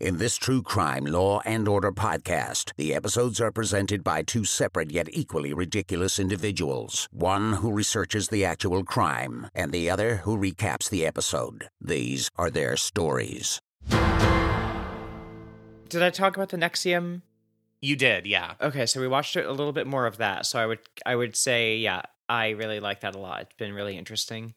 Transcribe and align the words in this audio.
In 0.00 0.16
this 0.16 0.36
true 0.38 0.62
crime, 0.62 1.04
law, 1.04 1.42
and 1.44 1.68
order 1.68 1.92
podcast, 1.92 2.72
the 2.78 2.94
episodes 2.94 3.38
are 3.38 3.52
presented 3.52 4.02
by 4.02 4.22
two 4.22 4.46
separate 4.46 4.90
yet 4.90 5.08
equally 5.12 5.52
ridiculous 5.52 6.18
individuals. 6.18 7.06
One 7.12 7.52
who 7.52 7.70
researches 7.70 8.28
the 8.28 8.42
actual 8.42 8.82
crime, 8.82 9.48
and 9.54 9.72
the 9.72 9.90
other 9.90 10.16
who 10.24 10.38
recaps 10.38 10.88
the 10.88 11.04
episode. 11.04 11.68
These 11.82 12.30
are 12.36 12.48
their 12.48 12.78
stories. 12.78 13.60
Did 15.90 16.02
I 16.02 16.08
talk 16.08 16.34
about 16.34 16.48
the 16.48 16.56
NXIVM? 16.56 17.20
You 17.82 17.94
did, 17.94 18.24
yeah. 18.24 18.54
Okay, 18.58 18.86
so 18.86 19.02
we 19.02 19.08
watched 19.08 19.36
a 19.36 19.50
little 19.52 19.74
bit 19.74 19.86
more 19.86 20.06
of 20.06 20.16
that. 20.16 20.46
So 20.46 20.58
I 20.58 20.64
would 20.64 20.78
I 21.04 21.14
would 21.14 21.36
say, 21.36 21.76
yeah, 21.76 22.00
I 22.26 22.50
really 22.50 22.80
like 22.80 23.00
that 23.00 23.14
a 23.14 23.18
lot. 23.18 23.42
It's 23.42 23.56
been 23.58 23.74
really 23.74 23.98
interesting. 23.98 24.54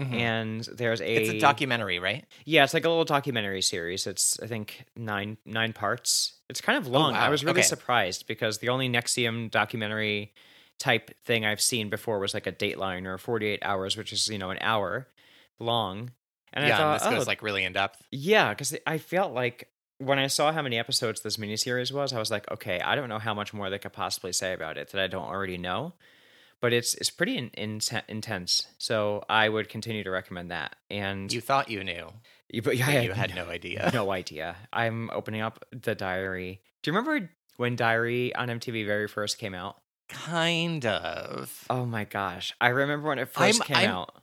Mhm. 0.00 0.12
And 0.12 0.60
there's 0.64 1.00
a 1.00 1.14
it's 1.14 1.30
a 1.30 1.38
documentary, 1.38 1.98
right? 1.98 2.24
Yeah, 2.44 2.64
it's 2.64 2.74
like 2.74 2.84
a 2.84 2.88
little 2.88 3.04
documentary 3.04 3.62
series. 3.62 4.06
It's 4.06 4.38
I 4.40 4.46
think 4.46 4.84
nine 4.96 5.36
nine 5.44 5.72
parts. 5.72 6.32
It's 6.48 6.60
kind 6.60 6.76
of 6.78 6.86
long. 6.86 7.14
I 7.14 7.26
wow. 7.26 7.30
was 7.30 7.44
really 7.44 7.60
Okay. 7.60 7.66
surprised 7.68 8.26
because 8.26 8.58
the 8.58 8.68
only 8.70 8.88
NXIVM 8.88 9.50
documentary 9.50 10.32
type 10.78 11.10
thing 11.24 11.44
I've 11.44 11.60
seen 11.60 11.88
before 11.88 12.18
was 12.18 12.34
like 12.34 12.46
a 12.46 12.52
Dateline 12.52 13.06
or 13.06 13.16
48 13.18 13.60
hours, 13.62 13.96
which 13.96 14.12
is 14.12 14.28
you 14.28 14.38
know 14.38 14.50
an 14.50 14.58
hour 14.60 15.06
long. 15.58 16.10
And 16.52 16.66
yeah, 16.66 16.74
I 16.74 16.78
thought, 16.78 16.92
and 16.92 17.00
this 17.00 17.06
oh, 17.08 17.16
goes 17.18 17.26
like 17.26 17.42
really 17.42 17.64
in 17.64 17.72
depth. 17.72 18.02
yeah, 18.10 18.50
because 18.50 18.76
I 18.86 18.98
felt 18.98 19.32
like 19.32 19.68
when 19.98 20.18
I 20.18 20.26
saw 20.26 20.52
how 20.52 20.62
many 20.62 20.76
episodes 20.78 21.20
this 21.22 21.36
miniseries 21.36 21.92
was, 21.92 22.12
I 22.12 22.18
was 22.18 22.30
like, 22.30 22.50
okay, 22.50 22.80
I 22.80 22.94
don't 22.96 23.08
know 23.08 23.18
how 23.20 23.32
much 23.34 23.54
more 23.54 23.70
they 23.70 23.78
could 23.78 23.92
possibly 23.92 24.32
say 24.32 24.52
about 24.52 24.76
it 24.76 24.88
that 24.90 25.00
I 25.00 25.06
don't 25.06 25.24
already 25.24 25.56
know. 25.56 25.94
But 26.64 26.72
it's 26.72 26.94
it's 26.94 27.10
pretty 27.10 27.36
in, 27.36 27.50
in, 27.50 27.80
intense, 28.08 28.66
so 28.78 29.22
I 29.28 29.50
would 29.50 29.68
continue 29.68 30.02
to 30.02 30.10
recommend 30.10 30.50
that. 30.50 30.76
And 30.88 31.30
You 31.30 31.42
thought 31.42 31.68
you 31.68 31.84
knew, 31.84 32.08
you, 32.48 32.62
but 32.62 32.78
yeah, 32.78 33.02
you 33.02 33.12
had 33.12 33.34
no 33.34 33.44
idea. 33.50 33.90
no 33.92 34.10
idea. 34.10 34.56
I'm 34.72 35.10
opening 35.10 35.42
up 35.42 35.62
the 35.72 35.94
diary. 35.94 36.62
Do 36.82 36.90
you 36.90 36.96
remember 36.96 37.28
when 37.58 37.76
Diary 37.76 38.34
on 38.34 38.48
MTV 38.48 38.86
very 38.86 39.08
first 39.08 39.36
came 39.36 39.54
out? 39.54 39.76
Kind 40.08 40.86
of. 40.86 41.66
Oh 41.68 41.84
my 41.84 42.04
gosh, 42.04 42.54
I 42.62 42.68
remember 42.68 43.08
when 43.10 43.18
it 43.18 43.30
1st 43.30 43.40
I'm- 43.60 43.66
came 43.66 43.76
I'm- 43.76 43.90
out. 43.90 44.22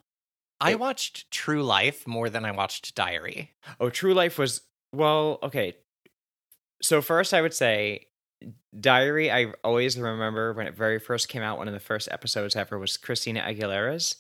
I 0.60 0.72
it- 0.72 0.80
watched 0.80 1.30
True 1.30 1.62
Life 1.62 2.08
more 2.08 2.28
than 2.32 2.44
I 2.44 2.50
watched 2.54 2.96
Diary. 2.96 3.52
Oh, 3.80 3.92
True 3.92 4.16
Life 4.16 4.40
was 4.40 4.62
well, 4.92 5.38
okay. 5.44 5.76
So 6.82 7.04
first, 7.04 7.36
I 7.36 7.42
would 7.42 7.54
say 7.54 8.08
Diary. 8.80 9.32
I 9.32 9.54
always 9.64 10.00
remember 10.00 10.54
when 10.54 10.68
it 10.68 10.76
very 10.76 11.00
first 11.00 11.30
came 11.30 11.42
out. 11.42 11.58
One 11.58 11.68
of 11.68 11.74
the 11.74 11.80
first 11.80 12.08
episodes 12.12 12.56
ever 12.56 12.80
was 12.80 12.98
Christina 12.98 13.42
Aguilera's, 13.42 14.16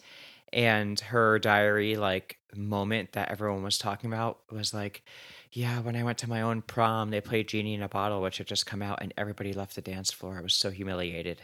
and 0.53 1.00
her 1.00 1.39
diary 1.39 1.95
like 1.95 2.38
moment 2.55 3.14
that 3.14 3.31
everyone 3.31 3.64
was 3.64 3.77
talking 3.77 4.11
about 4.11 4.39
was 4.52 4.73
like, 4.73 5.03
yeah, 5.52 5.80
when 5.80 5.95
I 5.95 6.03
went 6.03 6.17
to 6.19 6.30
my 6.30 6.42
own 6.42 6.61
prom, 6.61 7.09
they 7.09 7.22
played 7.22 7.47
Genie 7.47 7.73
in 7.73 7.81
a 7.81 7.89
Bottle, 7.89 8.22
which 8.22 8.38
had 8.38 8.47
just 8.47 8.66
come 8.66 8.81
out, 8.81 8.99
and 9.02 9.14
everybody 9.17 9.53
left 9.53 9.75
the 9.75 9.81
dance 9.81 10.11
floor. 10.11 10.38
I 10.38 10.42
was 10.42 10.55
so 10.55 10.69
humiliated. 10.69 11.42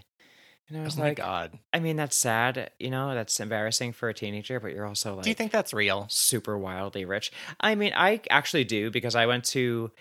And 0.69 0.77
I 0.77 0.83
was 0.83 0.97
oh 0.97 1.01
my 1.01 1.07
like, 1.09 1.17
god. 1.17 1.57
I 1.73 1.79
mean, 1.79 1.95
that's 1.95 2.15
sad, 2.15 2.71
you 2.77 2.89
know, 2.89 3.13
that's 3.13 3.39
embarrassing 3.39 3.93
for 3.93 4.09
a 4.09 4.13
teenager, 4.13 4.59
but 4.59 4.73
you're 4.73 4.85
also 4.85 5.15
like, 5.15 5.23
Do 5.23 5.29
you 5.29 5.35
think 5.35 5.53
that's 5.53 5.73
real? 5.73 6.07
super 6.09 6.57
wildly 6.57 7.05
rich. 7.05 7.31
I 7.61 7.75
mean, 7.75 7.93
I 7.95 8.19
actually 8.29 8.65
do 8.65 8.91
because 8.91 9.15
I 9.15 9.25
went 9.27 9.45
to 9.45 9.91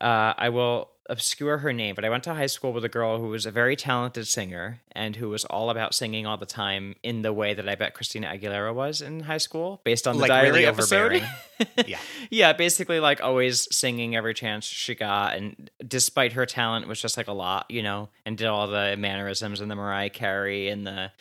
uh 0.00 0.34
I 0.36 0.48
will 0.48 0.90
obscure 1.08 1.58
her 1.58 1.72
name, 1.72 1.94
but 1.94 2.04
I 2.04 2.10
went 2.10 2.24
to 2.24 2.34
high 2.34 2.46
school 2.46 2.72
with 2.72 2.84
a 2.84 2.88
girl 2.88 3.18
who 3.18 3.28
was 3.28 3.44
a 3.44 3.50
very 3.50 3.74
talented 3.76 4.26
singer 4.28 4.80
and 4.92 5.16
who 5.16 5.28
was 5.28 5.44
all 5.46 5.68
about 5.70 5.94
singing 5.94 6.26
all 6.26 6.36
the 6.36 6.46
time 6.46 6.94
in 7.02 7.22
the 7.22 7.32
way 7.32 7.54
that 7.54 7.68
I 7.68 7.74
bet 7.74 7.94
Christina 7.94 8.28
Aguilera 8.28 8.74
was 8.74 9.00
in 9.00 9.20
high 9.20 9.38
school, 9.38 9.80
based 9.84 10.06
on 10.06 10.16
the 10.16 10.22
Like, 10.22 10.28
diary 10.28 10.50
really 10.50 10.66
episode. 10.66 11.22
Yeah. 11.86 11.98
yeah, 12.30 12.52
basically 12.52 12.98
like 12.98 13.22
always 13.22 13.68
singing 13.74 14.16
every 14.16 14.34
chance 14.34 14.64
she 14.64 14.94
got, 14.94 15.36
and 15.36 15.70
despite 15.86 16.32
her 16.32 16.46
talent, 16.46 16.88
was 16.88 17.00
just 17.00 17.16
like 17.16 17.28
a 17.28 17.32
lot, 17.32 17.66
you 17.68 17.82
know, 17.82 18.08
and 18.26 18.36
did 18.36 18.46
all 18.48 18.66
the 18.66 18.96
mannerisms 18.96 19.60
and 19.60 19.70
the 19.70 19.76
Mariah 19.76 20.10
Carey 20.10 20.68
and 20.68 20.86
the 20.86 21.12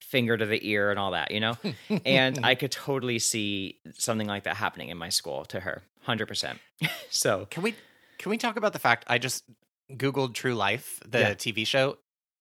finger 0.00 0.36
to 0.36 0.46
the 0.46 0.66
ear 0.68 0.90
and 0.90 0.98
all 0.98 1.12
that, 1.12 1.30
you 1.30 1.40
know. 1.40 1.56
and 2.04 2.44
I 2.44 2.54
could 2.54 2.70
totally 2.72 3.18
see 3.18 3.78
something 3.98 4.26
like 4.26 4.44
that 4.44 4.56
happening 4.56 4.88
in 4.88 4.96
my 4.98 5.08
school 5.08 5.44
to 5.46 5.60
her, 5.60 5.82
hundred 6.02 6.26
percent. 6.26 6.58
So 7.10 7.46
Can 7.50 7.62
we 7.62 7.74
can 8.18 8.30
we 8.30 8.38
talk 8.38 8.56
about 8.56 8.72
the 8.72 8.78
fact 8.78 9.04
I 9.08 9.18
just 9.18 9.44
googled 9.92 10.34
True 10.34 10.54
Life, 10.54 11.00
the 11.06 11.18
Yeah. 11.20 11.34
TV 11.34 11.66
show. 11.66 11.98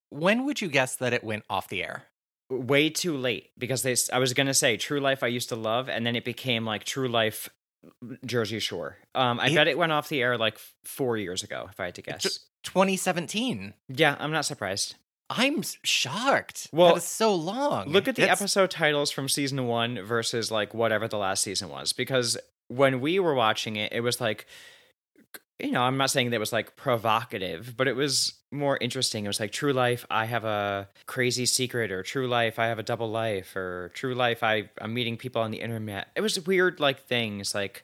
When 0.09 0.45
would 0.45 0.61
you 0.61 0.67
guess 0.69 0.95
that 0.97 1.13
it 1.13 1.23
went 1.23 1.43
off 1.49 1.67
the 1.67 1.83
air? 1.83 2.03
way 2.49 2.87
too 2.89 3.17
late 3.17 3.49
because 3.57 3.81
they. 3.81 3.95
I 4.11 4.19
was 4.19 4.33
gonna 4.33 4.53
say 4.53 4.77
True 4.77 4.99
Life 4.99 5.23
I 5.23 5.27
used 5.27 5.49
to 5.49 5.55
love, 5.55 5.89
and 5.89 6.05
then 6.05 6.15
it 6.15 6.23
became 6.23 6.65
like 6.65 6.83
True 6.83 7.07
Life 7.07 7.49
Jersey 8.25 8.59
Shore. 8.59 8.97
Um, 9.15 9.39
I 9.39 9.47
It- 9.47 9.55
bet 9.55 9.67
it 9.67 9.77
went 9.77 9.91
off 9.91 10.07
the 10.09 10.21
air 10.21 10.37
like 10.37 10.59
four 10.83 11.17
years 11.17 11.41
ago, 11.41 11.67
if 11.71 11.79
I 11.79 11.85
had 11.85 11.95
to 11.95 12.01
guess. 12.03 12.39
2017. 12.63 13.73
yeah, 13.89 14.15
I'm 14.19 14.31
not 14.31 14.45
surprised. 14.45 14.95
I'm 15.29 15.63
shocked. 15.83 16.67
Well, 16.71 16.89
that 16.89 16.97
is 16.97 17.05
so 17.07 17.33
long. 17.33 17.89
Look 17.89 18.07
at 18.07 18.15
the 18.15 18.23
It's- 18.23 18.39
episode 18.39 18.69
titles 18.69 19.09
from 19.09 19.27
season 19.29 19.65
one 19.67 20.01
versus 20.03 20.51
like 20.51 20.73
whatever 20.75 21.07
the 21.07 21.17
last 21.17 21.43
season 21.43 21.69
was. 21.69 21.91
Because 21.93 22.37
when 22.67 22.99
we 23.01 23.19
were 23.19 23.33
watching 23.33 23.77
it, 23.77 23.91
it 23.93 24.01
was 24.01 24.21
like, 24.21 24.45
you 25.59 25.71
know, 25.71 25.81
I'm 25.81 25.97
not 25.97 26.09
saying 26.09 26.29
that 26.31 26.35
it 26.37 26.39
was 26.39 26.51
like 26.53 26.75
provocative, 26.75 27.75
but 27.77 27.87
it 27.87 27.95
was 27.95 28.33
more 28.51 28.77
interesting. 28.81 29.25
It 29.25 29.27
was 29.27 29.39
like 29.39 29.51
True 29.51 29.73
Life, 29.73 30.05
I 30.09 30.25
have 30.25 30.43
a 30.45 30.89
crazy 31.05 31.45
secret, 31.45 31.91
or 31.91 32.03
True 32.03 32.27
Life, 32.27 32.59
I 32.59 32.67
have 32.67 32.79
a 32.79 32.83
double 32.83 33.09
life, 33.09 33.55
or 33.55 33.91
True 33.93 34.15
Life, 34.15 34.43
I, 34.43 34.69
I'm 34.81 34.93
meeting 34.93 35.17
people 35.17 35.41
on 35.41 35.51
the 35.51 35.61
internet. 35.61 36.09
It 36.15 36.21
was 36.21 36.39
weird, 36.45 36.79
like 36.79 37.01
things, 37.05 37.53
like 37.55 37.83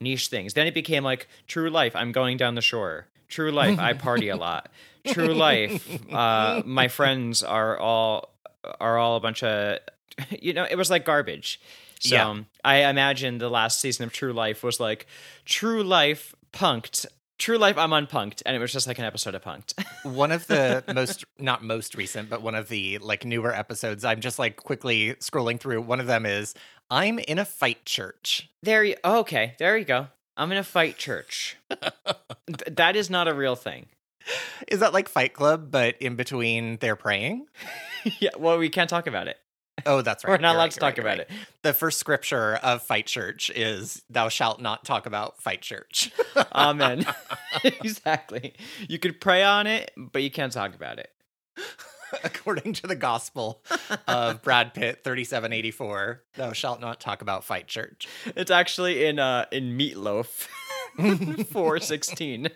niche 0.00 0.28
things. 0.28 0.54
Then 0.54 0.66
it 0.66 0.74
became 0.74 1.04
like 1.04 1.28
True 1.46 1.70
Life, 1.70 1.94
I'm 1.94 2.12
going 2.12 2.36
down 2.36 2.54
the 2.54 2.62
shore. 2.62 3.06
True 3.28 3.52
Life, 3.52 3.78
I 3.78 3.92
party 3.92 4.28
a 4.28 4.36
lot. 4.36 4.70
True 5.06 5.32
Life, 5.34 5.88
uh, 6.12 6.62
my 6.64 6.88
friends 6.88 7.42
are 7.42 7.78
all 7.78 8.34
are 8.78 8.98
all 8.98 9.16
a 9.16 9.20
bunch 9.20 9.42
of 9.42 9.78
you 10.30 10.52
know 10.52 10.66
it 10.70 10.76
was 10.76 10.90
like 10.90 11.02
garbage 11.06 11.58
so 11.98 12.14
Yeah. 12.14 12.38
i 12.62 12.76
imagine 12.90 13.38
the 13.38 13.48
last 13.48 13.80
season 13.80 14.04
of 14.04 14.12
true 14.12 14.34
life 14.34 14.62
was 14.62 14.78
like 14.78 15.06
true 15.46 15.82
life 15.82 16.34
punked 16.52 17.06
true 17.38 17.56
life 17.56 17.78
i'm 17.78 17.90
unpunked 17.90 18.42
and 18.44 18.54
it 18.54 18.58
was 18.58 18.70
just 18.72 18.86
like 18.86 18.98
an 18.98 19.04
episode 19.04 19.34
of 19.34 19.42
punked 19.42 19.72
one 20.14 20.30
of 20.30 20.46
the 20.46 20.84
most 20.94 21.24
not 21.38 21.64
most 21.64 21.94
recent 21.94 22.28
but 22.28 22.42
one 22.42 22.54
of 22.54 22.68
the 22.68 22.98
like 22.98 23.24
newer 23.24 23.54
episodes 23.54 24.04
i'm 24.04 24.20
just 24.20 24.38
like 24.38 24.56
quickly 24.56 25.14
scrolling 25.20 25.58
through. 25.58 25.80
One 25.80 26.00
of 26.00 26.06
them 26.06 26.26
is 26.26 26.54
i'm 26.90 27.18
in 27.20 27.38
a 27.38 27.44
fight 27.44 27.84
church. 27.84 28.50
There 28.62 28.84
you 28.84 28.96
oh, 29.04 29.20
okay 29.20 29.54
there 29.58 29.76
you 29.78 29.84
go. 29.84 30.08
I'm 30.36 30.52
in 30.52 30.58
a 30.58 30.64
fight 30.64 30.96
church. 30.96 31.56
Th- 31.70 32.76
that 32.76 32.96
is 32.96 33.10
not 33.10 33.28
a 33.28 33.34
real 33.34 33.56
thing. 33.56 33.86
Is 34.68 34.80
that 34.80 34.92
like 34.92 35.08
fight 35.08 35.32
club 35.34 35.70
but 35.70 35.96
in 36.00 36.16
between 36.16 36.76
they're 36.78 36.96
praying? 36.96 37.46
Yeah 38.18 38.30
well 38.38 38.56
we 38.56 38.70
can't 38.70 38.88
talk 38.88 39.06
about 39.06 39.28
it 39.28 39.36
oh 39.86 40.02
that's 40.02 40.24
right 40.24 40.30
we're 40.30 40.36
not 40.36 40.48
You're 40.48 40.56
allowed 40.56 40.64
right, 40.64 40.70
to 40.72 40.80
talk 40.80 40.86
right, 40.88 40.98
about 40.98 41.18
right. 41.18 41.20
it 41.20 41.30
the 41.62 41.72
first 41.74 41.98
scripture 41.98 42.56
of 42.62 42.82
fight 42.82 43.06
church 43.06 43.50
is 43.50 44.02
thou 44.10 44.28
shalt 44.28 44.60
not 44.60 44.84
talk 44.84 45.06
about 45.06 45.40
fight 45.40 45.62
church 45.62 46.10
amen 46.54 47.06
exactly 47.64 48.54
you 48.88 48.98
could 48.98 49.20
pray 49.20 49.42
on 49.42 49.66
it 49.66 49.90
but 49.96 50.22
you 50.22 50.30
can't 50.30 50.52
talk 50.52 50.74
about 50.74 50.98
it 50.98 51.10
according 52.24 52.72
to 52.72 52.86
the 52.86 52.96
gospel 52.96 53.62
of 54.08 54.42
brad 54.42 54.74
pitt 54.74 55.04
3784 55.04 56.22
thou 56.34 56.52
shalt 56.52 56.80
not 56.80 57.00
talk 57.00 57.22
about 57.22 57.44
fight 57.44 57.66
church 57.66 58.08
It's 58.36 58.50
actually 58.50 59.04
in 59.04 59.18
uh 59.18 59.46
in 59.52 59.76
Meatloaf. 59.78 60.48
Four 61.46 61.78
sixteen. 61.78 62.48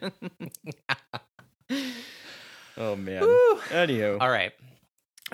oh 2.77 2.97
man. 2.97 3.23
Woo. 3.23 3.57
Anywho, 3.71 4.21
all 4.21 4.29
right 4.29 4.53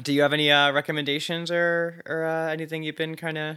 do 0.03 0.13
you 0.13 0.23
have 0.23 0.33
any 0.33 0.51
uh 0.51 0.73
recommendations 0.73 1.51
or 1.51 2.03
or 2.07 2.25
uh, 2.25 2.49
anything 2.49 2.83
you've 2.83 2.97
been 2.97 3.17
kind 3.17 3.39
of? 3.39 3.57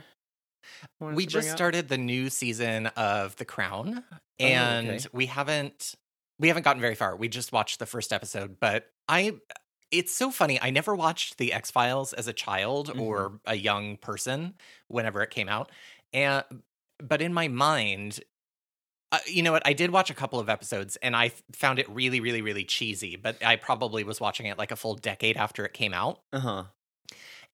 we 0.99 1.25
just 1.25 1.51
started 1.51 1.89
the 1.89 1.97
new 1.97 2.29
season 2.29 2.87
of 2.95 3.35
the 3.37 3.45
crown 3.45 4.03
and 4.39 4.89
okay. 4.89 5.05
we 5.11 5.25
haven't 5.25 5.95
we 6.39 6.47
haven't 6.47 6.63
gotten 6.63 6.81
very 6.81 6.95
far 6.95 7.15
we 7.15 7.27
just 7.27 7.51
watched 7.51 7.79
the 7.79 7.85
first 7.85 8.13
episode 8.13 8.57
but 8.59 8.87
i 9.07 9.33
it's 9.91 10.13
so 10.13 10.31
funny 10.31 10.59
i 10.61 10.69
never 10.69 10.95
watched 10.95 11.37
the 11.37 11.53
x-files 11.53 12.13
as 12.13 12.27
a 12.27 12.33
child 12.33 12.91
or 12.97 13.39
a 13.45 13.55
young 13.55 13.97
person 13.97 14.53
whenever 14.87 15.21
it 15.21 15.29
came 15.29 15.49
out 15.49 15.71
and 16.13 16.43
but 16.99 17.21
in 17.21 17.33
my 17.33 17.47
mind 17.47 18.21
uh, 19.13 19.19
you 19.27 19.41
know 19.41 19.51
what 19.53 19.65
i 19.65 19.71
did 19.71 19.91
watch 19.91 20.09
a 20.09 20.13
couple 20.13 20.39
of 20.39 20.49
episodes 20.49 20.97
and 20.97 21.15
i 21.15 21.31
found 21.53 21.79
it 21.79 21.89
really 21.89 22.19
really 22.19 22.41
really 22.41 22.65
cheesy 22.65 23.15
but 23.15 23.41
i 23.45 23.55
probably 23.55 24.03
was 24.03 24.19
watching 24.19 24.45
it 24.47 24.57
like 24.57 24.71
a 24.71 24.75
full 24.75 24.95
decade 24.95 25.37
after 25.37 25.63
it 25.65 25.71
came 25.73 25.93
out 25.93 26.19
Uh 26.33 26.39
huh. 26.39 26.63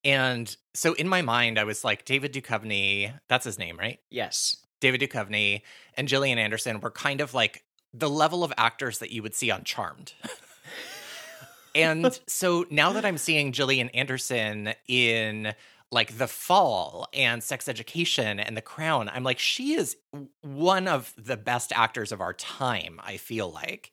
and 0.03 0.55
so 0.73 0.93
in 0.93 1.07
my 1.07 1.21
mind 1.21 1.59
i 1.59 1.63
was 1.63 1.83
like 1.83 2.05
david 2.05 2.33
Duchovny 2.33 3.13
that's 3.27 3.45
his 3.45 3.59
name 3.59 3.77
right 3.77 3.99
Yes. 4.09 4.55
David 4.81 5.01
Duchovny 5.01 5.61
and 5.97 6.07
Gillian 6.07 6.39
Anderson 6.39 6.79
were 6.79 6.89
kind 6.89 7.19
of 7.19 7.33
like 7.33 7.65
the 7.93 8.09
level 8.09 8.45
of 8.45 8.53
actors 8.57 8.99
that 8.99 9.11
you 9.11 9.21
would 9.21 9.35
see 9.35 9.51
on 9.51 9.65
Charmed. 9.65 10.13
and 11.75 12.17
so 12.27 12.65
now 12.69 12.93
that 12.93 13.03
I'm 13.05 13.17
seeing 13.17 13.51
Gillian 13.51 13.89
Anderson 13.89 14.73
in 14.87 15.53
like 15.91 16.17
The 16.17 16.27
Fall 16.27 17.07
and 17.13 17.43
Sex 17.43 17.67
Education 17.67 18.39
and 18.39 18.55
The 18.55 18.61
Crown. 18.61 19.09
I'm 19.09 19.23
like, 19.23 19.39
she 19.39 19.73
is 19.73 19.97
one 20.41 20.87
of 20.87 21.13
the 21.17 21.37
best 21.37 21.71
actors 21.73 22.11
of 22.11 22.21
our 22.21 22.33
time, 22.33 22.99
I 23.03 23.17
feel 23.17 23.49
like. 23.51 23.91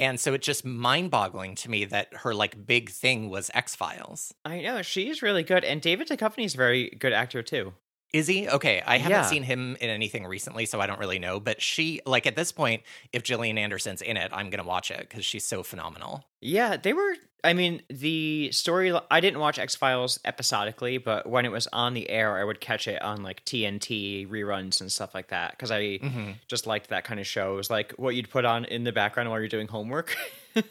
And 0.00 0.20
so 0.20 0.32
it's 0.34 0.46
just 0.46 0.64
mind 0.64 1.10
boggling 1.10 1.54
to 1.56 1.70
me 1.70 1.84
that 1.86 2.08
her 2.18 2.34
like 2.34 2.66
big 2.66 2.90
thing 2.90 3.30
was 3.30 3.50
X 3.54 3.74
Files. 3.74 4.32
I 4.44 4.60
know 4.60 4.82
she's 4.82 5.22
really 5.22 5.42
good, 5.42 5.64
and 5.64 5.80
David 5.80 6.08
Duchovny 6.08 6.44
is 6.44 6.54
a 6.54 6.56
very 6.56 6.90
good 6.90 7.12
actor 7.12 7.42
too. 7.42 7.74
Is 8.14 8.26
he? 8.26 8.48
Okay. 8.48 8.82
I 8.86 8.96
haven't 8.96 9.18
Yeah. 9.18 9.26
seen 9.26 9.42
him 9.42 9.76
in 9.80 9.90
anything 9.90 10.24
recently, 10.24 10.64
so 10.66 10.80
I 10.80 10.86
don't 10.86 10.98
really 10.98 11.18
know. 11.18 11.40
But 11.40 11.60
she, 11.60 12.00
like, 12.06 12.26
at 12.26 12.36
this 12.36 12.52
point, 12.52 12.82
if 13.12 13.22
Gillian 13.22 13.58
Anderson's 13.58 14.00
in 14.00 14.16
it, 14.16 14.30
I'm 14.32 14.48
going 14.48 14.62
to 14.62 14.66
watch 14.68 14.90
it 14.90 15.00
because 15.00 15.26
she's 15.26 15.44
so 15.44 15.62
phenomenal. 15.62 16.24
Yeah, 16.40 16.78
they 16.78 16.94
were. 16.94 17.16
I 17.44 17.52
mean, 17.52 17.82
the 17.88 18.50
story. 18.52 18.92
I 19.10 19.20
didn't 19.20 19.38
watch 19.38 19.58
X 19.58 19.76
Files 19.76 20.18
episodically, 20.24 20.98
but 20.98 21.28
when 21.28 21.44
it 21.44 21.52
was 21.52 21.68
on 21.72 21.94
the 21.94 22.10
air, 22.10 22.36
I 22.36 22.42
would 22.44 22.60
catch 22.60 22.88
it 22.88 23.00
on 23.00 23.22
like 23.22 23.44
TNT 23.44 24.26
reruns 24.28 24.80
and 24.80 24.90
stuff 24.90 25.14
like 25.14 25.28
that 25.28 25.52
because 25.52 25.70
I 25.70 25.98
Mhm. 25.98 26.34
just 26.48 26.66
liked 26.66 26.88
that 26.90 27.04
kind 27.04 27.20
of 27.20 27.26
show. 27.26 27.52
It 27.54 27.56
was 27.56 27.70
like 27.70 27.92
what 27.92 28.14
you'd 28.16 28.28
put 28.30 28.44
on 28.44 28.64
in 28.64 28.82
the 28.84 28.92
background 28.92 29.30
while 29.30 29.38
you're 29.38 29.48
doing 29.48 29.68
homework. 29.68 30.16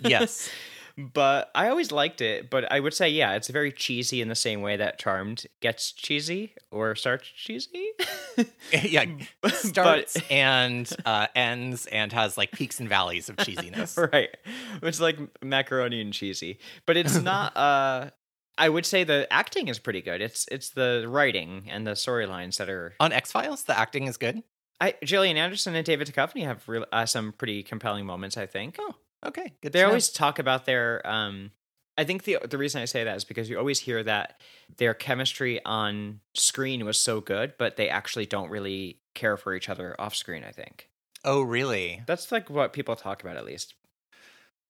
Yes. 0.02 0.50
but 0.98 1.52
I 1.54 1.70
always 1.70 1.92
liked 1.92 2.22
it. 2.22 2.50
But 2.50 2.72
I 2.72 2.80
would 2.80 2.94
say, 2.94 3.10
yeah, 3.10 3.34
it's 3.36 3.50
very 3.50 3.72
cheesy 3.72 4.22
in 4.22 4.30
the 4.30 4.36
same 4.36 4.62
way 4.62 4.76
that 4.78 4.98
Charmed 4.98 5.46
gets 5.62 5.92
cheesy 5.92 6.54
or 6.72 6.96
starts 6.96 7.28
cheesy. 7.28 7.92
yeah. 8.74 9.06
But- 9.42 9.54
Starts 9.54 10.18
and 10.30 10.90
uh, 11.06 11.28
ends 11.36 11.86
and 11.88 12.12
has 12.14 12.38
like 12.38 12.52
peaks 12.52 12.80
and 12.80 12.90
valleys 12.90 13.30
of 13.30 13.36
cheesiness. 13.38 13.98
right. 14.14 14.36
It's 14.82 15.00
like 15.00 15.20
macaroni 15.44 16.02
and 16.02 16.14
cheesy. 16.14 16.60
But 16.86 16.98
it's 16.98 17.22
not 17.22 17.56
uh 17.56 18.10
I 18.58 18.70
would 18.70 18.86
say 18.88 19.04
the 19.04 19.28
acting 19.32 19.68
is 19.68 19.78
pretty 19.78 20.02
good. 20.02 20.20
It's 20.22 20.48
it's 20.52 20.72
the 20.72 21.06
writing 21.08 21.68
and 21.70 21.86
the 21.86 21.92
storylines 21.92 22.58
that 22.58 22.70
are 22.70 22.96
On 23.00 23.12
X 23.14 23.32
Files, 23.32 23.64
the 23.64 23.78
acting 23.78 24.06
is 24.08 24.18
good. 24.18 24.42
I 24.82 24.96
Gillian 25.04 25.38
Anderson 25.38 25.76
and 25.76 25.86
David 25.86 26.08
Duchovny 26.08 26.44
have 26.44 26.68
real, 26.68 26.86
uh, 26.92 27.06
some 27.06 27.34
pretty 27.34 27.62
compelling 27.64 28.06
moments, 28.06 28.38
I 28.38 28.46
think. 28.48 28.78
Oh, 28.80 28.96
okay. 29.26 29.54
Good. 29.62 29.74
they 29.74 29.84
always 29.84 30.10
talk 30.10 30.40
about 30.40 30.66
their 30.66 31.06
um 31.06 31.52
I 31.98 32.04
think 32.04 32.24
the 32.24 32.38
the 32.48 32.58
reason 32.58 32.82
I 32.82 32.86
say 32.86 33.04
that 33.04 33.18
is 33.18 33.26
because 33.26 33.50
you 33.50 33.58
always 33.58 33.80
hear 33.80 34.04
that 34.04 34.40
their 34.78 34.94
chemistry 34.94 35.64
on 35.66 36.20
screen 36.36 36.86
was 36.86 37.00
so 37.00 37.22
good, 37.22 37.54
but 37.58 37.76
they 37.76 37.90
actually 37.90 38.28
don't 38.28 38.50
really 38.50 39.00
care 39.16 39.36
for 39.36 39.56
each 39.56 39.68
other 39.68 39.96
off 40.00 40.16
screen, 40.16 40.44
I 40.44 40.52
think. 40.52 40.90
Oh, 41.24 41.42
really? 41.42 42.04
That's 42.06 42.32
like 42.32 42.50
what 42.50 42.74
people 42.74 42.96
talk 42.96 43.24
about 43.24 43.38
at 43.38 43.46
least. 43.46 43.74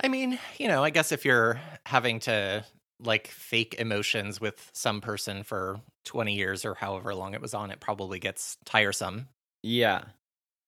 I 0.02 0.08
mean, 0.08 0.40
you 0.58 0.68
know, 0.68 0.84
I 0.84 0.90
guess 0.90 1.12
if 1.12 1.26
you're 1.26 1.60
having 1.86 2.20
to 2.22 2.64
like 3.00 3.28
fake 3.28 3.76
emotions 3.78 4.40
with 4.40 4.72
some 4.74 5.02
person 5.02 5.44
for 5.44 5.82
20 6.06 6.34
years 6.34 6.66
or 6.66 6.76
however 6.76 7.14
long 7.14 7.34
it 7.34 7.42
was 7.42 7.54
on, 7.54 7.72
it 7.72 7.80
probably 7.80 8.20
gets 8.20 8.58
tiresome. 8.66 9.28
Yeah. 9.64 10.04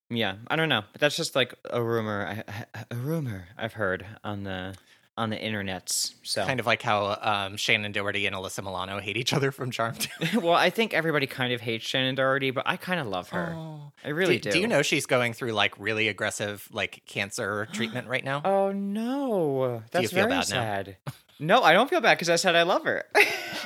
Yeah, 0.10 0.36
I 0.48 0.56
don't 0.56 0.70
know. 0.70 0.84
But 0.92 1.02
that's 1.02 1.16
just 1.16 1.36
like 1.36 1.54
a 1.70 1.82
rumor. 1.84 2.44
I, 2.48 2.84
a 2.92 2.96
rumor 2.96 3.48
I've 3.58 3.74
heard 3.74 4.06
on 4.24 4.44
the 4.44 4.76
on 5.18 5.30
the 5.30 5.36
internets. 5.36 6.14
So 6.24 6.46
Kind 6.46 6.60
of 6.62 6.66
like 6.66 6.82
how 6.82 7.08
um, 7.22 7.58
Shannen 7.58 7.92
Doherty 7.92 8.26
and 8.26 8.34
Alyssa 8.36 8.64
Milano 8.64 9.00
hate 9.00 9.18
each 9.18 9.34
other 9.34 9.52
from 9.52 9.70
Charmed. 9.70 10.08
well, 10.36 10.54
I 10.54 10.70
think 10.70 10.94
everybody 10.94 11.28
kind 11.28 11.52
of 11.52 11.60
hates 11.60 11.86
Shannen 11.86 12.16
Doherty, 12.16 12.52
but 12.52 12.64
I 12.66 12.78
kind 12.78 13.02
of 13.02 13.08
love 13.08 13.30
her. 13.30 13.54
Oh. 13.56 13.92
I 14.06 14.10
really 14.10 14.40
do. 14.40 14.52
do. 14.52 14.60
you 14.60 14.68
know 14.68 14.82
she's 14.82 15.06
going 15.06 15.34
through 15.34 15.52
like 15.52 15.78
really 15.78 16.08
aggressive 16.08 16.68
like 16.72 17.04
cancer 17.06 17.68
treatment 17.74 18.08
right 18.08 18.24
now? 18.24 18.42
Oh 18.46 18.72
no, 18.72 19.68
Do 19.68 19.74
you 19.74 19.84
that's 19.92 20.12
feel 20.12 20.20
very 20.22 20.30
bad 20.30 20.36
now? 20.38 20.42
sad. 20.42 20.98
no, 21.40 21.62
I 21.62 21.74
don't 21.74 21.90
feel 21.90 22.02
bad 22.02 22.16
because 22.16 22.30
I 22.30 22.38
said 22.38 22.56
I 22.56 22.64
love 22.64 22.86
her. 22.86 23.04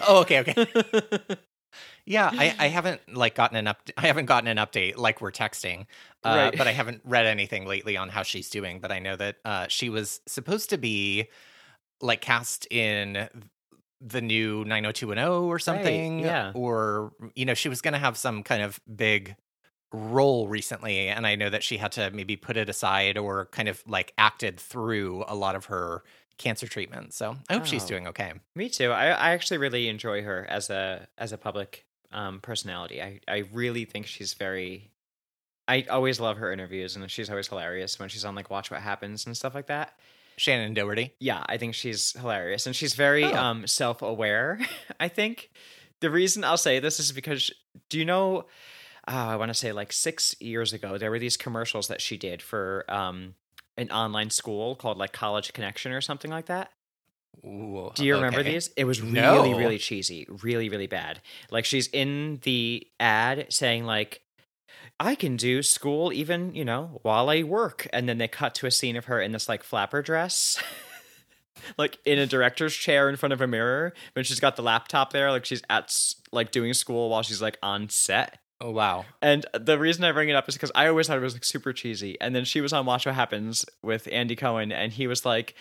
Oh, 0.08 0.22
okay, 0.22 0.40
okay. 0.40 0.68
Yeah, 2.06 2.30
I, 2.32 2.56
I 2.60 2.68
haven't 2.78 3.02
like 3.16 3.36
gotten 3.36 3.58
an 3.58 3.68
up. 3.68 3.82
I 3.98 4.08
haven't 4.08 4.26
gotten 4.26 4.48
an 4.48 4.58
update 4.58 4.98
like 4.98 5.22
we're 5.22 5.32
texting, 5.32 5.86
uh, 6.24 6.50
Right. 6.50 6.58
but 6.58 6.68
I 6.68 6.72
haven't 6.72 7.02
read 7.06 7.26
anything 7.26 7.66
lately 7.66 7.96
on 7.98 8.10
how 8.10 8.24
she's 8.24 8.50
doing. 8.50 8.80
But 8.80 8.92
I 8.92 9.00
know 9.00 9.16
that 9.16 9.38
uh, 9.46 9.68
she 9.70 9.90
was 9.90 10.22
supposed 10.28 10.70
to 10.72 10.78
be 10.78 11.30
like 12.02 12.22
cast 12.22 12.68
in 12.72 13.30
the 14.02 14.20
new 14.22 14.66
90210 14.66 15.28
or 15.50 15.60
something. 15.60 16.20
yeah. 16.20 16.52
Or 16.54 17.14
you 17.36 17.46
know, 17.46 17.54
she 17.54 17.70
was 17.70 17.82
going 17.82 17.94
to 17.94 18.00
have 18.00 18.18
some 18.18 18.44
kind 18.44 18.62
of 18.62 18.80
big 18.94 19.36
role 19.94 20.48
recently, 20.48 21.08
and 21.08 21.26
I 21.28 21.36
know 21.36 21.50
that 21.50 21.64
she 21.64 21.78
had 21.78 21.92
to 21.94 22.10
maybe 22.12 22.36
put 22.36 22.58
it 22.58 22.68
aside 22.68 23.18
or 23.18 23.46
kind 23.48 23.70
of 23.70 23.82
like 23.88 24.12
acted 24.18 24.60
through 24.60 25.24
a 25.28 25.36
lot 25.36 25.56
of 25.56 25.66
her 25.66 26.04
cancer 26.40 26.68
treatment. 26.68 27.14
So 27.14 27.38
I 27.48 27.54
hope 27.54 27.66
she's 27.66 27.84
Oh. 27.86 27.88
doing 27.88 28.08
okay. 28.08 28.34
Me 28.56 28.70
too. 28.70 28.92
I, 28.92 29.06
I 29.10 29.30
actually 29.32 29.60
really 29.60 29.88
enjoy 29.88 30.24
her 30.24 30.46
as 30.50 30.70
a 30.72 31.08
as 31.18 31.32
a 31.32 31.38
public 31.38 31.86
um, 32.14 32.40
personality. 32.40 33.02
I, 33.02 33.20
I 33.28 33.44
really 33.52 33.86
think 33.86 34.06
she's 34.08 34.34
very. 34.34 34.92
I 35.68 35.86
always 35.90 36.20
love 36.20 36.38
her 36.38 36.52
interviews, 36.52 36.96
and 36.96 37.10
she's 37.10 37.30
always 37.30 37.48
hilarious 37.48 37.98
when 38.00 38.10
she's 38.10 38.26
on 38.26 38.36
like 38.36 38.50
Watch 38.50 38.70
What 38.72 38.82
Happens 38.82 39.26
and 39.26 39.36
stuff 39.36 39.56
like 39.56 39.68
that. 39.68 39.94
Shannen 40.38 40.74
Doherty. 40.74 41.14
Yeah, 41.20 41.44
I 41.48 41.58
think 41.58 41.74
she's 41.76 42.14
hilarious, 42.20 42.66
and 42.66 42.76
she's 42.76 42.96
very 42.96 43.24
Oh. 43.24 43.36
um, 43.36 43.68
self 43.68 44.02
aware. 44.02 44.60
I 45.00 45.08
think 45.08 45.52
the 46.02 46.10
reason 46.10 46.44
I'll 46.44 46.58
say 46.58 46.80
this 46.80 47.00
is 47.00 47.12
because 47.12 47.52
do 47.90 47.98
you 48.00 48.06
know? 48.06 48.46
Uh, 49.08 49.12
I 49.32 49.36
want 49.36 49.50
to 49.50 49.54
say 49.54 49.72
like 49.74 49.92
six 49.92 50.34
years 50.40 50.72
ago, 50.74 50.98
there 50.98 51.12
were 51.12 51.20
these 51.20 51.36
commercials 51.38 51.88
that 51.90 52.00
she 52.02 52.18
did 52.18 52.42
for 52.42 52.86
um, 52.88 53.36
an 53.78 53.92
online 53.92 54.30
school 54.30 54.76
called 54.76 54.98
like 54.98 55.12
College 55.12 55.52
Connection 55.54 55.92
or 55.92 56.00
something 56.02 56.32
like 56.32 56.46
that. 56.46 56.72
Ooh, 57.46 57.92
Do 57.96 58.06
you 58.06 58.16
remember 58.16 58.42
these? 58.44 58.70
It 58.78 58.86
was 58.86 59.02
really, 59.02 59.52
No. 59.52 59.58
really 59.58 59.78
cheesy, 59.78 60.26
really, 60.30 60.70
really 60.70 60.88
bad. 60.88 61.22
Like 61.52 61.66
she's 61.66 61.88
in 61.88 62.40
the 62.44 62.88
ad 63.00 63.48
saying 63.50 63.86
like, 63.86 64.22
"I 65.00 65.16
can 65.16 65.36
do 65.36 65.62
school 65.64 66.14
even 66.14 66.56
you 66.56 66.64
know 66.66 67.00
while 67.02 67.30
I 67.30 67.44
work," 67.44 67.88
and 67.92 68.08
then 68.08 68.18
they 68.18 68.28
cut 68.28 68.56
to 68.56 68.68
a 68.68 68.72
scene 68.72 68.96
of 68.96 69.06
her 69.06 69.22
in 69.22 69.32
this 69.34 69.50
like 69.50 69.64
flapper 69.64 70.02
dress, 70.02 70.62
like 71.78 71.98
in 72.06 72.20
a 72.20 72.26
director's 72.26 72.76
chair 72.76 73.10
in 73.10 73.16
front 73.18 73.34
of 73.34 73.42
a 73.42 73.48
mirror, 73.48 73.94
but 74.14 74.26
she's 74.26 74.40
got 74.40 74.56
the 74.56 74.64
laptop 74.64 75.12
there, 75.12 75.32
like 75.32 75.46
she's 75.46 75.62
at 75.70 75.94
like 76.32 76.52
doing 76.52 76.74
school 76.74 77.10
while 77.10 77.24
she's 77.24 77.42
like 77.42 77.58
on 77.62 77.90
set. 77.90 78.40
Oh 78.62 78.72
wow. 78.72 79.06
And 79.22 79.46
the 79.60 79.78
reason 79.78 80.04
I 80.06 80.12
bring 80.14 80.30
it 80.30 80.36
up 80.36 80.48
is 80.48 80.56
because 80.56 80.72
I 80.74 80.88
always 80.88 81.08
thought 81.08 81.18
it 81.18 81.22
was 81.22 81.34
like 81.34 81.44
super 81.44 81.74
cheesy. 81.74 82.20
And 82.22 82.34
then 82.36 82.46
she 82.46 82.62
was 82.62 82.72
on 82.72 82.86
Watch 82.86 83.06
What 83.06 83.16
Happens 83.16 83.66
with 83.82 84.08
Andy 84.12 84.36
Cohen, 84.36 84.72
and 84.72 84.94
he 84.94 85.06
was 85.08 85.26
like, 85.26 85.56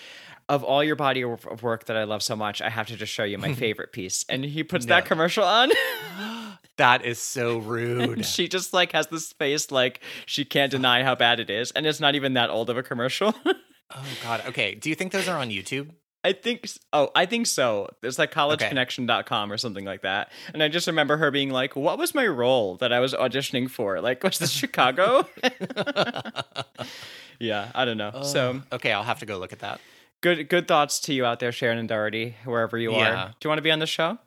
"Of 0.49 0.63
all 0.63 0.85
your 0.85 0.95
body 0.95 1.25
of 1.25 1.63
work 1.63 1.87
that 1.87 1.97
I 1.97 2.05
love 2.05 2.23
so 2.23 2.37
much, 2.37 2.63
I 2.63 2.69
have 2.69 2.87
to 2.89 2.97
just 2.97 3.13
show 3.13 3.25
you 3.25 3.39
my 3.39 3.55
favorite 3.65 3.93
piece." 3.93 4.25
And 4.29 4.45
he 4.45 4.63
puts 4.63 4.87
that 4.87 5.05
commercial 5.07 5.43
on, 5.45 5.71
That 6.79 7.05
is 7.05 7.19
so 7.19 7.59
rude. 7.59 8.11
and 8.11 8.27
she 8.27 8.49
just 8.49 8.73
like 8.73 8.93
has 8.93 9.07
this 9.09 9.33
face 9.35 9.71
like 9.71 10.01
she 10.25 10.45
can't 10.45 10.71
deny 10.71 11.03
how 11.03 11.15
bad 11.15 11.41
it 11.41 11.51
is, 11.51 11.71
and 11.73 11.87
it's 11.87 12.01
not 12.01 12.15
even 12.15 12.35
that 12.35 12.51
old 12.51 12.71
of 12.71 12.77
a 12.77 12.83
commercial. 12.83 13.35
oh 13.47 14.05
god. 14.23 14.43
Okay. 14.47 14.75
Do 14.75 14.89
you 14.89 14.95
think 14.95 15.13
those 15.13 15.29
are 15.29 15.39
on 15.39 15.51
YouTube? 15.51 15.91
I 16.25 16.33
think 16.33 16.69
oh, 16.93 17.11
I 17.17 17.27
think 17.27 17.47
so. 17.49 17.89
It's 18.03 18.19
like 18.19 18.33
collegeconnection.com 18.33 19.51
or 19.51 19.57
something 19.59 19.85
like 19.85 20.03
that. 20.03 20.31
And 20.55 20.63
I 20.63 20.69
just 20.69 20.87
remember 20.87 21.17
her 21.17 21.31
being 21.33 21.51
like, 21.51 21.75
"What 21.75 21.99
was 21.99 22.15
my 22.15 22.27
role 22.27 22.77
that 22.77 22.93
I 22.93 23.01
was 23.01 23.13
auditioning 23.13 23.69
for? 23.69 24.01
Like 24.01 24.23
was 24.23 24.39
this 24.39 24.51
Chicago?" 24.53 25.27
yeah, 27.39 27.71
I 27.75 27.85
don't 27.85 27.97
know. 27.99 28.09
Uh, 28.09 28.23
so, 28.25 28.63
okay, 28.73 28.93
I'll 28.93 29.03
have 29.03 29.19
to 29.21 29.27
go 29.27 29.39
look 29.39 29.53
at 29.53 29.61
that. 29.61 29.81
good 30.21 30.49
good 30.49 30.69
thoughts 30.69 31.01
to 31.01 31.15
you 31.15 31.25
out 31.25 31.41
there, 31.41 31.51
Shannen 31.51 31.87
Doherty, 31.89 32.37
wherever 32.45 32.79
you 32.79 32.93
Yeah. 32.93 33.25
are. 33.25 33.29
Do 33.29 33.35
you 33.47 33.49
want 33.51 33.59
to 33.59 33.63
be 33.63 33.71
on 33.73 33.79
the 33.81 33.87
show? 33.87 34.19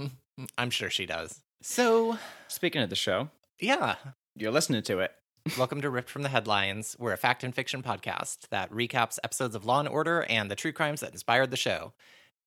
Mm, 0.00 0.10
mm, 0.40 0.48
I'm 0.56 0.70
sure 0.70 0.88
she 0.90 1.06
does. 1.06 1.40
So, 1.62 2.18
Speaking 2.48 2.82
of 2.82 2.90
the 2.90 2.96
show, 2.96 3.28
yeah. 3.60 3.96
you're 4.34 4.50
listening 4.50 4.82
to 4.84 5.00
it. 5.00 5.12
Welcome 5.58 5.80
to 5.82 5.90
Ripped 5.90 6.08
from 6.08 6.22
the 6.22 6.28
Headlines. 6.28 6.94
We're 7.00 7.12
a 7.12 7.16
fact 7.16 7.42
and 7.42 7.52
fiction 7.52 7.82
podcast 7.82 8.48
that 8.50 8.70
recaps 8.70 9.18
episodes 9.24 9.56
of 9.56 9.64
Law 9.64 9.80
and 9.80 9.88
Order 9.88 10.24
and 10.28 10.48
the 10.48 10.54
true 10.54 10.72
crimes 10.72 11.00
that 11.00 11.10
inspired 11.10 11.50
the 11.50 11.56
show. 11.56 11.92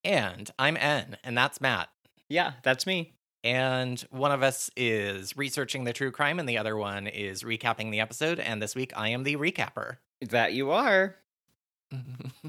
And 0.02 0.50
I'm 0.58 0.78
N, 0.78 1.18
and 1.22 1.36
that's 1.36 1.60
Matt. 1.60 1.90
Yeah, 2.30 2.52
that's 2.62 2.86
me. 2.86 3.12
And 3.44 4.00
one 4.10 4.32
of 4.32 4.42
us 4.42 4.70
is 4.76 5.36
researching 5.36 5.84
the 5.84 5.92
true 5.92 6.10
crime, 6.10 6.38
and 6.38 6.48
the 6.48 6.56
other 6.56 6.74
one 6.74 7.06
is 7.06 7.42
recapping 7.42 7.90
the 7.90 8.00
episode. 8.00 8.40
And 8.40 8.62
this 8.62 8.74
week, 8.74 8.92
I 8.96 9.10
am 9.10 9.24
the 9.24 9.36
recapper. 9.36 9.98
That 10.30 10.54
you 10.54 10.70
are. 10.70 11.16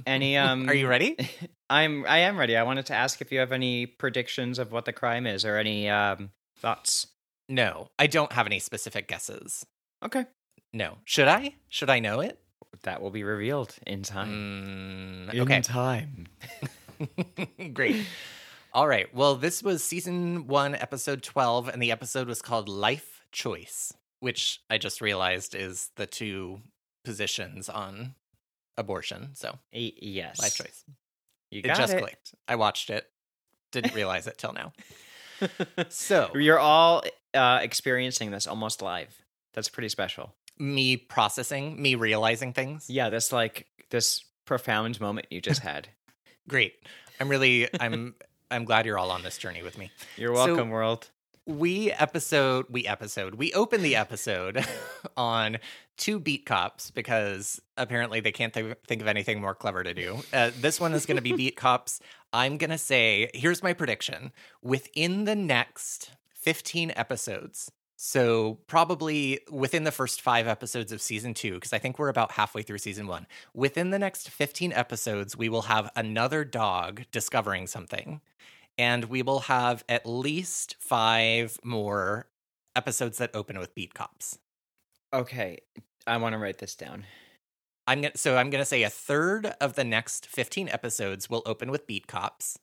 Any 0.08 0.38
um 0.38 0.70
Are 0.70 0.74
you 0.74 0.88
ready? 0.88 1.18
I'm 1.70 2.06
I 2.08 2.20
am 2.20 2.38
ready. 2.38 2.56
I 2.56 2.64
wanted 2.64 2.86
to 2.88 2.96
ask 2.96 3.22
if 3.22 3.32
you 3.34 3.40
have 3.40 3.52
any 3.52 3.86
predictions 3.86 4.58
of 4.58 4.72
what 4.72 4.86
the 4.86 4.94
crime 4.94 5.28
is 5.28 5.44
or 5.46 5.58
any 5.58 5.90
um 5.90 6.32
thoughts. 6.58 7.08
No, 7.50 7.90
I 8.00 8.08
don't 8.08 8.32
have 8.32 8.48
any 8.48 8.60
specific 8.60 9.08
guesses. 9.08 9.66
Okay. 10.04 10.26
No. 10.74 10.98
Should 11.06 11.28
I? 11.28 11.56
Should 11.70 11.90
I 11.90 12.00
know 12.00 12.20
it? 12.20 12.40
That 12.84 13.02
will 13.02 13.10
be 13.10 13.24
revealed 13.24 13.76
in 13.86 14.04
time. 14.04 15.28
Mm, 15.32 15.40
okay. 15.42 15.62
time. 15.62 16.28
Great. 17.74 18.06
All 18.74 18.88
right. 18.88 19.14
Well, 19.14 19.36
this 19.36 19.64
was 19.64 19.84
season 19.84 20.48
one, 20.48 20.76
episode 20.76 21.24
12, 21.24 21.70
and 21.70 21.82
the 21.82 21.92
episode 21.92 22.28
was 22.28 22.42
called 22.42 22.70
Life 22.70 23.22
Choice, 23.32 23.94
which 24.20 24.62
I 24.70 24.78
just 24.78 25.02
realized 25.02 25.56
is 25.56 25.90
the 25.96 26.06
two 26.06 26.62
positions 27.04 27.70
on 27.70 28.16
abortion. 28.78 29.30
So, 29.34 29.58
yes. 29.72 30.40
life 30.40 30.56
choice. 30.56 30.84
You 31.50 31.62
It 31.64 31.76
just 31.76 31.94
it. 31.94 32.02
clicked. 32.02 32.36
I 32.48 32.56
watched 32.56 32.90
it, 32.90 33.08
didn't 33.72 33.96
realize 33.96 34.28
it 34.28 34.38
till 34.38 34.54
now. 34.54 34.74
So 35.90 36.32
You're 36.34 36.58
all 36.58 37.04
uh, 37.36 37.60
experiencing 37.62 38.32
this 38.32 38.48
almost 38.48 38.82
live. 38.82 39.16
That's 39.54 39.70
pretty 39.70 39.90
special. 39.90 40.34
Me 40.60 40.98
processing, 40.98 41.82
me 41.82 41.96
realizing 41.96 42.54
things. 42.54 42.90
Yeah, 42.90 43.10
this 43.10 43.32
like 43.32 43.68
this 43.90 44.24
profound 44.46 45.00
moment 45.00 45.28
you 45.30 45.42
just 45.42 45.62
had. 45.62 45.90
Great. 46.48 46.74
I'm 47.20 47.30
really 47.30 47.68
I'm 47.80 48.16
I'm 48.50 48.66
glad 48.66 48.86
you're 48.86 48.98
all 48.98 49.12
on 49.12 49.24
this 49.24 49.38
journey 49.38 49.64
with 49.64 49.78
me. 49.78 49.92
You're 50.16 50.36
So- 50.36 50.46
welcome, 50.48 50.70
world. 50.70 51.10
We 51.46 51.94
episode 51.94 52.66
we 52.70 52.86
episode 52.86 53.36
we 53.36 53.54
open 53.54 53.82
the 53.82 53.96
episode 53.96 54.66
on 55.18 55.60
two 55.96 56.20
beat 56.20 56.46
cops 56.46 56.92
because 56.92 57.62
apparently 57.78 58.20
they 58.20 58.34
can't 58.34 58.54
th- 58.54 58.76
think 58.86 59.02
of 59.02 59.08
anything 59.08 59.40
more 59.40 59.56
clever 59.56 59.82
to 59.82 59.94
do. 59.94 60.20
Uh, 60.34 60.52
this 60.60 60.78
one 60.80 60.94
is 60.94 61.06
going 61.06 61.16
to 61.16 61.22
be 61.22 61.32
beat 61.32 61.56
cops. 61.56 62.02
I'm 62.34 62.58
going 62.58 62.72
to 62.72 62.78
say 62.78 63.32
here's 63.34 63.64
my 63.64 63.72
prediction: 63.72 64.34
within 64.62 65.24
the 65.24 65.36
next 65.36 66.12
15 66.34 66.92
episodes. 66.98 67.72
So 68.00 68.60
probably 68.68 69.40
within 69.52 69.84
the 69.84 69.92
first 69.92 70.22
five 70.22 70.48
episodes 70.48 70.92
of 70.92 71.02
season 71.02 71.34
two, 71.34 71.56
because 71.56 71.74
I 71.74 71.80
think 71.80 71.98
we're 71.98 72.10
about 72.10 72.32
halfway 72.32 72.62
through 72.62 72.78
season 72.78 73.08
one. 73.08 73.26
Within 73.56 73.90
the 73.90 73.98
next 73.98 74.30
15 74.30 74.72
episodes, 74.72 75.36
we 75.36 75.50
will 75.50 75.64
have 75.64 75.92
another 75.96 76.46
dog 76.46 77.04
discovering 77.12 77.66
something 77.66 78.22
and 78.78 79.06
we 79.06 79.24
will 79.24 79.40
have 79.42 79.84
at 79.90 80.06
least 80.06 80.76
five 80.80 81.60
more 81.64 82.28
episodes 82.76 83.18
that 83.18 83.32
open 83.34 83.58
with 83.58 83.74
beat 83.74 83.96
cops. 83.96 84.38
Okay, 85.12 85.60
I 86.06 86.18
want 86.18 86.34
to 86.34 86.40
write 86.40 86.60
this 86.60 86.76
down. 86.76 87.06
I'm 87.88 88.02
gonna 88.02 88.18
so 88.18 88.38
I'm 88.38 88.50
gonna 88.50 88.66
say 88.66 88.84
a 88.84 88.90
third 88.90 89.56
of 89.62 89.76
the 89.76 89.86
next 89.86 90.28
15 90.28 90.70
episodes 90.70 91.30
will 91.30 91.42
open 91.46 91.72
with 91.72 91.88
beat 91.88 92.06
cops, 92.06 92.60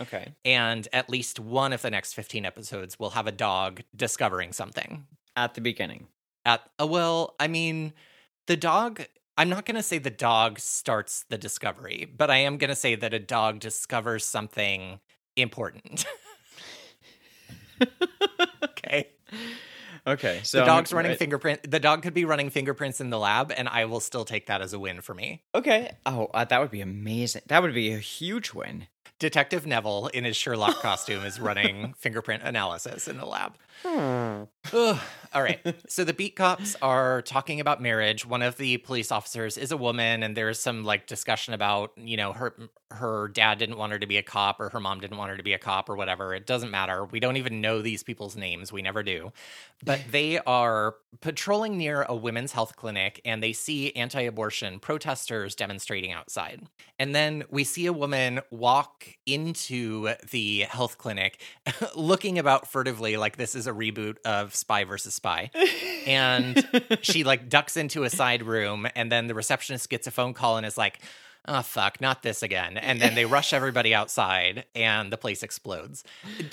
Okay. 0.00 0.32
and 0.44 0.86
at 0.92 1.10
least 1.10 1.40
one 1.40 1.72
of 1.72 1.82
the 1.82 1.90
next 1.90 2.12
15 2.14 2.44
episodes 2.46 2.98
will 2.98 3.10
have 3.10 3.26
a 3.26 3.32
dog 3.32 3.82
discovering 3.94 4.52
something. 4.52 5.06
At 5.36 5.54
the 5.54 5.60
beginning. 5.60 6.08
At 6.44 6.68
uh, 6.80 6.86
well, 6.86 7.34
I 7.38 7.48
mean, 7.48 7.92
the 8.46 8.56
dog. 8.56 9.02
I'm 9.36 9.48
not 9.48 9.66
gonna 9.66 9.84
say 9.84 9.98
the 9.98 10.10
dog 10.10 10.58
starts 10.58 11.24
the 11.28 11.38
discovery, 11.38 12.12
but 12.16 12.28
I 12.30 12.38
am 12.38 12.58
gonna 12.58 12.74
say 12.74 12.96
that 12.96 13.14
a 13.14 13.20
dog 13.20 13.60
discovers 13.60 14.24
something 14.24 14.98
important. 15.36 16.04
okay. 18.64 19.08
Okay. 20.06 20.40
So 20.42 20.60
the 20.60 20.64
dog's 20.64 20.92
running 20.92 21.10
right- 21.10 21.18
fingerprint. 21.18 21.70
The 21.70 21.80
dog 21.80 22.02
could 22.02 22.14
be 22.14 22.24
running 22.24 22.50
fingerprints 22.50 23.00
in 23.00 23.10
the 23.10 23.18
lab, 23.18 23.52
and 23.56 23.68
I 23.68 23.84
will 23.84 24.00
still 24.00 24.24
take 24.24 24.46
that 24.46 24.62
as 24.62 24.72
a 24.72 24.78
win 24.78 25.00
for 25.02 25.14
me. 25.14 25.42
Okay. 25.54 25.92
Oh, 26.06 26.28
uh, 26.34 26.44
that 26.46 26.60
would 26.60 26.70
be 26.70 26.80
amazing. 26.80 27.42
That 27.46 27.62
would 27.62 27.74
be 27.74 27.92
a 27.92 27.98
huge 27.98 28.52
win. 28.54 28.88
Detective 29.18 29.66
Neville 29.66 30.06
in 30.14 30.24
his 30.24 30.36
Sherlock 30.36 30.80
costume 30.80 31.24
is 31.24 31.40
running 31.40 31.92
fingerprint 31.94 32.44
analysis 32.44 33.08
in 33.08 33.16
the 33.16 33.26
lab. 33.26 33.54
All 35.34 35.42
right. 35.42 35.60
So 35.88 36.04
the 36.04 36.12
beat 36.14 36.36
cops 36.36 36.74
are 36.80 37.22
talking 37.22 37.60
about 37.60 37.82
marriage. 37.82 38.24
One 38.26 38.42
of 38.42 38.56
the 38.56 38.78
police 38.78 39.12
officers 39.12 39.58
is 39.58 39.72
a 39.72 39.76
woman, 39.76 40.22
and 40.22 40.36
there's 40.36 40.58
some 40.58 40.84
like 40.84 41.06
discussion 41.06 41.54
about, 41.54 41.92
you 41.96 42.16
know, 42.16 42.32
her 42.32 42.54
her 42.90 43.28
dad 43.28 43.58
didn't 43.58 43.76
want 43.76 43.92
her 43.92 43.98
to 43.98 44.06
be 44.06 44.16
a 44.16 44.22
cop 44.22 44.60
or 44.60 44.70
her 44.70 44.80
mom 44.80 45.00
didn't 45.00 45.18
want 45.18 45.30
her 45.30 45.36
to 45.36 45.42
be 45.42 45.52
a 45.52 45.58
cop 45.58 45.90
or 45.90 45.96
whatever. 45.96 46.34
It 46.34 46.46
doesn't 46.46 46.70
matter. 46.70 47.04
We 47.04 47.20
don't 47.20 47.36
even 47.36 47.60
know 47.60 47.82
these 47.82 48.02
people's 48.02 48.36
names. 48.36 48.72
We 48.72 48.80
never 48.80 49.02
do. 49.02 49.32
But 49.84 50.00
they 50.10 50.38
are 50.40 50.96
patrolling 51.20 51.76
near 51.76 52.04
a 52.08 52.16
women's 52.16 52.52
health 52.52 52.76
clinic 52.76 53.20
and 53.24 53.42
they 53.42 53.52
see 53.52 53.94
anti-abortion 53.94 54.80
protesters 54.80 55.54
demonstrating 55.54 56.12
outside. 56.12 56.62
And 56.98 57.14
then 57.14 57.44
we 57.50 57.62
see 57.62 57.86
a 57.86 57.92
woman 57.92 58.40
walk 58.50 59.06
into 59.26 60.14
the 60.30 60.60
health 60.62 60.98
clinic 60.98 61.40
looking 61.94 62.38
about 62.38 62.66
furtively 62.66 63.16
like 63.16 63.36
this 63.36 63.54
is 63.54 63.67
a 63.68 63.72
reboot 63.72 64.16
of 64.24 64.54
Spy 64.54 64.84
versus 64.84 65.14
Spy. 65.14 65.50
And 66.06 66.66
she 67.02 67.22
like 67.22 67.50
ducks 67.50 67.76
into 67.76 68.02
a 68.04 68.08
side 68.08 68.42
room 68.42 68.86
and 68.96 69.12
then 69.12 69.26
the 69.26 69.34
receptionist 69.34 69.90
gets 69.90 70.06
a 70.06 70.10
phone 70.10 70.32
call 70.32 70.56
and 70.56 70.64
is 70.64 70.78
like, 70.78 71.00
Oh 71.50 71.62
fuck, 71.62 71.98
not 72.00 72.22
this 72.22 72.42
again. 72.42 72.76
And 72.76 73.00
then 73.00 73.14
they 73.14 73.24
rush 73.24 73.54
everybody 73.54 73.94
outside 73.94 74.66
and 74.74 75.10
the 75.10 75.16
place 75.16 75.42
explodes. 75.42 76.04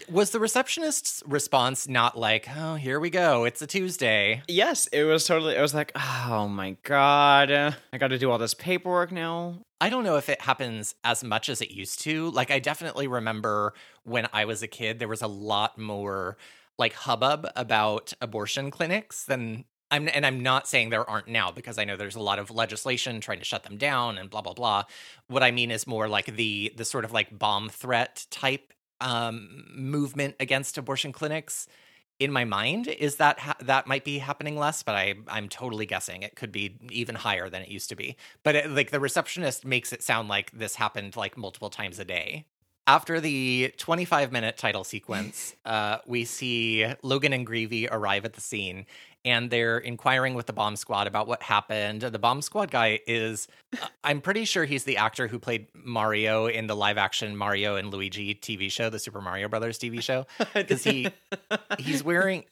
Was 0.09 0.29
the 0.29 0.39
receptionist's 0.39 1.21
response 1.25 1.85
not 1.85 2.17
like, 2.17 2.47
"Oh, 2.55 2.75
here 2.75 2.97
we 2.97 3.09
go. 3.09 3.43
It's 3.43 3.61
a 3.61 3.67
Tuesday." 3.67 4.41
Yes, 4.47 4.87
it 4.87 5.03
was 5.03 5.25
totally. 5.25 5.57
I 5.57 5.61
was 5.61 5.73
like, 5.73 5.91
oh 5.95 6.47
my 6.47 6.77
god, 6.83 7.51
I 7.51 7.97
got 7.97 8.07
to 8.07 8.17
do 8.17 8.31
all 8.31 8.37
this 8.37 8.53
paperwork 8.53 9.11
now. 9.11 9.65
I 9.81 9.89
don't 9.89 10.05
know 10.05 10.15
if 10.15 10.29
it 10.29 10.41
happens 10.41 10.95
as 11.03 11.25
much 11.25 11.49
as 11.49 11.61
it 11.61 11.71
used 11.71 11.99
to. 12.03 12.29
Like 12.31 12.49
I 12.49 12.59
definitely 12.59 13.07
remember 13.07 13.73
when 14.05 14.29
I 14.31 14.45
was 14.45 14.63
a 14.63 14.67
kid 14.67 14.99
there 14.99 15.09
was 15.09 15.21
a 15.21 15.27
lot 15.27 15.77
more 15.77 16.37
like 16.77 16.93
hubbub 16.93 17.47
about 17.55 18.13
abortion 18.21 18.71
clinics 18.71 19.25
than 19.25 19.65
I'm 19.91 20.09
and 20.13 20.25
I'm 20.25 20.41
not 20.41 20.67
saying 20.67 20.89
there 20.89 21.07
aren't 21.09 21.27
now 21.27 21.51
because 21.51 21.77
I 21.77 21.85
know 21.85 21.95
there's 21.95 22.15
a 22.15 22.21
lot 22.21 22.39
of 22.39 22.51
legislation 22.51 23.21
trying 23.21 23.39
to 23.39 23.45
shut 23.45 23.63
them 23.63 23.77
down 23.77 24.17
and 24.17 24.29
blah 24.29 24.41
blah 24.41 24.53
blah. 24.53 24.83
What 25.27 25.43
I 25.43 25.51
mean 25.51 25.71
is 25.71 25.87
more 25.87 26.07
like 26.07 26.25
the 26.35 26.73
the 26.75 26.85
sort 26.85 27.05
of 27.05 27.11
like 27.11 27.37
bomb 27.37 27.69
threat 27.69 28.25
type 28.31 28.73
um 29.01 29.65
movement 29.75 30.35
against 30.39 30.77
abortion 30.77 31.11
clinics. 31.11 31.67
In 32.19 32.31
my 32.31 32.45
mind 32.45 32.87
is 32.87 33.17
that 33.17 33.39
ha- 33.39 33.57
that 33.61 33.87
might 33.87 34.05
be 34.05 34.19
happening 34.19 34.57
less 34.57 34.83
but 34.83 34.95
i 34.95 35.15
i'm 35.27 35.49
totally 35.49 35.85
guessing 35.85 36.23
it 36.23 36.37
could 36.37 36.49
be 36.51 36.77
even 36.89 37.13
higher 37.13 37.49
than 37.49 37.61
it 37.61 37.69
used 37.69 37.89
to 37.89 37.95
be. 37.95 38.15
But 38.43 38.55
it, 38.55 38.69
like 38.71 38.91
the 38.91 38.99
receptionist 38.99 39.65
makes 39.65 39.93
it 39.93 40.01
sound 40.03 40.29
like 40.29 40.51
this 40.51 40.75
happened 40.75 41.15
like 41.15 41.37
multiple 41.37 41.69
times 41.69 41.99
a 41.99 42.05
day 42.05 42.45
after 42.87 43.19
the 43.19 43.73
25 43.77 44.31
minute 44.31 44.57
title 44.57 44.83
sequence 44.83 45.55
uh, 45.65 45.97
we 46.05 46.25
see 46.25 46.85
logan 47.01 47.33
and 47.33 47.47
greevey 47.47 47.87
arrive 47.89 48.25
at 48.25 48.33
the 48.33 48.41
scene 48.41 48.85
and 49.25 49.49
they're 49.49 49.79
inquiring 49.79 50.35
with 50.35 50.45
the 50.45 50.53
bomb 50.53 50.75
squad 50.75 51.07
about 51.07 51.27
what 51.27 51.41
happened. 51.41 52.01
The 52.01 52.19
bomb 52.19 52.43
squad 52.43 52.69
guy 52.69 52.99
is 53.07 53.47
i'm 54.03 54.21
pretty 54.21 54.45
sure 54.45 54.63
he's 54.63 54.83
the 54.85 54.97
actor 54.97 55.27
who 55.27 55.39
played 55.39 55.67
mario 55.73 56.45
in 56.45 56.67
the 56.67 56.75
live 56.75 56.97
action 56.97 57.35
mario 57.35 57.75
and 57.75 57.91
luigi 57.91 58.35
tv 58.35 58.71
show 58.71 58.89
the 58.89 58.99
super 58.99 59.19
mario 59.19 59.49
brothers 59.49 59.77
tv 59.77 60.01
show 60.01 60.25
because 60.53 60.83
he 60.83 61.09
he's 61.79 62.03
wearing 62.03 62.45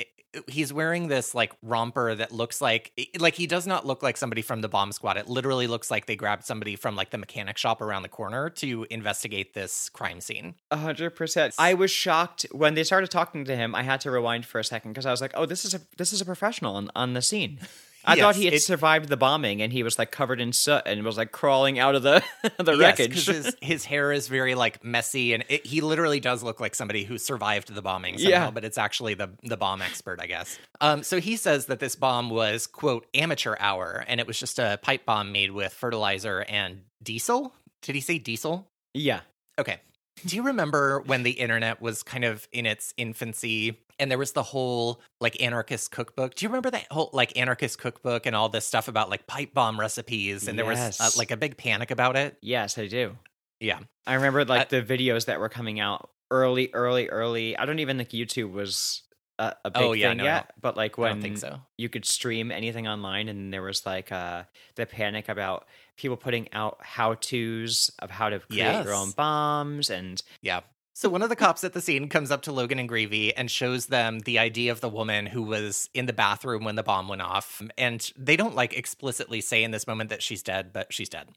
he's 0.47 0.73
wearing 0.73 1.07
this 1.07 1.35
like 1.35 1.53
romper 1.61 2.15
that 2.15 2.31
looks 2.31 2.61
like 2.61 2.91
like 3.19 3.35
he 3.35 3.47
does 3.47 3.67
not 3.67 3.85
look 3.85 4.01
like 4.01 4.17
somebody 4.17 4.41
from 4.41 4.61
the 4.61 4.69
bomb 4.69 4.91
squad 4.91 5.17
it 5.17 5.27
literally 5.27 5.67
looks 5.67 5.91
like 5.91 6.05
they 6.05 6.15
grabbed 6.15 6.45
somebody 6.45 6.75
from 6.75 6.95
like 6.95 7.09
the 7.11 7.17
mechanic 7.17 7.57
shop 7.57 7.81
around 7.81 8.01
the 8.03 8.09
corner 8.09 8.49
to 8.49 8.85
investigate 8.89 9.53
this 9.53 9.89
crime 9.89 10.19
scene 10.21 10.55
A 10.71 10.77
hundred 10.77 11.11
percent. 11.11 11.53
I 11.57 11.73
was 11.73 11.91
shocked 11.91 12.45
when 12.51 12.73
they 12.73 12.83
started 12.83 13.11
talking 13.11 13.45
to 13.45 13.55
him. 13.55 13.75
I 13.75 13.83
had 13.83 14.01
to 14.01 14.11
rewind 14.11 14.45
for 14.45 14.59
a 14.59 14.63
second 14.63 14.91
because 14.91 15.05
I 15.05 15.11
was 15.11 15.21
like, 15.21 15.33
"Oh, 15.35 15.45
this 15.45 15.65
is 15.65 15.73
a 15.73 15.81
this 15.97 16.13
is 16.13 16.21
a 16.21 16.25
professional 16.25 16.75
on, 16.75 16.89
on 16.95 17.13
the 17.13 17.21
scene." 17.21 17.59
I 18.05 18.15
thought 18.19 18.35
he 18.35 18.45
had 18.45 18.53
it- 18.55 18.61
survived 18.61 19.09
the 19.09 19.17
bombing 19.17 19.61
and 19.61 19.71
he 19.71 19.83
was 19.83 19.97
like 19.97 20.11
covered 20.11 20.41
in 20.41 20.51
soot 20.53 20.83
and 20.85 21.03
was 21.03 21.17
like 21.17 21.31
crawling 21.31 21.79
out 21.79 21.95
of 21.95 22.03
the 22.03 22.23
the 22.57 22.73
Yes, 22.73 22.99
wreckage. 22.99 23.25
his, 23.25 23.55
his 23.61 23.85
hair 23.85 24.11
is 24.11 24.27
very 24.27 24.55
like 24.55 24.83
messy 24.83 25.33
and 25.33 25.43
it, 25.49 25.65
he 25.65 25.81
literally 25.81 26.19
does 26.19 26.43
look 26.43 26.59
like 26.59 26.75
somebody 26.75 27.03
who 27.03 27.17
survived 27.17 27.73
the 27.73 27.81
bombing 27.81 28.17
somehow, 28.17 28.29
Yeah. 28.29 28.51
but 28.51 28.63
it's 28.65 28.77
actually 28.77 29.13
the 29.13 29.29
the 29.43 29.57
bomb 29.57 29.81
expert, 29.81 30.19
I 30.21 30.27
guess. 30.27 30.57
Um, 30.81 31.03
so 31.03 31.19
he 31.19 31.35
says 31.37 31.67
that 31.67 31.79
this 31.79 31.95
bomb 31.95 32.29
was 32.29 32.67
quote 32.67 33.05
amateur 33.13 33.55
hour 33.59 34.03
and 34.07 34.19
it 34.19 34.27
was 34.27 34.39
just 34.39 34.59
a 34.59 34.79
pipe 34.81 35.05
bomb 35.05 35.31
made 35.31 35.51
with 35.51 35.73
fertilizer 35.73 36.45
and 36.49 36.81
diesel. 37.01 37.53
Did 37.81 37.95
he 37.95 38.01
say 38.01 38.17
diesel? 38.19 38.67
yeah. 38.93 39.21
Okay. 39.59 39.77
Do 40.25 40.35
you 40.35 40.43
remember 40.43 41.01
when 41.05 41.23
the 41.23 41.31
internet 41.31 41.81
was 41.81 42.01
kind 42.01 42.23
of 42.23 42.47
in 42.51 42.65
its 42.65 42.93
infancy 42.97 43.79
and 43.99 44.09
there 44.11 44.17
was 44.17 44.31
the 44.33 44.43
whole 44.43 45.01
like 45.21 45.41
anarchist 45.41 45.91
cookbook? 45.91 46.35
Do 46.35 46.45
you 46.45 46.49
remember 46.49 46.71
that 46.71 46.87
whole 46.91 47.09
like 47.13 47.37
anarchist 47.37 47.77
cookbook 47.79 48.25
and 48.25 48.35
all 48.35 48.49
this 48.49 48.65
stuff 48.65 48.87
about 48.87 49.09
like 49.09 49.27
pipe 49.27 49.53
bomb 49.53 49.79
recipes 49.79 50.47
and 50.47 50.57
there 50.57 50.65
was 50.65 50.99
uh, 50.99 51.09
like 51.17 51.31
a 51.31 51.37
big 51.37 51.57
panic 51.57 51.91
about 51.91 52.15
it? 52.15 52.37
Yes, 52.41 52.77
I 52.77 52.87
do. 52.87 53.17
Yeah. 53.59 53.79
I 54.05 54.15
remember 54.15 54.45
like 54.45 54.73
I- 54.73 54.79
the 54.79 54.81
videos 54.81 55.25
that 55.25 55.39
were 55.39 55.49
coming 55.49 55.79
out 55.79 56.09
early, 56.31 56.69
early, 56.73 57.07
early. 57.09 57.57
I 57.57 57.65
don't 57.65 57.79
even 57.79 57.97
think 57.97 58.09
YouTube 58.09 58.51
was 58.51 59.03
a, 59.39 59.53
a 59.65 59.71
big 59.71 59.81
Oh, 59.83 59.93
yeah, 59.93 60.09
thing 60.09 60.17
no, 60.17 60.23
yet. 60.25 60.51
But 60.59 60.75
like 60.77 60.97
I 60.97 61.01
when 61.01 61.11
don't 61.13 61.21
think 61.21 61.37
so. 61.37 61.59
you 61.77 61.89
could 61.89 62.05
stream 62.05 62.51
anything 62.51 62.87
online, 62.87 63.29
and 63.29 63.51
there 63.53 63.63
was 63.63 63.85
like 63.85 64.11
uh, 64.11 64.43
the 64.75 64.85
panic 64.85 65.27
about 65.29 65.65
people 65.97 66.17
putting 66.17 66.51
out 66.53 66.77
how 66.81 67.15
tos 67.15 67.89
of 67.99 68.11
how 68.11 68.29
to 68.29 68.39
create 68.39 68.83
your 68.83 68.93
own 68.93 69.11
bombs, 69.11 69.89
and 69.89 70.21
Yeah. 70.41 70.61
So 70.95 71.09
one 71.09 71.23
of 71.23 71.29
the 71.29 71.35
cops 71.35 71.63
at 71.63 71.73
the 71.73 71.81
scene 71.81 72.07
comes 72.07 72.29
up 72.29 72.43
to 72.43 72.51
Logan 72.51 72.77
and 72.77 72.87
Greevey 72.87 73.33
and 73.35 73.49
shows 73.49 73.87
them 73.87 74.19
the 74.19 74.37
ID 74.37 74.69
of 74.69 74.79
the 74.79 74.89
woman 74.89 75.25
who 75.25 75.41
was 75.41 75.89
in 75.95 76.05
the 76.05 76.13
bathroom 76.13 76.63
when 76.63 76.75
the 76.75 76.83
bomb 76.83 77.07
went 77.07 77.23
off. 77.23 77.63
And 77.79 78.11
they 78.15 78.37
don't 78.37 78.55
like 78.55 78.77
explicitly 78.77 79.41
say 79.41 79.63
in 79.63 79.71
this 79.71 79.87
moment 79.87 80.11
that 80.11 80.21
she's 80.21 80.43
dead, 80.43 80.71
but 80.71 80.93
she's 80.93 81.09
dead. 81.09 81.29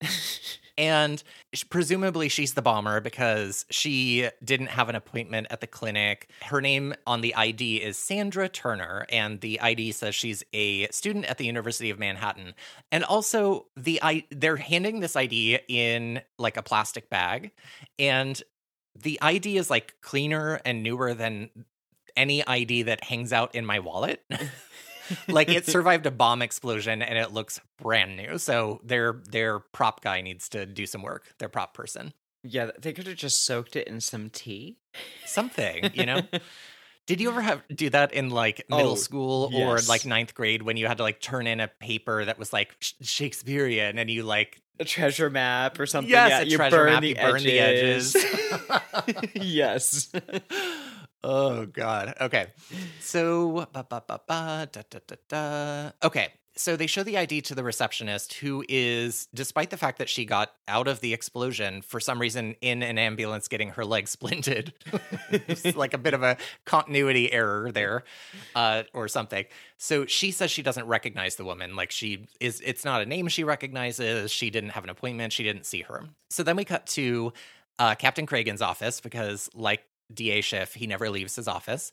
And 0.78 1.22
presumably 1.68 2.28
she's 2.28 2.54
the 2.54 2.62
bomber 2.62 3.00
because 3.00 3.66
she 3.70 4.28
didn't 4.42 4.68
have 4.68 4.88
an 4.88 4.94
appointment 4.94 5.48
at 5.50 5.60
the 5.60 5.66
clinic. 5.66 6.30
Her 6.42 6.60
name 6.60 6.94
on 7.06 7.20
the 7.20 7.34
ID 7.34 7.76
is 7.76 7.98
Sandra 7.98 8.48
Turner, 8.48 9.06
and 9.10 9.40
the 9.40 9.60
ID 9.60 9.92
says 9.92 10.14
she's 10.14 10.42
a 10.52 10.88
student 10.88 11.26
at 11.26 11.38
the 11.38 11.44
University 11.44 11.90
of 11.90 11.98
Manhattan. 11.98 12.54
And 12.90 13.04
also, 13.04 13.66
the 13.76 14.00
I 14.02 14.24
they're 14.30 14.56
handing 14.56 15.00
this 15.00 15.14
ID 15.14 15.60
in 15.68 16.22
like 16.38 16.56
a 16.56 16.62
plastic 16.62 17.10
bag, 17.10 17.50
and 17.98 18.42
the 18.94 19.18
ID 19.22 19.56
is 19.56 19.70
like 19.70 19.94
cleaner 20.00 20.60
and 20.64 20.82
newer 20.82 21.14
than 21.14 21.50
any 22.16 22.46
ID 22.46 22.82
that 22.84 23.04
hangs 23.04 23.32
out 23.32 23.54
in 23.54 23.64
my 23.64 23.78
wallet. 23.78 24.24
like 25.28 25.48
it 25.48 25.66
survived 25.66 26.06
a 26.06 26.10
bomb 26.10 26.42
explosion 26.42 27.02
and 27.02 27.18
it 27.18 27.32
looks 27.32 27.60
brand 27.78 28.16
new. 28.16 28.38
So 28.38 28.80
their 28.84 29.20
their 29.30 29.58
prop 29.58 30.02
guy 30.02 30.20
needs 30.20 30.48
to 30.50 30.66
do 30.66 30.86
some 30.86 31.02
work. 31.02 31.34
Their 31.38 31.48
prop 31.48 31.74
person. 31.74 32.12
Yeah, 32.44 32.70
they 32.80 32.92
could 32.92 33.06
have 33.06 33.16
just 33.16 33.44
soaked 33.44 33.76
it 33.76 33.86
in 33.86 34.00
some 34.00 34.28
tea. 34.28 34.78
Something, 35.24 35.90
you 35.94 36.06
know? 36.06 36.22
Did 37.06 37.20
you 37.20 37.30
ever 37.30 37.40
have 37.40 37.62
do 37.68 37.90
that 37.90 38.12
in 38.12 38.30
like 38.30 38.64
middle 38.70 38.92
Oh, 38.92 38.94
school 38.94 39.50
or 39.52 39.74
yes. 39.76 39.88
like 39.88 40.06
ninth 40.06 40.34
grade 40.34 40.62
when 40.62 40.76
you 40.76 40.86
had 40.86 40.98
to 40.98 41.02
like 41.02 41.20
turn 41.20 41.48
in 41.48 41.58
a 41.58 41.66
paper 41.66 42.24
that 42.24 42.38
was 42.38 42.52
like 42.52 42.76
Sh- 42.78 42.92
Shakespearean 43.02 43.98
and 43.98 44.08
you 44.08 44.22
like 44.22 44.61
a 44.78 44.84
treasure 44.84 45.30
map 45.30 45.78
or 45.78 45.86
something. 45.86 46.10
Yes, 46.10 46.30
yeah, 46.30 46.40
you 46.42 46.58
burn 46.58 46.92
map, 46.92 47.02
the 47.02 47.08
you 47.08 47.14
burn 47.14 47.42
the 47.42 47.58
edges. 47.58 48.16
edges. 48.16 49.28
yes. 49.34 50.12
oh 51.24 51.66
god. 51.66 52.14
Okay. 52.20 52.46
So 53.00 53.66
ba, 53.72 53.86
ba, 53.88 54.02
ba, 54.06 54.20
ba, 54.26 54.68
da, 54.70 54.82
da, 54.88 54.98
da, 55.06 55.16
da. 55.28 55.90
Okay. 56.06 56.28
So 56.54 56.76
they 56.76 56.86
show 56.86 57.02
the 57.02 57.16
ID 57.16 57.40
to 57.42 57.54
the 57.54 57.64
receptionist 57.64 58.34
who 58.34 58.64
is 58.68 59.26
despite 59.34 59.70
the 59.70 59.76
fact 59.76 59.98
that 59.98 60.08
she 60.08 60.24
got 60.24 60.52
out 60.68 60.86
of 60.86 61.00
the 61.00 61.14
explosion 61.14 61.82
for 61.82 61.98
some 61.98 62.20
reason 62.20 62.56
in 62.60 62.82
an 62.82 62.98
ambulance 62.98 63.48
getting 63.48 63.70
her 63.70 63.84
leg 63.84 64.04
splinted. 64.06 64.72
it's 65.30 65.76
like 65.76 65.94
a 65.94 65.98
bit 65.98 66.14
of 66.14 66.22
a 66.22 66.36
continuity 66.64 67.32
error 67.32 67.72
there 67.72 68.04
uh 68.54 68.82
or 68.92 69.08
something. 69.08 69.44
So 69.78 70.06
she 70.06 70.30
says 70.30 70.50
she 70.50 70.62
doesn't 70.62 70.86
recognize 70.86 71.36
the 71.36 71.44
woman 71.44 71.74
like 71.74 71.90
she 71.90 72.26
is 72.40 72.60
it's 72.64 72.84
not 72.84 73.00
a 73.00 73.06
name 73.06 73.28
she 73.28 73.44
recognizes. 73.44 74.30
She 74.30 74.50
didn't 74.50 74.70
have 74.70 74.84
an 74.84 74.90
appointment, 74.90 75.32
she 75.32 75.42
didn't 75.42 75.64
see 75.64 75.82
her. 75.82 76.04
So 76.30 76.42
then 76.42 76.56
we 76.56 76.64
cut 76.64 76.86
to 76.88 77.32
uh, 77.78 77.94
Captain 77.94 78.26
Cragen's 78.26 78.62
office 78.62 79.00
because, 79.00 79.50
like 79.54 79.82
DA 80.14 80.40
Schiff, 80.40 80.74
he 80.74 80.86
never 80.86 81.10
leaves 81.10 81.36
his 81.36 81.48
office. 81.48 81.92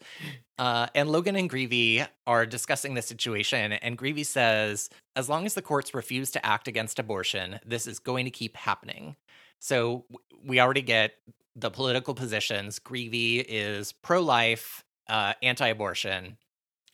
Uh, 0.58 0.88
and 0.94 1.10
Logan 1.10 1.36
and 1.36 1.50
Greevey 1.50 2.06
are 2.28 2.46
discussing 2.46 2.94
the 2.94 3.02
situation, 3.02 3.74
and 3.74 3.98
Greevey 3.98 4.26
says, 4.26 4.90
as 5.16 5.30
long 5.30 5.46
as 5.46 5.54
the 5.54 5.62
courts 5.62 5.94
refuse 5.94 6.32
to 6.32 6.46
act 6.46 6.68
against 6.68 7.00
abortion, 7.00 7.60
this 7.66 7.88
is 7.88 8.00
going 8.00 8.26
to 8.26 8.32
keep 8.32 8.56
happening. 8.56 9.16
So 9.60 10.06
we 10.44 10.60
already 10.60 10.82
get 10.82 11.14
the 11.56 11.70
political 11.70 12.14
positions. 12.14 12.80
Greevey 12.80 13.44
is 13.48 13.92
pro 13.92 14.22
life, 14.22 14.84
uh, 15.08 15.34
anti 15.44 15.68
abortion. 15.68 16.38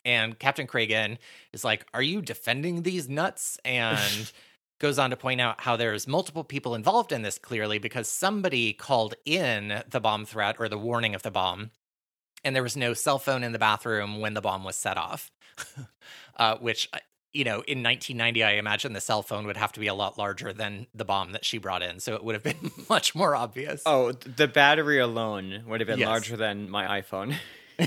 And 0.04 0.38
Captain 0.38 0.68
Cragen 0.68 1.18
is 1.52 1.64
like, 1.64 1.86
Are 1.94 2.02
you 2.02 2.22
defending 2.22 2.84
these 2.84 3.10
nuts? 3.10 3.58
And 3.66 4.32
goes 4.86 5.00
on 5.00 5.10
to 5.10 5.18
point 5.18 5.42
out 5.42 5.62
how 5.62 5.76
there's 5.76 6.08
multiple 6.08 6.44
people 6.44 6.76
involved 6.76 7.12
in 7.12 7.24
this 7.24 7.40
clearly 7.40 7.80
because 7.80 8.08
somebody 8.08 8.72
called 8.72 9.16
in 9.26 9.82
the 9.90 10.00
bomb 10.00 10.26
threat 10.28 10.58
or 10.60 10.70
the 10.70 10.78
warning 10.78 11.16
of 11.16 11.24
the 11.24 11.32
bomb 11.32 11.72
and 12.44 12.56
there 12.56 12.62
was 12.62 12.78
no 12.78 12.94
cell 12.94 13.18
phone 13.18 13.44
in 13.44 13.52
the 13.52 13.58
bathroom 13.58 14.20
when 14.20 14.36
the 14.36 14.42
bomb 14.42 14.64
was 14.64 14.76
set 14.76 14.96
off 14.96 15.32
uh, 16.38 16.56
which 16.58 16.88
uh, 16.94 17.00
you 17.34 17.44
know 17.44 17.64
in 17.68 17.82
1990 17.82 18.44
i 18.44 18.52
imagine 18.52 18.94
the 18.94 19.02
cell 19.02 19.24
phone 19.24 19.48
would 19.48 19.58
have 19.58 19.72
to 19.72 19.80
be 19.80 19.88
a 19.88 19.94
lot 19.96 20.20
larger 20.20 20.54
than 20.54 20.86
the 20.94 21.04
bomb 21.04 21.32
that 21.32 21.44
she 21.44 21.58
brought 21.58 21.82
in 21.82 22.00
so 22.00 22.14
it 22.14 22.24
would 22.24 22.36
have 22.36 22.44
been 22.44 22.70
much 22.88 23.16
more 23.16 23.36
obvious 23.36 23.82
Oh, 23.88 24.12
the 24.12 24.48
battery 24.48 25.00
alone 25.00 25.64
would 25.66 25.80
have 25.80 25.88
been 25.88 25.98
Yes. 25.98 26.06
larger 26.08 26.38
than 26.38 26.70
my 26.70 27.02
iPhone. 27.02 27.34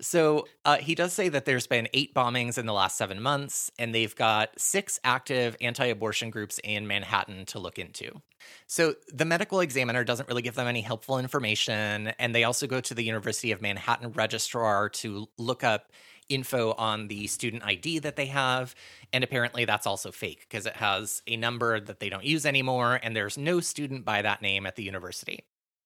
So 0.00 0.46
uh, 0.64 0.78
he 0.78 0.94
does 0.94 1.12
say 1.12 1.28
that 1.28 1.44
there's 1.44 1.66
been 1.66 1.88
eight 1.94 2.14
bombings 2.14 2.58
in 2.58 2.66
the 2.66 2.72
last 2.72 2.98
seven 2.98 3.22
months, 3.22 3.70
and 3.78 3.94
they've 3.94 4.14
got 4.14 4.50
six 4.58 4.98
active 5.04 5.56
anti 5.60 5.86
abortion 5.86 6.30
groups 6.30 6.58
in 6.64 6.86
Manhattan 6.86 7.46
to 7.46 7.58
look 7.58 7.78
into. 7.78 8.20
So 8.66 8.94
the 9.12 9.24
medical 9.24 9.60
examiner 9.60 10.04
doesn't 10.04 10.28
really 10.28 10.42
give 10.42 10.54
them 10.54 10.66
any 10.66 10.80
helpful 10.80 11.18
information. 11.18 12.08
And 12.18 12.34
they 12.34 12.44
also 12.44 12.66
go 12.66 12.80
to 12.80 12.94
the 12.94 13.04
University 13.04 13.52
of 13.52 13.62
Manhattan 13.62 14.12
registrar 14.12 14.88
to 14.90 15.28
look 15.38 15.64
up 15.64 15.92
info 16.28 16.72
on 16.72 17.08
the 17.08 17.26
student 17.26 17.64
ID 17.64 18.00
that 18.00 18.16
they 18.16 18.26
have. 18.26 18.74
And 19.12 19.22
apparently 19.22 19.64
that's 19.64 19.86
also 19.86 20.10
fake 20.10 20.46
because 20.48 20.66
it 20.66 20.76
has 20.76 21.22
a 21.26 21.36
number 21.36 21.80
that 21.80 22.00
they 22.00 22.08
don't 22.08 22.24
use 22.24 22.44
anymore. 22.44 22.98
And 23.02 23.14
there's 23.14 23.38
no 23.38 23.60
student 23.60 24.04
by 24.04 24.22
that 24.22 24.42
name 24.42 24.66
at 24.66 24.76
the 24.76 24.82
university. 24.82 25.44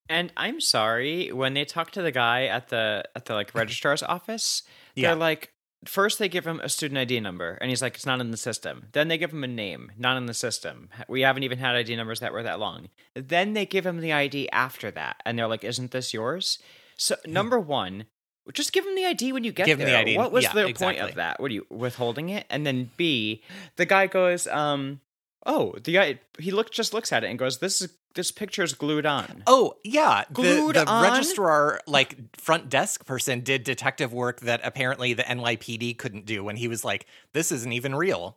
And 0.09 0.33
I'm 0.37 0.61
sorry, 0.61 1.31
when 1.33 1.55
they 1.55 1.65
talk 1.65 1.91
to 1.93 2.03
the 2.03 2.13
guy 2.13 2.45
at 2.47 2.69
the 2.69 3.05
at 3.15 3.27
the 3.27 3.35
like 3.35 3.55
registrar's 3.55 4.03
office, 4.03 4.63
they're 4.97 5.15
like 5.15 5.53
first 5.85 6.19
they 6.19 6.29
give 6.29 6.45
him 6.47 6.59
a 6.61 6.69
student 6.69 6.99
ID 6.99 7.21
number 7.21 7.57
and 7.61 7.71
he's 7.71 7.81
like 7.83 7.95
it's 7.95 8.07
not 8.07 8.21
in 8.21 8.31
the 8.31 8.37
system. 8.37 8.87
Then 8.93 9.09
they 9.09 9.19
give 9.19 9.33
him 9.33 9.45
a 9.45 9.49
name, 9.49 9.93
not 9.97 10.17
in 10.17 10.27
the 10.27 10.35
system. 10.35 10.89
We 11.09 11.21
haven't 11.21 11.45
even 11.45 11.59
had 11.59 11.77
ID 11.77 11.95
numbers 11.97 12.21
that 12.21 12.33
were 12.33 12.43
that 12.43 12.59
long. 12.59 12.89
Then 13.15 13.53
they 13.53 13.65
give 13.67 13.87
him 13.87 14.01
the 14.01 14.13
ID 14.13 14.49
after 14.51 14.91
that 14.93 15.23
and 15.25 15.39
they're 15.39 15.47
like 15.47 15.63
isn't 15.65 15.91
this 15.93 16.13
yours? 16.13 16.59
So 16.97 17.15
number 17.27 17.61
1, 17.61 18.07
just 18.55 18.73
give 18.73 18.85
him 18.85 18.97
the 18.97 19.05
ID 19.05 19.33
when 19.33 19.45
you 19.45 19.53
get 19.53 19.67
Give 19.67 19.79
him 19.79 19.87
there. 19.87 20.03
the 20.05 20.11
ID. 20.11 20.17
What 20.17 20.33
was 20.33 20.43
Yeah, 20.45 20.53
the 20.55 20.73
point 20.73 20.99
of 20.99 21.15
that? 21.15 21.39
What 21.39 21.51
are 21.51 21.55
you 21.55 21.67
withholding 21.71 22.31
it? 22.31 22.45
And 22.51 22.67
then 22.67 22.91
B, 22.97 23.43
the 23.77 23.87
guy 23.87 24.07
goes 24.09 24.47
um 24.49 25.01
Oh, 25.47 25.75
the 25.83 25.93
guy 25.93 26.21
he 26.39 26.51
look 26.51 26.71
just 26.71 26.93
looks 26.93 27.13
at 27.13 27.25
it 27.25 27.29
and 27.29 27.39
goes, 27.39 27.59
"This 27.59 27.81
is 27.81 27.91
this 28.15 28.31
picture 28.31 28.63
is 28.63 28.75
glued 28.75 29.07
on." 29.07 29.43
Oh 29.47 29.75
yeah, 29.85 30.25
the, 30.29 30.35
Glued 30.35 30.77
the 30.77 30.87
on? 30.87 31.03
registrar, 31.03 31.81
like 31.87 32.17
front 32.37 32.69
desk 32.69 33.07
person, 33.07 33.41
did 33.41 33.65
detective 33.65 34.13
work 34.13 34.41
that 34.41 34.61
apparently 34.65 35.15
the 35.15 35.23
NYPD 35.23 35.97
couldn't 35.99 36.27
do. 36.27 36.43
When 36.45 36.57
he 36.57 36.69
was 36.69 36.85
like, 36.85 37.07
"This 37.33 37.53
isn't 37.53 37.73
even 37.73 37.95
real." 37.95 38.37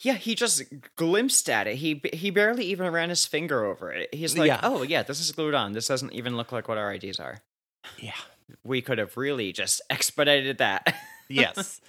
Yeah, 0.00 0.14
he 0.14 0.34
just 0.34 0.62
glimpsed 0.96 1.48
at 1.48 1.66
it. 1.66 1.76
He 1.76 2.02
he 2.12 2.30
barely 2.30 2.64
even 2.66 2.92
ran 2.92 3.08
his 3.08 3.24
finger 3.24 3.64
over 3.64 3.90
it. 3.92 4.12
He's 4.14 4.36
like, 4.36 4.48
Yeah. 4.48 4.60
"Oh 4.62 4.82
yeah, 4.82 5.02
this 5.02 5.20
is 5.20 5.32
glued 5.32 5.54
on. 5.54 5.72
This 5.72 5.86
doesn't 5.86 6.12
even 6.12 6.36
look 6.36 6.52
like 6.52 6.68
what 6.68 6.76
our 6.78 6.92
IDs 6.92 7.18
are." 7.18 7.38
Yeah. 7.98 8.12
We 8.64 8.82
could 8.82 8.98
have 8.98 9.16
really 9.16 9.52
just 9.52 9.80
expedited 9.90 10.58
that. 10.58 10.94
Yes. 11.28 11.80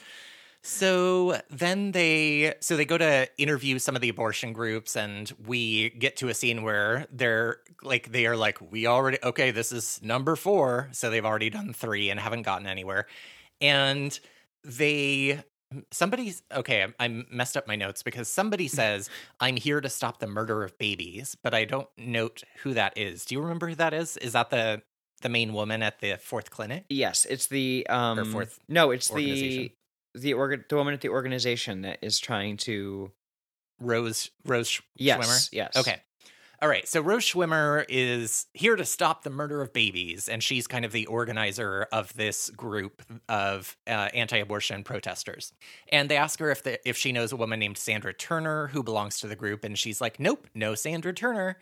So 0.66 1.38
then 1.50 1.92
they 1.92 2.54
so 2.62 2.78
they 2.78 2.86
go 2.86 2.98
to 2.98 3.28
interview 3.38 3.78
some 3.78 3.96
of 3.96 4.02
the 4.02 4.08
abortion 4.08 4.54
groups 4.54 4.96
and 4.96 5.34
we 5.46 5.90
get 5.90 6.16
to 6.16 6.30
a 6.30 6.34
scene 6.34 6.64
where 6.64 7.06
they're 7.12 7.58
like 7.82 8.14
they 8.14 8.26
are 8.26 8.38
like 8.38 8.60
we 8.72 8.88
already 8.88 9.18
okay 9.24 9.52
this 9.52 9.74
is 9.74 10.00
number 10.02 10.38
4 10.38 10.88
so 10.94 11.10
they've 11.10 11.26
already 11.26 11.50
done 11.50 11.74
3 11.74 12.10
and 12.10 12.20
haven't 12.20 12.44
gotten 12.44 12.66
anywhere. 12.66 13.08
And 13.60 14.18
they 14.64 15.44
somebody's 15.92 16.44
okay 16.54 16.84
I, 16.84 17.06
I 17.06 17.26
messed 17.30 17.58
up 17.58 17.68
my 17.68 17.76
notes 17.76 18.02
because 18.02 18.30
somebody 18.30 18.68
says 18.80 19.10
i'm 19.42 19.58
here 19.58 19.82
to 19.82 19.90
stop 19.90 20.20
the 20.20 20.28
murder 20.28 20.64
of 20.64 20.78
babies 20.78 21.36
but 21.44 21.54
i 21.54 21.66
don't 21.66 21.90
note 21.98 22.44
who 22.62 22.74
that 22.76 22.98
is. 22.98 23.26
Do 23.26 23.36
you 23.36 23.42
remember 23.42 23.68
who 23.68 23.76
that 23.76 23.94
is? 23.94 24.16
Is 24.18 24.32
that 24.32 24.50
the 24.50 24.82
the 25.22 25.30
main 25.30 25.52
woman 25.52 25.84
at 25.84 26.00
the 26.00 26.18
fourth 26.18 26.52
clinic? 26.52 26.86
Yes, 26.90 27.26
it's 27.30 27.48
the 27.48 27.86
um 27.90 28.32
fourth 28.32 28.60
No, 28.70 28.92
it's 28.92 29.10
the 29.10 29.72
the 30.16 30.34
organ 30.34 30.64
the 30.70 30.76
woman 30.76 30.94
at 30.94 31.02
the 31.02 31.10
organization 31.10 31.82
that 31.82 32.00
is 32.02 32.20
trying 32.20 32.58
to 32.58 33.12
rose 33.80 34.32
rose 34.46 34.68
Sch- 34.68 34.82
Yes, 34.96 35.26
schwimmer 35.26 35.50
yes. 35.52 35.76
okay 35.76 36.02
all 36.62 36.70
right 36.70 36.88
so 36.88 37.02
rose 37.02 37.24
schwimmer 37.24 37.84
is 37.90 38.46
here 38.54 38.76
to 38.76 38.86
stop 38.86 39.24
the 39.24 39.30
murder 39.30 39.62
of 39.62 39.74
babies 39.74 40.30
and 40.30 40.42
she's 40.42 40.68
kind 40.68 40.86
of 40.86 40.92
the 40.92 41.06
organizer 41.08 41.88
of 41.92 42.14
this 42.14 42.50
group 42.52 43.02
of 43.28 43.76
uh, 43.88 44.10
anti-abortion 44.14 44.84
protesters 44.84 45.52
and 45.92 46.10
they 46.10 46.18
ask 46.18 46.40
her 46.40 46.52
if 46.52 46.64
the, 46.64 46.88
if 46.88 46.96
she 46.96 47.12
knows 47.12 47.32
a 47.32 47.36
woman 47.36 47.60
named 47.60 47.78
sandra 47.78 48.14
turner 48.14 48.68
who 48.68 48.84
belongs 48.84 49.20
to 49.20 49.28
the 49.28 49.36
group 49.36 49.64
and 49.64 49.78
she's 49.78 50.00
like 50.00 50.20
nope 50.20 50.48
no 50.54 50.76
sandra 50.76 51.14
turner 51.14 51.58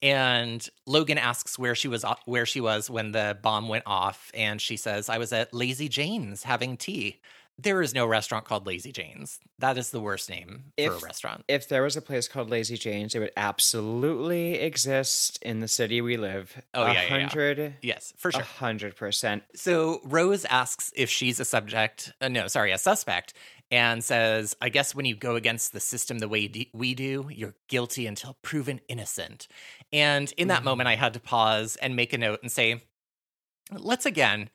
and 0.00 0.68
Logan 0.86 1.18
asks 1.18 1.58
where 1.58 1.74
she 1.74 1.88
was 1.88 2.04
uh, 2.04 2.14
where 2.24 2.46
she 2.46 2.60
was 2.60 2.88
when 2.88 3.12
the 3.12 3.36
bomb 3.42 3.68
went 3.68 3.84
off 3.86 4.30
and 4.34 4.60
she 4.60 4.76
says 4.76 5.08
I 5.08 5.18
was 5.18 5.32
at 5.32 5.52
Lazy 5.52 5.88
Jane's 5.88 6.44
having 6.44 6.76
tea. 6.76 7.20
There 7.60 7.82
is 7.82 7.92
no 7.92 8.06
restaurant 8.06 8.44
called 8.44 8.66
Lazy 8.66 8.92
Jane's. 8.92 9.40
That 9.58 9.76
is 9.76 9.90
the 9.90 10.00
worst 10.00 10.30
name 10.30 10.72
for 10.76 10.92
a 10.92 10.98
restaurant. 11.00 11.44
if 11.48 11.68
there 11.68 11.82
was 11.82 11.96
a 11.96 12.00
place 12.02 12.28
called 12.28 12.48
Lazy 12.50 12.76
Jane's, 12.76 13.16
it 13.16 13.18
would 13.18 13.32
absolutely 13.36 14.54
exist 14.54 15.38
in 15.42 15.58
the 15.58 15.66
city 15.66 16.00
we 16.00 16.16
live. 16.16 16.60
Oh, 16.74 16.86
yeah, 16.86 16.92
yeah, 16.92 17.00
yeah. 17.02 17.08
hundred, 17.28 17.74
Yes, 17.82 18.12
for 18.16 18.28
a 18.28 18.32
sure. 18.32 18.42
hundred 18.42 18.94
percent. 18.94 19.42
So 19.56 20.00
Rose 20.04 20.44
asks 20.44 20.92
if 20.94 21.10
she's 21.10 21.40
a 21.40 21.44
subject, 21.44 22.12
uh, 22.20 22.28
no, 22.28 22.46
sorry, 22.46 22.70
a 22.70 22.78
suspect, 22.78 23.34
and 23.72 24.04
says, 24.04 24.54
I 24.62 24.68
guess 24.68 24.94
when 24.94 25.04
you 25.04 25.16
go 25.16 25.34
against 25.34 25.72
the 25.72 25.80
system 25.80 26.20
the 26.20 26.28
way 26.28 26.70
we 26.72 26.94
do, 26.94 27.28
you're 27.30 27.56
guilty 27.66 28.06
until 28.06 28.36
proven 28.42 28.80
innocent. 28.88 29.48
And 29.92 30.32
in 30.36 30.46
that 30.48 30.60
Mhm. 30.62 30.66
moment, 30.66 30.88
I 30.88 30.94
had 30.94 31.12
to 31.14 31.20
pause 31.20 31.74
and 31.76 31.96
make 31.96 32.12
a 32.12 32.18
note 32.18 32.38
and 32.42 32.52
say, 32.52 32.82
let's 33.72 34.06
again 34.06 34.48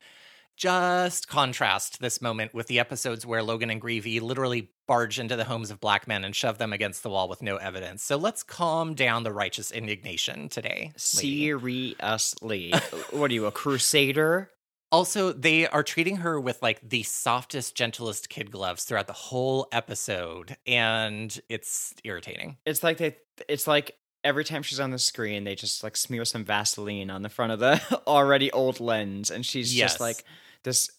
just 0.56 1.28
contrast 1.28 2.00
this 2.00 2.20
moment 2.22 2.54
with 2.54 2.66
the 2.66 2.78
episodes 2.78 3.26
where 3.26 3.42
Logan 3.42 3.70
and 3.70 3.80
Greevey 3.80 4.20
literally 4.20 4.70
barge 4.86 5.18
into 5.18 5.34
the 5.36 5.44
homes 5.44 5.70
of 5.70 5.80
black 5.80 6.06
men 6.06 6.24
and 6.24 6.34
shove 6.36 6.58
them 6.58 6.72
against 6.72 7.02
the 7.02 7.10
wall 7.10 7.28
with 7.28 7.42
no 7.42 7.56
evidence. 7.56 8.02
So 8.04 8.16
let's 8.16 8.42
calm 8.42 8.94
down 8.94 9.22
the 9.22 9.32
righteous 9.32 9.70
indignation 9.70 10.48
today. 10.48 10.92
lady. 11.16 11.54
Seriously, 11.98 12.72
what 13.10 13.30
are 13.30 13.34
you, 13.34 13.46
a 13.46 13.50
crusader? 13.52 14.50
Also, 14.92 15.32
they 15.32 15.66
are 15.66 15.82
treating 15.82 16.18
her 16.18 16.40
with 16.40 16.62
like 16.62 16.88
the 16.88 17.02
softest, 17.02 17.74
gentlest 17.74 18.28
kid 18.28 18.50
gloves 18.52 18.84
throughout 18.84 19.08
the 19.08 19.12
whole 19.12 19.66
episode, 19.72 20.56
and 20.66 21.40
it's 21.48 21.94
irritating. 22.04 22.58
It's 22.64 22.82
like 22.84 22.98
they. 22.98 23.16
It's 23.48 23.66
like 23.66 23.96
every 24.22 24.44
time 24.44 24.62
she's 24.62 24.78
on 24.78 24.90
the 24.90 24.98
screen, 24.98 25.42
they 25.44 25.56
just 25.56 25.82
like 25.82 25.96
smear 25.96 26.24
some 26.24 26.44
Vaseline 26.44 27.10
on 27.10 27.22
the 27.22 27.28
front 27.28 27.50
of 27.52 27.58
the 27.58 27.80
already 28.06 28.52
old 28.52 28.78
lens, 28.78 29.30
and 29.32 29.44
she's 29.44 29.74
Yes. 29.76 29.92
just 29.92 30.00
like 30.00 30.24
this. 30.64 30.90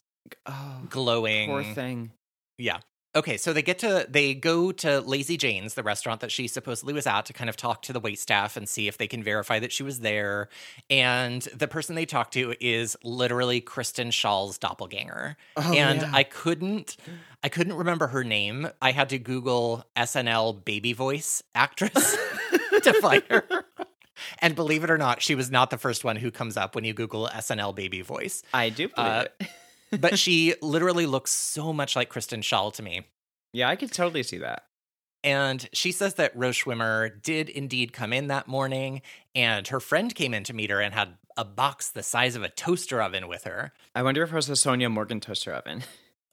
Oh, 0.46 0.82
glowing. 0.90 1.50
poor 1.50 1.64
thing. 1.64 2.12
Yeah. 2.58 2.80
Okay, 3.16 3.38
so 3.38 3.54
they 3.54 3.62
get 3.62 3.80
to 3.80 4.06
they 4.10 4.34
go 4.34 4.74
to 4.74 5.00
Lazy 5.00 5.38
Jane's, 5.38 5.76
the 5.76 5.84
restaurant 5.84 6.20
that 6.20 6.32
she 6.32 6.50
supposedly 6.50 6.94
was 6.94 7.08
at, 7.08 7.26
to 7.28 7.34
kind 7.34 7.50
of 7.50 7.56
talk 7.56 7.82
to 7.84 7.94
the 7.94 8.00
wait 8.02 8.20
staff 8.20 8.58
and 8.58 8.68
see 8.68 8.90
if 8.90 8.98
they 8.98 9.08
can 9.08 9.24
verify 9.24 9.58
that 9.60 9.72
she 9.72 9.84
was 9.84 10.02
there. 10.02 10.50
And 10.90 11.42
the 11.56 11.70
person 11.70 11.96
they 11.96 12.06
talk 12.06 12.32
to 12.32 12.56
is 12.60 12.98
literally 13.04 13.62
Kristen 13.62 14.12
Shaw's 14.12 14.58
doppelganger. 14.58 15.38
Oh, 15.56 15.74
and 15.74 16.02
yeah. 16.02 16.12
I 16.14 16.24
couldn't 16.24 16.98
I 17.42 17.48
couldn't 17.48 17.76
remember 17.76 18.08
her 18.08 18.26
name. 18.26 18.68
I 18.82 18.92
had 18.92 19.08
to 19.10 19.18
Google 19.18 19.86
SNL 19.96 20.66
baby 20.66 20.92
voice 20.92 21.42
actress 21.54 22.18
to 22.84 22.94
find 23.02 23.24
her. 23.30 23.66
And 24.40 24.56
believe 24.56 24.84
it 24.84 24.90
or 24.90 24.98
not, 24.98 25.22
she 25.22 25.36
was 25.36 25.50
not 25.52 25.70
the 25.70 25.78
first 25.78 26.04
one 26.04 26.16
who 26.16 26.32
comes 26.32 26.58
up 26.58 26.76
when 26.76 26.84
you 26.84 26.94
Google 26.94 27.28
SNL 27.34 27.76
baby 27.76 28.02
voice. 28.02 28.44
I 28.54 28.70
do 28.70 28.88
believe 28.90 29.08
Uh, 29.12 29.26
it. 29.40 29.48
But 30.02 30.18
she 30.20 30.56
literally 30.62 31.06
looks 31.06 31.32
so 31.32 31.72
much 31.72 31.96
like 31.96 32.10
Kristen 32.10 32.42
Shaw 32.42 32.70
to 32.72 32.84
me. 32.84 33.08
Yeah, 33.54 33.70
I 33.70 33.76
could 33.78 33.92
totally 33.94 34.24
see 34.24 34.40
that. 34.40 34.64
And 35.24 35.70
she 35.74 35.92
says 35.92 36.16
that 36.16 36.36
Rose 36.36 36.56
Schwimmer 36.58 37.22
did 37.22 37.50
indeed 37.50 37.94
come 37.94 38.12
in 38.12 38.28
that 38.28 38.48
morning, 38.48 39.02
and 39.34 39.68
her 39.70 39.80
friend 39.80 40.14
came 40.14 40.34
in 40.34 40.44
to 40.46 40.54
meet 40.54 40.70
her 40.70 40.82
and 40.82 40.94
had 40.94 41.18
a 41.38 41.46
box 41.46 41.90
the 41.90 42.04
size 42.04 42.36
of 42.36 42.44
a 42.44 42.50
toaster 42.50 43.02
oven 43.02 43.28
with 43.28 43.44
her. 43.46 43.74
I 43.96 44.04
wonder 44.04 44.24
if 44.24 44.32
it 44.32 44.36
was 44.36 44.48
the 44.48 44.54
Sonja 44.56 44.92
Morgan 44.92 45.20
toaster 45.20 45.54
oven. 45.54 45.84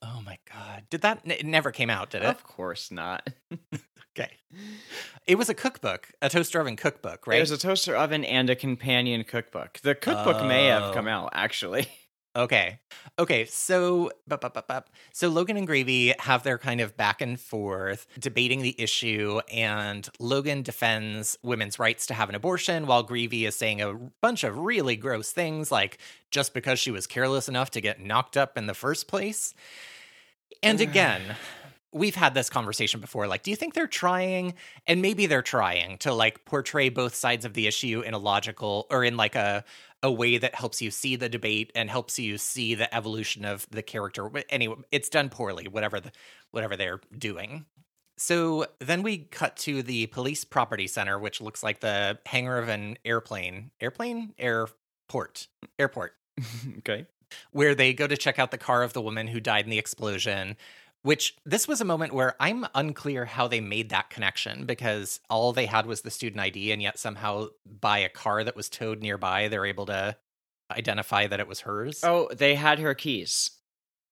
Oh 0.02 0.20
my 0.26 0.38
God. 0.52 0.84
Did 0.90 1.02
that? 1.02 1.20
It 1.24 1.46
never 1.46 1.70
came 1.70 1.90
out, 1.90 2.10
did 2.10 2.22
it? 2.22 2.26
Of 2.26 2.42
course 2.42 2.90
not. 2.90 3.28
Okay. 4.16 4.30
It 5.26 5.36
was 5.36 5.48
a 5.48 5.54
cookbook, 5.54 6.08
a 6.20 6.28
toaster 6.28 6.60
oven 6.60 6.76
cookbook, 6.76 7.26
right? 7.26 7.38
It 7.38 7.40
was 7.40 7.50
a 7.50 7.58
toaster 7.58 7.96
oven 7.96 8.24
and 8.24 8.50
a 8.50 8.56
companion 8.56 9.24
cookbook. 9.24 9.80
The 9.82 9.94
cookbook 9.94 10.44
may 10.46 10.66
have 10.66 10.82
oh. 10.82 10.92
come 10.92 11.06
Oh. 11.08 11.10
out 11.10 11.30
actually. 11.32 11.86
Okay. 12.34 12.80
Okay. 13.18 13.44
So, 13.44 14.10
bup, 14.26 14.40
bup, 14.40 14.66
bup. 14.66 14.88
so 15.12 15.28
Logan 15.28 15.58
and 15.58 15.66
Gravy 15.66 16.14
have 16.18 16.42
their 16.44 16.56
kind 16.56 16.80
of 16.80 16.96
back 16.96 17.20
and 17.20 17.38
forth 17.38 18.06
debating 18.18 18.62
the 18.62 18.74
issue, 18.80 19.40
and 19.52 20.08
Logan 20.18 20.62
defends 20.62 21.36
women's 21.42 21.78
rights 21.78 22.06
to 22.06 22.14
have 22.14 22.30
an 22.30 22.34
abortion, 22.34 22.86
while 22.86 23.02
Gravy 23.02 23.44
is 23.44 23.54
saying 23.54 23.82
a 23.82 23.92
bunch 24.22 24.44
of 24.44 24.56
really 24.56 24.96
gross 24.96 25.30
things, 25.30 25.70
like 25.70 25.98
just 26.30 26.54
because 26.54 26.78
she 26.78 26.90
was 26.90 27.06
careless 27.06 27.50
enough 27.50 27.70
to 27.72 27.82
get 27.82 28.00
knocked 28.00 28.38
up 28.38 28.56
in 28.56 28.64
the 28.64 28.72
first 28.72 29.08
place. 29.08 29.52
And 30.62 30.80
again, 30.80 31.20
we've 31.92 32.14
had 32.14 32.34
this 32.34 32.48
conversation 32.48 33.00
before. 33.00 33.26
Like, 33.26 33.42
do 33.42 33.50
you 33.50 33.56
think 33.56 33.74
they're 33.74 33.86
trying, 33.86 34.54
and 34.86 35.02
maybe 35.02 35.26
they're 35.26 35.42
trying 35.42 35.98
to 35.98 36.12
like 36.12 36.44
portray 36.44 36.88
both 36.88 37.14
sides 37.14 37.44
of 37.44 37.54
the 37.54 37.66
issue 37.66 38.00
in 38.00 38.14
a 38.14 38.18
logical 38.18 38.86
or 38.90 39.04
in 39.04 39.16
like 39.16 39.34
a 39.34 39.64
a 40.02 40.10
way 40.10 40.36
that 40.36 40.54
helps 40.54 40.82
you 40.82 40.90
see 40.90 41.14
the 41.14 41.28
debate 41.28 41.70
and 41.76 41.88
helps 41.88 42.18
you 42.18 42.36
see 42.36 42.74
the 42.74 42.92
evolution 42.92 43.44
of 43.44 43.66
the 43.70 43.82
character. 43.82 44.28
Anyway, 44.48 44.76
it's 44.90 45.08
done 45.08 45.28
poorly, 45.28 45.68
whatever 45.68 46.00
the 46.00 46.10
whatever 46.50 46.76
they're 46.76 47.00
doing. 47.16 47.66
So 48.18 48.66
then 48.78 49.02
we 49.02 49.18
cut 49.18 49.56
to 49.58 49.82
the 49.82 50.06
police 50.06 50.44
property 50.44 50.86
center, 50.86 51.18
which 51.18 51.40
looks 51.40 51.62
like 51.62 51.80
the 51.80 52.18
hangar 52.26 52.58
of 52.58 52.68
an 52.68 52.98
airplane, 53.04 53.70
airplane, 53.80 54.34
airport, 54.38 55.48
airport, 55.78 56.14
okay. 56.78 57.06
where 57.52 57.74
they 57.74 57.92
go 57.92 58.06
to 58.06 58.16
check 58.16 58.38
out 58.38 58.50
the 58.50 58.58
car 58.58 58.82
of 58.82 58.92
the 58.92 59.00
woman 59.00 59.28
who 59.28 59.40
died 59.40 59.64
in 59.64 59.70
the 59.70 59.78
explosion. 59.78 60.56
Which 61.02 61.36
this 61.44 61.66
was 61.66 61.80
a 61.80 61.84
moment 61.84 62.12
where 62.12 62.36
I'm 62.38 62.64
unclear 62.74 63.24
how 63.24 63.48
they 63.48 63.60
made 63.60 63.90
that 63.90 64.08
connection 64.08 64.66
because 64.66 65.18
all 65.28 65.52
they 65.52 65.66
had 65.66 65.86
was 65.86 66.02
the 66.02 66.10
student 66.10 66.40
ID, 66.40 66.70
and 66.70 66.80
yet 66.80 66.98
somehow 66.98 67.48
by 67.66 67.98
a 67.98 68.08
car 68.08 68.44
that 68.44 68.54
was 68.54 68.68
towed 68.68 69.00
nearby, 69.00 69.48
they're 69.48 69.66
able 69.66 69.86
to 69.86 70.16
identify 70.70 71.26
that 71.26 71.40
it 71.40 71.48
was 71.48 71.60
hers. 71.60 72.02
Oh, 72.04 72.28
they 72.32 72.54
had 72.54 72.78
her 72.78 72.94
keys. 72.94 73.50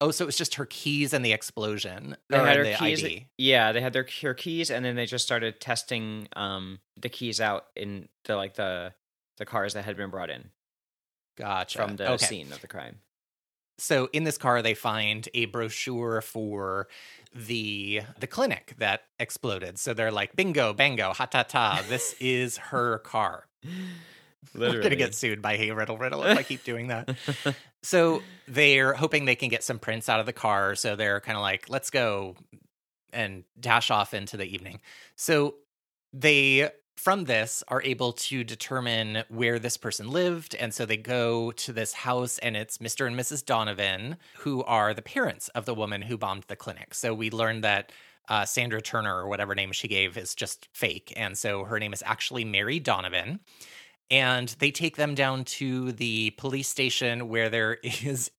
Oh, 0.01 0.11
so 0.11 0.25
it 0.25 0.27
was 0.27 0.37
just 0.37 0.55
her 0.55 0.65
keys 0.65 1.13
and 1.13 1.25
the 1.25 1.33
explosion. 1.33 2.17
They 2.31 2.39
had 2.39 2.57
her 2.57 2.65
the 2.65 2.75
keys. 2.75 3.05
ID. 3.05 3.27
Yeah, 3.37 3.73
they 3.73 3.83
had 3.83 3.93
their 3.93 4.07
her 4.23 4.35
keys, 4.35 4.71
and 4.71 4.85
then 4.85 4.97
they 4.97 5.07
just 5.07 5.25
started 5.25 5.61
testing 5.61 6.29
um 6.35 6.81
the 6.97 7.09
keys 7.09 7.41
out 7.41 7.67
in 7.77 8.09
the 8.25 8.37
like 8.37 8.55
the 8.55 8.95
the 9.37 9.47
cars 9.47 9.75
that 9.75 9.85
had 9.85 9.97
been 9.97 10.11
brought 10.11 10.31
in 10.31 10.51
Gotcha. 11.37 11.79
from 11.79 11.97
the 11.97 12.13
okay. 12.13 12.27
scene 12.27 12.53
of 12.53 12.61
the 12.61 12.67
crime. 12.67 13.01
So 13.81 14.09
in 14.13 14.25
this 14.25 14.39
car, 14.39 14.63
they 14.63 14.75
find 14.75 15.29
a 15.35 15.47
brochure 15.47 16.21
for 16.21 16.89
the 17.35 18.03
the 18.19 18.27
clinic 18.27 18.75
that 18.79 19.05
exploded. 19.19 19.79
So 19.79 19.95
they're 19.95 20.13
like, 20.13 20.37
bingo, 20.37 20.73
bango, 20.73 21.13
ha 21.13 21.27
ta 21.27 21.43
ta. 21.45 21.83
This 21.89 22.15
is 22.21 22.59
her 22.59 22.99
car. 22.99 23.47
Literally, 24.55 24.79
I'm 24.79 24.83
gonna 24.83 24.97
get 24.97 25.15
sued 25.15 25.43
by 25.43 25.57
Hey 25.57 25.71
Riddle 25.71 25.99
Riddle 25.99 26.25
if 26.25 26.39
I 26.39 26.43
keep 26.43 26.65
doing 26.65 26.89
that. 26.89 27.15
so 27.83 28.23
they're 28.49 28.95
hoping 28.95 29.25
they 29.25 29.37
can 29.37 29.49
get 29.49 29.63
some 29.63 29.79
prints 29.79 30.09
out 30.09 30.21
of 30.21 30.27
the 30.27 30.33
car. 30.33 30.75
So 30.75 30.97
they're 30.97 31.21
kind 31.21 31.37
of 31.37 31.43
like, 31.43 31.69
let's 31.69 31.91
go 31.91 32.37
and 33.13 33.45
dash 33.59 33.91
off 33.91 34.15
into 34.15 34.37
the 34.37 34.45
evening. 34.45 34.81
So 35.17 35.57
they 36.13 36.71
from 37.01 37.25
this 37.25 37.65
are 37.69 37.83
able 37.83 38.13
to 38.13 38.45
determine 38.45 39.25
where 39.31 39.59
this 39.59 39.79
person 39.79 40.11
lived 40.11 40.55
and 40.55 40.75
so 40.75 40.85
they 40.85 40.99
go 40.99 41.51
to 41.51 41.73
this 41.73 41.95
house 41.95 42.37
and 42.41 42.59
it's 42.59 42.77
Mr. 42.77 43.07
and 43.07 43.17
Mrs. 43.19 43.43
Donovan 43.43 44.19
who 44.37 44.63
are 44.65 44.93
the 44.93 45.01
parents 45.01 45.49
of 45.49 45.65
the 45.65 45.75
woman 45.75 46.03
who 46.03 46.19
bombed 46.19 46.45
the 46.49 46.57
clinic. 46.57 46.93
So 46.93 47.15
we 47.15 47.31
learned 47.31 47.65
that 47.65 47.91
uh, 48.29 48.45
Sandra 48.45 48.83
Turner 48.83 49.17
or 49.17 49.29
whatever 49.29 49.55
name 49.55 49.73
she 49.73 49.89
gave 49.89 50.19
is 50.19 50.35
just 50.35 50.69
fake 50.75 51.11
and 51.17 51.39
so 51.39 51.65
her 51.65 51.81
name 51.81 51.95
is 51.95 52.03
actually 52.05 52.45
Mary 52.45 52.79
Donovan 52.79 53.41
and 54.11 54.55
they 54.59 54.71
take 54.71 54.97
them 54.97 55.15
down 55.15 55.45
to 55.45 55.93
the 55.93 56.31
police 56.37 56.69
station 56.69 57.31
where 57.31 57.49
there 57.49 57.79
is 57.83 58.31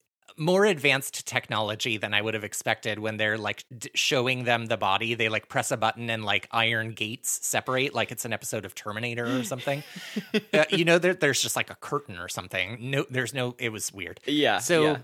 more 0.42 0.66
advanced 0.66 1.28
technology 1.28 1.98
than 1.98 2.16
I 2.16 2.22
would 2.22 2.34
have 2.34 2.44
expected 2.44 2.98
when 2.98 3.18
they're 3.18 3.38
like 3.38 3.64
d- 3.78 3.92
showing 3.94 4.44
them 4.44 4.66
the 4.66 4.76
body. 4.76 5.14
They 5.14 5.30
like 5.30 5.48
press 5.50 5.70
a 5.70 5.78
button 5.78 6.10
and 6.10 6.26
like 6.26 6.48
iron 6.52 6.94
gates 6.94 7.46
separate, 7.46 7.94
like 7.94 8.12
it's 8.12 8.26
an 8.26 8.34
episode 8.34 8.66
of 8.66 8.74
Terminator 8.74 9.26
or 9.26 9.44
something. 9.44 9.84
uh, 10.54 10.66
you 10.72 10.84
know, 10.84 10.98
there, 10.98 11.14
there's 11.14 11.42
just 11.42 11.56
like 11.56 11.70
a 11.70 11.76
curtain 11.76 12.18
or 12.18 12.28
something. 12.28 12.78
No, 12.82 13.06
there's 13.08 13.36
no. 13.36 13.56
It 13.60 13.70
was 13.70 13.94
weird. 13.94 14.20
Yeah. 14.26 14.58
So, 14.58 14.84
yeah. 14.84 14.98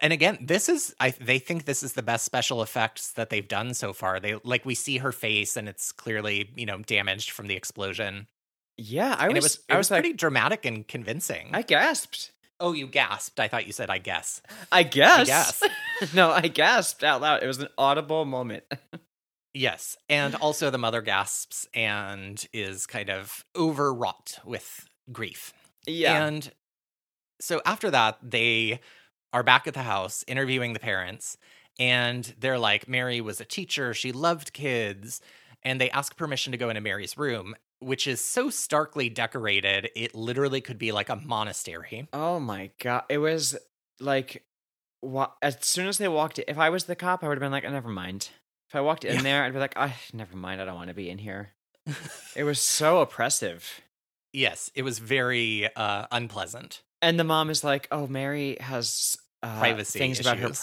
and 0.00 0.12
again, 0.12 0.38
this 0.40 0.68
is 0.68 0.94
I 1.00 1.10
they 1.10 1.40
think 1.40 1.64
this 1.64 1.82
is 1.82 1.94
the 1.94 2.02
best 2.02 2.24
special 2.24 2.62
effects 2.62 3.12
that 3.14 3.30
they've 3.30 3.48
done 3.48 3.74
so 3.74 3.92
far. 3.92 4.20
They 4.20 4.36
like 4.44 4.64
we 4.64 4.76
see 4.76 4.98
her 4.98 5.10
face 5.10 5.56
and 5.56 5.68
it's 5.68 5.90
clearly 5.90 6.50
you 6.54 6.66
know 6.66 6.78
damaged 6.78 7.32
from 7.32 7.48
the 7.48 7.56
explosion. 7.56 8.28
yeah, 8.76 9.16
I 9.18 9.26
and 9.26 9.34
was, 9.34 9.42
it 9.42 9.42
was 9.42 9.54
it 9.54 9.72
I 9.72 9.76
was 9.76 9.78
was 9.86 9.90
like, 9.90 10.02
pretty 10.02 10.16
dramatic 10.16 10.64
and 10.64 10.86
convincing. 10.86 11.50
I 11.52 11.62
gasped. 11.62 12.30
Oh, 12.62 12.72
you 12.72 12.86
gasped. 12.86 13.40
I 13.40 13.48
thought 13.48 13.66
you 13.66 13.72
said 13.72 13.90
I 13.90 13.98
guess. 13.98 14.40
I 14.70 14.84
guess. 14.84 15.26
guess. 15.26 15.62
no, 16.14 16.30
I 16.30 16.42
gasped 16.42 17.04
out 17.04 17.20
loud. 17.20 17.42
It 17.42 17.46
was 17.46 17.58
an 17.58 17.68
audible 17.76 18.24
moment. 18.24 18.64
Yes. 19.54 19.98
And 20.08 20.34
also 20.36 20.70
the 20.70 20.78
mother 20.78 21.02
gasps 21.02 21.68
and 21.74 22.42
is 22.54 22.86
kind 22.86 23.10
of 23.10 23.44
overwrought 23.54 24.38
with 24.46 24.88
grief. 25.12 25.52
yeah. 25.86 26.24
And 26.24 26.50
so 27.38 27.60
after 27.66 27.90
that, 27.90 28.16
they 28.22 28.80
are 29.34 29.42
back 29.42 29.66
at 29.66 29.74
the 29.74 29.82
house 29.82 30.24
interviewing 30.26 30.72
the 30.72 30.80
parents. 30.80 31.36
And 31.78 32.34
they're 32.40 32.58
like, 32.58 32.88
Mary 32.88 33.20
was 33.20 33.42
a 33.42 33.44
teacher. 33.44 33.92
She 33.92 34.10
loved 34.10 34.54
kids. 34.54 35.20
And 35.62 35.78
they 35.78 35.90
ask 35.90 36.16
permission 36.16 36.52
to 36.52 36.56
go 36.56 36.70
into 36.70 36.80
Mary's 36.80 37.18
room, 37.18 37.54
which 37.82 38.06
is 38.06 38.20
so 38.24 38.50
starkly 38.50 39.08
decorated, 39.08 39.90
it 39.96 40.14
literally 40.14 40.60
could 40.60 40.78
be 40.78 40.92
like 40.92 41.08
a 41.08 41.16
monastery. 41.16 42.08
Oh 42.12 42.38
my 42.40 42.70
god! 42.80 43.04
It 43.08 43.18
was 43.18 43.56
like, 44.00 44.44
wa- 45.02 45.32
as 45.42 45.56
soon 45.60 45.86
as 45.88 45.98
they 45.98 46.08
walked, 46.08 46.38
in, 46.38 46.44
if 46.48 46.58
I 46.58 46.70
was 46.70 46.84
the 46.84 46.96
cop, 46.96 47.22
I 47.22 47.28
would 47.28 47.36
have 47.36 47.42
been 47.42 47.52
like, 47.52 47.64
oh, 47.66 47.70
"Never 47.70 47.88
mind." 47.88 48.30
If 48.70 48.76
I 48.76 48.80
walked 48.80 49.04
in 49.04 49.16
Yeah. 49.16 49.22
there, 49.22 49.44
I'd 49.44 49.52
be 49.52 49.58
like, 49.58 49.74
"Ah, 49.76 49.94
never 50.12 50.36
mind. 50.36 50.60
I 50.60 50.64
don't 50.64 50.74
want 50.76 50.88
to 50.88 50.94
be 50.94 51.10
in 51.10 51.18
here." 51.18 51.52
it 52.36 52.44
was 52.44 52.60
so 52.60 53.00
oppressive. 53.00 53.80
Yes, 54.32 54.70
it 54.74 54.82
was 54.82 54.98
very 54.98 55.68
uh, 55.76 56.06
unpleasant. 56.10 56.82
And 57.02 57.18
the 57.20 57.24
mom 57.24 57.50
is 57.50 57.62
like, 57.64 57.88
"Oh, 57.90 58.06
Mary 58.06 58.56
has 58.60 59.16
uh, 59.42 59.58
Privacy 59.58 59.98
things 59.98 60.20
about 60.20 60.38
her 60.38 60.46
issues. 60.46 60.60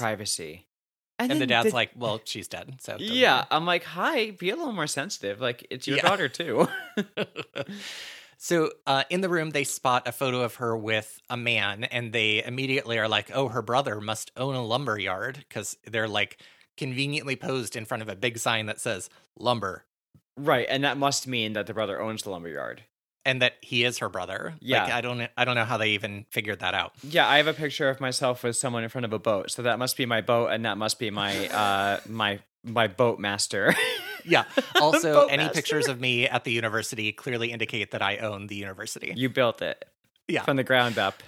Privacy." 1.28 1.32
And, 1.34 1.42
the 1.42 1.48
dad's 1.48 1.74
like, 1.74 1.92
well, 1.96 2.22
she's 2.26 2.48
dead. 2.48 2.76
So 2.82 2.98
"Yeah." 3.00 3.46
I'm 3.52 3.66
like, 3.66 3.84
"Hi, 3.84 4.32
be 4.32 4.50
a 4.50 4.56
little 4.56 4.74
more 4.74 4.88
sensitive. 4.88 5.40
Like, 5.42 5.66
it's 5.70 5.88
your 5.88 5.98
Yeah. 5.98 6.04
daughter 6.04 6.30
too." 6.30 6.68
so 8.38 8.72
uh, 8.88 9.04
in 9.10 9.22
the 9.22 9.30
room, 9.30 9.52
they 9.52 9.64
spot 9.64 10.08
a 10.08 10.12
photo 10.12 10.42
of 10.42 10.56
her 10.56 10.76
with 10.78 11.20
a 11.30 11.38
man, 11.38 11.84
and 11.86 12.14
they 12.14 12.44
immediately 12.44 12.98
are 12.98 13.08
like, 13.08 13.32
"Oh, 13.34 13.50
her 13.50 13.62
brother 13.62 14.00
must 14.02 14.32
own 14.38 14.56
a 14.56 14.66
lumber 14.66 14.98
yard," 15.00 15.46
because 15.48 15.78
they're 15.86 16.08
like 16.08 16.42
conveniently 16.78 17.36
posed 17.36 17.76
in 17.76 17.86
front 17.86 18.02
of 18.04 18.10
a 18.10 18.16
big 18.16 18.38
sign 18.38 18.66
that 18.68 18.80
says 18.80 19.10
"lumber," 19.38 19.86
right, 20.38 20.68
and 20.70 20.84
that 20.84 20.98
must 20.98 21.28
mean 21.28 21.54
that 21.54 21.68
the 21.68 21.74
brother 21.74 22.02
owns 22.02 22.24
the 22.24 22.30
lumberyard. 22.30 22.84
And 23.30 23.42
that 23.42 23.54
he 23.62 23.84
is 23.84 24.00
her 24.00 24.10
brother. 24.10 24.56
Yeah. 24.60 24.84
like, 24.84 24.94
I 24.94 25.02
don't, 25.02 25.28
I 25.38 25.46
don't 25.46 25.56
know 25.56 25.66
how 25.66 25.78
they 25.78 25.92
even 25.92 26.26
figured 26.32 26.60
that 26.60 26.74
out. 26.74 26.94
Yeah, 27.04 27.28
I 27.28 27.38
have 27.38 27.48
a 27.48 27.54
picture 27.54 27.90
of 27.90 28.00
myself 28.02 28.44
with 28.44 28.56
someone 28.58 28.84
in 28.84 28.90
front 28.90 29.06
of 29.06 29.14
a 29.14 29.20
boat, 29.20 29.52
so 29.52 29.62
that 29.62 29.80
must 29.80 29.96
be 29.98 30.06
my 30.06 30.22
boat, 30.22 30.48
and 30.52 30.66
that 30.66 30.78
must 30.78 31.00
be 31.00 31.10
my 31.12 31.48
uh 31.50 32.00
my 32.08 32.40
my 32.64 32.88
boat 32.88 33.20
master. 33.20 33.74
Yeah. 34.26 34.44
Also, 34.82 35.28
any 35.28 35.44
master. 35.44 35.54
pictures 35.56 35.88
of 35.88 36.00
me 36.02 36.28
at 36.28 36.44
the 36.44 36.52
university 36.52 37.12
clearly 37.14 37.52
indicate 37.52 37.92
that 37.92 38.02
I 38.02 38.18
own 38.18 38.48
the 38.48 38.56
university. 38.56 39.14
You 39.16 39.30
built 39.30 39.62
it 39.62 39.86
Yeah. 40.28 40.44
from 40.44 40.58
the 40.58 40.64
ground 40.64 40.98
up. 40.98 41.22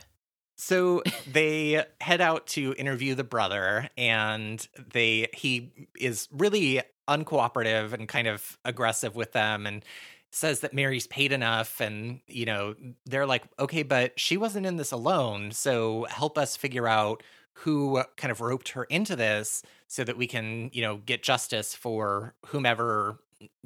So 0.57 1.01
they 1.31 1.83
head 2.01 2.21
out 2.21 2.47
to 2.47 2.75
interview 2.77 3.15
the 3.15 3.23
brother, 3.23 3.89
and 3.97 4.65
they 4.93 5.27
he 5.33 5.71
is 5.99 6.27
really 6.31 6.81
uncooperative 7.09 7.93
and 7.93 8.07
kind 8.07 8.27
of 8.27 8.57
aggressive 8.65 9.15
with 9.15 9.31
them, 9.31 9.65
and 9.65 9.83
says 10.31 10.61
that 10.61 10.73
Mary's 10.73 11.07
paid 11.07 11.31
enough, 11.31 11.79
and 11.79 12.21
you 12.27 12.45
know 12.45 12.75
they're 13.05 13.25
like, 13.25 13.43
okay, 13.59 13.83
but 13.83 14.19
she 14.19 14.37
wasn't 14.37 14.65
in 14.65 14.77
this 14.77 14.91
alone, 14.91 15.51
so 15.51 16.05
help 16.09 16.37
us 16.37 16.55
figure 16.57 16.87
out 16.87 17.23
who 17.53 18.01
kind 18.17 18.31
of 18.31 18.41
roped 18.41 18.69
her 18.69 18.85
into 18.85 19.15
this, 19.15 19.63
so 19.87 20.03
that 20.03 20.17
we 20.17 20.27
can 20.27 20.69
you 20.73 20.81
know 20.81 20.97
get 20.97 21.23
justice 21.23 21.75
for 21.75 22.33
whomever 22.47 23.19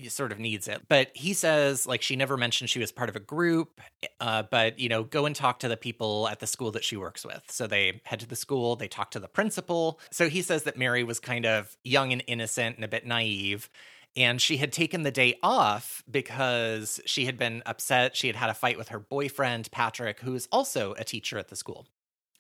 sort 0.08 0.32
of 0.32 0.40
needs 0.40 0.68
it. 0.68 0.84
But 0.88 1.12
he 1.14 1.34
says 1.34 1.86
like 1.86 2.02
she 2.02 2.16
never 2.16 2.38
mentioned 2.38 2.70
she 2.70 2.80
was 2.80 2.92
part 2.92 3.10
of 3.10 3.16
a 3.16 3.20
group, 3.20 3.82
uh, 4.20 4.44
but 4.50 4.80
you 4.80 4.90
know 4.90 5.04
go 5.04 5.26
and 5.26 5.36
talk 5.36 5.60
to 5.60 5.68
the 5.68 5.78
people 5.78 6.28
at 6.28 6.40
the 6.40 6.48
school 6.48 6.72
that 6.72 6.84
she 6.84 6.98
works 6.98 7.26
with. 7.26 7.44
So 7.50 7.68
they 7.68 8.02
head 8.04 8.20
to 8.22 8.28
the 8.28 8.36
school, 8.36 8.76
they 8.76 8.88
talk 8.88 9.12
to 9.12 9.20
the 9.20 9.28
principal. 9.28 10.00
So 10.12 10.30
he 10.30 10.42
says 10.42 10.64
that 10.64 10.78
Mary 10.78 11.04
was 11.04 11.20
kind 11.20 11.46
of 11.46 11.76
young 11.84 12.12
and 12.12 12.24
innocent 12.28 12.76
and 12.78 12.86
a 12.86 12.88
bit 12.88 13.06
naive. 13.06 13.70
And 14.16 14.40
she 14.42 14.58
had 14.58 14.72
taken 14.72 15.04
the 15.04 15.12
day 15.12 15.38
off 15.44 16.04
because 16.10 17.02
she 17.06 17.26
had 17.26 17.38
been 17.38 17.62
upset. 17.66 18.16
She 18.16 18.28
had 18.28 18.36
had 18.36 18.50
a 18.50 18.54
fight 18.54 18.78
with 18.78 18.90
her 18.90 19.00
boyfriend, 19.00 19.72
Patrick, 19.72 20.22
who 20.22 20.36
is 20.36 20.48
also 20.52 20.94
a 20.98 21.04
teacher 21.04 21.38
at 21.38 21.50
the 21.50 21.56
school. 21.56 21.86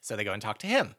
So 0.01 0.15
they 0.15 0.23
go 0.23 0.33
and 0.33 0.41
talk 0.41 0.59
to 0.59 0.67
him 0.67 0.95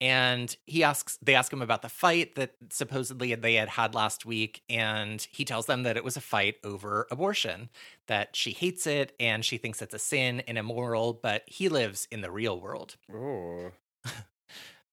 and 0.00 0.56
he 0.66 0.82
asks 0.82 1.18
they 1.22 1.34
ask 1.34 1.52
him 1.52 1.62
about 1.62 1.82
the 1.82 1.88
fight 1.88 2.34
that 2.34 2.54
supposedly 2.70 3.34
they 3.34 3.54
had 3.54 3.68
had 3.68 3.94
last 3.94 4.26
week 4.26 4.62
and 4.68 5.26
he 5.30 5.44
tells 5.44 5.66
them 5.66 5.84
that 5.84 5.96
it 5.96 6.04
was 6.04 6.16
a 6.16 6.20
fight 6.20 6.56
over 6.64 7.06
abortion 7.10 7.68
that 8.06 8.34
she 8.34 8.50
hates 8.50 8.86
it 8.86 9.14
and 9.20 9.44
she 9.44 9.56
thinks 9.56 9.80
it's 9.80 9.94
a 9.94 9.98
sin 9.98 10.40
and 10.48 10.58
immoral 10.58 11.12
but 11.12 11.42
he 11.46 11.68
lives 11.68 12.08
in 12.10 12.20
the 12.20 12.30
real 12.30 12.60
world 12.60 12.96
Ooh. 13.10 13.72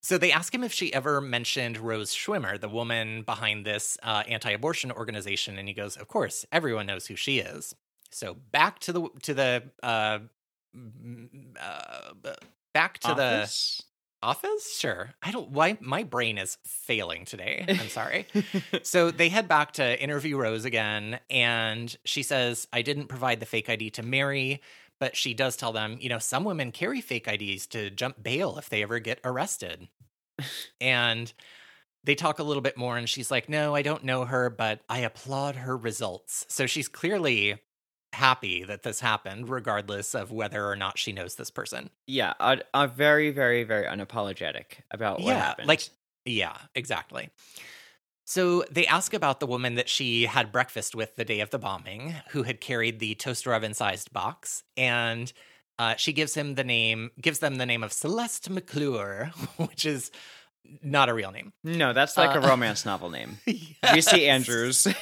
so 0.01 0.17
they 0.17 0.31
ask 0.31 0.53
him 0.53 0.63
if 0.63 0.73
she 0.73 0.93
ever 0.93 1.21
mentioned 1.21 1.77
rose 1.77 2.13
schwimmer 2.13 2.59
the 2.59 2.69
woman 2.69 3.21
behind 3.21 3.65
this 3.65 3.97
uh, 4.03 4.23
anti-abortion 4.27 4.91
organization 4.91 5.57
and 5.57 5.67
he 5.67 5.73
goes 5.73 5.95
of 5.95 6.07
course 6.07 6.45
everyone 6.51 6.87
knows 6.87 7.07
who 7.07 7.15
she 7.15 7.39
is. 7.39 7.75
So 8.11 8.35
back 8.51 8.79
to 8.79 8.93
the 8.93 9.07
to 9.23 9.33
the 9.33 9.63
uh, 9.81 10.19
mm, 10.75 11.27
uh 11.59 12.33
back 12.73 12.99
to 12.99 13.13
the 13.13 13.41
Office? 13.41 13.83
office? 14.23 14.77
Sure. 14.77 15.13
I 15.21 15.31
don't 15.31 15.51
why 15.51 15.77
my 15.79 16.03
brain 16.03 16.37
is 16.37 16.57
failing 16.65 17.25
today. 17.25 17.65
I'm 17.67 17.89
sorry. 17.89 18.27
So 18.83 19.11
they 19.11 19.29
head 19.29 19.47
back 19.47 19.73
to 19.73 20.01
interview 20.01 20.37
rose 20.37 20.65
again 20.65 21.19
and 21.29 21.95
she 22.03 22.23
says 22.23 22.67
i 22.73 22.81
didn't 22.81 23.07
provide 23.07 23.39
the 23.39 23.45
fake 23.45 23.69
id 23.69 23.91
to 23.91 24.03
mary 24.03 24.61
but 25.01 25.17
she 25.17 25.33
does 25.33 25.57
tell 25.57 25.73
them 25.73 25.97
you 25.99 26.07
know 26.07 26.19
some 26.19 26.45
women 26.45 26.71
carry 26.71 27.01
fake 27.01 27.27
ids 27.27 27.67
to 27.67 27.89
jump 27.89 28.23
bail 28.23 28.57
if 28.57 28.69
they 28.69 28.81
ever 28.83 28.99
get 28.99 29.19
arrested 29.25 29.89
and 30.79 31.33
they 32.03 32.15
talk 32.15 32.39
a 32.39 32.43
little 32.43 32.61
bit 32.61 32.77
more 32.77 32.97
and 32.97 33.09
she's 33.09 33.29
like 33.29 33.49
no 33.49 33.75
i 33.75 33.81
don't 33.81 34.03
know 34.05 34.23
her 34.25 34.49
but 34.49 34.79
i 34.89 34.99
applaud 34.99 35.55
her 35.57 35.75
results 35.75 36.45
so 36.47 36.65
she's 36.65 36.87
clearly 36.87 37.59
happy 38.13 38.63
that 38.63 38.83
this 38.83 38.99
happened 38.99 39.49
regardless 39.49 40.13
of 40.13 40.31
whether 40.31 40.65
or 40.67 40.75
not 40.75 40.97
she 40.97 41.11
knows 41.13 41.35
this 41.35 41.49
person 41.49 41.89
yeah, 42.07 42.33
a, 42.41 42.57
a 42.73 42.85
very, 42.87 43.31
very, 43.31 43.63
very 43.63 43.85
unapologetic 43.85 44.81
about 44.91 45.19
what 45.21 45.27
Yeah, 45.27 45.39
happened. 45.39 45.67
like- 45.69 45.87
Yeah, 46.25 46.57
exactly. 46.75 47.29
So 48.25 48.63
they 48.71 48.85
ask 48.87 49.13
about 49.13 49.39
the 49.39 49.47
woman 49.47 49.75
that 49.75 49.89
she 49.89 50.25
had 50.25 50.51
breakfast 50.51 50.95
with 50.95 51.15
the 51.15 51.25
day 51.25 51.39
of 51.41 51.49
the 51.49 51.59
bombing, 51.59 52.15
who 52.29 52.43
had 52.43 52.61
carried 52.61 52.99
the 52.99 53.15
toaster 53.15 53.53
oven 53.53 53.73
sized 53.73 54.13
box. 54.13 54.63
And 54.77 55.31
uh, 55.79 55.95
she 55.95 56.13
gives 56.13 56.33
him 56.35 56.55
the 56.55 56.63
name, 56.63 57.11
gives 57.19 57.39
them 57.39 57.55
the 57.55 57.65
name 57.65 57.83
of 57.83 57.91
Celeste 57.91 58.49
McClure, 58.49 59.31
which 59.57 59.85
is 59.85 60.11
not 60.83 61.09
a 61.09 61.13
real 61.13 61.31
name. 61.31 61.51
no, 61.63 61.91
that's 61.91 62.15
like 62.17 62.35
a 62.35 62.41
Uh, 62.43 62.47
romance 62.47 62.85
novel 62.85 63.09
name. 63.09 63.39
Yes. 63.83 64.13
Andrews. 64.13 64.87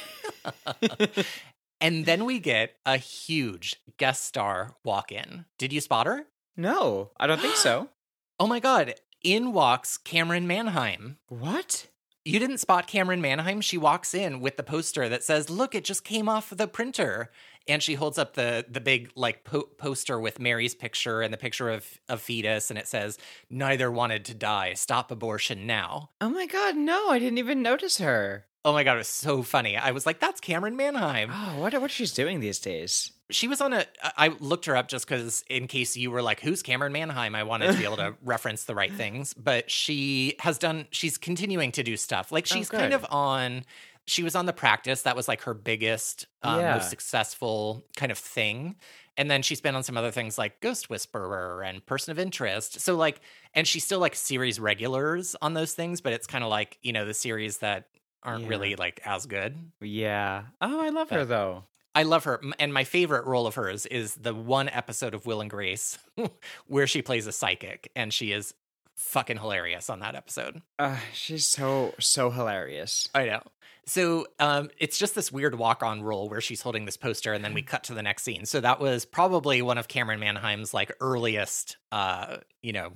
And 1.82 2.04
then 2.04 2.26
we 2.26 2.40
get 2.40 2.74
a 2.84 2.98
huge 2.98 3.76
guest 3.96 4.24
star 4.24 4.76
walk 4.84 5.10
in. 5.12 5.46
Did 5.58 5.72
you 5.72 5.80
spot 5.80 6.06
her? 6.06 6.26
no, 6.56 7.10
I 7.18 7.26
don't 7.26 7.40
think 7.40 7.56
so. 7.56 7.88
Oh 8.42 8.46
my 8.46 8.58
God. 8.58 8.94
In 9.22 9.52
walks 9.52 9.98
Camryn 10.02 10.44
Manheim. 10.46 11.18
What? 11.28 11.88
You 12.24 12.38
didn't 12.38 12.58
spot 12.58 12.86
Camryn 12.86 13.20
Manheim? 13.20 13.62
She 13.62 13.78
walks 13.78 14.12
in 14.12 14.40
with 14.40 14.58
the 14.58 14.62
poster 14.62 15.08
that 15.08 15.24
says, 15.24 15.48
"Look, 15.48 15.74
it 15.74 15.84
just 15.84 16.04
came 16.04 16.28
off 16.28 16.50
the 16.50 16.68
printer." 16.68 17.30
And 17.66 17.82
she 17.82 17.94
holds 17.94 18.18
up 18.18 18.34
the 18.34 18.64
the 18.68 18.80
big 18.80 19.10
like 19.14 19.44
po- 19.44 19.68
poster 19.78 20.20
with 20.20 20.38
Mary's 20.38 20.74
picture 20.74 21.22
and 21.22 21.32
the 21.32 21.38
picture 21.38 21.70
of 21.70 21.98
a 22.08 22.18
fetus 22.18 22.68
and 22.70 22.78
it 22.78 22.88
says, 22.88 23.16
"Neither 23.48 23.90
wanted 23.90 24.24
to 24.26 24.34
die. 24.34 24.74
Stop 24.74 25.10
abortion 25.10 25.66
now." 25.66 26.10
Oh 26.20 26.28
my 26.28 26.46
god, 26.46 26.76
no, 26.76 27.08
I 27.08 27.18
didn't 27.18 27.38
even 27.38 27.62
notice 27.62 27.98
her. 27.98 28.46
Oh 28.64 28.72
my 28.72 28.84
god, 28.84 28.94
it 28.94 28.98
was 28.98 29.08
so 29.08 29.42
funny. 29.42 29.76
I 29.76 29.90
was 29.92 30.04
like, 30.04 30.20
"That's 30.20 30.40
Camryn 30.40 30.76
Manheim." 30.76 31.30
Oh, 31.34 31.60
what 31.60 31.72
what 31.80 31.90
she's 31.90 32.12
doing 32.12 32.40
these 32.40 32.58
days? 32.58 33.12
She 33.30 33.46
was 33.46 33.60
on 33.60 33.72
a 33.72 33.86
I 34.02 34.28
looked 34.40 34.66
her 34.66 34.76
up 34.76 34.88
just 34.88 35.06
cuz 35.06 35.44
in 35.48 35.66
case 35.68 35.96
you 35.96 36.10
were 36.10 36.20
like, 36.20 36.40
"Who's 36.40 36.62
Camryn 36.62 36.92
Manheim?" 36.92 37.34
I 37.34 37.42
wanted 37.44 37.70
to 37.70 37.78
be 37.78 37.84
able 37.84 37.96
to 37.98 38.16
reference 38.22 38.64
the 38.64 38.74
right 38.74 38.92
things, 38.92 39.34
but 39.34 39.70
she 39.70 40.34
has 40.40 40.58
done 40.58 40.88
she's 40.90 41.16
continuing 41.16 41.72
to 41.72 41.82
do 41.82 41.96
stuff. 41.96 42.32
Like 42.32 42.46
Oh, 42.50 42.54
she's 42.54 42.68
kind 42.70 42.92
of 42.92 43.06
on 43.10 43.64
she 44.06 44.22
was 44.24 44.34
on 44.34 44.46
the 44.46 44.52
practice 44.52 45.02
that 45.02 45.14
was 45.14 45.28
like 45.28 45.42
her 45.42 45.54
biggest 45.54 46.26
um, 46.42 46.56
Yeah. 46.56 46.70
most 46.70 46.90
successful 46.90 47.86
kind 47.96 48.10
of 48.10 48.18
thing 48.18 48.76
and 49.16 49.30
then 49.30 49.42
she's 49.42 49.60
been 49.60 49.76
on 49.76 49.82
some 49.84 49.96
other 49.96 50.10
things 50.10 50.36
like 50.38 50.60
ghost 50.60 50.90
whisperer 50.90 51.62
and 51.62 51.84
person 51.86 52.10
of 52.10 52.18
interest 52.18 52.80
so 52.80 52.96
like 52.96 53.20
and 53.54 53.68
she's 53.68 53.84
still 53.84 54.00
like 54.00 54.16
series 54.16 54.58
regulars 54.58 55.36
on 55.42 55.54
those 55.54 55.74
things 55.74 56.00
but 56.00 56.12
it's 56.12 56.26
kind 56.26 56.42
of 56.42 56.50
like 56.50 56.78
you 56.82 56.92
know 56.92 57.04
the 57.04 57.14
series 57.14 57.58
that 57.58 57.88
aren't 58.22 58.42
Yeah. 58.44 58.48
really 58.48 58.76
like 58.76 59.00
as 59.04 59.26
good 59.26 59.56
Yeah. 59.80 60.44
Oh, 60.60 60.80
I 60.80 60.90
love 60.90 61.10
her 61.10 61.24
though. 61.24 61.64
I 61.94 62.04
love 62.04 62.24
her. 62.24 62.40
And 62.60 62.72
my 62.72 62.84
favorite 62.84 63.26
role 63.26 63.46
of 63.48 63.56
hers 63.56 63.84
is 63.86 64.14
the 64.14 64.32
one 64.34 64.68
episode 64.68 65.12
of 65.14 65.26
Will 65.26 65.40
and 65.40 65.50
Grace 65.50 65.98
where 66.66 66.86
she 66.86 67.02
plays 67.02 67.26
a 67.26 67.32
psychic 67.32 67.90
and 67.96 68.12
she 68.12 68.30
is 68.32 68.54
fucking 68.96 69.38
hilarious 69.38 69.90
on 69.90 70.00
that 70.00 70.14
episode. 70.14 70.62
Uh, 70.78 70.98
she's 71.12 71.46
so 71.46 71.94
so 71.98 72.30
hilarious. 72.30 73.08
I 73.14 73.24
know. 73.26 73.42
So 73.86 74.26
um, 74.38 74.68
it's 74.78 74.98
just 74.98 75.16
this 75.16 75.32
weird 75.32 75.56
walk 75.58 75.82
on 75.82 76.00
role 76.02 76.28
where 76.28 76.40
she's 76.40 76.60
holding 76.62 76.84
this 76.84 76.96
poster 76.96 77.32
and 77.32 77.44
then 77.44 77.54
we 77.54 77.62
cut 77.72 77.84
to 77.84 77.94
the 77.94 78.02
next 78.02 78.22
scene. 78.22 78.44
So 78.46 78.60
that 78.60 78.78
was 78.78 79.04
probably 79.04 79.62
one 79.62 79.78
of 79.78 79.88
Camryn 79.88 80.20
Manheim's 80.20 80.72
like 80.72 80.92
earliest, 81.00 81.76
uh, 81.90 82.36
you 82.62 82.72
know, 82.72 82.92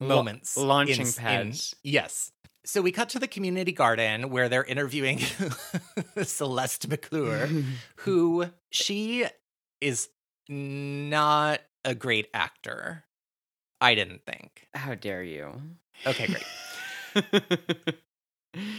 moments. 0.00 0.56
in- 0.56 0.66
launching 0.66 1.06
in- 1.06 1.12
pads. 1.12 1.74
yes. 1.82 2.32
So 2.70 2.82
we 2.82 2.92
cut 2.92 3.08
to 3.08 3.18
the 3.18 3.26
community 3.26 3.72
garden 3.72 4.30
where 4.30 4.48
they're 4.48 4.62
interviewing 4.62 5.18
Celeste 6.22 6.86
McClure, 6.86 7.48
who 7.96 8.46
she 8.70 9.26
is 9.80 10.08
not 10.48 11.62
a 11.84 11.96
great 11.96 12.28
actor. 12.32 13.02
I 13.80 13.96
didn't 13.96 14.24
think. 14.24 14.68
How 14.72 14.94
dare 14.94 15.24
you? 15.24 15.60
Okay, 16.06 16.36
great. 17.14 17.42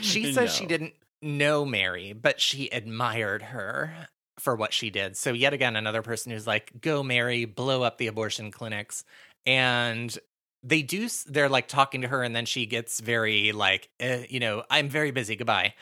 She 0.01 0.33
says 0.33 0.53
she 0.53 0.65
didn't 0.65 0.93
know 1.21 1.63
Mary, 1.63 2.11
but 2.11 2.41
she 2.41 2.67
admired 2.67 3.41
her 3.41 4.09
for 4.37 4.53
what 4.53 4.73
she 4.73 4.89
did. 4.89 5.15
So 5.15 5.31
yet 5.31 5.53
again, 5.53 5.77
another 5.77 6.01
person 6.01 6.33
who's 6.33 6.45
like, 6.45 6.73
"Go, 6.81 7.03
Mary, 7.03 7.45
blow 7.45 7.81
up 7.81 7.97
the 7.97 8.07
abortion 8.07 8.51
clinics," 8.51 9.05
and 9.45 10.17
they 10.63 10.81
do. 10.81 11.07
They're 11.27 11.49
like 11.49 11.67
talking 11.67 12.01
to 12.01 12.07
her, 12.07 12.23
and 12.23 12.35
then 12.35 12.45
she 12.45 12.65
gets 12.65 12.99
very 12.99 13.51
like, 13.51 13.89
eh, 13.99 14.25
you 14.29 14.39
know, 14.39 14.63
I'm 14.69 14.89
very 14.89 15.11
busy. 15.11 15.35
Goodbye. 15.35 15.73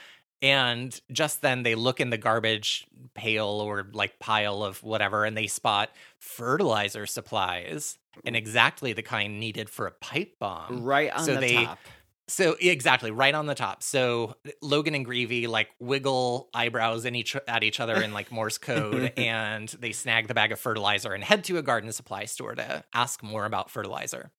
And 0.41 0.97
just 1.11 1.41
then 1.41 1.63
they 1.63 1.75
look 1.75 1.99
in 1.99 2.11
the 2.11 2.17
garbage 2.17 2.87
pail 3.13 3.45
or 3.45 3.87
like 3.91 4.19
pile 4.19 4.63
of 4.63 4.81
whatever, 4.83 5.25
and 5.25 5.35
they 5.35 5.47
spot 5.47 5.89
fertilizer 6.17 7.05
supplies 7.05 7.97
and 8.25 8.35
exactly 8.35 8.93
the 8.93 9.01
kind 9.01 9.39
needed 9.39 9.69
for 9.69 9.85
a 9.87 9.91
pipe 9.91 10.39
bomb. 10.39 10.83
Right 10.83 11.11
on 11.11 11.23
so 11.25 11.35
the 11.35 11.39
they- 11.41 11.65
top. 11.65 11.79
So 12.29 12.55
exactly, 12.61 13.09
right 13.09 13.33
on 13.33 13.47
the 13.47 13.55
top. 13.55 13.81
So 13.81 14.35
Logan 14.61 14.93
and 14.93 15.03
Greevey 15.03 15.47
like 15.47 15.69
wiggle 15.79 16.49
eyebrows 16.53 17.05
in 17.05 17.15
each 17.15 17.35
at 17.47 17.63
each 17.63 17.79
other 17.79 17.99
in 17.99 18.13
like 18.13 18.31
Morse 18.31 18.59
code, 18.59 19.13
and 19.17 19.67
they 19.79 19.91
snag 19.91 20.27
the 20.27 20.35
bag 20.35 20.51
of 20.51 20.59
fertilizer 20.59 21.13
and 21.13 21.23
head 21.23 21.43
to 21.45 21.57
a 21.57 21.63
garden 21.63 21.91
supply 21.91 22.25
store 22.25 22.53
to 22.53 22.83
ask 22.93 23.23
more 23.23 23.45
about 23.45 23.71
fertilizer. 23.71 24.29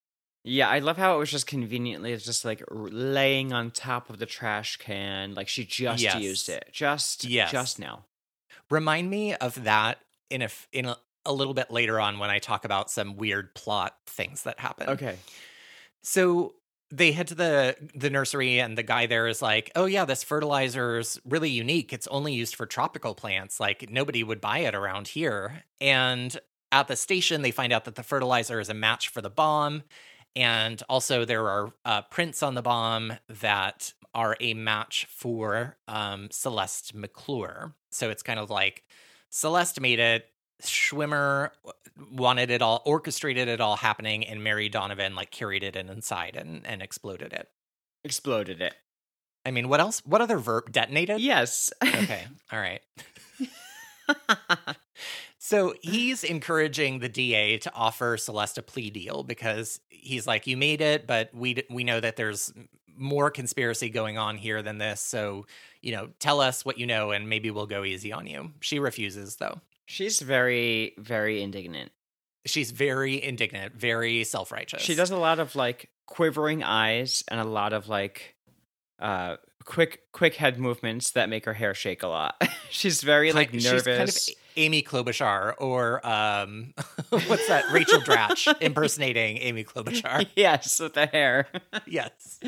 Yeah, 0.43 0.69
I 0.69 0.79
love 0.79 0.97
how 0.97 1.15
it 1.15 1.19
was 1.19 1.31
just 1.31 1.47
conveniently 1.47 2.17
just 2.17 2.45
like 2.45 2.63
laying 2.71 3.53
on 3.53 3.71
top 3.71 4.09
of 4.09 4.19
the 4.19 4.27
trash 4.27 4.77
can, 4.79 5.35
like 5.35 5.49
she 5.49 5.65
just 5.65 6.03
Yes. 6.03 6.23
used 6.23 6.49
it, 6.49 6.69
just 6.73 7.25
Yes. 7.25 7.51
just 7.51 7.79
now. 7.79 8.07
Remind 8.71 9.11
me 9.11 9.35
of 9.35 9.65
that 9.65 9.99
in 10.31 10.43
a 10.43 10.49
in 10.73 10.87
a, 10.87 10.97
a 11.27 11.33
little 11.33 11.55
bit 11.55 11.71
later 11.71 12.01
on 12.01 12.19
when 12.19 12.31
I 12.31 12.39
talk 12.39 12.65
about 12.65 12.91
some 12.91 13.17
weird 13.17 13.55
plot 13.55 13.97
things 14.07 14.45
that 14.45 14.61
happen. 14.61 14.89
Okay. 14.89 15.17
So 16.03 16.55
they 16.91 17.13
head 17.13 17.29
to 17.29 17.35
the 17.35 17.77
the 17.95 18.11
nursery 18.11 18.61
and 18.61 18.77
the 18.77 18.83
guy 18.83 19.07
there 19.07 19.29
is 19.29 19.41
like 19.41 19.71
oh 19.77 19.85
yeah 19.85 20.05
this 20.05 20.25
fertilizer 20.25 20.99
is 20.99 21.21
really 21.25 21.49
unique 21.51 21.93
it's 21.93 22.09
only 22.09 22.33
used 22.35 22.57
for 22.57 22.67
tropical 22.67 23.15
plants 23.15 23.61
like 23.61 23.89
nobody 23.91 24.25
would 24.25 24.41
buy 24.41 24.59
it 24.59 24.75
around 24.75 25.07
here 25.07 25.63
and 25.81 26.41
at 26.73 26.89
the 26.89 26.97
station 26.97 27.43
they 27.43 27.53
find 27.53 27.73
out 27.73 27.85
that 27.85 27.95
the 27.95 28.03
fertilizer 28.03 28.59
is 28.59 28.69
a 28.69 28.75
match 28.75 29.09
for 29.09 29.21
the 29.23 29.31
bomb 29.31 29.85
and 30.37 30.83
also 30.89 31.25
there 31.25 31.49
are 31.49 31.73
uh, 31.85 32.03
prints 32.03 32.43
on 32.43 32.55
the 32.55 32.63
bomb 32.63 33.13
that 33.29 33.93
are 34.15 34.37
a 34.41 34.55
match 34.55 35.07
for 35.09 35.77
um, 35.89 36.29
celeste 36.31 36.97
mcclure 36.97 37.73
so 37.91 38.11
it's 38.11 38.23
kind 38.23 38.41
of 38.41 38.51
like 38.51 38.85
celeste 39.31 39.81
made 39.81 39.99
it 39.99 40.27
Schwimmer 40.63 41.51
wanted 42.13 42.51
it 42.51 42.63
all 42.63 42.83
orchestrated 42.85 43.49
it 43.49 43.61
all 43.61 43.77
happening 43.77 44.27
and 44.27 44.43
Mary 44.43 44.69
Donovan 44.69 45.15
like 45.15 45.31
carried 45.31 45.63
it 45.63 45.77
in 45.77 45.89
inside 45.89 46.37
and, 46.37 46.67
and 46.67 46.83
exploded 46.83 47.33
it. 47.33 47.49
Exploded 48.05 48.61
it. 48.61 48.75
I 49.45 49.51
mean, 49.51 49.69
what 49.69 49.81
else? 49.81 50.03
What 50.05 50.21
other 50.21 50.39
verb 50.39 50.71
detonated? 50.73 51.21
Yes. 51.21 51.73
Okay. 51.83 52.27
All 52.53 52.59
right. 52.59 52.81
so 55.43 55.73
he's 55.81 56.23
encouraging 56.23 56.99
the 56.99 57.09
DA 57.09 57.57
to 57.59 57.73
offer 57.75 58.19
Celeste 58.19 58.59
a 58.59 58.63
plea 58.63 58.91
deal 58.91 59.23
because 59.23 59.81
he's 59.89 60.27
like, 60.27 60.47
"You 60.47 60.59
made 60.59 60.83
it, 60.83 61.07
but 61.07 61.35
we 61.35 61.65
we 61.71 61.83
know 61.83 61.99
that 61.99 62.17
there's 62.17 62.53
more 62.95 63.31
conspiracy 63.31 63.89
going 63.89 64.19
on 64.19 64.37
here 64.37 64.61
than 64.61 64.77
this. 64.77 65.01
So 65.01 65.47
you 65.81 65.93
know, 65.93 66.11
tell 66.19 66.43
us 66.43 66.63
what 66.63 66.77
you 66.77 66.87
know, 66.87 67.11
and 67.11 67.27
maybe 67.27 67.51
we'll 67.51 67.67
go 67.67 67.85
easy 67.85 68.13
on 68.13 68.27
you." 68.27 68.53
She 68.61 68.79
refuses, 68.79 69.37
though. 69.37 69.63
She's 69.87 70.21
very, 70.21 70.93
very 70.99 71.43
indignant. 71.43 71.91
She's 72.45 72.71
very 72.71 73.23
indignant, 73.23 73.75
very 73.75 74.25
self 74.25 74.53
righteous. 74.53 74.83
She 74.83 74.95
does 74.95 75.11
a 75.11 75.17
lot 75.17 75.39
of 75.39 75.57
like 75.57 75.89
quivering 76.07 76.63
eyes 76.63 77.25
and 77.29 77.41
a 77.41 77.45
lot 77.45 77.73
of 77.73 77.89
like 77.89 78.35
uh 78.99 79.37
quick 79.65 80.03
quick 80.13 80.35
head 80.35 80.59
movements 80.59 81.13
that 81.13 81.31
make 81.31 81.47
her 81.47 81.55
hair 81.55 81.73
shake 81.73 82.03
a 82.03 82.09
lot. 82.09 82.47
she's 82.71 83.03
very 83.03 83.33
like 83.33 83.55
nervous. 83.55 83.71
She's 83.71 83.83
kind 83.85 84.09
of 84.09 84.40
Amy 84.61 84.83
Klobuchar 84.83 85.55
or 85.59 86.07
um 86.07 86.75
what's 87.11 87.49
that? 87.49 87.65
Rachel 87.73 88.01
Dratch 88.01 88.53
impersonating 88.61 89.39
Amy 89.39 89.65
Klobuchar. 89.65 90.27
Yes, 90.37 90.79
with 90.81 90.95
the 90.95 91.07
hair. 91.07 91.47
yes. 91.87 92.39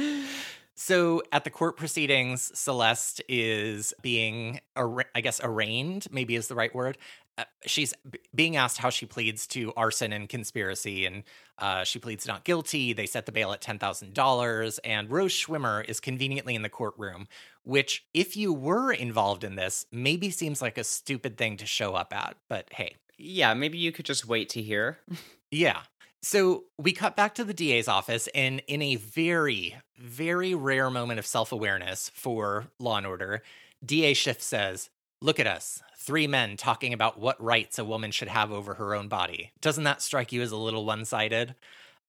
So 0.74 1.22
at 1.30 1.44
the 1.44 1.50
court 1.50 1.76
proceedings, 1.76 2.50
Celeste 2.58 3.22
is 3.28 3.94
being, 4.02 4.60
ar- 4.74 5.04
I 5.14 5.20
guess, 5.20 5.40
arraigned, 5.42 6.06
maybe 6.10 6.34
is 6.34 6.48
the 6.48 6.54
right 6.56 6.74
word, 6.74 6.98
uh, 7.38 7.44
she's 7.66 7.94
b- 8.10 8.18
being 8.34 8.56
asked 8.56 8.78
how 8.78 8.90
she 8.90 9.06
pleads 9.06 9.46
to 9.48 9.72
arson 9.76 10.12
and 10.12 10.28
conspiracy, 10.28 11.06
and 11.06 11.22
uh, 11.58 11.84
she 11.84 11.98
pleads 11.98 12.26
not 12.26 12.44
guilty. 12.44 12.92
They 12.92 13.06
set 13.06 13.26
the 13.26 13.32
bail 13.32 13.52
at 13.52 13.60
ten 13.60 13.78
thousand 13.78 14.12
dollars, 14.14 14.78
and 14.80 15.10
Rose 15.10 15.32
Schwimmer 15.32 15.82
is 15.88 16.00
conveniently 16.00 16.54
in 16.54 16.62
the 16.62 16.68
courtroom. 16.68 17.28
Which, 17.64 18.04
if 18.12 18.36
you 18.36 18.52
were 18.52 18.92
involved 18.92 19.44
in 19.44 19.54
this, 19.54 19.86
maybe 19.92 20.30
seems 20.30 20.60
like 20.60 20.78
a 20.78 20.84
stupid 20.84 21.36
thing 21.36 21.56
to 21.58 21.66
show 21.66 21.94
up 21.94 22.12
at. 22.12 22.36
But 22.48 22.68
hey, 22.72 22.96
yeah, 23.18 23.54
maybe 23.54 23.78
you 23.78 23.92
could 23.92 24.06
just 24.06 24.26
wait 24.26 24.48
to 24.50 24.62
hear. 24.62 24.98
yeah. 25.50 25.82
So 26.22 26.64
we 26.78 26.92
cut 26.92 27.16
back 27.16 27.34
to 27.34 27.44
the 27.44 27.54
DA's 27.54 27.88
office, 27.88 28.28
and 28.34 28.62
in 28.68 28.80
a 28.80 28.96
very, 28.96 29.76
very 29.98 30.54
rare 30.54 30.90
moment 30.90 31.18
of 31.18 31.26
self 31.26 31.52
awareness 31.52 32.10
for 32.14 32.66
Law 32.78 32.96
and 32.96 33.06
Order, 33.06 33.42
DA 33.84 34.14
Schiff 34.14 34.40
says, 34.40 34.90
Look 35.20 35.38
at 35.38 35.46
us, 35.46 35.82
three 35.96 36.26
men 36.26 36.56
talking 36.56 36.92
about 36.92 37.18
what 37.18 37.42
rights 37.42 37.78
a 37.78 37.84
woman 37.84 38.10
should 38.10 38.28
have 38.28 38.50
over 38.52 38.74
her 38.74 38.94
own 38.94 39.08
body. 39.08 39.52
Doesn't 39.60 39.84
that 39.84 40.02
strike 40.02 40.32
you 40.32 40.42
as 40.42 40.50
a 40.50 40.56
little 40.56 40.84
one-sided? 40.84 41.54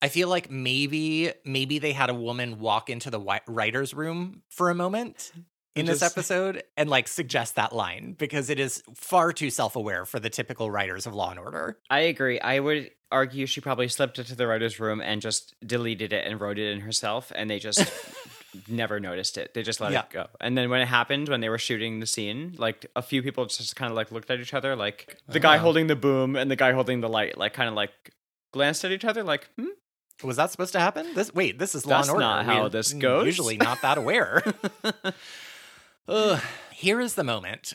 I 0.03 0.09
feel 0.09 0.27
like 0.27 0.51
maybe 0.51 1.31
maybe 1.45 1.79
they 1.79 1.93
had 1.93 2.09
a 2.09 2.13
woman 2.13 2.59
walk 2.59 2.89
into 2.89 3.09
the 3.09 3.21
writers 3.47 3.93
room 3.93 4.41
for 4.49 4.69
a 4.69 4.75
moment 4.75 5.31
in 5.75 5.85
Just, 5.85 6.01
this 6.01 6.11
episode 6.11 6.61
and 6.75 6.89
like 6.89 7.07
suggest 7.07 7.55
that 7.55 7.73
line 7.73 8.13
because 8.19 8.49
it 8.49 8.59
is 8.59 8.83
far 8.95 9.31
too 9.31 9.49
self-aware 9.49 10.05
for 10.05 10.19
the 10.19 10.29
typical 10.29 10.69
writers 10.69 11.07
of 11.07 11.15
Law 11.15 11.31
and 11.31 11.39
Order. 11.39 11.77
I 11.89 12.01
agree. 12.01 12.37
I 12.37 12.59
would 12.59 12.91
argue 13.13 13.45
she 13.45 13.61
probably 13.61 13.87
slipped 13.87 14.19
into 14.19 14.35
the 14.35 14.45
writers 14.45 14.77
room 14.77 14.99
and 14.99 15.21
just 15.21 15.55
deleted 15.65 16.11
it 16.11 16.27
and 16.27 16.41
wrote 16.41 16.59
it 16.59 16.69
in 16.73 16.81
herself 16.81 17.31
and 17.33 17.49
they 17.49 17.59
just 17.59 17.89
never 18.67 18.99
noticed 18.99 19.37
it. 19.37 19.53
They 19.53 19.63
just 19.63 19.79
let 19.79 19.93
yeah. 19.93 20.01
it 20.01 20.09
go. 20.09 20.27
And 20.41 20.57
then 20.57 20.69
when 20.69 20.81
it 20.81 20.87
happened, 20.87 21.29
when 21.29 21.39
they 21.39 21.47
were 21.47 21.57
shooting 21.57 22.01
the 22.01 22.07
scene, 22.07 22.55
like 22.57 22.87
a 22.97 23.01
few 23.01 23.23
people 23.23 23.45
just 23.45 23.77
kind 23.77 23.89
of 23.89 23.95
like 23.95 24.11
looked 24.11 24.29
at 24.29 24.41
each 24.41 24.53
other, 24.53 24.75
like 24.75 25.17
the 25.29 25.39
guy 25.39 25.55
uh-huh. 25.55 25.63
holding 25.63 25.87
the 25.87 25.95
boom 25.95 26.35
and 26.35 26.51
the 26.51 26.57
guy 26.57 26.73
holding 26.73 26.99
the 26.99 27.07
light, 27.07 27.37
like 27.37 27.53
kind 27.53 27.69
of 27.69 27.75
like 27.75 27.93
glanced 28.51 28.83
at 28.83 28.91
each 28.91 29.05
other, 29.05 29.23
like, 29.23 29.49
hmm. 29.57 29.67
Was 30.23 30.37
that 30.37 30.51
supposed 30.51 30.73
to 30.73 30.79
happen? 30.79 31.07
This 31.15 31.33
wait, 31.33 31.59
this 31.59 31.75
is 31.75 31.85
Law 31.85 31.97
That's 31.97 32.09
and 32.09 32.15
Order. 32.15 32.25
not 32.25 32.45
how 32.45 32.63
We're 32.63 32.69
this 32.69 32.91
hmm, 32.91 32.99
goes. 32.99 33.25
Usually 33.25 33.57
not 33.57 33.81
that 33.81 33.97
aware. 33.97 34.43
Ugh. 36.07 36.41
Here 36.71 36.99
is 36.99 37.15
the 37.15 37.23
moment. 37.23 37.73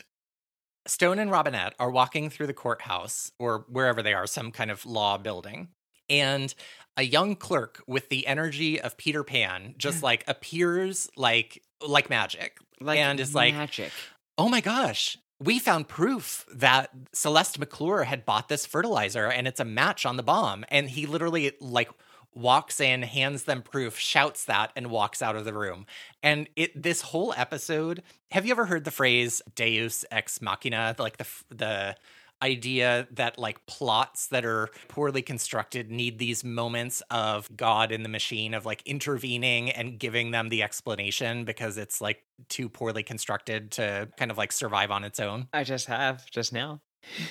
Stone 0.87 1.19
and 1.19 1.29
Robinette 1.29 1.73
are 1.79 1.91
walking 1.91 2.29
through 2.29 2.47
the 2.47 2.53
courthouse 2.53 3.31
or 3.37 3.65
wherever 3.69 4.01
they 4.01 4.13
are, 4.13 4.25
some 4.25 4.51
kind 4.51 4.71
of 4.71 4.85
law 4.85 5.17
building. 5.17 5.69
And 6.09 6.53
a 6.97 7.03
young 7.03 7.35
clerk 7.35 7.83
with 7.87 8.09
the 8.09 8.25
energy 8.25 8.81
of 8.81 8.97
Peter 8.97 9.23
Pan 9.23 9.75
just 9.77 10.01
like 10.03 10.23
appears 10.27 11.09
like 11.15 11.61
like 11.85 12.09
magic. 12.09 12.57
Like 12.81 12.99
and 12.99 13.19
is 13.19 13.35
like 13.35 13.53
magic. 13.53 13.91
Oh 14.37 14.49
my 14.49 14.61
gosh. 14.61 15.17
We 15.41 15.59
found 15.59 15.87
proof 15.87 16.45
that 16.53 16.89
Celeste 17.13 17.59
McClure 17.59 18.03
had 18.03 18.25
bought 18.25 18.49
this 18.49 18.65
fertilizer 18.65 19.27
and 19.27 19.47
it's 19.47 19.59
a 19.61 19.65
match 19.65 20.05
on 20.05 20.17
the 20.17 20.23
bomb. 20.23 20.65
And 20.69 20.89
he 20.89 21.05
literally 21.05 21.53
like 21.61 21.89
walks 22.33 22.79
in, 22.79 23.01
hands 23.03 23.43
them 23.43 23.61
proof, 23.61 23.97
shouts 23.97 24.45
that, 24.45 24.71
and 24.75 24.89
walks 24.89 25.21
out 25.21 25.35
of 25.35 25.45
the 25.45 25.53
room. 25.53 25.85
And 26.23 26.47
it 26.55 26.81
this 26.81 27.01
whole 27.01 27.33
episode, 27.35 28.03
have 28.31 28.45
you 28.45 28.51
ever 28.51 28.65
heard 28.65 28.83
the 28.83 28.91
phrase 28.91 29.41
Deus 29.55 30.05
ex 30.11 30.41
machina? 30.41 30.95
Like 30.97 31.17
the 31.17 31.27
the 31.49 31.95
idea 32.41 33.07
that 33.11 33.37
like 33.37 33.65
plots 33.65 34.27
that 34.27 34.45
are 34.45 34.69
poorly 34.87 35.21
constructed 35.21 35.91
need 35.91 36.19
these 36.19 36.43
moments 36.43 37.01
of 37.11 37.49
God 37.55 37.91
in 37.91 38.03
the 38.03 38.09
machine 38.09 38.53
of 38.53 38.65
like 38.65 38.81
intervening 38.85 39.69
and 39.71 39.99
giving 39.99 40.31
them 40.31 40.49
the 40.49 40.63
explanation 40.63 41.43
because 41.43 41.77
it's 41.77 41.99
like 41.99 42.23
too 42.47 42.69
poorly 42.69 43.03
constructed 43.03 43.71
to 43.71 44.07
kind 44.17 44.31
of 44.31 44.37
like 44.37 44.51
survive 44.51 44.91
on 44.91 45.03
its 45.03 45.19
own. 45.19 45.47
I 45.53 45.63
just 45.63 45.87
have 45.87 46.29
just 46.29 46.53
now. 46.53 46.81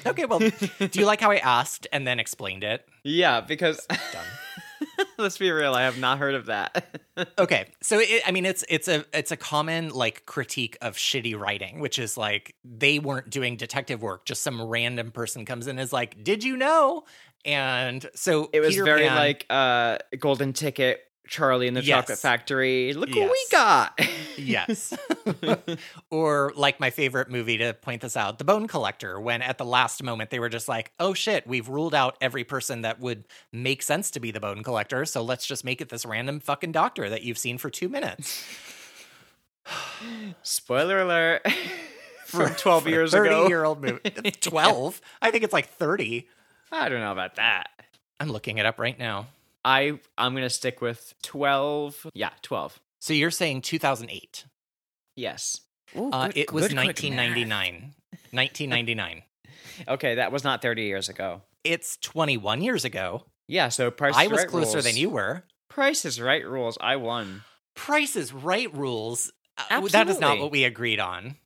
Okay, 0.07 0.25
well, 0.25 0.39
do 0.79 1.01
you 1.01 1.07
like 1.07 1.21
how 1.21 1.31
I 1.31 1.37
asked 1.37 1.87
and 1.93 2.07
then 2.07 2.19
explained 2.21 2.65
it? 2.65 2.87
Yeah, 3.05 3.41
because. 3.41 3.87
Let's 5.19 5.39
be 5.39 5.51
real. 5.51 5.75
I 5.75 5.83
have 5.83 5.99
not 5.99 6.19
heard 6.19 6.35
of 6.35 6.47
that. 6.47 7.01
okay, 7.39 7.71
so 7.83 7.99
it, 7.99 8.23
I 8.27 8.31
mean, 8.31 8.45
it's 8.45 8.65
it's 8.69 8.89
a 8.89 9.05
it's 9.13 9.31
a 9.31 9.37
common 9.37 9.91
like 9.91 10.27
critique 10.27 10.77
of 10.81 10.97
shitty 10.97 11.39
writing, 11.39 11.81
which 11.81 11.99
is 11.99 12.17
like 12.17 12.55
they 12.65 12.99
weren't 12.99 13.31
doing 13.31 13.57
detective 13.57 14.03
work. 14.03 14.25
Just 14.25 14.43
some 14.43 14.61
random 14.61 15.11
person 15.11 15.45
comes 15.45 15.67
in 15.67 15.73
and 15.73 15.81
is 15.81 15.93
like, 15.93 16.23
"Did 16.23 16.45
you 16.45 16.57
know?" 16.57 17.05
And 17.45 18.09
so 18.15 18.51
it 18.53 18.61
was 18.61 18.71
Peter 18.71 18.85
very 18.85 19.07
Pan, 19.07 19.17
like 19.17 19.47
uh, 19.49 19.99
Golden 20.19 20.53
Ticket 20.53 21.01
Charlie 21.29 21.69
in 21.69 21.75
the 21.75 21.83
yes. 21.83 21.97
Chocolate 21.97 22.19
Factory. 22.19 22.93
Look 22.95 23.11
yes. 23.15 23.19
what 23.19 23.31
we 23.31 23.47
got. 23.51 24.01
yes. 24.37 24.95
or 26.11 26.53
like 26.57 26.81
my 26.81 26.91
favorite 26.91 27.31
movie 27.31 27.59
to 27.59 27.75
point 27.75 28.03
this 28.03 28.17
out, 28.17 28.39
The 28.39 28.45
Bone 28.45 28.67
Collector, 28.67 29.21
when 29.21 29.43
at 29.43 29.59
the 29.59 29.65
last 29.65 30.03
moment 30.03 30.31
they 30.31 30.41
were 30.41 30.49
just 30.49 30.69
like, 30.69 30.93
oh 30.99 31.15
shit, 31.15 31.47
we've 31.47 31.69
ruled 31.69 31.95
out 31.95 32.17
every 32.21 32.45
person 32.45 32.83
that 32.83 33.01
would 33.01 33.25
make 33.53 33.83
sense 33.83 34.11
to 34.13 34.21
be 34.21 34.31
the 34.31 34.41
Bone 34.41 34.63
Collector. 34.63 35.05
So 35.05 35.23
let's 35.23 35.47
just 35.47 35.65
make 35.65 35.81
it 35.81 35.91
this 35.91 36.05
random 36.05 36.41
fucking 36.41 36.73
doctor 36.73 37.09
that 37.09 37.23
you've 37.23 37.39
seen 37.39 37.59
for 37.59 37.71
two 37.71 37.89
minutes. 37.89 38.45
Spoiler 40.43 41.01
alert. 41.01 41.47
From 42.25 42.55
12 42.55 42.83
for 42.83 42.89
years 42.91 43.13
30 43.13 43.29
ago. 43.29 43.43
30 43.45 43.49
year 43.49 43.65
old 43.65 43.83
movie. 43.83 44.31
12? 44.41 45.01
I 45.23 45.31
think 45.31 45.45
it's 45.45 45.53
like 45.53 45.71
30. 45.71 46.29
I 46.71 46.91
don't 46.91 47.01
know 47.01 47.13
about 47.13 47.37
that. 47.37 47.71
I'm 48.21 48.31
looking 48.31 48.59
it 48.59 48.67
up 48.67 48.79
right 48.79 48.99
now. 48.99 49.29
I 49.69 50.01
I'm 50.17 50.35
gonna 50.35 50.51
stick 50.51 50.81
with 50.81 51.15
twelve. 51.23 52.07
Yeah, 52.15 52.31
twelve. 52.43 52.81
So 53.01 53.13
you're 53.13 53.31
saying 53.31 53.63
2008? 53.63 54.45
Yes. 55.15 55.61
Ooh, 55.97 56.11
uh, 56.11 56.31
it 56.35 56.53
was 56.53 56.75
1999. 56.75 57.95
1999. 58.33 59.23
okay, 59.89 60.17
that 60.17 60.33
was 60.33 60.45
not 60.45 60.63
30 60.63 60.83
years 60.83 61.09
ago. 61.09 61.43
It's 61.65 61.97
21 61.99 62.61
years 62.63 62.85
ago. 62.85 63.25
Yeah, 63.47 63.69
so 63.69 63.91
Price. 63.91 64.15
I 64.17 64.27
was 64.27 64.41
right 64.41 64.49
closer 64.49 64.75
rules. 64.75 64.85
than 64.85 64.97
you 64.97 65.11
were. 65.11 65.45
Price 65.71 66.05
is 66.05 66.21
Right 66.21 66.47
rules. 66.47 66.77
I 66.81 66.97
won. 66.97 67.43
Price 67.75 68.17
is 68.17 68.33
Right 68.33 68.73
rules. 68.75 69.33
Absolutely. 69.59 69.89
Uh, 69.89 70.05
that 70.05 70.11
is 70.11 70.21
not 70.21 70.39
what 70.39 70.51
we 70.51 70.65
agreed 70.65 71.01
on. 71.01 71.37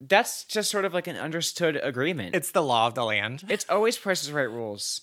That's 0.00 0.44
just 0.44 0.70
sort 0.70 0.84
of 0.84 0.94
like 0.94 1.06
an 1.06 1.16
understood 1.16 1.76
agreement. 1.76 2.34
It's 2.34 2.52
the 2.52 2.62
law 2.62 2.86
of 2.86 2.94
the 2.94 3.04
land. 3.04 3.44
It's 3.48 3.66
always 3.68 3.98
Price 3.98 4.22
is 4.22 4.32
Right 4.32 4.50
rules. 4.50 5.02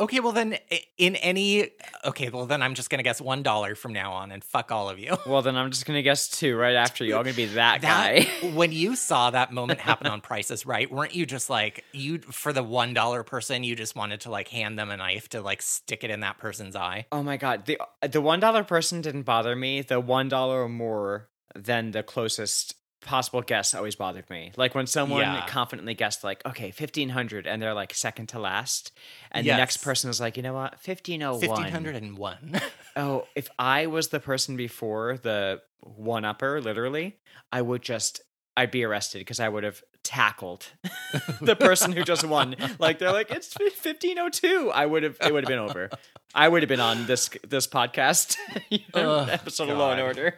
Okay, 0.00 0.18
well 0.20 0.32
then 0.32 0.56
in 0.96 1.14
any 1.16 1.72
okay, 2.06 2.30
well 2.30 2.46
then 2.46 2.62
I'm 2.62 2.72
just 2.74 2.88
gonna 2.88 3.02
guess 3.02 3.20
one 3.20 3.42
dollar 3.42 3.74
from 3.74 3.92
now 3.92 4.14
on 4.14 4.32
and 4.32 4.42
fuck 4.42 4.72
all 4.72 4.88
of 4.88 4.98
you. 4.98 5.16
Well, 5.26 5.42
then 5.42 5.54
I'm 5.54 5.70
just 5.70 5.84
gonna 5.84 6.02
guess 6.02 6.28
two 6.28 6.56
right 6.56 6.74
after 6.74 7.04
you. 7.04 7.14
I'm 7.14 7.22
gonna 7.22 7.34
be 7.36 7.44
that, 7.46 7.82
That 7.82 8.14
guy. 8.42 8.48
when 8.54 8.72
you 8.72 8.96
saw 8.96 9.30
that 9.30 9.52
moment 9.52 9.78
happen 9.78 10.06
on 10.06 10.22
Prices 10.22 10.64
Right, 10.64 10.90
weren't 10.90 11.14
you 11.14 11.26
just 11.26 11.50
like 11.50 11.84
you 11.92 12.18
for 12.18 12.52
the 12.52 12.62
one 12.62 12.94
dollar 12.94 13.22
person, 13.22 13.62
you 13.62 13.76
just 13.76 13.94
wanted 13.94 14.22
to 14.22 14.30
like 14.30 14.48
hand 14.48 14.78
them 14.78 14.90
a 14.90 14.96
knife 14.96 15.28
to 15.30 15.42
like 15.42 15.60
stick 15.60 16.02
it 16.02 16.10
in 16.10 16.20
that 16.20 16.38
person's 16.38 16.74
eye? 16.74 17.06
Oh 17.12 17.22
my 17.22 17.36
god, 17.36 17.66
the 17.66 17.78
the 18.08 18.22
one 18.22 18.40
dollar 18.40 18.64
person 18.64 19.02
didn't 19.02 19.22
bother 19.22 19.54
me. 19.54 19.82
The 19.82 20.00
one 20.00 20.28
dollar 20.28 20.62
or 20.64 20.68
more 20.68 21.28
than 21.54 21.90
the 21.90 22.02
closest 22.02 22.74
possible 23.00 23.40
guess 23.42 23.74
always 23.74 23.94
bothered 23.94 24.28
me. 24.30 24.52
Like 24.56 24.74
when 24.74 24.86
someone 24.86 25.20
Yeah. 25.22 25.46
confidently 25.46 25.94
guessed 25.94 26.22
like, 26.24 26.44
okay, 26.46 26.70
fifteen 26.70 27.08
hundred, 27.10 27.46
and 27.46 27.60
they're 27.62 27.74
like 27.74 27.94
second 27.94 28.28
to 28.30 28.38
last, 28.38 28.92
and 29.30 29.46
the 29.46 29.56
next 29.56 29.78
person 29.78 30.10
is 30.10 30.20
like, 30.20 30.36
you 30.36 30.42
know 30.42 30.54
what, 30.54 30.80
fifteen 30.80 31.22
oh 31.22 31.34
Fifteen 31.38 31.50
one. 31.64 31.70
hundred 31.72 31.96
and 31.96 32.16
one. 32.18 32.60
Oh, 32.96 33.26
if 33.36 33.48
I 33.56 33.86
was 33.86 34.08
the 34.08 34.18
person 34.18 34.56
before 34.56 35.16
the 35.22 35.62
one 35.80 36.24
upper, 36.24 36.60
literally, 36.60 37.18
I 37.52 37.62
would 37.62 37.82
just 37.82 38.20
I'd 38.56 38.72
be 38.72 38.82
arrested 38.84 39.20
because 39.20 39.38
I 39.38 39.48
would 39.48 39.62
have 39.62 39.80
tackled 40.02 40.66
the 41.40 41.54
person 41.54 41.92
who 41.92 42.02
just 42.02 42.24
won. 42.24 42.56
Like 42.80 42.98
they're 42.98 43.12
like, 43.12 43.30
it's 43.30 43.54
fifteen 43.76 44.18
oh 44.18 44.28
two. 44.28 44.72
I 44.74 44.84
would 44.86 45.04
have 45.04 45.16
it 45.24 45.32
would 45.32 45.44
have 45.44 45.48
been 45.48 45.60
over. 45.60 45.88
I 46.34 46.48
would 46.48 46.62
have 46.62 46.68
been 46.68 46.80
on 46.80 47.06
this 47.06 47.30
this 47.48 47.68
podcast 47.68 48.36
you 48.70 48.80
know, 48.94 49.20
episode 49.20 49.68
of 49.68 49.78
Law 49.78 49.92
and 49.92 50.00
Order. 50.00 50.34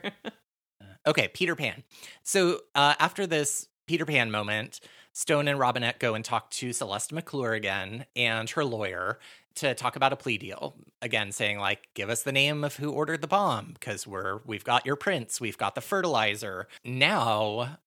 Okay, 1.07 1.29
Peter 1.29 1.57
Pan. 1.57 1.83
So 2.23 2.61
uh, 2.75 2.95
after 2.99 3.27
this 3.27 3.69
Peter 3.87 4.07
Pan 4.07 4.31
moment, 4.31 4.81
Stone 5.13 5.49
and 5.49 5.59
Robinette 5.59 5.99
go 5.99 6.15
and 6.15 6.25
talk 6.25 6.51
to 6.53 6.73
Celeste 6.73 7.13
McClure 7.13 7.53
again 7.53 8.07
and 8.17 8.49
her 8.51 8.65
lawyer 8.65 9.19
to 9.57 9.75
talk 9.75 9.97
about 9.97 10.13
a 10.13 10.17
plea 10.17 10.39
deal. 10.39 10.75
Again, 11.03 11.33
saying 11.33 11.59
like, 11.59 11.89
give 11.95 12.09
us 12.09 12.23
the 12.23 12.33
name 12.33 12.65
of 12.65 12.77
who 12.77 12.91
ordered 12.91 13.21
the 13.21 13.27
bomb 13.27 13.73
because 13.75 14.07
we're 14.07 14.41
we've 14.47 14.65
got 14.65 14.87
your 14.87 14.97
prints, 14.97 15.41
we've 15.41 15.59
got 15.59 15.75
the 15.75 15.81
fertilizer. 15.81 16.69
Now 16.85 17.79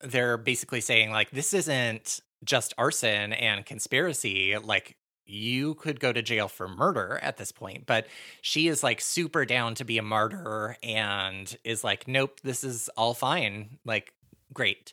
they're 0.00 0.36
basically 0.36 0.82
saying 0.82 1.10
like, 1.10 1.30
this 1.30 1.54
isn't 1.54 2.20
just 2.44 2.74
arson 2.76 3.32
and 3.32 3.64
conspiracy. 3.64 4.58
Like 4.58 4.96
you 5.26 5.74
could 5.74 6.00
go 6.00 6.12
to 6.12 6.22
jail 6.22 6.48
for 6.48 6.68
murder 6.68 7.18
at 7.22 7.36
this 7.36 7.52
point, 7.52 7.86
but 7.86 8.06
she 8.40 8.68
is 8.68 8.82
like 8.82 9.00
super 9.00 9.44
down 9.44 9.74
to 9.76 9.84
be 9.84 9.98
a 9.98 10.02
martyr 10.02 10.76
and 10.82 11.56
is 11.64 11.84
like, 11.84 12.06
nope, 12.08 12.40
this 12.42 12.64
is 12.64 12.88
all 12.96 13.14
fine. 13.14 13.78
Like, 13.84 14.12
great. 14.52 14.92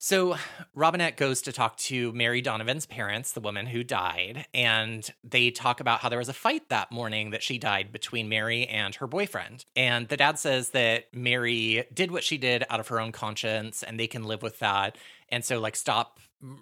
So 0.00 0.36
Robinette 0.74 1.16
goes 1.16 1.42
to 1.42 1.52
talk 1.52 1.76
to 1.78 2.12
Mary 2.12 2.40
Donovan's 2.40 2.86
parents, 2.86 3.32
the 3.32 3.40
woman 3.40 3.66
who 3.66 3.82
died, 3.82 4.46
and 4.54 5.08
they 5.24 5.50
talk 5.50 5.80
about 5.80 5.98
how 5.98 6.08
there 6.08 6.20
was 6.20 6.28
a 6.28 6.34
fight 6.34 6.68
that 6.68 6.92
morning 6.92 7.30
that 7.30 7.42
she 7.42 7.58
died 7.58 7.90
between 7.90 8.28
Mary 8.28 8.64
and 8.68 8.94
her 8.94 9.08
boyfriend. 9.08 9.64
And 9.74 10.06
the 10.06 10.16
dad 10.16 10.38
says 10.38 10.70
that 10.70 11.12
Mary 11.12 11.84
did 11.92 12.12
what 12.12 12.22
she 12.22 12.38
did 12.38 12.64
out 12.70 12.78
of 12.78 12.86
her 12.88 13.00
own 13.00 13.10
conscience 13.10 13.82
and 13.82 13.98
they 13.98 14.06
can 14.06 14.22
live 14.22 14.40
with 14.40 14.60
that. 14.60 14.96
And 15.30 15.44
so, 15.44 15.58
like, 15.58 15.74
stop 15.74 16.20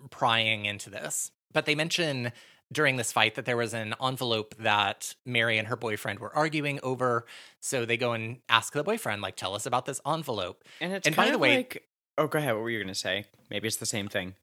prying 0.08 0.64
into 0.64 0.88
this. 0.88 1.30
But 1.52 1.66
they 1.66 1.74
mention 1.74 2.32
during 2.72 2.96
this 2.96 3.12
fight 3.12 3.36
that 3.36 3.44
there 3.44 3.56
was 3.56 3.74
an 3.74 3.94
envelope 4.02 4.54
that 4.58 5.14
Mary 5.24 5.58
and 5.58 5.68
her 5.68 5.76
boyfriend 5.76 6.18
were 6.18 6.34
arguing 6.34 6.80
over. 6.82 7.26
So 7.60 7.84
they 7.84 7.96
go 7.96 8.12
and 8.12 8.38
ask 8.48 8.72
the 8.72 8.82
boyfriend, 8.82 9.22
like, 9.22 9.36
tell 9.36 9.54
us 9.54 9.66
about 9.66 9.86
this 9.86 10.00
envelope. 10.06 10.64
And 10.80 10.92
it's 10.92 11.06
And 11.06 11.14
kind 11.14 11.28
by 11.28 11.32
the 11.32 11.38
way- 11.38 11.56
like 11.56 11.86
Oh, 12.18 12.26
go 12.26 12.38
ahead. 12.38 12.54
What 12.54 12.62
were 12.62 12.70
you 12.70 12.82
gonna 12.82 12.94
say? 12.94 13.26
Maybe 13.50 13.68
it's 13.68 13.76
the 13.76 13.86
same 13.86 14.08
thing. 14.08 14.34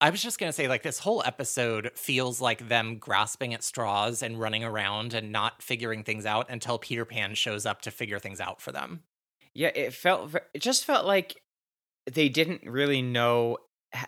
I 0.00 0.10
was 0.10 0.20
just 0.22 0.38
going 0.38 0.48
to 0.50 0.52
say, 0.52 0.68
like, 0.68 0.82
this 0.82 0.98
whole 0.98 1.22
episode 1.24 1.92
feels 1.94 2.40
like 2.40 2.68
them 2.68 2.98
grasping 2.98 3.54
at 3.54 3.62
straws 3.62 4.22
and 4.22 4.38
running 4.38 4.62
around 4.64 5.14
and 5.14 5.30
not 5.32 5.62
figuring 5.62 6.02
things 6.02 6.26
out 6.26 6.50
until 6.50 6.76
Peter 6.78 7.04
Pan 7.06 7.34
shows 7.34 7.64
up 7.64 7.80
to 7.82 7.90
figure 7.92 8.18
things 8.18 8.40
out 8.40 8.60
for 8.60 8.70
them. 8.72 9.04
Yeah, 9.54 9.70
it 9.74 9.94
felt 9.94 10.34
it 10.52 10.58
just 10.60 10.84
felt 10.84 11.06
like 11.06 11.40
they 12.10 12.28
didn't 12.28 12.64
really 12.64 13.00
know 13.00 13.58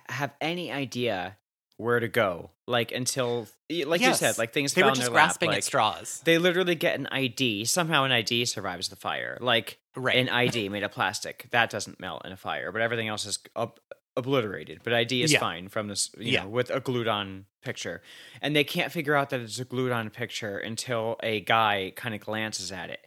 have 0.09 0.34
any 0.40 0.70
idea 0.72 1.38
where 1.78 2.00
to 2.00 2.08
go 2.08 2.50
like 2.66 2.90
until 2.92 3.46
like 3.84 4.00
you 4.00 4.14
said 4.14 4.38
like 4.38 4.52
things 4.52 4.72
They 4.72 4.82
were 4.82 4.92
just 4.92 5.10
grasping 5.10 5.48
like, 5.50 5.58
at 5.58 5.64
straws. 5.64 6.22
they 6.24 6.38
literally 6.38 6.74
get 6.74 6.98
an 6.98 7.06
id 7.12 7.66
somehow 7.66 8.04
an 8.04 8.12
id 8.12 8.46
survives 8.46 8.88
the 8.88 8.96
fire 8.96 9.36
like 9.40 9.78
Right. 9.94 10.16
an 10.16 10.28
id 10.28 10.68
made 10.70 10.82
of 10.82 10.92
plastic 10.92 11.48
that 11.50 11.68
doesn't 11.70 12.00
melt 12.00 12.24
in 12.24 12.32
a 12.32 12.36
fire 12.36 12.72
but 12.72 12.80
everything 12.80 13.08
else 13.08 13.24
is 13.26 13.38
ob- 13.54 13.78
obliterated 14.16 14.80
but 14.84 14.92
id 14.94 15.22
is 15.22 15.32
Yeah. 15.32 15.40
fine 15.40 15.68
from 15.68 15.88
this 15.88 16.10
you 16.18 16.32
Yeah. 16.32 16.42
know 16.44 16.48
with 16.48 16.70
a 16.70 16.80
glued 16.80 17.08
on 17.08 17.44
picture 17.62 18.00
and 18.40 18.56
they 18.56 18.64
can't 18.64 18.90
figure 18.92 19.14
out 19.14 19.30
that 19.30 19.40
it's 19.40 19.58
a 19.58 19.64
glued 19.64 19.92
on 19.92 20.08
picture 20.10 20.56
until 20.58 21.16
a 21.22 21.40
guy 21.40 21.92
kind 21.96 22.14
of 22.14 22.20
glances 22.22 22.72
at 22.72 22.88
it 22.90 23.06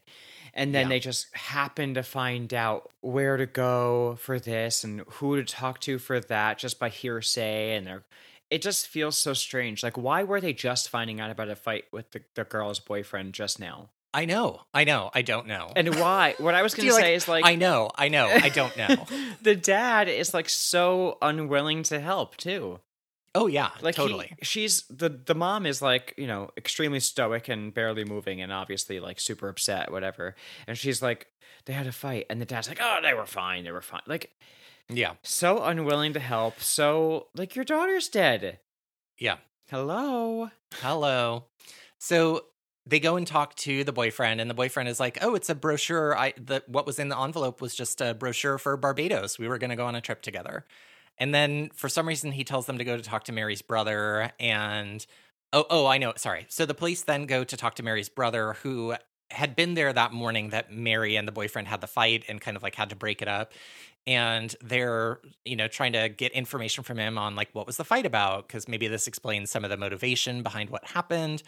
and 0.54 0.74
then 0.76 0.84
Yeah. 0.86 0.90
they 0.90 1.00
just 1.00 1.36
happen 1.36 1.94
to 1.96 2.04
find 2.04 2.54
out 2.54 2.92
where 3.02 3.38
to 3.38 3.46
go 3.46 4.18
for 4.20 4.40
this 4.40 4.84
and 4.84 5.02
who 5.08 5.36
to 5.38 5.44
talk 5.44 5.80
to 5.82 5.98
for 6.00 6.20
that 6.20 6.58
just 6.60 6.78
by 6.80 6.90
hearsay 6.90 7.76
and 7.76 7.88
they're 7.88 8.04
it 8.52 8.62
just 8.62 8.88
feels 8.88 9.18
so 9.18 9.34
strange 9.34 9.84
like 9.84 9.98
why 9.98 10.24
were 10.24 10.42
they 10.42 10.54
just 10.54 10.90
finding 10.90 11.20
out 11.20 11.30
about 11.30 11.50
a 11.50 11.56
fight 11.56 11.86
with 11.92 12.12
the, 12.12 12.22
the 12.36 12.44
girl's 12.44 12.80
boyfriend 12.80 13.34
just 13.34 13.60
now 13.60 13.90
I 14.12 14.26
know. 14.26 14.62
I 14.74 14.86
know. 14.86 15.12
I 15.14 15.22
don't 15.22 15.46
know. 15.46 15.72
and 15.76 15.94
why 15.98 16.34
what 16.40 16.56
i 16.56 16.64
was 16.64 16.74
gonna 16.74 16.88
you, 16.88 16.94
say 16.94 17.14
is 17.14 17.28
like 17.28 17.46
I 17.46 17.54
know. 17.54 17.92
I 17.96 18.08
know. 18.08 18.28
I 18.28 18.50
don't 18.50 18.76
know. 18.76 19.06
the 19.42 19.56
dad 19.56 20.08
is 20.08 20.34
like 20.34 20.50
so 20.50 21.20
unwilling 21.22 21.84
to 21.84 22.00
help 22.00 22.36
too 22.36 22.80
oh, 23.36 23.48
yeah. 23.48 23.70
like 23.82 23.96
he- 23.96 24.02
totally. 24.02 24.36
she's 24.42 24.84
the 24.84 25.10
the 25.10 25.36
mom 25.36 25.66
is 25.66 25.82
like 25.82 26.14
you 26.18 26.28
know 26.28 26.50
extremely 26.58 27.00
stoic 27.00 27.48
and 27.48 27.74
barely 27.74 28.04
moving 28.04 28.42
and 28.42 28.52
obviously 28.52 29.00
like 29.00 29.20
super 29.20 29.48
upset 29.48 29.92
whatever 29.92 30.36
and 30.68 30.78
she's 30.78 31.02
like 31.02 31.28
they 31.66 31.74
had 31.74 31.88
a 31.88 31.92
fight 31.92 32.26
and 32.30 32.42
the 32.42 32.46
dad's 32.46 32.68
like 32.68 32.80
oh 32.82 33.00
they 33.02 33.14
were 33.14 33.26
fine 33.26 33.64
they 33.64 33.72
were 33.72 33.82
fine 33.82 34.02
like 34.08 34.32
yeah. 34.90 35.14
so 35.24 35.64
unwilling 35.64 36.14
to 36.14 36.20
help 36.20 36.60
so 36.60 37.28
like 37.36 37.56
your 37.56 37.66
daughter's 37.66 38.10
dead 38.10 38.60
Yeah. 39.18 39.38
hello 39.70 40.52
Hello. 40.76 41.46
So 41.98 42.46
they 42.86 43.00
go 43.00 43.16
and 43.16 43.28
talk 43.28 43.56
to 43.56 43.84
the 43.84 43.92
boyfriend, 43.92 44.42
and 44.42 44.50
the 44.50 44.54
boyfriend 44.56 44.90
is 44.90 45.00
like, 45.00 45.18
"Oh, 45.22 45.36
it's 45.36 45.50
a 45.50 45.56
brochure. 45.56 46.18
I 46.18 46.34
the 46.38 46.64
what 46.68 46.86
was 46.86 47.00
in 47.00 47.10
the 47.10 47.20
envelope 47.20 47.62
was 47.62 47.76
just 47.76 48.02
a 48.02 48.14
brochure 48.14 48.58
for 48.58 48.78
Barbados. 48.78 49.38
We 49.38 49.48
were 49.48 49.58
going 49.58 49.70
to 49.70 49.76
go 49.76 49.86
on 49.86 49.96
a 49.96 50.02
trip 50.02 50.22
together." 50.22 50.66
And 51.18 51.34
then 51.34 51.70
for 51.74 51.90
some 51.90 52.08
reason, 52.08 52.32
he 52.32 52.44
tells 52.46 52.66
them 52.66 52.78
to 52.78 52.86
go 52.86 52.96
to 52.96 53.04
talk 53.04 53.26
to 53.26 53.34
Mary's 53.34 53.62
brother. 53.62 54.32
And 54.40 55.06
oh, 55.52 55.66
oh, 55.70 55.86
I 55.86 55.98
know. 55.98 56.14
Sorry. 56.16 56.46
So 56.50 56.66
the 56.66 56.74
police 56.74 57.02
then 57.02 57.26
go 57.26 57.44
to 57.44 57.58
talk 57.58 57.76
to 57.76 57.84
Mary's 57.84 58.10
brother, 58.10 58.54
who 58.64 58.96
had 59.32 59.56
been 59.56 59.74
there 59.76 59.92
that 59.94 60.12
morning 60.14 60.50
that 60.50 60.72
Mary 60.72 61.16
and 61.16 61.28
the 61.28 61.32
boyfriend 61.32 61.68
had 61.68 61.82
the 61.82 61.88
fight 61.88 62.24
and 62.28 62.40
kind 62.42 62.58
of 62.58 62.64
like 62.64 62.76
had 62.76 62.90
to 62.90 62.96
break 62.96 63.22
it 63.22 63.28
up. 63.28 63.54
And 64.08 64.56
they're, 64.62 65.20
you 65.46 65.56
know, 65.56 65.68
trying 65.68 65.94
to 65.94 66.10
get 66.10 66.32
information 66.32 66.84
from 66.84 66.98
him 66.98 67.18
on 67.18 67.36
like 67.36 67.50
what 67.54 67.68
was 67.68 67.78
the 67.78 67.84
fight 67.84 68.06
about, 68.06 68.48
because 68.48 68.68
maybe 68.68 68.88
this 68.88 69.08
explains 69.08 69.52
some 69.52 69.64
of 69.64 69.70
the 69.70 69.78
motivation 69.78 70.42
behind 70.42 70.70
what 70.70 70.84
happened. 70.86 71.44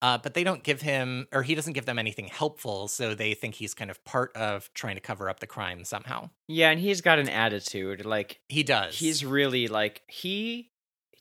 Uh, 0.00 0.16
but 0.16 0.32
they 0.34 0.44
don't 0.44 0.62
give 0.62 0.80
him, 0.80 1.26
or 1.32 1.42
he 1.42 1.56
doesn't 1.56 1.72
give 1.72 1.84
them 1.84 1.98
anything 1.98 2.28
helpful. 2.28 2.86
So 2.86 3.14
they 3.16 3.34
think 3.34 3.56
he's 3.56 3.74
kind 3.74 3.90
of 3.90 4.02
part 4.04 4.34
of 4.36 4.70
trying 4.72 4.94
to 4.94 5.00
cover 5.00 5.28
up 5.28 5.40
the 5.40 5.46
crime 5.48 5.82
somehow. 5.84 6.30
yeah 6.46 6.70
and 6.70 6.78
he's 6.80 7.00
got 7.00 7.18
an 7.18 7.28
attitude 7.28 8.06
like 8.06 8.38
He 8.48 8.62
does. 8.62 8.96
he's 8.96 9.24
really 9.24 9.66
like 9.66 10.02
he 10.06 10.70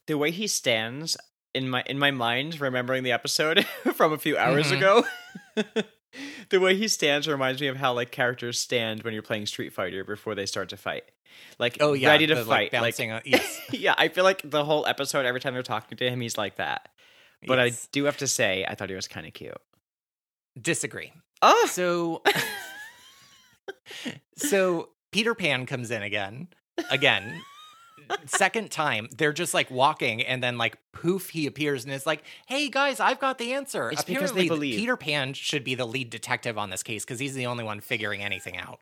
the 0.05 0.17
way 0.17 0.29
he 0.31 0.45
stands 0.47 1.17
in 1.55 1.67
my 1.69 1.81
in 1.87 1.97
my 1.97 2.11
mind 2.11 2.61
remembering 2.61 3.01
the 3.03 3.11
episode 3.11 3.65
from 3.95 4.13
a 4.13 4.17
few 4.19 4.37
hours 4.37 4.71
Mhm. 4.71 4.77
ago 4.77 5.03
the 6.49 6.59
way 6.59 6.75
he 6.75 6.87
stands 6.87 7.27
reminds 7.27 7.61
me 7.61 7.67
of 7.67 7.77
how 7.77 7.93
like 7.93 8.11
characters 8.11 8.59
stand 8.59 9.03
when 9.03 9.13
you're 9.13 9.23
playing 9.23 9.45
street 9.45 9.73
fighter 9.73 10.03
before 10.03 10.35
they 10.35 10.45
start 10.45 10.69
to 10.69 10.77
fight 10.77 11.03
like 11.59 11.77
oh 11.81 11.93
yeah, 11.93 12.09
ready 12.09 12.25
to 12.25 12.35
the, 12.35 12.45
fight 12.45 12.71
like, 12.73 12.81
bouncing. 12.81 13.11
on, 13.11 13.21
yes, 13.25 13.61
yeah 13.71 13.93
i 13.97 14.07
feel 14.07 14.23
like 14.23 14.41
the 14.43 14.65
whole 14.65 14.85
episode 14.87 15.25
every 15.25 15.39
time 15.39 15.53
they're 15.53 15.63
talking 15.63 15.97
to 15.97 16.09
him 16.09 16.21
he's 16.21 16.37
like 16.37 16.55
that 16.55 16.89
but 17.45 17.59
yes. 17.59 17.85
i 17.85 17.87
do 17.91 18.05
have 18.05 18.17
to 18.17 18.27
say 18.27 18.65
i 18.67 18.73
thought 18.75 18.89
he 18.89 18.95
was 18.95 19.07
kind 19.07 19.27
of 19.27 19.33
cute 19.33 19.57
disagree. 20.61 21.13
oh 21.41 21.67
So, 21.69 22.21
so 24.37 24.89
Peter 25.11 25.35
Pan 25.35 25.65
comes 25.65 25.91
in 25.91 26.01
again, 26.01 26.47
again, 26.89 27.41
second 28.25 28.71
time. 28.71 29.09
They're 29.17 29.33
just 29.33 29.53
like 29.53 29.69
walking, 29.71 30.21
and 30.21 30.41
then 30.43 30.57
like 30.57 30.77
poof, 30.91 31.29
he 31.29 31.47
appears 31.47 31.83
and 31.83 31.93
is 31.93 32.05
like, 32.05 32.23
"Hey 32.47 32.69
guys, 32.69 32.99
I've 32.99 33.19
got 33.19 33.37
the 33.37 33.53
answer." 33.53 33.91
It's 33.91 34.03
because 34.03 34.31
they 34.33 34.41
Apparently, 34.45 34.47
believe. 34.49 34.79
Peter 34.79 34.97
Pan 34.97 35.33
should 35.33 35.63
be 35.63 35.75
the 35.75 35.85
lead 35.85 36.09
detective 36.09 36.57
on 36.57 36.69
this 36.69 36.83
case 36.83 37.03
because 37.05 37.19
he's 37.19 37.33
the 37.35 37.45
only 37.47 37.63
one 37.63 37.79
figuring 37.81 38.21
anything 38.21 38.57
out. 38.57 38.79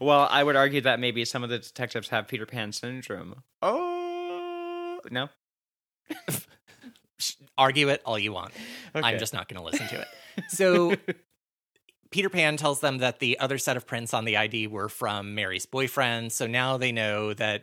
well 0.00 0.26
i 0.28 0.42
would 0.42 0.56
argue 0.56 0.80
that 0.80 0.98
maybe 0.98 1.24
some 1.24 1.44
of 1.44 1.48
the 1.48 1.58
detectives 1.60 2.08
have 2.08 2.26
peter 2.26 2.44
pan 2.44 2.72
syndrome 2.72 3.44
oh 3.62 4.98
no 5.10 5.28
Argue 7.56 7.88
it 7.88 8.02
all 8.04 8.18
you 8.18 8.32
want. 8.32 8.52
I'm 8.94 9.18
just 9.18 9.32
not 9.32 9.48
going 9.48 9.58
to 9.60 9.64
listen 9.64 9.86
to 9.88 10.00
it. 10.00 10.08
So 10.48 10.94
Peter 12.10 12.30
Pan 12.30 12.56
tells 12.56 12.80
them 12.80 12.98
that 12.98 13.18
the 13.18 13.38
other 13.38 13.58
set 13.58 13.76
of 13.76 13.86
prints 13.86 14.14
on 14.14 14.24
the 14.24 14.38
ID 14.38 14.66
were 14.66 14.88
from 14.88 15.34
Mary's 15.34 15.66
boyfriend. 15.66 16.32
So 16.32 16.46
now 16.46 16.78
they 16.78 16.90
know 16.90 17.34
that 17.34 17.62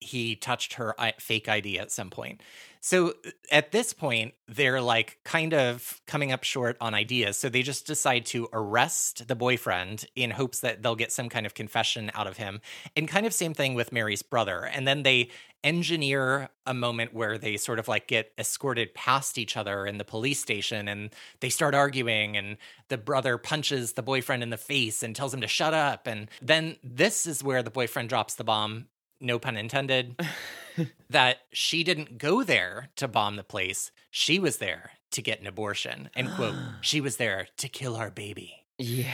he 0.00 0.34
touched 0.34 0.74
her 0.74 0.94
fake 1.18 1.48
ID 1.48 1.78
at 1.78 1.90
some 1.90 2.10
point. 2.10 2.42
So 2.82 3.12
at 3.52 3.72
this 3.72 3.92
point, 3.92 4.32
they're 4.48 4.80
like 4.80 5.18
kind 5.22 5.52
of 5.52 6.00
coming 6.06 6.32
up 6.32 6.44
short 6.44 6.78
on 6.80 6.94
ideas. 6.94 7.36
So 7.36 7.50
they 7.50 7.60
just 7.60 7.86
decide 7.86 8.24
to 8.26 8.48
arrest 8.54 9.28
the 9.28 9.36
boyfriend 9.36 10.06
in 10.16 10.30
hopes 10.30 10.60
that 10.60 10.82
they'll 10.82 10.96
get 10.96 11.12
some 11.12 11.28
kind 11.28 11.44
of 11.44 11.52
confession 11.52 12.10
out 12.14 12.26
of 12.26 12.38
him. 12.38 12.62
And 12.96 13.06
kind 13.06 13.26
of 13.26 13.34
same 13.34 13.52
thing 13.52 13.74
with 13.74 13.92
Mary's 13.92 14.22
brother. 14.22 14.64
And 14.64 14.88
then 14.88 15.02
they 15.02 15.28
engineer 15.62 16.48
a 16.64 16.72
moment 16.72 17.12
where 17.12 17.36
they 17.36 17.58
sort 17.58 17.78
of 17.78 17.86
like 17.86 18.06
get 18.06 18.32
escorted 18.38 18.94
past 18.94 19.36
each 19.36 19.58
other 19.58 19.84
in 19.84 19.98
the 19.98 20.04
police 20.04 20.40
station 20.40 20.88
and 20.88 21.10
they 21.40 21.50
start 21.50 21.74
arguing 21.74 22.34
and 22.34 22.56
the 22.88 22.96
brother 22.96 23.36
punches 23.36 23.92
the 23.92 24.02
boyfriend 24.02 24.42
in 24.42 24.48
the 24.48 24.56
face 24.56 25.02
and 25.02 25.14
tells 25.14 25.34
him 25.34 25.42
to 25.42 25.46
shut 25.46 25.74
up 25.74 26.06
and 26.06 26.30
then 26.40 26.76
this 26.82 27.26
is 27.26 27.44
where 27.44 27.62
the 27.62 27.70
boyfriend 27.70 28.08
drops 28.08 28.36
the 28.36 28.44
bomb 28.44 28.86
no 29.20 29.38
pun 29.38 29.56
intended 29.56 30.18
that 31.10 31.38
she 31.52 31.82
didn't 31.84 32.18
go 32.18 32.42
there 32.42 32.88
to 32.96 33.08
bomb 33.08 33.36
the 33.36 33.44
place 33.44 33.90
she 34.10 34.38
was 34.38 34.58
there 34.58 34.92
to 35.10 35.22
get 35.22 35.40
an 35.40 35.46
abortion 35.46 36.08
and 36.14 36.30
quote 36.32 36.54
she 36.80 37.00
was 37.00 37.16
there 37.16 37.48
to 37.56 37.68
kill 37.68 37.96
our 37.96 38.10
baby 38.10 38.64
Yeah, 38.78 39.12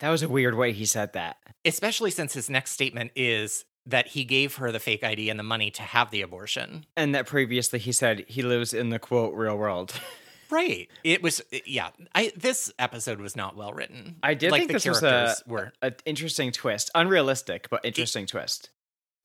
that 0.00 0.10
was 0.10 0.22
a 0.22 0.28
weird 0.28 0.54
way 0.54 0.72
he 0.72 0.84
said 0.86 1.12
that. 1.14 1.36
especially 1.64 2.10
since 2.10 2.34
his 2.34 2.48
next 2.50 2.70
statement 2.72 3.10
is 3.16 3.64
that 3.86 4.08
he 4.08 4.24
gave 4.24 4.56
her 4.56 4.70
the 4.70 4.78
fake 4.78 5.02
ID 5.02 5.30
and 5.30 5.38
the 5.40 5.44
money 5.44 5.70
to 5.70 5.80
have 5.80 6.10
the 6.10 6.20
abortion. 6.20 6.84
And 6.94 7.14
that 7.14 7.24
previously 7.26 7.78
he 7.78 7.90
said 7.92 8.22
he 8.28 8.42
lives 8.42 8.74
in 8.74 8.90
the 8.90 8.98
quote 8.98 9.34
real 9.34 9.56
world. 9.56 9.94
Right. 10.50 10.88
It 11.04 11.22
was 11.22 11.40
uh, 11.52 11.58
yeah. 11.66 11.90
I 12.14 12.32
this 12.34 12.72
episode 12.78 13.20
was 13.20 13.36
not 13.36 13.54
well 13.54 13.74
written. 13.74 14.16
I 14.22 14.32
did 14.32 14.50
like 14.50 14.60
think 14.60 14.68
the 14.68 14.72
this 14.74 14.86
was 14.86 15.02
a, 15.02 15.34
were 15.46 15.72
an 15.82 15.94
interesting 16.06 16.52
twist. 16.52 16.90
Unrealistic, 16.94 17.68
but 17.68 17.84
interesting 17.84 18.24
twist. 18.24 18.70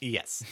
Yes. 0.04 0.44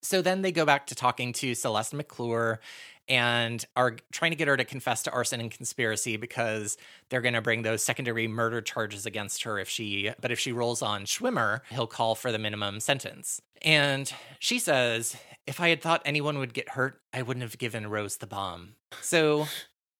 So 0.00 0.22
then 0.22 0.42
they 0.42 0.52
go 0.52 0.66
back 0.66 0.88
to 0.88 0.94
talking 0.94 1.32
to 1.34 1.54
Celeste 1.54 1.94
McClure 1.94 2.60
and 3.08 3.64
are 3.76 3.96
trying 4.12 4.30
to 4.30 4.36
get 4.36 4.48
her 4.48 4.56
to 4.56 4.64
confess 4.64 5.02
to 5.04 5.10
arson 5.10 5.40
and 5.40 5.50
conspiracy 5.50 6.16
because 6.16 6.76
they're 7.08 7.20
going 7.20 7.34
to 7.34 7.42
bring 7.42 7.62
those 7.62 7.82
secondary 7.82 8.28
murder 8.28 8.60
charges 8.60 9.06
against 9.06 9.42
her 9.42 9.58
if 9.58 9.68
she 9.68 10.10
but 10.20 10.30
if 10.30 10.38
she 10.38 10.52
rolls 10.52 10.82
on 10.82 11.04
Schwimmer, 11.04 11.60
he'll 11.70 11.86
call 11.86 12.14
for 12.14 12.32
the 12.32 12.38
minimum 12.38 12.80
sentence. 12.80 13.40
And 13.60 14.12
she 14.38 14.58
says, 14.58 15.16
"If 15.46 15.60
I 15.60 15.68
had 15.68 15.80
thought 15.80 16.02
anyone 16.04 16.38
would 16.38 16.54
get 16.54 16.70
hurt, 16.70 17.00
I 17.12 17.22
wouldn't 17.22 17.42
have 17.42 17.58
given 17.58 17.88
Rose 17.88 18.16
the 18.16 18.26
bomb." 18.26 18.74
So 19.00 19.46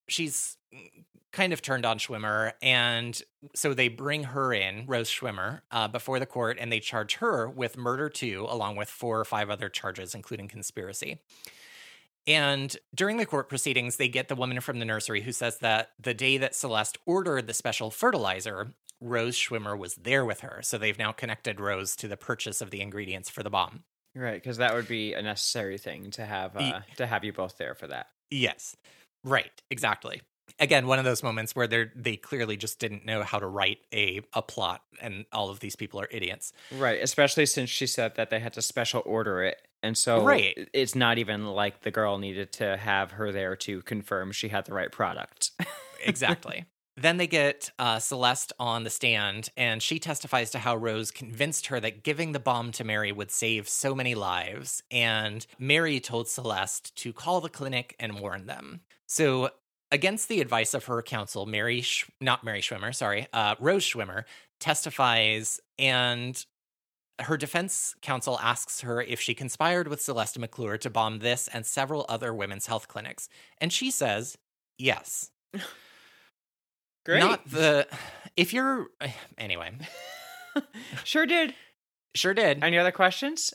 she's 0.08 0.56
kind 1.32 1.52
of 1.52 1.62
turned 1.62 1.86
on 1.86 1.98
Schwimmer, 1.98 2.52
and 2.62 3.20
so 3.54 3.74
they 3.74 3.88
bring 3.88 4.24
her 4.24 4.52
in, 4.52 4.84
Rose 4.86 5.10
Schwimmer, 5.10 5.62
uh, 5.70 5.88
before 5.88 6.18
the 6.18 6.26
court, 6.26 6.58
and 6.60 6.70
they 6.70 6.80
charge 6.80 7.16
her 7.16 7.48
with 7.48 7.76
murder 7.76 8.08
too, 8.08 8.46
along 8.48 8.76
with 8.76 8.88
four 8.88 9.18
or 9.18 9.24
five 9.24 9.50
other 9.50 9.68
charges, 9.68 10.14
including 10.14 10.48
conspiracy. 10.48 11.20
And 12.26 12.76
during 12.94 13.16
the 13.16 13.26
court 13.26 13.48
proceedings, 13.48 13.96
they 13.96 14.08
get 14.08 14.28
the 14.28 14.36
woman 14.36 14.60
from 14.60 14.78
the 14.78 14.84
nursery 14.84 15.22
who 15.22 15.32
says 15.32 15.58
that 15.58 15.90
the 15.98 16.14
day 16.14 16.38
that 16.38 16.54
Celeste 16.54 16.98
ordered 17.04 17.46
the 17.46 17.54
special 17.54 17.90
fertilizer, 17.90 18.74
Rose 19.00 19.36
Schwimmer 19.36 19.76
was 19.76 19.96
there 19.96 20.24
with 20.24 20.40
her. 20.40 20.60
So 20.62 20.78
they've 20.78 20.98
now 20.98 21.10
connected 21.10 21.58
Rose 21.58 21.96
to 21.96 22.06
the 22.06 22.16
purchase 22.16 22.60
of 22.60 22.70
the 22.70 22.80
ingredients 22.80 23.28
for 23.28 23.42
the 23.42 23.50
bomb. 23.50 23.82
Right, 24.14 24.34
because 24.34 24.58
that 24.58 24.74
would 24.74 24.86
be 24.86 25.14
a 25.14 25.22
necessary 25.22 25.78
thing 25.78 26.10
to 26.12 26.26
have 26.26 26.54
uh, 26.56 26.80
to 26.96 27.06
have 27.06 27.24
you 27.24 27.32
both 27.32 27.56
there 27.56 27.74
for 27.74 27.86
that. 27.86 28.08
Yes. 28.30 28.76
Right, 29.24 29.50
exactly. 29.70 30.20
Again, 30.62 30.86
one 30.86 30.98
of 30.98 31.04
those 31.04 31.22
moments 31.22 31.54
where 31.54 31.66
they 31.66 31.90
they 31.94 32.16
clearly 32.16 32.56
just 32.56 32.78
didn't 32.78 33.04
know 33.04 33.22
how 33.22 33.38
to 33.38 33.46
write 33.46 33.80
a 33.92 34.22
a 34.32 34.40
plot 34.40 34.82
and 35.00 35.26
all 35.32 35.50
of 35.50 35.60
these 35.60 35.76
people 35.76 36.00
are 36.00 36.08
idiots. 36.10 36.52
Right, 36.70 37.02
especially 37.02 37.44
since 37.46 37.68
she 37.68 37.86
said 37.86 38.14
that 38.14 38.30
they 38.30 38.40
had 38.40 38.54
to 38.54 38.62
special 38.62 39.02
order 39.04 39.42
it. 39.42 39.60
And 39.82 39.98
so 39.98 40.24
Right. 40.24 40.56
it's 40.72 40.94
not 40.94 41.18
even 41.18 41.44
like 41.46 41.80
the 41.82 41.90
girl 41.90 42.16
needed 42.18 42.52
to 42.54 42.76
have 42.76 43.10
her 43.12 43.32
there 43.32 43.56
to 43.56 43.82
confirm 43.82 44.32
she 44.32 44.48
had 44.48 44.64
the 44.64 44.72
right 44.74 44.90
product. 44.92 45.50
Exactly. 46.04 46.64
then 46.96 47.16
they 47.16 47.26
get 47.28 47.70
uh, 47.78 47.98
Celeste 48.00 48.52
on 48.58 48.82
the 48.84 48.90
stand, 48.90 49.48
and 49.56 49.80
she 49.82 49.98
testifies 50.00 50.50
to 50.50 50.58
how 50.58 50.74
Rose 50.76 51.10
convinced 51.12 51.66
her 51.68 51.78
that 51.80 52.02
giving 52.02 52.32
the 52.32 52.40
bomb 52.40 52.72
to 52.72 52.84
Mary 52.84 53.12
would 53.12 53.30
save 53.30 53.68
so 53.68 53.94
many 53.94 54.14
lives. 54.16 54.82
And 54.90 55.46
Mary 55.60 56.00
told 56.00 56.28
Celeste 56.28 56.94
to 56.96 57.12
call 57.12 57.40
the 57.40 57.48
clinic 57.48 57.94
and 58.00 58.18
warn 58.20 58.46
them. 58.46 58.80
So, 59.06 59.50
against 59.92 60.28
the 60.28 60.40
advice 60.40 60.74
of 60.74 60.86
her 60.86 61.02
counsel, 61.02 61.46
Mary, 61.46 61.82
Sch- 61.82 62.10
not 62.20 62.42
Mary 62.42 62.60
Schwimmer, 62.60 62.92
sorry, 62.92 63.28
uh, 63.32 63.54
Rose 63.60 63.84
Schwimmer 63.84 64.24
testifies, 64.58 65.60
and 65.78 66.44
her 67.20 67.36
defense 67.36 67.94
counsel 68.00 68.38
asks 68.40 68.80
her 68.80 69.00
if 69.00 69.20
she 69.20 69.34
conspired 69.34 69.86
with 69.86 70.00
Celeste 70.00 70.38
McClure 70.38 70.78
to 70.78 70.90
bomb 70.90 71.18
this 71.18 71.48
and 71.52 71.64
several 71.64 72.06
other 72.08 72.34
women's 72.34 72.66
health 72.66 72.88
clinics. 72.88 73.28
And 73.58 73.72
she 73.72 73.90
says, 73.90 74.36
yes. 74.78 75.30
Great. 77.04 77.20
Not 77.20 77.48
the 77.48 77.86
if 78.36 78.52
you're 78.52 78.86
anyway. 79.38 79.72
sure 81.04 81.26
did. 81.26 81.54
Sure 82.14 82.34
did. 82.34 82.62
Any 82.64 82.78
other 82.78 82.92
questions? 82.92 83.52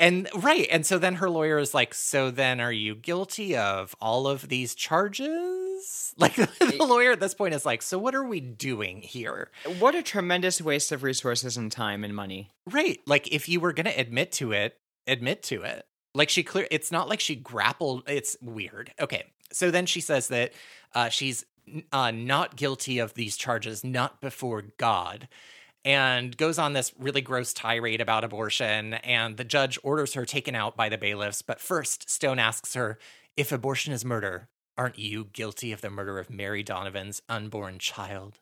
And 0.00 0.28
right. 0.34 0.66
And 0.70 0.84
so 0.86 0.98
then 0.98 1.16
her 1.16 1.28
lawyer 1.28 1.58
is 1.58 1.74
like, 1.74 1.92
so 1.92 2.30
then 2.30 2.58
are 2.58 2.72
you 2.72 2.94
guilty 2.94 3.54
of 3.54 3.94
all 4.00 4.26
of 4.26 4.48
these 4.48 4.74
charges? 4.74 5.66
Like 6.18 6.34
the 6.36 6.84
lawyer 6.86 7.12
at 7.12 7.20
this 7.20 7.32
point 7.32 7.54
is 7.54 7.64
like, 7.64 7.80
so 7.80 7.96
what 7.98 8.14
are 8.14 8.24
we 8.24 8.40
doing 8.40 9.00
here? 9.00 9.48
What 9.78 9.94
a 9.94 10.02
tremendous 10.02 10.60
waste 10.60 10.92
of 10.92 11.02
resources 11.02 11.56
and 11.56 11.72
time 11.72 12.04
and 12.04 12.14
money. 12.14 12.50
Right. 12.66 13.00
Like 13.06 13.32
if 13.32 13.48
you 13.48 13.60
were 13.60 13.72
gonna 13.72 13.94
admit 13.96 14.32
to 14.32 14.52
it, 14.52 14.76
admit 15.06 15.42
to 15.44 15.62
it. 15.62 15.86
Like 16.14 16.28
she 16.28 16.42
clear 16.42 16.66
it's 16.70 16.92
not 16.92 17.08
like 17.08 17.20
she 17.20 17.36
grappled 17.36 18.02
it's 18.06 18.36
weird. 18.42 18.92
Okay. 19.00 19.24
So 19.52 19.70
then 19.70 19.86
she 19.86 20.02
says 20.02 20.28
that 20.28 20.52
uh 20.94 21.08
she's 21.08 21.46
uh 21.92 22.10
not 22.10 22.56
guilty 22.56 22.98
of 22.98 23.14
these 23.14 23.38
charges, 23.38 23.82
not 23.82 24.20
before 24.20 24.64
God. 24.76 25.26
And 25.84 26.36
goes 26.36 26.58
on 26.58 26.74
this 26.74 26.92
really 26.98 27.22
gross 27.22 27.54
tirade 27.54 28.00
about 28.02 28.24
abortion, 28.24 28.94
and 28.94 29.36
the 29.36 29.44
judge 29.44 29.78
orders 29.82 30.14
her 30.14 30.26
taken 30.26 30.54
out 30.54 30.76
by 30.76 30.88
the 30.88 30.98
bailiffs. 30.98 31.40
But 31.40 31.60
first, 31.60 32.10
Stone 32.10 32.38
asks 32.38 32.74
her, 32.74 32.98
If 33.36 33.50
abortion 33.50 33.94
is 33.94 34.04
murder, 34.04 34.48
aren't 34.76 34.98
you 34.98 35.24
guilty 35.32 35.72
of 35.72 35.80
the 35.80 35.90
murder 35.90 36.18
of 36.18 36.30
Mary 36.30 36.62
Donovan's 36.62 37.22
unborn 37.28 37.78
child? 37.78 38.38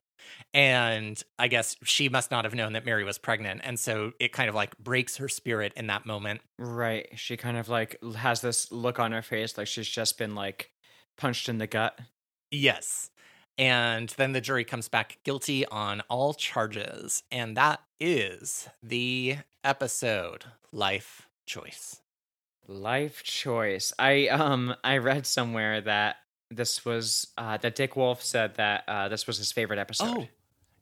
And 0.53 1.23
I 1.39 1.49
guess 1.49 1.77
she 1.85 2.09
must 2.09 2.31
not 2.31 2.45
have 2.45 2.55
known 2.55 2.73
that 2.73 2.85
Mary 2.85 3.05
was 3.05 3.19
pregnant. 3.19 3.61
And 3.65 3.79
so 3.79 4.13
it 4.19 4.33
kind 4.33 4.49
of 4.49 4.55
like 4.55 4.77
breaks 4.79 5.17
her 5.17 5.29
spirit 5.29 5.73
in 5.77 5.87
that 5.89 6.07
moment. 6.07 6.41
Right. 6.59 7.09
She 7.17 7.37
kind 7.37 7.57
of 7.57 7.69
like 7.69 8.03
has 8.17 8.41
this 8.41 8.71
look 8.73 8.99
on 8.99 9.13
her 9.13 9.23
face 9.23 9.57
like 9.57 9.67
she's 9.67 9.89
just 9.89 10.19
been 10.19 10.35
like 10.35 10.71
punched 11.17 11.49
in 11.49 11.59
the 11.59 11.67
gut. 11.67 11.99
Yes. 12.51 13.11
And 13.59 14.09
then 14.11 14.33
the 14.33 14.41
jury 14.41 14.65
comes 14.65 14.89
back 14.89 15.19
guilty 15.25 15.67
on 15.67 16.03
all 16.09 16.33
charges. 16.35 17.25
And 17.33 17.57
that 17.57 17.81
is 17.99 18.69
the 18.83 19.39
episode 19.65 20.45
Life 20.73 21.29
Choice. 21.45 22.01
Life 22.69 23.23
choice. 23.23 23.93
I 23.99 24.29
um 24.29 24.75
I 24.85 24.99
read 24.99 25.27
somewhere 25.27 25.81
that 25.81 26.17
this 26.51 26.85
was 26.85 27.27
uh 27.39 27.57
that 27.57 27.75
Dick 27.75 27.97
Wolf 27.97 28.23
said 28.23 28.57
that 28.57 28.85
uh 28.87 29.09
this 29.09 29.27
was 29.27 29.39
his 29.39 29.53
favorite 29.53 29.79
episode. 29.79 30.05
Oh, 30.07 30.29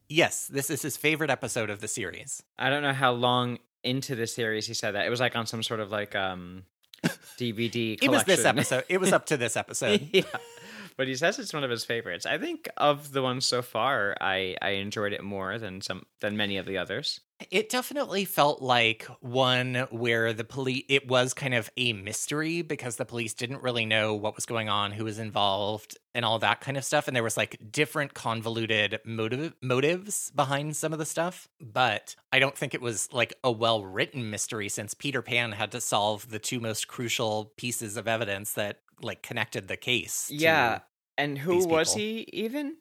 yes. 0.09 0.49
This 0.49 0.69
is 0.69 0.83
his 0.83 0.97
favorite 0.97 1.31
episode 1.31 1.71
of 1.71 1.81
the 1.81 1.87
series. 1.89 2.43
I 2.59 2.71
don't 2.71 2.83
know 2.83 2.93
how 2.93 3.13
long 3.13 3.61
into 3.85 4.17
the 4.17 4.27
series 4.27 4.67
he 4.67 4.75
said 4.75 4.97
that. 4.97 5.07
It 5.07 5.11
was 5.11 5.21
like 5.21 5.37
on 5.37 5.47
some 5.47 5.63
sort 5.63 5.79
of 5.79 5.93
like 5.93 6.17
um 6.17 6.65
DVD 7.39 7.97
It 8.03 8.11
was 8.11 8.25
this 8.25 8.45
episode. 8.45 8.83
It 8.89 8.99
was 8.99 9.13
up 9.13 9.27
to 9.27 9.37
this 9.37 9.57
episode. 9.63 10.09
yeah. 10.13 10.25
But 10.97 11.09
he 11.09 11.15
says 11.15 11.39
it's 11.39 11.53
one 11.53 11.65
of 11.65 11.71
his 11.71 11.85
favorites. 11.85 12.27
I 12.27 12.39
think 12.39 12.69
of 12.77 13.13
the 13.13 13.23
ones 13.23 13.45
so 13.45 13.63
far, 13.63 14.17
I 14.21 14.57
I 14.63 14.71
enjoyed 14.71 15.13
it 15.13 15.23
more 15.23 15.59
than 15.59 15.81
some 15.81 16.07
than 16.21 16.37
many 16.37 16.57
of 16.57 16.67
the 16.67 16.79
others. 16.79 17.21
It 17.51 17.69
definitely 17.69 18.25
felt 18.25 18.63
like 18.63 19.05
one 19.21 19.87
where 19.91 20.33
the 20.33 20.43
police, 20.43 20.85
it 20.89 21.07
was 21.07 21.35
kind 21.35 21.53
of 21.53 21.69
a 21.77 21.93
mystery 21.93 22.63
because 22.63 22.97
the 22.97 23.05
police 23.05 23.35
didn't 23.35 23.63
really 23.63 23.85
know 23.85 24.15
what 24.15 24.35
was 24.35 24.47
going 24.47 24.71
on, 24.71 24.93
who 24.93 25.05
was 25.05 25.19
involved, 25.19 25.99
and 26.15 26.25
all 26.25 26.39
that 26.39 26.63
kind 26.63 26.79
of 26.79 26.85
stuff. 26.85 27.07
And 27.07 27.15
there 27.15 27.23
was 27.23 27.37
like 27.37 27.61
different 27.71 28.15
convoluted 28.15 29.01
motive, 29.05 29.53
motives 29.61 30.31
behind 30.31 30.77
some 30.77 30.95
of 30.95 30.99
the 30.99 31.05
stuff. 31.05 31.47
But 31.61 32.17
I 32.33 32.39
don't 32.39 32.57
think 32.57 32.73
it 32.73 32.81
was 32.81 33.13
like 33.13 33.35
a 33.45 33.53
well 33.53 33.85
written 33.85 34.31
mystery 34.31 34.71
since 34.71 34.95
Peter 34.95 35.21
Pan 35.21 35.53
had 35.53 35.73
to 35.73 35.81
solve 35.81 36.31
the 36.31 36.39
two 36.39 36.59
most 36.59 36.89
crucial 36.89 37.53
pieces 37.59 37.99
of 37.99 38.09
evidence 38.09 38.55
that 38.55 38.79
like 39.03 39.23
connected 39.23 39.69
the 39.69 39.77
case. 39.77 40.27
to- 40.29 40.35
Yeah. 40.35 40.81
And 41.19 41.39
who 41.39 41.67
was 41.67 41.95
people. 41.95 42.01
he 42.01 42.29
even? 42.33 42.77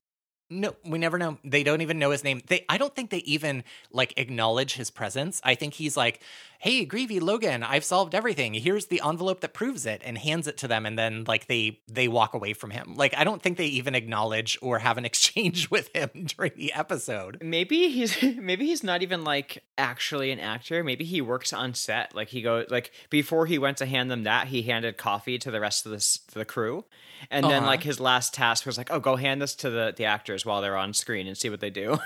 No, 0.49 0.75
we 0.85 0.99
never 0.99 1.17
know. 1.17 1.39
They 1.43 1.63
don't 1.63 1.81
even 1.81 1.97
know 1.97 2.11
his 2.11 2.23
name. 2.23 2.41
They 2.47 2.65
I 2.69 2.77
don't 2.77 2.93
think 2.95 3.09
they 3.09 3.19
even 3.19 3.63
like 3.91 4.13
acknowledge 4.17 4.75
his 4.75 4.91
presence. 4.91 5.41
I 5.43 5.55
think 5.55 5.73
he's 5.73 5.97
like, 5.97 6.21
"Hey, 6.65 6.83
Greevey, 6.83 7.21
Logan, 7.21 7.61
I've 7.61 7.83
solved 7.83 8.15
everything. 8.15 8.55
Here's 8.55 8.87
the 8.87 8.99
envelope 9.05 9.41
that 9.41 9.53
proves 9.53 9.85
it," 9.85 10.01
and 10.03 10.17
hands 10.17 10.47
it 10.47 10.57
to 10.57 10.67
them, 10.67 10.83
and 10.87 10.97
then 10.97 11.23
like 11.27 11.45
they 11.45 11.79
they 11.87 12.07
walk 12.07 12.33
away 12.33 12.53
from 12.53 12.71
him. 12.71 12.95
Like 12.95 13.13
I 13.15 13.23
don't 13.23 13.39
think 13.39 13.57
they 13.57 13.67
even 13.67 13.93
acknowledge 13.93 14.57
or 14.63 14.79
have 14.79 14.97
an 14.97 15.05
exchange 15.11 15.69
with 15.69 15.95
him 15.95 16.09
during 16.35 16.53
the 16.55 16.73
episode. 16.73 17.37
Maybe 17.41 17.89
he's 17.89 18.19
maybe 18.37 18.65
he's 18.65 18.83
not 18.83 19.03
even 19.03 19.23
like 19.23 19.63
actually 19.77 20.31
an 20.31 20.39
actor. 20.39 20.83
Maybe 20.83 21.05
he 21.05 21.21
works 21.21 21.53
on 21.53 21.75
set. 21.75 22.15
Like 22.15 22.29
he 22.29 22.41
goes 22.41 22.65
like 22.71 22.91
before 23.11 23.45
he 23.45 23.59
went 23.59 23.77
to 23.77 23.85
hand 23.85 24.09
them 24.09 24.23
that, 24.23 24.47
he 24.47 24.63
handed 24.63 24.97
coffee 24.97 25.37
to 25.37 25.51
the 25.51 25.59
rest 25.59 25.85
of 25.85 25.91
this 25.91 26.17
the 26.33 26.45
crew. 26.45 26.83
And 27.29 27.45
then 27.45 27.59
Uh-huh. 27.59 27.67
like 27.67 27.83
his 27.83 27.99
last 27.99 28.33
task 28.33 28.65
was 28.65 28.77
like, 28.77 28.89
"Oh, 28.91 28.99
go 28.99 29.15
hand 29.17 29.39
this 29.41 29.53
to 29.57 29.69
the 29.69 29.93
the 29.95 30.05
actors 30.05 30.45
while 30.47 30.61
they're 30.61 30.77
on 30.77 30.93
screen 30.93 31.27
and 31.27 31.37
see 31.37 31.49
what 31.51 31.59
they 31.59 31.69
do." 31.69 31.99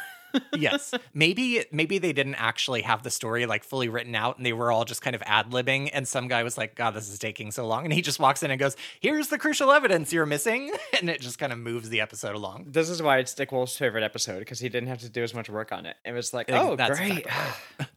Yes, 0.56 0.94
maybe 1.14 1.66
maybe 1.72 1.98
they 1.98 2.14
didn't 2.14 2.36
actually 2.36 2.82
have 2.84 3.04
the 3.04 3.10
story 3.10 3.46
like 3.46 3.64
fully 3.64 3.90
written 3.90 4.16
out, 4.16 4.38
and 4.38 4.46
they 4.46 4.54
were 4.54 4.72
all 4.72 4.86
just 4.86 5.02
kind 5.02 5.16
of 5.16 5.24
ad 5.26 5.52
libbing. 5.52 5.90
And 5.94 6.08
some 6.08 6.28
guy 6.28 6.44
was 6.44 6.58
like, 6.58 6.76
"God, 6.76 6.92
this 6.92 7.10
is 7.10 7.20
taking 7.20 7.52
so 7.52 7.68
long," 7.68 7.84
and 7.84 7.94
he 7.94 8.02
just 8.02 8.20
walks 8.20 8.44
in 8.44 8.52
and 8.52 8.60
goes, 8.60 8.76
"Here's 9.00 9.28
the 9.28 9.38
crucial 9.38 9.72
evidence 9.72 10.14
you're 10.14 10.26
missing," 10.26 10.72
and 11.00 11.10
it 11.10 11.22
just 11.22 11.40
kind 11.40 11.54
of 11.54 11.60
moves 11.60 11.90
the 11.90 12.02
episode 12.02 12.36
along. 12.36 12.68
this 12.68 12.90
is 12.90 13.02
why 13.02 13.18
it's 13.18 13.34
Dick 13.34 13.52
Wolf's 13.52 13.78
favorite 13.78 14.04
episode 14.04 14.40
because 14.40 14.60
he 14.60 14.70
didn't 14.70 14.90
have 14.90 15.00
to 15.00 15.10
do 15.10 15.24
as 15.24 15.34
much 15.34 15.50
work 15.50 15.72
on 15.72 15.86
it. 15.86 15.96
It 16.06 16.12
was 16.12 16.34
like, 16.34 16.50
"Oh, 16.50 16.76
that's 16.76 17.00
great." 17.00 17.26
exactly 17.26 17.88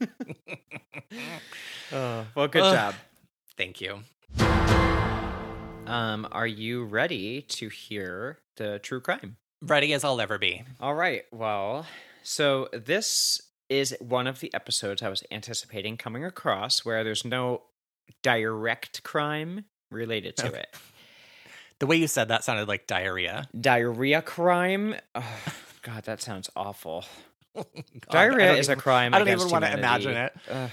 oh, 1.92 2.26
well, 2.34 2.48
good 2.48 2.62
job. 2.62 2.94
Thank 3.56 3.80
you. 3.80 4.00
Um, 5.86 6.28
are 6.30 6.46
you 6.46 6.84
ready 6.84 7.42
to 7.42 7.68
hear 7.68 8.38
the 8.56 8.78
true 8.78 9.00
crime? 9.00 9.36
Ready 9.62 9.92
as 9.92 10.04
I'll 10.04 10.20
ever 10.20 10.38
be. 10.38 10.62
All 10.80 10.94
right. 10.94 11.24
Well, 11.32 11.86
so 12.22 12.68
this 12.72 13.40
is 13.68 13.94
one 14.00 14.26
of 14.26 14.40
the 14.40 14.52
episodes 14.54 15.02
I 15.02 15.08
was 15.08 15.22
anticipating 15.30 15.96
coming 15.96 16.24
across 16.24 16.84
where 16.84 17.04
there's 17.04 17.24
no 17.24 17.62
direct 18.22 19.02
crime 19.02 19.64
related 19.90 20.36
to 20.38 20.48
Okay. 20.48 20.58
it. 20.60 20.76
The 21.78 21.86
way 21.86 21.96
you 21.96 22.06
said 22.08 22.28
that 22.28 22.44
sounded 22.44 22.68
like 22.68 22.86
diarrhea. 22.86 23.48
Diarrhea 23.58 24.22
crime? 24.22 24.94
Oh, 25.14 25.38
God, 25.82 26.04
that 26.04 26.20
sounds 26.20 26.50
awful. 26.56 27.04
Oh 27.56 27.64
God, 27.74 28.12
Diarrhea 28.12 28.52
is 28.54 28.68
a 28.68 28.76
crime. 28.76 29.12
I 29.12 29.18
don't 29.18 29.26
even 29.28 29.50
want 29.50 29.64
to 29.64 29.72
imagine 29.76 30.16
it. 30.16 30.32
Ugh, 30.48 30.70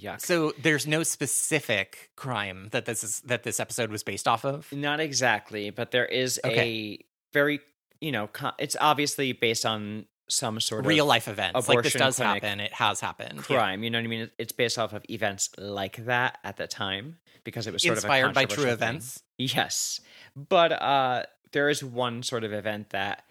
yuck. 0.00 0.20
So 0.20 0.52
there's 0.62 0.86
no 0.86 1.02
specific 1.02 2.10
crime 2.14 2.68
that 2.70 2.84
this 2.84 3.02
is 3.02 3.18
that 3.22 3.42
this 3.42 3.58
episode 3.58 3.90
was 3.90 4.04
based 4.04 4.28
off 4.28 4.44
of. 4.44 4.70
Not 4.72 5.00
exactly, 5.00 5.70
but 5.70 5.90
there 5.90 6.06
is 6.06 6.38
a 6.44 7.00
very, 7.32 7.60
you 8.00 8.12
know, 8.12 8.28
it's 8.58 8.76
obviously 8.80 9.32
based 9.32 9.66
on 9.66 10.06
some 10.28 10.60
sort 10.60 10.84
Real 10.84 10.86
of 10.86 10.88
real 10.96 11.06
life 11.06 11.28
events. 11.28 11.68
Like 11.68 11.82
this 11.82 11.92
does 11.94 12.18
happen. 12.18 12.60
It 12.60 12.72
has 12.74 13.00
happened. 13.00 13.36
Yeah. 13.48 13.56
crime. 13.56 13.82
You 13.82 13.90
know 13.90 13.98
what 13.98 14.04
I 14.04 14.08
mean? 14.08 14.30
It's 14.38 14.52
based 14.52 14.78
off 14.78 14.92
of 14.92 15.04
events 15.10 15.50
like 15.58 16.04
that 16.06 16.38
at 16.44 16.56
the 16.56 16.66
time 16.66 17.18
because 17.44 17.66
it 17.66 17.72
was 17.72 17.82
sort 17.82 17.96
Inspired 17.96 18.26
of 18.26 18.30
a 18.30 18.34
by 18.34 18.44
true 18.44 18.64
thing. 18.64 18.72
events. 18.72 19.22
Yes, 19.38 20.00
but 20.36 20.72
uh, 20.72 21.24
there 21.52 21.68
is 21.68 21.82
one 21.82 22.22
sort 22.22 22.44
of 22.44 22.52
event 22.52 22.90
that 22.90 23.24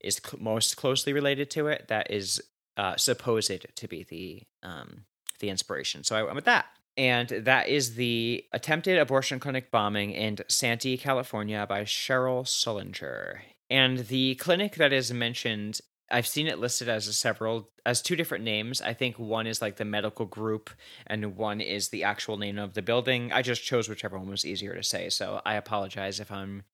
is 0.00 0.20
cl- 0.24 0.42
most 0.42 0.76
closely 0.76 1.12
related 1.12 1.50
to 1.52 1.68
it 1.68 1.86
that 1.88 2.10
is 2.10 2.42
uh, 2.76 2.96
supposed 2.96 3.66
to 3.76 3.88
be 3.88 4.02
the 4.04 4.42
um, 4.62 5.04
the 5.38 5.48
inspiration. 5.48 6.04
So 6.04 6.16
I 6.16 6.22
went 6.22 6.34
with 6.34 6.44
that. 6.44 6.66
And 6.98 7.28
that 7.30 7.68
is 7.68 7.94
the 7.94 8.44
attempted 8.52 8.98
abortion 8.98 9.40
clinic 9.40 9.70
bombing 9.70 10.10
in 10.10 10.36
Santee, 10.48 10.98
California 10.98 11.64
by 11.66 11.84
Cheryl 11.84 12.44
Sullenger. 12.44 13.38
And 13.72 14.00
the 14.00 14.34
clinic 14.34 14.74
that 14.74 14.92
is 14.92 15.10
mentioned, 15.14 15.80
I've 16.10 16.26
seen 16.26 16.46
it 16.46 16.58
listed 16.58 16.90
as 16.90 17.06
several 17.18 17.70
as 17.86 18.02
two 18.02 18.16
different 18.16 18.44
names. 18.44 18.82
I 18.82 18.92
think 18.92 19.18
one 19.18 19.46
is 19.46 19.62
like 19.62 19.76
the 19.76 19.86
medical 19.86 20.26
group 20.26 20.68
and 21.06 21.38
one 21.38 21.62
is 21.62 21.88
the 21.88 22.04
actual 22.04 22.36
name 22.36 22.58
of 22.58 22.74
the 22.74 22.82
building. 22.82 23.32
I 23.32 23.40
just 23.40 23.64
chose 23.64 23.88
whichever 23.88 24.18
one 24.18 24.28
was 24.28 24.44
easier 24.44 24.74
to 24.74 24.82
say. 24.82 25.08
So 25.08 25.40
I 25.46 25.54
apologize 25.54 26.20
if 26.20 26.30
I'm 26.30 26.64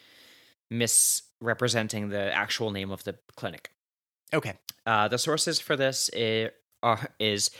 misrepresenting 0.72 2.08
the 2.08 2.34
actual 2.34 2.72
name 2.72 2.90
of 2.90 3.04
the 3.04 3.14
clinic. 3.36 3.70
Okay. 4.34 4.54
Uh, 4.84 5.06
the 5.06 5.18
sources 5.18 5.60
for 5.60 5.76
this 5.76 6.10
i- 6.16 6.50
are 6.82 7.12
is 7.20 7.52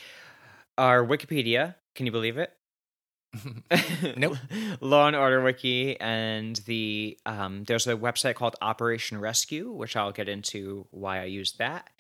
our 0.77 1.07
Wikipedia. 1.07 1.77
Can 1.95 2.07
you 2.07 2.13
believe 2.13 2.39
it? 2.39 2.58
Nope. 4.17 4.37
Law 4.81 5.07
and 5.07 5.17
Order 5.17 5.43
Wiki, 5.43 5.99
and 6.01 6.57
the 6.67 7.19
um, 7.27 7.65
there's 7.65 7.87
a 7.87 7.95
website 7.95 8.35
called 8.35 8.57
Operation 8.63 9.21
Rescue, 9.21 9.71
which 9.73 9.97
I'll 9.97 10.13
get 10.13 10.29
into 10.29 10.87
why 10.91 11.21
I 11.21 11.25
used 11.25 11.59
that. 11.59 11.91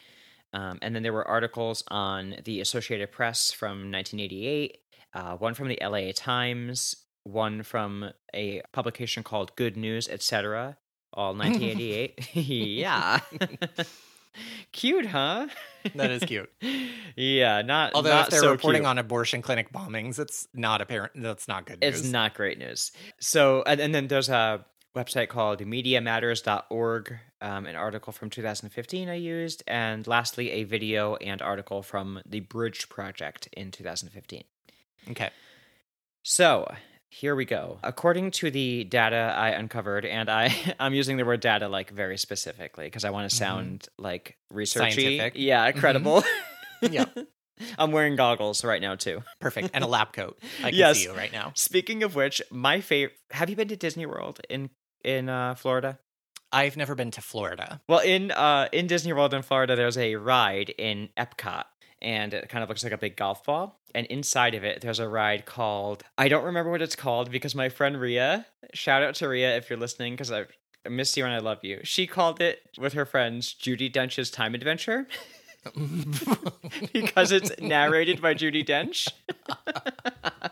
Um, 0.52 0.78
and 0.80 0.94
then 0.94 1.02
there 1.02 1.12
were 1.12 1.26
articles 1.28 1.84
on 1.88 2.36
the 2.44 2.60
Associated 2.60 3.12
Press 3.12 3.52
from 3.52 3.92
1988, 3.92 4.78
uh, 5.14 5.36
one 5.36 5.54
from 5.54 5.68
the 5.68 5.78
LA 5.82 6.12
Times, 6.14 6.96
one 7.24 7.62
from 7.62 8.10
a 8.34 8.62
publication 8.72 9.22
called 9.22 9.54
Good 9.56 9.76
News, 9.76 10.08
etc. 10.08 10.78
All 11.12 11.34
1988. 11.36 12.34
yeah. 12.34 13.20
Cute, 14.72 15.06
huh? 15.06 15.48
That 15.94 16.10
is 16.10 16.22
cute. 16.24 16.50
yeah, 17.16 17.62
not 17.62 17.94
Although 17.94 18.10
not 18.10 18.26
if 18.26 18.30
they're 18.30 18.40
so 18.40 18.50
reporting 18.52 18.82
cute. 18.82 18.88
on 18.88 18.98
abortion 18.98 19.42
clinic 19.42 19.72
bombings, 19.72 20.18
it's 20.18 20.48
not 20.54 20.80
apparent. 20.80 21.12
That's 21.16 21.48
not 21.48 21.66
good 21.66 21.80
news. 21.80 22.00
It's 22.00 22.10
not 22.10 22.34
great 22.34 22.58
news. 22.58 22.92
So, 23.20 23.62
and, 23.66 23.80
and 23.80 23.94
then 23.94 24.08
there's 24.08 24.28
a 24.28 24.64
website 24.96 25.28
called 25.28 25.60
MediaMatters.org, 25.60 27.18
um, 27.40 27.66
an 27.66 27.76
article 27.76 28.12
from 28.12 28.30
2015 28.30 29.08
I 29.08 29.14
used, 29.14 29.62
and 29.66 30.06
lastly, 30.06 30.50
a 30.50 30.64
video 30.64 31.16
and 31.16 31.40
article 31.40 31.82
from 31.82 32.20
the 32.26 32.40
Bridge 32.40 32.88
Project 32.88 33.48
in 33.52 33.70
2015. 33.70 34.44
Okay. 35.10 35.30
So, 36.22 36.70
here 37.10 37.34
we 37.34 37.44
go. 37.44 37.78
According 37.82 38.32
to 38.32 38.50
the 38.50 38.84
data 38.84 39.34
I 39.36 39.50
uncovered, 39.50 40.04
and 40.04 40.28
I, 40.28 40.54
I'm 40.80 40.94
using 40.94 41.16
the 41.16 41.24
word 41.24 41.40
data 41.40 41.68
like 41.68 41.90
very 41.90 42.18
specifically 42.18 42.84
because 42.86 43.04
I 43.04 43.10
want 43.10 43.30
to 43.30 43.34
sound 43.36 43.88
like 43.98 44.36
researchy. 44.52 44.92
Scientific. 44.94 45.32
Yeah, 45.36 45.70
credible. 45.72 46.22
Yeah. 46.80 47.06
I'm 47.78 47.90
wearing 47.90 48.14
goggles 48.14 48.62
right 48.62 48.80
now 48.80 48.94
too. 48.94 49.24
Perfect. 49.40 49.70
And 49.74 49.82
a 49.82 49.88
lab 49.88 50.12
coat. 50.12 50.38
I 50.60 50.70
can 50.70 50.74
Yes. 50.78 50.98
see 50.98 51.04
you 51.04 51.12
right 51.12 51.32
now. 51.32 51.50
Speaking 51.56 52.04
of 52.04 52.14
which, 52.14 52.40
my 52.52 52.80
favorite. 52.80 53.16
Have 53.32 53.50
you 53.50 53.56
been 53.56 53.66
to 53.66 53.76
Disney 53.76 54.06
World 54.06 54.40
in 54.48 54.70
in 55.02 55.28
uh, 55.28 55.56
Florida? 55.56 55.98
I've 56.52 56.76
never 56.76 56.94
been 56.94 57.10
to 57.10 57.20
Florida. 57.20 57.80
Well, 57.88 57.98
in 57.98 58.30
uh, 58.30 58.68
in 58.72 58.86
Disney 58.86 59.12
World 59.12 59.34
in 59.34 59.42
Florida, 59.42 59.74
there's 59.74 59.98
a 59.98 60.14
ride 60.14 60.70
in 60.78 61.08
Epcot, 61.18 61.64
and 62.00 62.34
it 62.34 62.48
kind 62.48 62.62
of 62.62 62.68
looks 62.68 62.84
like 62.84 62.92
a 62.92 62.98
big 62.98 63.16
golf 63.16 63.44
ball. 63.44 63.78
And 63.94 64.06
inside 64.06 64.54
of 64.54 64.64
it, 64.64 64.80
there's 64.80 64.98
a 64.98 65.08
ride 65.08 65.46
called 65.46 66.04
I 66.16 66.28
don't 66.28 66.44
remember 66.44 66.70
what 66.70 66.82
it's 66.82 66.96
called 66.96 67.30
because 67.30 67.54
my 67.54 67.68
friend 67.68 68.00
Ria, 68.00 68.46
shout 68.74 69.02
out 69.02 69.14
to 69.16 69.28
Ria 69.28 69.56
if 69.56 69.70
you're 69.70 69.78
listening, 69.78 70.14
because 70.14 70.30
I 70.30 70.46
I 70.86 70.90
miss 70.90 71.16
you 71.16 71.24
and 71.24 71.34
I 71.34 71.38
love 71.38 71.64
you. 71.64 71.80
She 71.84 72.06
called 72.06 72.40
it 72.40 72.60
with 72.78 72.92
her 72.92 73.04
friends 73.04 73.54
Judi 73.54 73.92
Dench's 73.92 74.30
Time 74.30 74.54
Adventure 74.54 75.06
because 76.92 77.32
it's 77.32 77.50
narrated 77.60 78.22
by 78.22 78.34
Judi 78.34 78.64
Dench. 78.64 79.08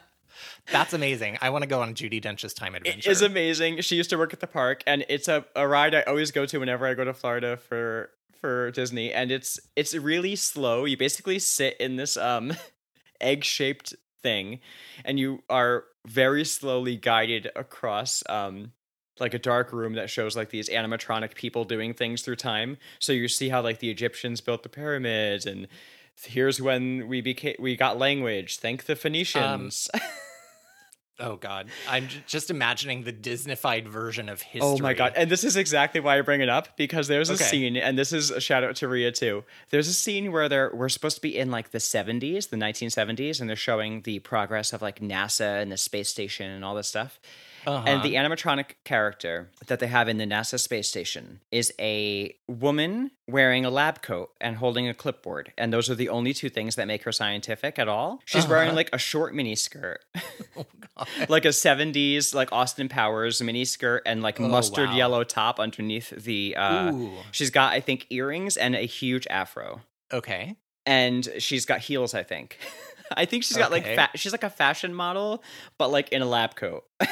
That's 0.72 0.92
amazing. 0.92 1.38
I 1.40 1.50
want 1.50 1.62
to 1.62 1.68
go 1.68 1.80
on 1.80 1.94
Judi 1.94 2.20
Dench's 2.20 2.52
time 2.52 2.74
adventure. 2.74 3.08
It 3.08 3.12
is 3.12 3.22
amazing. 3.22 3.80
She 3.82 3.94
used 3.94 4.10
to 4.10 4.18
work 4.18 4.32
at 4.32 4.40
the 4.40 4.48
park, 4.48 4.82
and 4.86 5.04
it's 5.08 5.28
a, 5.28 5.44
a 5.54 5.66
ride 5.66 5.94
I 5.94 6.02
always 6.02 6.32
go 6.32 6.44
to 6.44 6.58
whenever 6.58 6.86
I 6.86 6.94
go 6.94 7.04
to 7.04 7.14
Florida 7.14 7.56
for 7.56 8.10
for 8.40 8.70
Disney. 8.70 9.12
And 9.12 9.30
it's 9.30 9.58
it's 9.74 9.94
really 9.94 10.36
slow. 10.36 10.84
You 10.84 10.96
basically 10.96 11.38
sit 11.38 11.76
in 11.78 11.96
this 11.96 12.16
um 12.16 12.52
egg 13.20 13.44
shaped 13.44 13.94
thing, 14.22 14.60
and 15.04 15.18
you 15.18 15.42
are 15.48 15.84
very 16.06 16.44
slowly 16.44 16.96
guided 16.96 17.50
across 17.56 18.22
um 18.28 18.72
like 19.18 19.34
a 19.34 19.38
dark 19.38 19.72
room 19.72 19.94
that 19.94 20.10
shows 20.10 20.36
like 20.36 20.50
these 20.50 20.68
animatronic 20.68 21.34
people 21.34 21.64
doing 21.64 21.94
things 21.94 22.22
through 22.22 22.36
time. 22.36 22.76
So 22.98 23.12
you 23.12 23.28
see 23.28 23.48
how 23.48 23.62
like 23.62 23.78
the 23.78 23.90
Egyptians 23.90 24.40
built 24.40 24.62
the 24.62 24.68
pyramids 24.68 25.46
and. 25.46 25.68
Here's 26.22 26.62
when 26.62 27.08
we 27.08 27.20
became 27.20 27.56
we 27.58 27.76
got 27.76 27.98
language. 27.98 28.56
Thank 28.56 28.84
the 28.86 28.96
Phoenicians. 28.96 29.90
oh 31.20 31.36
God, 31.36 31.68
I'm 31.88 32.08
just 32.26 32.50
imagining 32.50 33.02
the 33.04 33.12
Disneyfied 33.12 33.86
version 33.86 34.28
of 34.28 34.42
history. 34.42 34.60
Oh 34.62 34.78
my 34.78 34.94
god! 34.94 35.12
And 35.16 35.30
this 35.30 35.44
is 35.44 35.56
exactly 35.56 36.00
why 36.00 36.18
I 36.18 36.20
bring 36.22 36.40
it 36.40 36.48
up 36.48 36.76
because 36.76 37.08
there's 37.08 37.30
a 37.30 37.34
Okay. 37.34 37.44
scene, 37.44 37.76
and 37.76 37.98
this 37.98 38.12
is 38.12 38.30
a 38.30 38.40
shout 38.40 38.64
out 38.64 38.76
to 38.76 38.88
Ria 38.88 39.12
too. 39.12 39.44
There's 39.70 39.88
a 39.88 39.94
scene 39.94 40.32
where 40.32 40.48
they're 40.48 40.70
we're 40.74 40.88
supposed 40.88 41.16
to 41.16 41.22
be 41.22 41.36
in 41.36 41.50
like 41.50 41.70
the 41.70 41.78
70s, 41.78 42.50
the 42.50 42.56
1970s, 42.56 43.40
and 43.40 43.48
they're 43.48 43.56
showing 43.56 44.02
the 44.02 44.18
progress 44.20 44.72
of 44.72 44.82
like 44.82 45.00
NASA 45.00 45.60
and 45.62 45.70
the 45.72 45.76
space 45.76 46.08
station 46.08 46.50
and 46.50 46.64
all 46.64 46.74
this 46.74 46.88
stuff. 46.88 47.18
Uh-huh. 47.66 47.84
And 47.86 48.02
the 48.02 48.14
animatronic 48.14 48.74
character 48.84 49.50
that 49.66 49.80
they 49.80 49.88
have 49.88 50.08
in 50.08 50.18
the 50.18 50.24
NASA 50.24 50.58
space 50.60 50.88
station 50.88 51.40
is 51.50 51.72
a 51.80 52.36
woman 52.48 53.10
wearing 53.28 53.64
a 53.64 53.70
lab 53.70 54.02
coat 54.02 54.30
and 54.40 54.56
holding 54.56 54.88
a 54.88 54.94
clipboard. 54.94 55.52
And 55.58 55.72
those 55.72 55.90
are 55.90 55.94
the 55.96 56.08
only 56.08 56.32
two 56.32 56.48
things 56.48 56.76
that 56.76 56.86
make 56.86 57.02
her 57.02 57.10
scientific 57.12 57.78
at 57.78 57.88
all. 57.88 58.20
She's 58.24 58.46
wearing 58.46 58.68
Uh-huh. 58.68 58.76
like 58.76 58.90
a 58.92 58.98
short 58.98 59.34
mini 59.34 59.56
skirt, 59.56 60.00
oh 60.56 60.64
like 61.28 61.44
a 61.44 61.48
70s, 61.48 62.34
like 62.34 62.52
Austin 62.52 62.88
Powers 62.88 63.42
mini 63.42 63.64
skirt 63.64 64.02
and 64.06 64.22
like 64.22 64.40
Oh, 64.40 64.48
mustard 64.48 64.90
wow. 64.90 64.96
yellow 64.96 65.24
top 65.24 65.58
underneath 65.58 66.10
the. 66.10 66.54
Uh, 66.56 66.92
Ooh. 66.92 67.10
she's 67.32 67.50
got, 67.50 67.72
I 67.72 67.80
think, 67.80 68.06
earrings 68.10 68.56
and 68.56 68.74
a 68.76 68.86
huge 68.86 69.26
afro. 69.28 69.80
Okay. 70.12 70.56
And 70.86 71.28
she's 71.38 71.66
got 71.66 71.80
heels, 71.80 72.14
I 72.14 72.22
think. 72.22 72.58
I 73.16 73.24
think 73.24 73.44
she's 73.44 73.56
got 73.56 73.70
like 73.70 73.84
fa- 73.84 74.10
she's 74.16 74.32
like 74.32 74.42
a 74.42 74.50
fashion 74.50 74.92
model, 74.94 75.42
but 75.78 75.90
like 75.92 76.08
in 76.10 76.22
a 76.22 76.26
lab 76.26 76.56
coat 76.56 76.84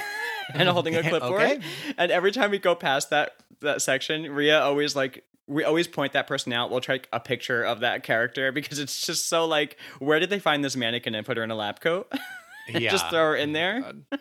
and 0.54 0.68
holding 0.68 0.94
a 0.96 1.02
clipboard. 1.02 1.40
okay. 1.42 1.60
And 1.96 2.10
every 2.12 2.32
time 2.32 2.50
we 2.50 2.58
go 2.58 2.74
past 2.74 3.10
that 3.10 3.32
that 3.60 3.80
section, 3.82 4.30
Ria 4.30 4.60
always 4.60 4.94
like 4.96 5.24
we 5.46 5.62
always 5.64 5.86
point 5.86 6.12
that 6.14 6.26
person 6.26 6.52
out. 6.52 6.70
We'll 6.70 6.80
take 6.80 7.08
a 7.12 7.20
picture 7.20 7.62
of 7.62 7.80
that 7.80 8.02
character 8.02 8.50
because 8.52 8.78
it's 8.78 9.06
just 9.06 9.28
so 9.28 9.44
like, 9.46 9.76
where 9.98 10.18
did 10.18 10.30
they 10.30 10.38
find 10.38 10.64
this 10.64 10.74
mannequin 10.76 11.14
and 11.14 11.24
put 11.26 11.36
her 11.36 11.42
in 11.44 11.50
a 11.50 11.54
lab 11.56 11.80
coat? 11.80 12.12
Yeah. 12.66 12.90
just 12.90 13.10
throw 13.10 13.20
her 13.30 13.36
in 13.36 13.52
there. 13.52 13.82
God. 13.82 14.04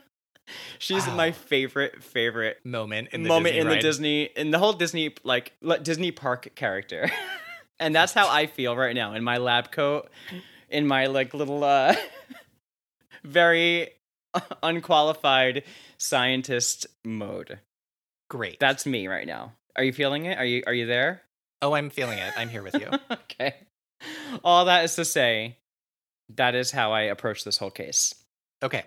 She's 0.78 1.08
Wow. 1.08 1.16
my 1.16 1.32
favorite 1.32 2.04
favorite 2.04 2.58
moment 2.66 3.08
in 3.14 3.24
the 3.24 3.30
moment 3.30 3.56
Disney 3.56 3.62
in 3.62 3.68
the. 3.70 3.80
Disney 3.82 4.24
in 4.36 4.52
the 4.52 4.60
whole 4.60 4.74
Disney 4.74 5.16
like 5.24 5.54
Disney 5.82 6.12
park 6.12 6.50
character. 6.54 7.10
and 7.80 7.96
that's 7.96 8.12
how 8.14 8.28
I 8.30 8.48
feel 8.48 8.76
right 8.76 8.94
now 8.94 9.14
in 9.14 9.24
my 9.24 9.38
lab 9.38 9.72
coat, 9.72 10.10
in 10.70 10.86
my 10.86 11.06
like 11.06 11.34
little 11.34 11.64
uh 11.64 11.96
very 13.24 13.92
unqualified 14.64 15.64
scientist 15.98 16.88
mode. 17.04 17.60
Great. 18.30 18.60
That's 18.60 18.86
me 18.86 19.08
right 19.08 19.28
now. 19.28 19.54
Are 19.76 19.84
you 19.84 19.94
feeling 19.94 20.26
it? 20.26 20.38
Are 20.38 20.46
you 20.46 20.64
are 20.68 20.74
you 20.74 20.86
there? 20.86 21.22
oh, 21.64 21.74
I'm 21.74 21.90
feeling 21.90 22.20
it. 22.20 22.34
I'm 22.38 22.50
here 22.50 22.62
with 22.62 22.76
you. 22.76 22.88
okay. 23.12 23.56
All 24.44 24.66
that 24.66 24.84
is 24.84 24.96
to 24.96 25.06
say, 25.06 25.58
that 26.36 26.54
is 26.54 26.72
how 26.72 26.92
I 26.92 27.04
approach 27.04 27.44
this 27.44 27.58
whole 27.58 27.72
case. 27.72 28.14
Okay. 28.62 28.84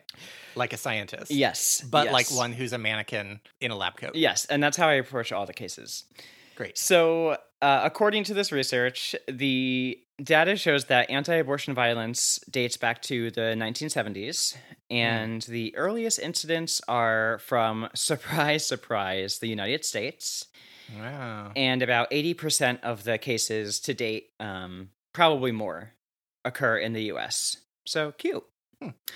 Like 0.55 0.73
a 0.73 0.77
scientist. 0.77 1.31
Yes. 1.31 1.83
But 1.91 2.13
like 2.13 2.31
one 2.31 2.53
who's 2.53 2.73
a 2.73 2.79
mannequin 2.79 3.41
in 3.61 3.71
a 3.71 3.77
lab 3.77 3.97
coat. 3.97 4.15
Yes, 4.15 4.45
and 4.47 4.63
that's 4.63 4.77
how 4.77 4.89
I 4.89 4.95
approach 4.95 5.33
all 5.33 5.47
the 5.47 5.53
cases. 5.53 6.05
Great. 6.57 6.77
So, 6.79 7.37
uh, 7.63 7.81
according 7.85 8.25
to 8.25 8.35
this 8.35 8.51
research, 8.51 9.15
the 9.29 9.99
data 10.23 10.57
shows 10.57 10.87
that 10.87 11.11
anti 11.11 11.35
abortion 11.35 11.75
violence 11.75 12.39
dates 12.51 12.77
back 12.77 13.03
to 13.03 13.31
the 13.31 13.55
1970s, 13.57 14.57
and 14.91 15.43
the 15.43 15.77
earliest 15.77 16.19
incidents 16.19 16.81
are 16.89 17.39
from, 17.39 17.89
surprise, 17.95 18.67
surprise, 18.67 19.39
the 19.39 19.49
United 19.49 19.85
States. 19.85 20.47
Wow. 20.99 21.53
And 21.57 21.83
about 21.83 22.11
80% 22.11 22.81
of 22.83 23.05
the 23.05 23.19
cases 23.19 23.81
to 23.81 23.95
date, 23.95 24.29
um, 24.39 24.91
probably 25.13 25.53
more, 25.53 25.93
occur 26.45 26.79
in 26.79 26.93
the 26.93 27.03
US. 27.13 27.57
So 27.87 28.13
cute. 28.13 28.45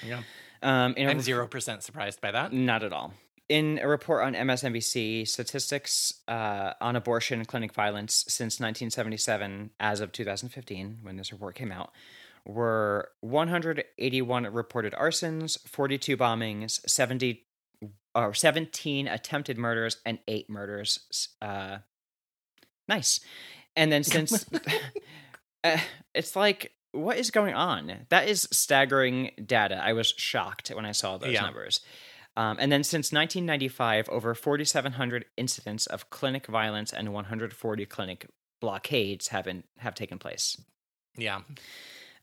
Yeah. 0.05 0.23
Um, 0.63 0.95
in 0.97 1.07
a- 1.07 1.11
I'm 1.11 1.19
0% 1.21 1.83
surprised 1.83 2.21
by 2.21 2.33
that. 2.33 2.53
not 2.53 2.83
at 2.83 2.93
all. 2.93 3.15
In 3.51 3.81
a 3.83 3.89
report 3.89 4.23
on 4.23 4.35
MSNBC, 4.35 5.27
statistics 5.27 6.15
uh, 6.29 6.75
on 6.81 6.95
abortion 6.95 7.41
and 7.41 7.49
clinic 7.49 7.75
violence 7.75 8.25
since 8.29 8.61
1977, 8.61 9.71
as 9.81 10.01
of 10.01 10.13
2015, 10.13 10.99
when 11.03 11.17
this 11.17 11.33
report 11.33 11.57
came 11.57 11.73
out, 11.73 11.91
were 12.47 13.11
181 13.23 14.45
reported 14.53 14.93
arsons, 14.93 15.59
42 15.69 16.17
bombings, 16.17 16.79
70 16.89 17.45
or 18.15 18.35
17 18.35 19.09
attempted 19.09 19.59
murders, 19.59 19.97
and 20.07 20.21
eight 20.29 20.49
murders. 20.49 21.31
Uh, 21.43 21.79
nice. 22.89 23.19
And 23.75 23.91
then 23.91 24.05
since 24.15 24.47
uh, 25.65 25.79
it's 26.15 26.37
like, 26.37 26.71
what 26.93 27.19
is 27.19 27.33
going 27.33 27.55
on? 27.55 28.07
That 28.11 28.29
is 28.29 28.47
staggering 28.53 29.33
data. 29.45 29.81
I 29.83 29.93
was 29.93 30.15
shocked 30.17 30.69
when 30.69 30.85
I 30.87 30.93
saw 30.93 31.19
those 31.19 31.33
Yeah. 31.33 31.43
numbers. 31.43 31.81
Um, 32.41 32.57
and 32.59 32.73
then 32.73 32.83
since 32.83 33.13
1995, 33.13 34.09
over 34.09 34.35
4,700 34.35 35.27
incidents 35.37 35.85
of 35.87 36.09
clinic 36.09 36.47
violence 36.47 36.91
and 36.91 37.13
140 37.13 37.85
clinic 37.85 38.31
blockades 38.63 39.29
have 39.29 39.45
been 39.45 39.65
have 39.79 39.95
taken 39.95 40.19
place. 40.19 40.59
Yeah. 41.19 41.41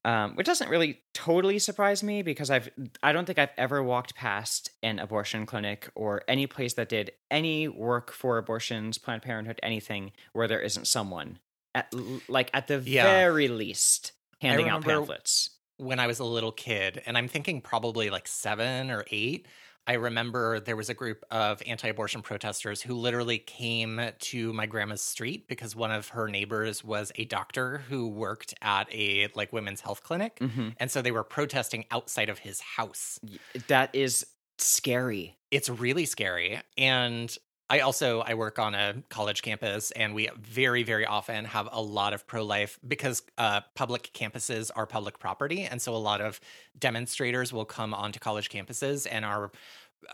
Um, 0.04 0.36
which 0.36 0.48
doesn't 0.48 0.70
really 0.70 1.02
totally 1.14 1.60
surprise 1.60 2.02
me 2.02 2.24
because 2.24 2.50
I've 2.50 2.68
I 3.04 3.12
don't 3.12 3.26
think 3.26 3.38
I've 3.38 3.52
ever 3.58 3.84
walked 3.84 4.16
past 4.16 4.72
an 4.82 4.98
abortion 4.98 5.46
clinic 5.46 5.92
or 5.94 6.24
any 6.28 6.48
place 6.48 6.74
that 6.74 6.90
did 6.90 7.12
any 7.30 7.68
work 7.68 8.12
for 8.12 8.40
abortions, 8.40 8.98
Planned 8.98 9.22
Parenthood, 9.22 9.60
anything 9.62 10.14
where 10.34 10.48
there 10.48 10.62
isn't 10.62 10.88
someone 10.88 11.38
at 11.76 11.94
like 12.28 12.50
at 12.56 12.66
the 12.66 12.80
Yeah. 12.80 13.04
very 13.04 13.50
least 13.50 14.14
handing 14.42 14.68
out 14.68 14.84
pamphlets. 14.84 15.52
When 15.80 16.00
I 16.00 16.08
was 16.08 16.18
a 16.18 16.24
little 16.24 16.52
kid, 16.52 17.04
and 17.06 17.16
I'm 17.16 17.28
thinking 17.28 17.62
probably 17.62 18.10
like 18.10 18.28
seven 18.28 18.90
or 18.90 19.06
eight, 19.12 19.46
I 19.88 19.94
remember 19.94 20.60
there 20.60 20.76
was 20.76 20.90
a 20.90 20.94
group 20.94 21.24
of 21.32 21.62
anti 21.66 21.88
abortion 21.88 22.22
protesters 22.22 22.82
who 22.82 22.94
literally 22.94 23.38
came 23.38 24.02
to 24.20 24.54
my 24.54 24.66
grandma's 24.66 25.02
street 25.02 25.48
because 25.48 25.76
one 25.76 25.92
of 25.92 26.10
her 26.10 26.28
neighbors 26.28 26.84
was 26.84 27.12
a 27.16 27.26
doctor 27.26 27.80
who 27.90 28.08
worked 28.10 28.54
at 28.62 28.94
a 28.94 29.30
like 29.36 29.54
women's 29.54 29.82
health 29.82 30.04
clinic. 30.04 30.38
hmm 30.40 30.70
And 30.78 30.92
so 30.92 31.02
they 31.02 31.12
were 31.12 31.24
protesting 31.24 31.86
outside 31.90 32.30
of 32.30 32.40
his 32.40 32.60
house. 32.60 33.20
That 33.68 33.96
is 33.96 34.26
scary. 34.58 35.38
it's 35.52 35.70
really 35.70 36.06
scary 36.06 36.60
and 36.78 37.38
i 37.70 37.80
also 37.80 38.22
i 38.22 38.34
work 38.34 38.60
on 38.60 38.74
a 38.76 38.96
college 39.10 39.42
campus 39.42 39.92
and 39.92 40.14
we 40.14 40.30
very 40.40 40.84
very 40.84 41.06
often 41.06 41.46
have 41.46 41.68
a 41.72 41.82
lot 41.82 42.14
of 42.14 42.26
pro-life 42.28 42.80
because 42.88 43.22
uh, 43.38 43.62
public 43.76 44.12
campuses 44.14 44.72
are 44.76 44.86
public 44.86 45.20
property 45.20 45.62
and 45.64 45.82
so 45.82 45.94
a 45.94 45.98
lot 45.98 46.22
of 46.22 46.40
demonstrators 46.80 47.52
will 47.52 47.66
come 47.66 47.94
onto 47.94 48.20
college 48.20 48.50
campuses 48.50 49.08
and 49.10 49.26
are 49.26 49.52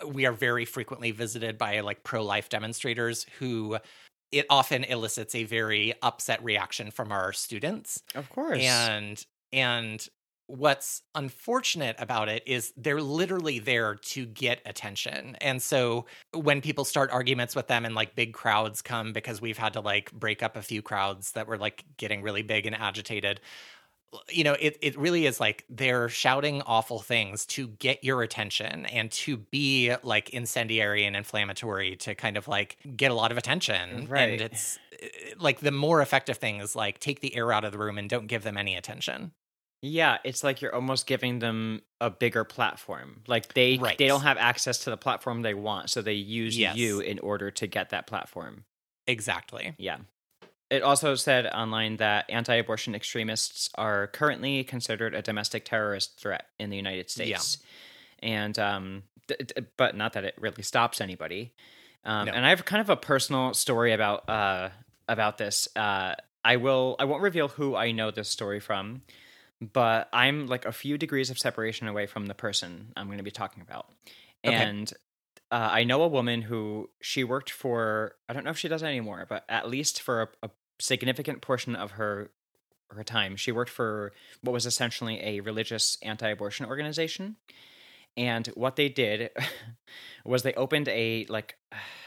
we 0.07 0.25
are 0.25 0.31
very 0.31 0.65
frequently 0.65 1.11
visited 1.11 1.57
by 1.57 1.81
like 1.81 2.03
pro-life 2.03 2.49
demonstrators 2.49 3.25
who 3.39 3.77
it 4.31 4.45
often 4.49 4.83
elicits 4.85 5.35
a 5.35 5.43
very 5.43 5.93
upset 6.01 6.43
reaction 6.43 6.89
from 6.89 7.11
our 7.11 7.31
students 7.33 8.01
Of 8.15 8.29
course. 8.29 8.61
and 8.63 9.23
and 9.51 10.07
what's 10.47 11.01
unfortunate 11.15 11.95
about 11.99 12.29
it 12.29 12.43
is 12.45 12.73
they're 12.75 13.01
literally 13.01 13.59
there 13.59 13.95
to 13.95 14.25
get 14.25 14.61
attention. 14.65 15.35
And 15.41 15.61
so 15.61 16.05
when 16.33 16.61
people 16.61 16.85
start 16.85 17.11
arguments 17.11 17.55
with 17.55 17.67
them 17.67 17.85
and 17.85 17.95
like 17.95 18.15
big 18.15 18.33
crowds 18.33 18.81
come 18.81 19.13
because 19.13 19.41
we've 19.41 19.57
had 19.57 19.73
to 19.73 19.79
like 19.81 20.11
break 20.11 20.43
up 20.43 20.55
a 20.57 20.61
few 20.61 20.81
crowds 20.81 21.31
that 21.31 21.47
were 21.47 21.57
like 21.57 21.85
getting 21.97 22.21
really 22.21 22.43
big 22.43 22.65
and 22.65 22.75
agitated 22.75 23.39
you 24.29 24.43
know 24.43 24.55
it 24.59 24.77
it 24.81 24.95
really 24.95 25.25
is 25.25 25.39
like 25.39 25.65
they're 25.69 26.07
shouting 26.07 26.61
awful 26.67 26.99
things 26.99 27.47
to 27.47 27.67
get 27.67 28.03
your 28.03 28.21
attention 28.21 28.85
and 28.85 29.09
to 29.11 29.37
be 29.37 29.91
like 30.03 30.29
incendiary 30.29 31.03
and 31.05 31.15
inflammatory 31.15 31.95
to 31.95 32.13
kind 32.13 32.37
of 32.37 32.47
like 32.47 32.77
get 32.95 33.09
a 33.09 33.15
lot 33.15 33.31
of 33.31 33.39
attention 33.39 34.05
Right. 34.07 34.33
and 34.33 34.41
it's 34.41 34.77
eh, 35.01 35.07
like 35.39 35.61
the 35.61 35.71
more 35.71 35.99
effective 35.99 36.37
thing 36.37 36.59
is 36.59 36.75
like 36.75 36.99
take 36.99 37.21
the 37.21 37.35
air 37.35 37.51
out 37.51 37.65
of 37.65 37.71
the 37.71 37.79
room 37.79 37.97
and 37.97 38.07
don't 38.07 38.27
give 38.27 38.43
them 38.43 38.55
any 38.55 38.75
attention 38.75 39.31
Yeah, 39.85 40.17
it's 40.23 40.45
like 40.45 40.61
you're 40.61 40.73
almost 40.73 41.07
giving 41.07 41.39
them 41.39 41.81
a 41.99 42.09
bigger 42.09 42.45
platform. 42.45 43.21
Like 43.27 43.53
they 43.53 43.77
Right. 43.77 43.97
they 43.97 44.07
don't 44.07 44.21
have 44.21 44.37
access 44.37 44.79
to 44.85 44.89
the 44.89 44.95
platform 44.97 45.41
they 45.41 45.53
want, 45.53 45.89
so 45.89 46.01
they 46.01 46.13
use 46.13 46.57
Yes. 46.57 46.77
you 46.77 47.01
in 47.01 47.19
order 47.19 47.51
to 47.51 47.67
get 47.67 47.89
that 47.89 48.07
platform. 48.07 48.63
exactly 49.07 49.75
Yeah. 49.77 49.97
It 50.69 50.81
also 50.81 51.15
said 51.15 51.45
online 51.47 51.97
that 51.97 52.25
anti-abortion 52.29 52.95
extremists 52.95 53.69
are 53.75 54.07
currently 54.07 54.63
considered 54.63 55.13
a 55.13 55.21
domestic 55.21 55.65
terrorist 55.65 56.17
threat 56.17 56.47
in 56.57 56.69
the 56.69 56.77
United 56.77 57.09
States. 57.11 57.57
And 58.19 58.57
um 58.57 59.03
d- 59.27 59.35
d- 59.45 59.53
but 59.75 59.97
not 59.97 60.13
that 60.13 60.23
it 60.23 60.35
really 60.37 60.63
stops 60.63 61.01
anybody. 61.01 61.51
Um 62.05 62.27
No. 62.27 62.31
and 62.31 62.45
I 62.45 62.49
have 62.49 62.63
kind 62.63 62.79
of 62.81 62.89
a 62.89 62.95
personal 62.95 63.53
story 63.53 63.91
about 63.91 64.29
uh 64.29 64.69
about 65.09 65.37
this. 65.37 65.67
Uh 65.75 66.15
I 66.45 66.55
will 66.55 66.95
I 66.99 67.03
won't 67.03 67.21
reveal 67.21 67.49
who 67.49 67.75
I 67.75 67.91
know 67.91 68.09
this 68.11 68.29
story 68.29 68.61
from, 68.61 69.01
but 69.71 70.09
I'm 70.11 70.47
like 70.47 70.65
a 70.65 70.71
few 70.71 70.97
degrees 70.97 71.29
of 71.29 71.39
separation 71.39 71.87
away 71.87 72.05
from 72.05 72.25
the 72.25 72.33
person 72.33 72.91
I'm 72.97 73.07
going 73.07 73.17
to 73.17 73.23
be 73.23 73.31
talking 73.31 73.61
about. 73.61 73.87
Okay. 74.45 74.55
And 74.55 74.91
uh, 75.51 75.69
I 75.71 75.83
know 75.83 76.01
a 76.01 76.07
woman 76.07 76.41
who 76.41 76.89
she 77.01 77.23
worked 77.23 77.49
for. 77.49 78.15
I 78.27 78.33
don't 78.33 78.43
know 78.43 78.51
if 78.51 78.57
she 78.57 78.67
does 78.67 78.81
it 78.81 78.87
anymore, 78.87 79.25
but 79.29 79.45
at 79.47 79.69
least 79.69 80.01
for 80.01 80.23
a, 80.23 80.47
a 80.47 80.49
significant 80.79 81.41
portion 81.41 81.75
of 81.75 81.91
her 81.91 82.31
her 82.89 83.03
time, 83.03 83.35
she 83.35 83.51
worked 83.51 83.71
for 83.71 84.13
what 84.41 84.53
was 84.53 84.65
essentially 84.65 85.19
a 85.21 85.39
religious 85.39 85.97
anti-abortion 86.03 86.65
organization. 86.65 87.37
And 88.15 88.47
what 88.47 88.75
they 88.75 88.89
did 88.89 89.31
was 90.25 90.43
they 90.43 90.53
opened 90.53 90.87
a 90.87 91.25
like 91.29 91.55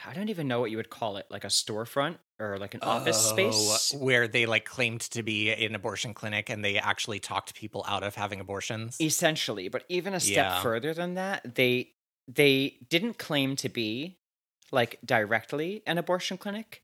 I 0.07 0.15
don't 0.15 0.29
even 0.29 0.49
know 0.49 0.61
what 0.61 0.71
you 0.71 0.77
would 0.77 0.91
call 0.91 1.17
it, 1.17 1.27
like 1.31 1.45
a 1.45 1.49
storefront 1.49 2.19
or 2.39 2.59
like 2.59 2.75
an 2.75 2.81
office 2.83 3.17
oh, 3.17 3.31
space. 3.31 3.93
Oh, 3.95 3.99
where 3.99 4.29
they 4.29 4.47
like 4.47 4.65
claimed 4.65 5.01
to 5.01 5.23
be 5.23 5.51
an 5.53 5.75
abortion 5.75 6.15
clinic 6.15 6.51
and 6.51 6.65
they 6.65 6.79
actually 6.79 7.19
talked 7.19 7.55
people 7.55 7.85
out 7.89 8.03
of 8.03 8.15
having 8.15 8.41
abortions 8.41 8.97
essentially 9.01 9.69
but 9.69 9.85
even 9.89 10.15
a 10.15 10.21
step 10.21 10.47
Yeah. 10.47 10.61
further 10.63 10.93
than 10.95 11.15
that 11.15 11.55
they 11.55 11.93
they 12.29 12.79
didn't 12.89 13.19
claim 13.19 13.57
to 13.57 13.69
be 13.69 14.19
like 14.73 14.99
directly 15.05 15.83
an 15.87 15.97
abortion 15.97 16.37
clinic 16.37 16.83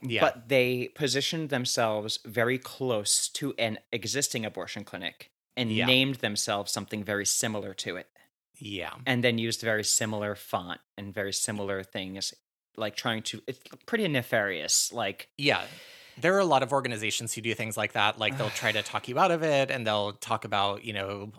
yeah 0.00 0.20
but 0.20 0.48
they 0.48 0.88
positioned 0.94 1.48
themselves 1.48 2.18
very 2.24 2.58
close 2.58 3.28
to 3.30 3.54
an 3.58 3.78
existing 3.90 4.44
abortion 4.44 4.84
clinic 4.84 5.30
and 5.56 5.72
Yeah. 5.72 5.86
named 5.86 6.16
themselves 6.16 6.70
something 6.72 7.02
very 7.02 7.26
similar 7.26 7.74
to 7.74 7.96
it 7.96 8.08
yeah 8.62 8.92
and 9.06 9.22
then 9.24 9.38
used 9.38 9.60
very 9.60 9.84
similar 9.84 10.34
font 10.34 10.80
and 10.96 11.12
very 11.12 11.32
similar 11.32 11.82
things 11.82 12.32
like 12.76 12.94
trying 12.96 13.22
to 13.22 13.42
it's 13.46 13.60
pretty 13.86 14.06
nefarious 14.08 14.92
like 14.92 15.28
yeah 15.36 15.62
There 16.20 16.34
are 16.36 16.40
a 16.40 16.44
lot 16.44 16.62
of 16.62 16.72
organizations 16.72 17.32
who 17.32 17.40
do 17.40 17.54
things 17.54 17.74
like 17.74 17.92
that. 17.94 18.18
Like 18.18 18.36
they'll 18.36 18.50
try 18.50 18.70
to 18.70 18.82
talk 18.92 19.08
you 19.08 19.18
out 19.18 19.30
of 19.30 19.42
it 19.42 19.70
and 19.70 19.86
they'll 19.86 20.12
talk 20.12 20.44
about, 20.44 20.84
you 20.84 20.92
know, 20.92 21.32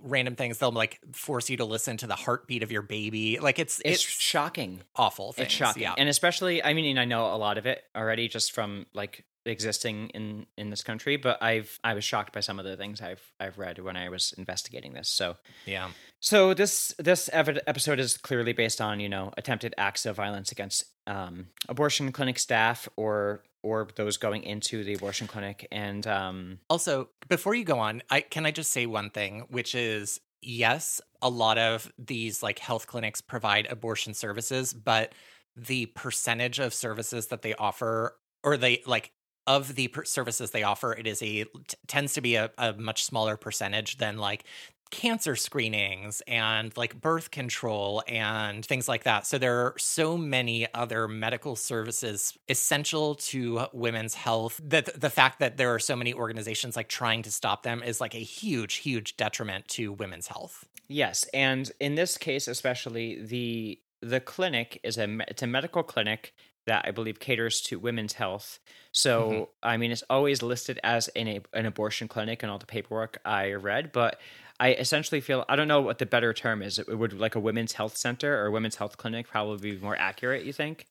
random 0.00 0.36
things. 0.36 0.56
They'll 0.56 0.72
like 0.72 0.98
force 1.12 1.50
you 1.50 1.58
to 1.58 1.66
listen 1.66 1.98
to 1.98 2.06
the 2.06 2.14
heartbeat 2.14 2.62
of 2.62 2.72
your 2.72 2.80
baby. 2.80 3.38
Like 3.38 3.58
it's 3.58 3.78
It's, 3.84 4.02
it's, 4.02 4.02
shocking. 4.02 4.80
awful 4.94 5.32
things. 5.34 5.46
It's 5.48 5.54
shocking. 5.54 5.82
Yeah. 5.82 5.94
And 5.98 6.08
especially, 6.08 6.64
I 6.64 6.72
mean, 6.72 6.96
I 6.96 7.04
know 7.04 7.26
a 7.26 7.36
lot 7.36 7.58
of 7.58 7.66
it 7.66 7.84
already 7.94 8.26
just 8.26 8.52
from 8.52 8.86
like 8.94 9.24
existing 9.46 10.10
in 10.10 10.46
in 10.56 10.70
this 10.70 10.82
country, 10.82 11.16
but 11.16 11.42
I've 11.42 11.78
I 11.84 11.94
was 11.94 12.04
shocked 12.04 12.32
by 12.32 12.40
some 12.40 12.58
of 12.58 12.64
the 12.64 12.76
things 12.76 13.00
I've 13.00 13.32
I've 13.40 13.58
read 13.58 13.78
when 13.78 13.96
I 13.96 14.08
was 14.08 14.34
investigating 14.36 14.92
this. 14.92 15.08
So 15.08 15.36
yeah. 15.64 15.90
so 16.20 16.54
this 16.54 16.94
this 16.98 17.30
episode 17.32 17.98
is 17.98 18.16
clearly 18.16 18.52
based 18.52 18.80
on 18.80 19.00
you 19.00 19.08
know 19.08 19.32
attempted 19.36 19.74
acts 19.78 20.06
of 20.06 20.16
violence 20.16 20.52
against 20.52 20.84
um, 21.06 21.48
abortion 21.68 22.12
clinic 22.12 22.38
staff 22.38 22.88
or 22.96 23.42
or 23.62 23.88
those 23.96 24.16
going 24.16 24.44
into 24.44 24.84
the 24.84 24.94
abortion 24.94 25.26
clinic 25.26 25.66
and 25.72 26.06
um, 26.06 26.58
Also, 26.70 27.08
before 27.28 27.54
you 27.54 27.64
go 27.64 27.78
on, 27.78 28.02
I 28.10 28.20
can 28.20 28.46
I 28.46 28.50
just 28.50 28.70
say 28.70 28.86
one 28.86 29.10
thing, 29.10 29.46
which 29.48 29.74
is 29.74 30.20
yes, 30.42 31.00
a 31.22 31.28
lot 31.28 31.58
of 31.58 31.90
these 31.98 32.42
like 32.42 32.58
health 32.58 32.86
clinics 32.86 33.20
provide 33.20 33.66
abortion 33.66 34.14
services, 34.14 34.72
but 34.72 35.12
the 35.56 35.86
percentage 35.86 36.58
of 36.58 36.74
services 36.74 37.28
that 37.28 37.42
they 37.42 37.54
offer 37.54 38.16
or 38.44 38.56
they 38.56 38.82
like 38.86 39.12
of 39.46 39.74
the 39.74 39.88
per- 39.88 40.04
services 40.04 40.50
they 40.50 40.62
offer, 40.62 40.92
it 40.92 41.06
is 41.06 41.22
a 41.22 41.44
t- 41.44 41.50
tends 41.86 42.14
to 42.14 42.20
be 42.20 42.36
a, 42.36 42.50
a 42.58 42.72
much 42.74 43.04
smaller 43.04 43.36
percentage 43.36 43.98
than 43.98 44.18
like 44.18 44.44
cancer 44.90 45.34
screenings 45.34 46.22
and 46.28 46.76
like 46.76 47.00
birth 47.00 47.30
control 47.30 48.02
and 48.06 48.64
things 48.64 48.88
like 48.88 49.04
that. 49.04 49.26
So 49.26 49.38
there 49.38 49.66
are 49.66 49.74
so 49.78 50.16
many 50.16 50.72
other 50.74 51.08
medical 51.08 51.56
services 51.56 52.36
essential 52.48 53.16
to 53.16 53.66
women's 53.72 54.14
health 54.14 54.60
that 54.64 55.00
the 55.00 55.10
fact 55.10 55.40
that 55.40 55.56
there 55.56 55.74
are 55.74 55.78
so 55.78 55.96
many 55.96 56.14
organizations 56.14 56.76
like 56.76 56.88
trying 56.88 57.22
to 57.22 57.32
stop 57.32 57.62
them 57.62 57.82
is 57.82 58.00
like 58.00 58.14
a 58.14 58.18
huge 58.18 58.76
huge 58.76 59.16
detriment 59.16 59.66
to 59.68 59.92
women's 59.92 60.28
health. 60.28 60.64
Yes, 60.88 61.24
and 61.34 61.70
in 61.80 61.96
this 61.96 62.16
case 62.16 62.46
especially, 62.46 63.20
the 63.20 63.80
the 64.02 64.20
clinic 64.20 64.78
is 64.84 64.98
a 64.98 65.18
it's 65.26 65.42
a 65.42 65.46
medical 65.46 65.82
clinic 65.82 66.32
that 66.66 66.84
I 66.86 66.90
believe 66.90 67.20
caters 67.20 67.60
to 67.62 67.78
women's 67.78 68.14
health. 68.14 68.58
So 68.92 69.30
Mhm. 69.30 69.48
I 69.62 69.76
mean, 69.76 69.92
it's 69.92 70.02
always 70.10 70.42
listed 70.42 70.78
as 70.82 71.08
an 71.08 71.42
an 71.52 71.66
abortion 71.66 72.08
clinic 72.08 72.42
and 72.42 72.50
all 72.50 72.58
the 72.58 72.66
paperwork 72.66 73.18
I 73.24 73.52
read, 73.52 73.92
but 73.92 74.20
I 74.58 74.72
essentially 74.74 75.20
feel 75.20 75.44
I 75.48 75.56
don't 75.56 75.68
know 75.68 75.80
what 75.82 75.98
the 75.98 76.06
better 76.06 76.32
term 76.32 76.62
is. 76.62 76.78
It 76.78 76.88
would 76.98 77.12
like 77.12 77.34
a 77.34 77.40
women's 77.40 77.72
health 77.74 77.96
center 77.96 78.42
or 78.42 78.46
a 78.46 78.50
women's 78.50 78.76
health 78.76 78.96
clinic 78.96 79.28
probably 79.28 79.74
be 79.74 79.80
more 79.80 79.96
accurate. 79.96 80.44
You 80.44 80.52
think 80.52 80.86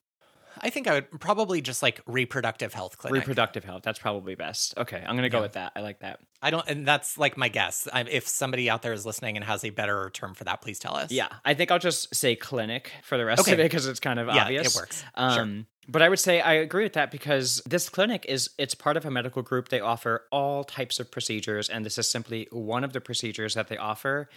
I 0.61 0.69
think 0.69 0.87
I 0.87 0.93
would 0.95 1.19
probably 1.19 1.61
just 1.61 1.81
like 1.83 2.01
reproductive 2.05 2.73
health 2.73 2.97
clinic. 2.97 3.19
reproductive 3.21 3.63
health? 3.63 3.83
That's 3.83 3.99
probably 3.99 4.35
best. 4.35 4.77
Okay, 4.77 5.03
I'm 5.05 5.15
gonna 5.15 5.29
go 5.29 5.37
Yeah. 5.37 5.41
with 5.43 5.53
that. 5.53 5.71
I 5.75 5.81
like 5.81 5.99
that. 5.99 6.19
I 6.41 6.49
don't 6.51 6.67
and 6.67 6.87
that's 6.87 7.17
like 7.17 7.37
my 7.37 7.47
guess. 7.49 7.87
I, 7.91 8.01
if 8.01 8.27
somebody 8.27 8.69
out 8.69 8.81
there 8.81 8.93
is 8.93 9.05
listening 9.05 9.35
and 9.35 9.43
has 9.45 9.63
a 9.63 9.69
better 9.69 10.09
term 10.13 10.33
for 10.33 10.43
that, 10.45 10.61
please 10.61 10.79
tell 10.79 10.95
us. 10.95 11.11
Yeah, 11.11 11.27
I 11.43 11.53
think 11.53 11.71
I'll 11.71 11.79
just 11.79 12.13
say 12.15 12.35
clinic 12.35 12.91
for 13.03 13.17
the 13.17 13.25
rest 13.25 13.41
of 13.41 13.47
Okay. 13.53 13.61
it 13.61 13.65
because 13.65 13.87
it's 13.87 13.99
kind 13.99 14.19
of 14.19 14.27
Yeah, 14.27 14.43
obvious. 14.43 14.75
it 14.75 14.79
works. 14.79 15.03
Um, 15.15 15.33
Sure. 15.57 15.65
But 15.87 16.01
I 16.01 16.09
would 16.09 16.19
say 16.19 16.41
I 16.41 16.53
agree 16.53 16.81
with 16.83 16.93
that 16.93 17.11
because 17.11 17.61
this 17.67 17.89
clinic 17.89 18.25
is 18.27 18.49
it's 18.57 18.73
part 18.73 18.97
of 18.97 19.05
a 19.05 19.11
medical 19.11 19.43
group. 19.43 19.69
They 19.69 19.79
offer 19.81 20.25
all 20.31 20.63
types 20.63 20.99
of 20.99 21.11
procedures, 21.11 21.69
and 21.69 21.85
this 21.85 21.99
is 21.99 22.09
simply 22.09 22.47
one 22.51 22.83
of 22.83 22.91
the 22.93 23.01
procedures 23.01 23.53
that 23.53 23.67
they 23.67 23.77
offer. 23.77 24.27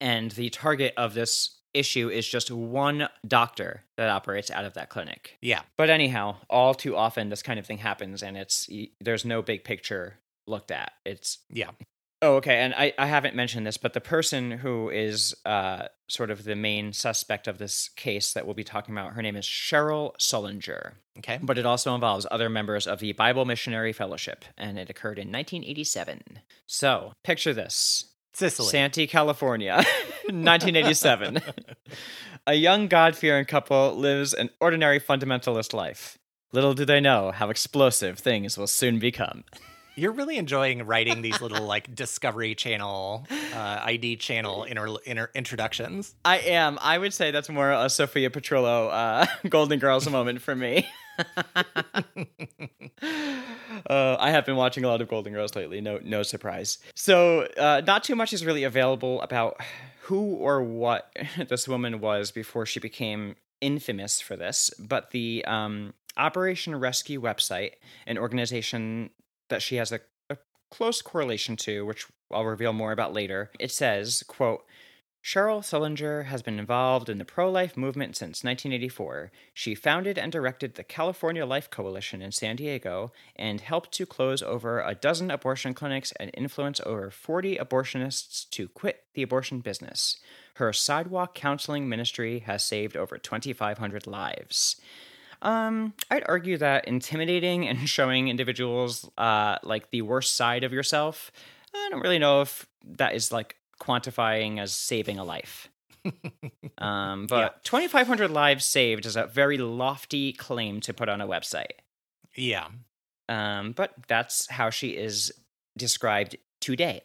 And 0.00 0.30
the 0.30 0.48
target 0.50 0.94
of 0.96 1.12
this 1.14 1.58
issue 1.74 2.08
is 2.08 2.26
just 2.26 2.50
one 2.50 3.08
doctor 3.26 3.82
that 3.96 4.08
operates 4.08 4.50
out 4.50 4.64
of 4.64 4.74
that 4.74 4.88
clinic. 4.88 5.36
Yeah. 5.42 5.62
But 5.76 5.90
anyhow, 5.90 6.36
all 6.48 6.74
too 6.74 6.96
often 6.96 7.28
this 7.28 7.42
kind 7.42 7.58
of 7.58 7.66
thing 7.66 7.78
happens, 7.78 8.22
and 8.22 8.36
it's 8.36 8.68
there's 9.00 9.24
no 9.24 9.42
big 9.42 9.64
picture 9.64 10.18
looked 10.46 10.70
at. 10.70 10.92
It's 11.04 11.38
Yeah. 11.50 11.70
Oh, 12.22 12.36
okay. 12.36 12.56
And 12.60 12.72
I, 12.74 12.94
I 12.96 13.04
haven't 13.04 13.34
mentioned 13.34 13.66
this, 13.66 13.76
but 13.76 13.92
the 13.92 14.00
person 14.00 14.50
who 14.50 14.88
is 14.88 15.34
uh, 15.44 15.88
sort 16.08 16.30
of 16.30 16.44
the 16.44 16.56
main 16.56 16.94
suspect 16.94 17.46
of 17.46 17.58
this 17.58 17.90
case 17.96 18.32
that 18.32 18.46
we'll 18.46 18.54
be 18.54 18.64
talking 18.64 18.94
about, 18.94 19.12
her 19.12 19.20
name 19.20 19.36
is 19.36 19.44
Cheryl 19.44 20.16
Sullenger. 20.16 20.92
Okay. 21.18 21.38
But 21.42 21.58
it 21.58 21.66
also 21.66 21.94
involves 21.94 22.26
other 22.30 22.48
members 22.48 22.86
of 22.86 23.00
the 23.00 23.12
Bible 23.12 23.44
Missionary 23.44 23.92
Fellowship, 23.92 24.46
and 24.56 24.78
it 24.78 24.88
occurred 24.88 25.18
in 25.18 25.28
1987. 25.30 26.22
So 26.66 27.12
picture 27.22 27.52
this 27.52 28.13
Sicily. 28.34 28.68
Santee, 28.68 29.06
California, 29.06 29.74
1987. 30.24 31.40
a 32.46 32.54
young 32.54 32.88
God 32.88 33.16
fearing 33.16 33.44
couple 33.44 33.94
lives 33.96 34.34
an 34.34 34.50
ordinary 34.60 35.00
fundamentalist 35.00 35.72
life. 35.72 36.18
Little 36.52 36.74
do 36.74 36.84
they 36.84 37.00
know 37.00 37.30
how 37.32 37.50
explosive 37.50 38.18
things 38.18 38.58
will 38.58 38.66
soon 38.66 38.98
become. 38.98 39.44
You're 39.96 40.12
really 40.12 40.36
enjoying 40.36 40.86
writing 40.86 41.22
these 41.22 41.40
little 41.40 41.64
like 41.66 41.94
Discovery 41.94 42.54
Channel, 42.54 43.26
uh, 43.54 43.80
ID 43.84 44.16
Channel 44.16 44.64
inter- 44.64 44.96
inter- 45.04 45.30
introductions. 45.34 46.14
I 46.24 46.38
am. 46.38 46.78
I 46.80 46.98
would 46.98 47.14
say 47.14 47.30
that's 47.30 47.48
more 47.48 47.70
a 47.70 47.88
Sophia 47.88 48.30
Petrillo 48.30 48.90
uh, 48.90 49.26
Golden 49.48 49.78
Girls 49.78 50.08
moment 50.08 50.42
for 50.42 50.56
me. 50.56 50.88
uh, 53.86 54.16
I 54.18 54.30
have 54.30 54.44
been 54.44 54.56
watching 54.56 54.84
a 54.84 54.88
lot 54.88 55.00
of 55.00 55.08
Golden 55.08 55.32
Girls 55.32 55.54
lately. 55.54 55.80
No, 55.80 56.00
no 56.02 56.22
surprise. 56.22 56.78
So, 56.94 57.42
uh, 57.56 57.82
not 57.86 58.02
too 58.04 58.16
much 58.16 58.32
is 58.32 58.44
really 58.44 58.64
available 58.64 59.22
about 59.22 59.60
who 60.02 60.34
or 60.34 60.62
what 60.62 61.16
this 61.48 61.68
woman 61.68 62.00
was 62.00 62.30
before 62.30 62.66
she 62.66 62.80
became 62.80 63.36
infamous 63.60 64.20
for 64.20 64.36
this. 64.36 64.70
But 64.78 65.12
the 65.12 65.44
um, 65.46 65.94
Operation 66.16 66.74
Rescue 66.76 67.20
website, 67.20 67.72
an 68.06 68.18
organization 68.18 69.10
that 69.48 69.62
she 69.62 69.76
has 69.76 69.92
a, 69.92 70.00
a 70.30 70.36
close 70.70 71.02
correlation 71.02 71.56
to, 71.56 71.84
which 71.84 72.06
I'll 72.30 72.44
reveal 72.44 72.72
more 72.72 72.92
about 72.92 73.12
later, 73.12 73.50
it 73.58 73.70
says, 73.70 74.22
"quote." 74.26 74.64
Cheryl 75.24 75.62
Sullenger 75.62 76.26
has 76.26 76.42
been 76.42 76.58
involved 76.58 77.08
in 77.08 77.16
the 77.16 77.24
pro 77.24 77.50
life 77.50 77.78
movement 77.78 78.14
since 78.14 78.44
1984. 78.44 79.32
She 79.54 79.74
founded 79.74 80.18
and 80.18 80.30
directed 80.30 80.74
the 80.74 80.84
California 80.84 81.46
Life 81.46 81.70
Coalition 81.70 82.20
in 82.20 82.30
San 82.30 82.56
Diego 82.56 83.10
and 83.34 83.62
helped 83.62 83.90
to 83.92 84.04
close 84.04 84.42
over 84.42 84.82
a 84.82 84.94
dozen 84.94 85.30
abortion 85.30 85.72
clinics 85.72 86.12
and 86.20 86.30
influence 86.34 86.78
over 86.84 87.10
40 87.10 87.56
abortionists 87.56 88.50
to 88.50 88.68
quit 88.68 89.04
the 89.14 89.22
abortion 89.22 89.60
business. 89.60 90.18
Her 90.56 90.74
sidewalk 90.74 91.34
counseling 91.34 91.88
ministry 91.88 92.40
has 92.40 92.62
saved 92.62 92.94
over 92.94 93.16
2,500 93.16 94.06
lives. 94.06 94.78
Um, 95.44 95.92
I'd 96.10 96.24
argue 96.26 96.56
that 96.58 96.88
intimidating 96.88 97.68
and 97.68 97.88
showing 97.88 98.28
individuals 98.28 99.08
uh, 99.16 99.58
like 99.62 99.90
the 99.90 100.02
worst 100.02 100.36
side 100.36 100.64
of 100.64 100.72
yourself, 100.72 101.30
I 101.74 101.88
don't 101.90 102.00
really 102.00 102.18
know 102.18 102.40
if 102.40 102.66
that 102.84 103.14
is 103.14 103.30
like 103.30 103.56
quantifying 103.80 104.58
as 104.58 104.72
saving 104.74 105.18
a 105.18 105.24
life. 105.24 105.68
um, 106.78 107.26
but 107.26 107.62
2,500 107.64 108.30
lives 108.30 108.64
saved 108.64 109.06
is 109.06 109.16
a 109.16 109.26
very 109.26 109.58
lofty 109.58 110.32
claim 110.32 110.80
to 110.80 110.92
put 110.92 111.08
on 111.08 111.20
a 111.20 111.26
website. 111.26 111.72
Yeah. 112.34 112.68
Um, 113.28 113.72
but 113.72 113.94
that's 114.06 114.50
how 114.50 114.70
she 114.70 114.90
is 114.90 115.32
described 115.76 116.36
today. 116.60 117.02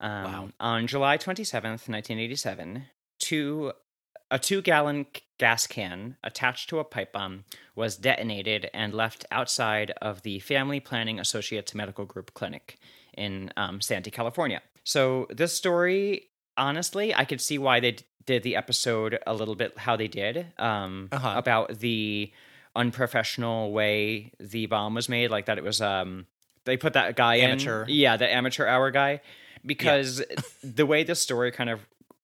Um, 0.00 0.24
Wow. 0.24 0.48
On 0.60 0.86
July 0.86 1.18
27th, 1.18 1.88
1987, 1.88 2.84
two, 3.18 3.72
a 4.30 4.38
two 4.38 4.62
gallon 4.62 5.06
gas 5.38 5.66
can 5.66 6.16
attached 6.22 6.68
to 6.68 6.78
a 6.78 6.84
pipe 6.84 7.12
bomb 7.12 7.44
was 7.74 7.96
detonated 7.96 8.68
and 8.74 8.92
left 8.94 9.24
outside 9.30 9.90
of 10.02 10.22
the 10.22 10.38
Family 10.40 10.80
Planning 10.80 11.18
Associates 11.18 11.74
Medical 11.74 12.04
Group 12.04 12.34
Clinic 12.34 12.78
in 13.16 13.50
um, 13.56 13.80
Santee, 13.80 14.10
California. 14.10 14.60
So, 14.84 15.26
this 15.30 15.54
story, 15.54 16.28
honestly, 16.56 17.14
I 17.14 17.24
could 17.24 17.40
see 17.40 17.58
why 17.58 17.80
they 17.80 17.92
d- 17.92 18.04
did 18.26 18.42
the 18.42 18.56
episode 18.56 19.18
a 19.26 19.34
little 19.34 19.54
bit 19.54 19.76
how 19.78 19.96
they 19.96 20.08
did 20.08 20.46
um, 20.58 21.08
Uh-huh. 21.12 21.34
about 21.36 21.78
the 21.80 22.32
unprofessional 22.76 23.72
way 23.72 24.32
the 24.40 24.66
bomb 24.66 24.94
was 24.94 25.08
made, 25.08 25.30
like 25.30 25.46
that 25.46 25.58
it 25.58 25.64
was 25.64 25.80
um 25.80 26.26
they 26.64 26.76
put 26.76 26.92
that 26.92 27.16
guy 27.16 27.36
Amateur. 27.36 27.82
in 27.84 27.88
yeah, 27.90 28.16
the 28.16 28.30
amateur 28.32 28.66
hour 28.66 28.90
guy 28.90 29.20
because 29.64 30.22
the 30.62 30.84
way 30.86 31.02
this 31.04 31.20
story 31.20 31.50
kind 31.52 31.70
of 31.70 31.80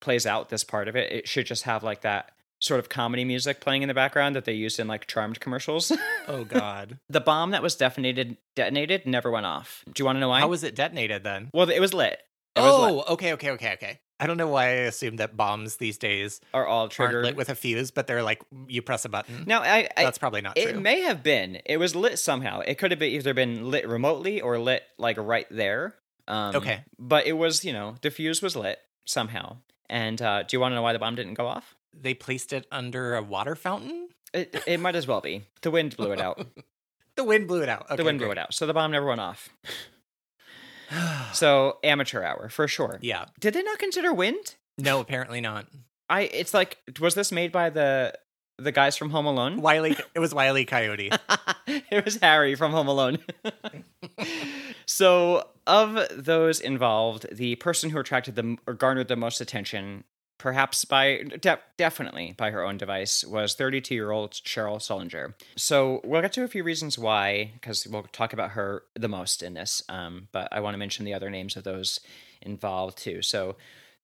plays 0.07 0.25
out 0.27 0.49
this 0.49 0.65
part 0.65 0.87
of 0.89 0.95
it, 0.97 1.11
it 1.13 1.29
should 1.29 1.45
just 1.47 1.65
have 1.65 1.83
like 1.83 2.01
that 2.03 2.31
sort 2.61 2.81
of 2.81 2.89
comedy 2.89 3.25
music 3.25 3.61
playing 3.61 3.83
in 3.83 3.89
the 3.89 3.95
background 3.95 4.35
that 4.37 4.45
they 4.47 4.53
used 4.55 4.79
in 4.81 4.87
like 4.89 5.07
charmed 5.07 5.41
commercials. 5.41 5.91
Oh 6.29 6.43
God. 6.45 6.99
the 7.09 7.21
bomb 7.21 7.51
that 7.53 7.63
was 7.63 7.77
detonated 7.77 8.37
detonated 8.57 9.05
never 9.07 9.31
went 9.31 9.47
off. 9.47 9.85
Do 9.93 10.01
you 10.01 10.05
want 10.07 10.17
to 10.17 10.21
know 10.21 10.29
why? 10.31 10.41
How 10.41 10.49
was 10.49 10.65
it 10.65 10.75
detonated 10.75 11.23
then? 11.23 11.51
well, 11.53 11.69
it 11.71 11.79
was 11.81 11.93
lit. 11.95 12.19
It 12.57 12.61
was 12.61 12.81
lit. 12.81 13.05
Oh, 13.07 13.13
okay, 13.15 13.33
okay, 13.35 13.51
okay, 13.53 13.73
okay. 13.75 14.01
I 14.19 14.27
don't 14.27 14.39
know 14.39 14.49
why 14.49 14.65
I 14.69 14.89
assumed 14.89 15.19
that 15.19 15.37
bombs 15.37 15.77
these 15.77 15.99
days 15.99 16.41
Are 16.55 16.67
all 16.67 16.89
triggered. 16.89 17.25
lit 17.27 17.37
with 17.37 17.51
a 17.51 17.55
fuse, 17.55 17.91
but 17.91 18.07
they're 18.07 18.23
like 18.23 18.41
you 18.67 18.81
press 18.81 19.05
a 19.05 19.11
button. 19.11 19.45
now, 19.47 19.61
I, 19.61 19.89
I 19.97 20.05
That's 20.05 20.17
probably 20.19 20.41
not 20.41 20.57
It 20.57 20.71
true. 20.73 20.81
may 20.81 21.03
have 21.03 21.23
been. 21.23 21.59
It 21.67 21.77
was 21.77 21.95
lit 21.95 22.19
somehow. 22.19 22.61
It 22.61 22.79
could 22.79 22.91
have 22.93 22.99
been 22.99 23.13
either 23.13 23.35
been 23.35 23.71
lit 23.71 23.87
remotely 23.87 24.41
or 24.41 24.59
lit 24.59 24.83
like 24.99 25.19
right 25.19 25.47
there. 25.51 25.95
Um, 26.27 26.57
Okay. 26.57 26.81
But 26.99 27.27
it 27.27 27.35
was, 27.35 27.63
you 27.65 27.75
know, 27.75 27.97
the 28.01 28.11
fuse 28.11 28.41
was 28.41 28.57
lit 28.57 28.79
somehow. 29.05 29.59
And 29.89 30.21
uh, 30.21 30.43
do 30.43 30.57
you 30.57 30.61
want 30.61 30.73
to 30.73 30.77
know 30.77 30.83
why 30.83 30.93
the 30.93 30.99
bomb 30.99 31.15
didn't 31.15 31.35
go 31.35 31.47
off? 31.47 31.77
they 32.01 32.15
placed 32.15 32.53
it 32.53 32.67
under 32.71 33.15
a 33.15 33.23
water 33.23 33.55
fountain. 33.55 34.09
It, 34.33 34.63
it 34.67 34.81
might 34.81 34.97
as 34.97 35.07
well 35.07 35.21
be. 35.21 35.45
The 35.63 35.71
wind 35.71 35.97
blew 35.97 36.13
it 36.13 36.21
out. 36.21 36.47
The 37.17 37.25
wind 37.25 37.49
blew 37.49 37.63
it 37.63 37.69
out. 37.71 37.87
Okay, 37.87 37.97
the 37.97 38.05
wind 38.05 38.19
blew 38.19 38.31
it 38.31 38.37
out. 38.37 38.53
So 38.53 38.67
the 38.67 38.75
bomb 38.75 38.91
never 38.91 39.07
went 39.07 39.23
off. 39.23 39.49
so 41.33 41.79
amateur 41.83 42.23
hour 42.23 42.51
for 42.51 42.69
sure. 42.69 42.99
Yeah. 43.01 43.25
Did 43.41 43.55
they 43.55 43.63
not 43.63 43.79
consider 43.79 44.13
wind? 44.13 44.57
No, 44.77 45.01
apparently 45.01 45.41
not. 45.41 45.67
I 46.11 46.25
it's 46.25 46.53
like 46.53 46.77
was 47.01 47.15
this 47.15 47.33
made 47.33 47.53
by 47.53 47.71
the 47.71 48.13
the 48.59 48.71
guys 48.71 48.99
from 48.99 49.09
Home 49.09 49.25
Alone? 49.25 49.63
Wiley 49.63 49.97
it 50.15 50.19
was 50.19 50.35
Wiley 50.35 50.67
Coyote. 50.67 51.11
it 51.67 52.05
was 52.05 52.17
Harry 52.17 52.55
from 52.55 52.73
Home 52.73 52.87
Alone. 52.87 53.17
so, 54.85 55.49
of 55.67 56.07
those 56.15 56.61
involved, 56.61 57.27
the 57.33 57.57
person 57.57 57.91
who 57.91 57.99
attracted 57.99 58.35
them 58.35 58.59
or 58.67 58.75
garnered 58.75 59.09
the 59.09 59.17
most 59.17 59.41
attention, 59.41 60.05
perhaps 60.39 60.85
by 60.85 61.23
de- 61.41 61.59
definitely 61.77 62.35
by 62.37 62.51
her 62.51 62.65
own 62.65 62.77
device, 62.77 63.25
was 63.25 63.55
32 63.55 63.95
year 63.95 64.11
old 64.11 64.33
Cheryl 64.33 64.79
Sullenger. 64.79 65.35
So, 65.57 66.01
we'll 66.05 66.23
get 66.23 66.33
to 66.35 66.45
a 66.45 66.49
few 66.49 66.63
reasons 66.63 66.99
why, 66.99 67.53
because 67.55 67.87
we'll 67.87 68.05
talk 68.05 68.33
about 68.33 68.51
her 68.51 68.85
the 68.95 69.09
most 69.09 69.43
in 69.43 69.55
this. 69.55 69.83
Um, 69.89 70.29
but 70.33 70.49
I 70.53 70.61
want 70.61 70.75
to 70.75 70.79
mention 70.79 71.05
the 71.05 71.15
other 71.15 71.31
names 71.31 71.57
of 71.57 71.65
those 71.65 72.01
involved 72.43 72.99
too. 72.99 73.23
So, 73.23 73.57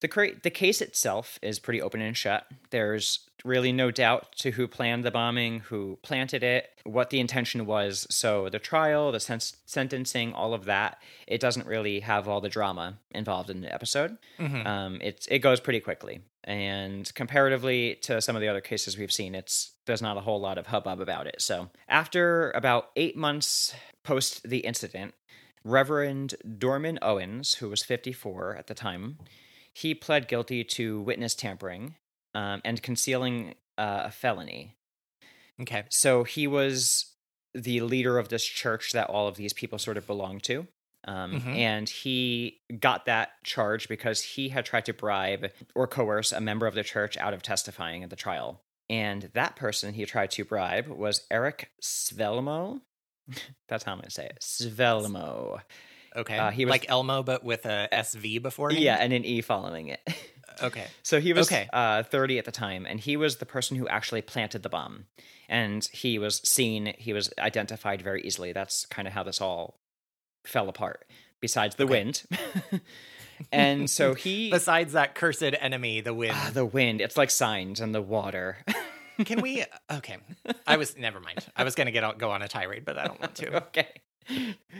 the 0.03 0.09
cra- 0.09 0.39
the 0.43 0.51
case 0.51 0.83
itself 0.83 1.39
is 1.41 1.59
pretty 1.59 1.81
open 1.81 2.03
and 2.03 2.15
shut. 2.17 2.47
There's 2.71 3.21
really 3.45 3.73
no 3.73 3.91
doubt 3.91 4.33
to 4.37 4.53
who 4.53 4.69
planned 4.69 5.03
the 5.05 5.11
bombing, 5.11 5.61
who 5.61 5.99
planted 6.03 6.45
it, 6.45 6.71
what 6.85 7.11
the 7.11 7.19
intention 7.19 7.67
was. 7.67 8.07
So 8.09 8.49
the 8.49 8.61
trial, 8.61 9.11
the 9.11 9.19
sen- 9.19 9.41
sentencing, 9.67 10.33
all 10.33 10.55
of 10.55 10.65
that, 10.67 10.99
it 11.27 11.41
doesn't 11.41 11.67
really 11.67 12.01
have 12.01 12.29
all 12.29 12.41
the 12.41 12.49
drama 12.49 12.99
involved 13.11 13.51
in 13.51 13.61
the 13.63 13.73
episode. 13.75 14.17
Mhm. 14.39 14.65
Um, 14.67 14.99
it's 15.01 15.27
it 15.29 15.39
goes 15.41 15.59
pretty 15.61 15.81
quickly, 15.81 16.21
and 16.45 17.13
comparatively 17.15 17.97
to 18.03 18.21
some 18.21 18.37
of 18.37 18.43
the 18.43 18.49
other 18.49 18.61
cases 18.61 18.97
we've 18.99 19.11
seen, 19.13 19.35
it's 19.35 19.73
there's 19.87 20.03
not 20.03 20.17
a 20.17 20.21
whole 20.21 20.41
lot 20.41 20.59
of 20.59 20.69
hubbub 20.69 21.01
about 21.01 21.27
it. 21.27 21.41
So 21.43 21.71
after 21.89 22.51
about 22.53 22.91
eight 22.95 23.17
months 23.17 23.75
post 24.05 24.49
the 24.49 24.59
incident, 24.59 25.15
Reverend 25.65 26.35
Dorman 26.59 26.99
Owens, 27.03 27.55
who 27.57 27.69
was 27.69 27.83
54 27.85 28.57
at 28.57 28.67
the 28.67 28.75
time, 28.75 29.19
he 29.75 29.95
pled 29.95 30.29
guilty 30.29 30.65
to 30.65 31.01
witness 31.01 31.35
tampering 31.35 31.95
um, 32.35 32.61
and 32.65 32.83
concealing 32.83 33.55
uh, 33.79 34.03
a 34.07 34.11
felony. 34.11 34.77
Okay. 35.61 35.85
So 35.91 36.25
he 36.25 36.47
was 36.47 37.13
the 37.55 37.81
leader 37.83 38.19
of 38.19 38.29
this 38.29 38.45
church 38.45 38.93
that 38.93 39.09
all 39.09 39.29
of 39.29 39.37
these 39.37 39.53
people 39.53 39.79
sort 39.79 39.97
of 39.97 40.07
belong 40.07 40.41
to. 40.41 40.67
Um, 41.05 41.41
Mhm. 41.41 41.57
And 41.57 41.89
he 41.89 42.61
got 42.79 43.07
that 43.07 43.33
charge 43.45 43.89
because 43.89 44.23
he 44.23 44.51
had 44.51 44.65
tried 44.65 44.85
to 44.87 44.93
bribe 44.95 45.51
or 45.75 45.87
coerce 45.89 46.31
a 46.33 46.41
member 46.41 46.67
of 46.67 46.75
the 46.75 46.85
church 46.85 47.17
out 47.17 47.35
of 47.35 47.43
testifying 47.43 48.03
at 48.05 48.11
the 48.11 48.17
trial. 48.17 48.63
And 48.89 49.31
that 49.35 49.57
person 49.57 49.95
he 49.95 50.05
tried 50.07 50.31
to 50.33 50.45
bribe 50.45 50.87
was 50.87 51.27
Eric 51.31 51.71
Svelmo. 51.83 52.83
That's 53.69 53.85
how 53.85 53.93
I'm 53.93 53.99
going 53.99 54.05
to 54.09 54.11
say 54.11 54.27
it. 54.27 54.39
Svelmo. 54.41 55.61
Okay. 56.17 56.37
Uh, 56.39 56.51
he 56.51 56.65
was- 56.65 56.71
like 56.71 56.87
Elmo, 56.91 57.23
but 57.23 57.43
with 57.45 57.65
a 57.67 57.89
SV 57.93 58.41
before. 58.43 58.71
Yeah, 58.73 58.97
and 59.01 59.13
an 59.13 59.25
E 59.25 59.41
following 59.41 59.89
it. 59.89 60.01
Okay. 60.63 60.87
So 61.03 61.19
he 61.19 61.33
was 61.33 61.49
Okay. 61.49 61.67
uh, 61.73 62.03
30 62.03 62.39
at 62.39 62.45
the 62.45 62.53
time, 62.53 62.85
and 62.87 63.01
he 63.01 63.17
was 63.17 63.39
the 63.39 63.47
person 63.47 63.75
who 63.79 63.89
actually 63.89 64.21
planted 64.21 64.63
the 64.63 64.69
bomb. 64.69 65.07
And 65.49 65.83
he 65.93 66.19
was 66.19 66.47
seen, 66.47 66.93
he 66.99 67.15
was 67.15 67.33
identified 67.39 68.03
very 68.03 68.21
easily. 68.23 68.53
That's 68.53 68.85
kind 68.87 69.09
of 69.09 69.15
how 69.15 69.23
this 69.23 69.41
all 69.41 69.81
fell 70.45 70.69
apart, 70.69 71.07
besides 71.41 71.77
the 71.77 71.85
Okay. 71.85 71.91
wind. 71.91 72.23
and 73.51 73.89
so 73.89 74.13
he. 74.15 74.51
Besides 74.51 74.93
that 74.93 75.15
cursed 75.15 75.43
enemy, 75.43 76.03
the 76.03 76.15
wind. 76.15 76.35
Ah, 76.37 76.51
the 76.53 76.67
wind, 76.67 77.01
it's 77.01 77.17
like 77.17 77.31
signs 77.31 77.81
and 77.81 77.95
the 77.95 78.03
water. 78.03 78.59
Can 79.25 79.41
we? 79.41 79.65
Okay. 79.91 80.19
I 80.67 80.77
was 80.77 80.97
never 80.99 81.19
mind. 81.19 81.47
I 81.57 81.65
was 81.65 81.75
gonna 81.75 81.93
get 81.93 82.05
out, 82.05 82.19
go 82.19 82.31
on 82.31 82.43
a 82.43 82.49
tirade, 82.49 82.85
but 82.85 82.99
I 82.99 83.07
don't 83.07 83.21
want 83.21 83.35
to. 83.37 83.57
okay. 83.69 83.89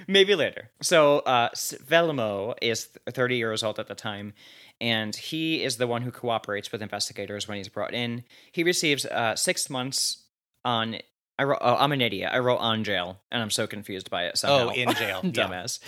Maybe 0.09 0.35
later. 0.35 0.71
So, 0.81 1.21
uh, 1.21 1.51
Svelmoe 1.55 2.55
is 2.63 2.89
30 3.09 3.37
years 3.37 3.63
old 3.63 3.79
at 3.79 3.89
the 3.89 3.95
time, 3.95 4.35
and 4.81 5.15
he 5.15 5.63
is 5.63 5.77
the 5.77 5.87
one 5.87 6.03
who 6.03 6.11
cooperates 6.11 6.73
with 6.73 6.83
investigators 6.83 7.49
when 7.49 7.59
he's 7.59 7.69
brought 7.69 7.95
in. 7.95 8.25
He 8.51 8.65
receives 8.65 9.05
uh, 9.07 9.37
six 9.37 9.71
months 9.71 10.25
on. 10.65 10.97
I 11.43 11.45
wrote, 11.45 11.59
oh, 11.61 11.75
I'm 11.75 11.91
an 11.91 12.01
idiot. 12.01 12.31
I 12.33 12.39
wrote 12.39 12.59
on 12.59 12.85
jail, 12.85 13.19
and 13.33 13.43
I'm 13.43 13.51
so 13.51 13.67
confused 13.67 14.09
by 14.11 14.27
it 14.27 14.39
somehow. 14.39 14.69
Oh, 14.69 14.71
in 14.71 14.95
jail. 14.95 15.23
Dumbass. 15.25 15.81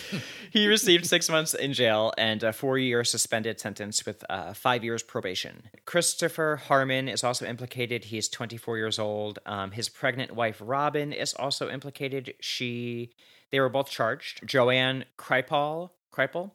he 0.50 0.66
received 0.66 1.06
six 1.06 1.30
months 1.30 1.54
in 1.54 1.72
jail 1.72 2.12
and 2.18 2.42
a 2.42 2.52
four 2.52 2.76
year 2.76 3.04
suspended 3.04 3.60
sentence 3.60 4.04
with 4.04 4.24
uh, 4.28 4.52
five 4.52 4.82
years 4.82 5.04
probation. 5.04 5.68
Christopher 5.84 6.56
Harmon 6.56 7.08
is 7.08 7.22
also 7.22 7.46
implicated. 7.46 8.06
He's 8.06 8.28
24 8.28 8.78
years 8.78 8.98
old. 8.98 9.38
Um, 9.46 9.70
his 9.70 9.88
pregnant 9.88 10.32
wife, 10.34 10.60
Robin, 10.60 11.12
is 11.12 11.34
also 11.34 11.70
implicated. 11.70 12.34
She, 12.40 13.12
they 13.52 13.60
were 13.60 13.68
both 13.68 13.88
charged. 13.88 14.44
Joanne 14.44 15.04
Kripal, 15.16 15.90
Kripal, 16.12 16.50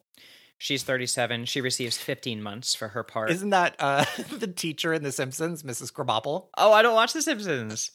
she's 0.58 0.82
37. 0.82 1.46
She 1.46 1.62
receives 1.62 1.96
15 1.96 2.42
months 2.42 2.74
for 2.74 2.88
her 2.88 3.02
part. 3.02 3.30
Isn't 3.30 3.48
that 3.48 3.76
uh, 3.78 4.04
the 4.30 4.46
teacher 4.46 4.92
in 4.92 5.04
The 5.04 5.12
Simpsons, 5.12 5.62
Mrs. 5.62 5.90
Krabappel? 5.90 6.48
oh, 6.58 6.72
I 6.74 6.82
don't 6.82 6.94
watch 6.94 7.14
The 7.14 7.22
Simpsons. 7.22 7.92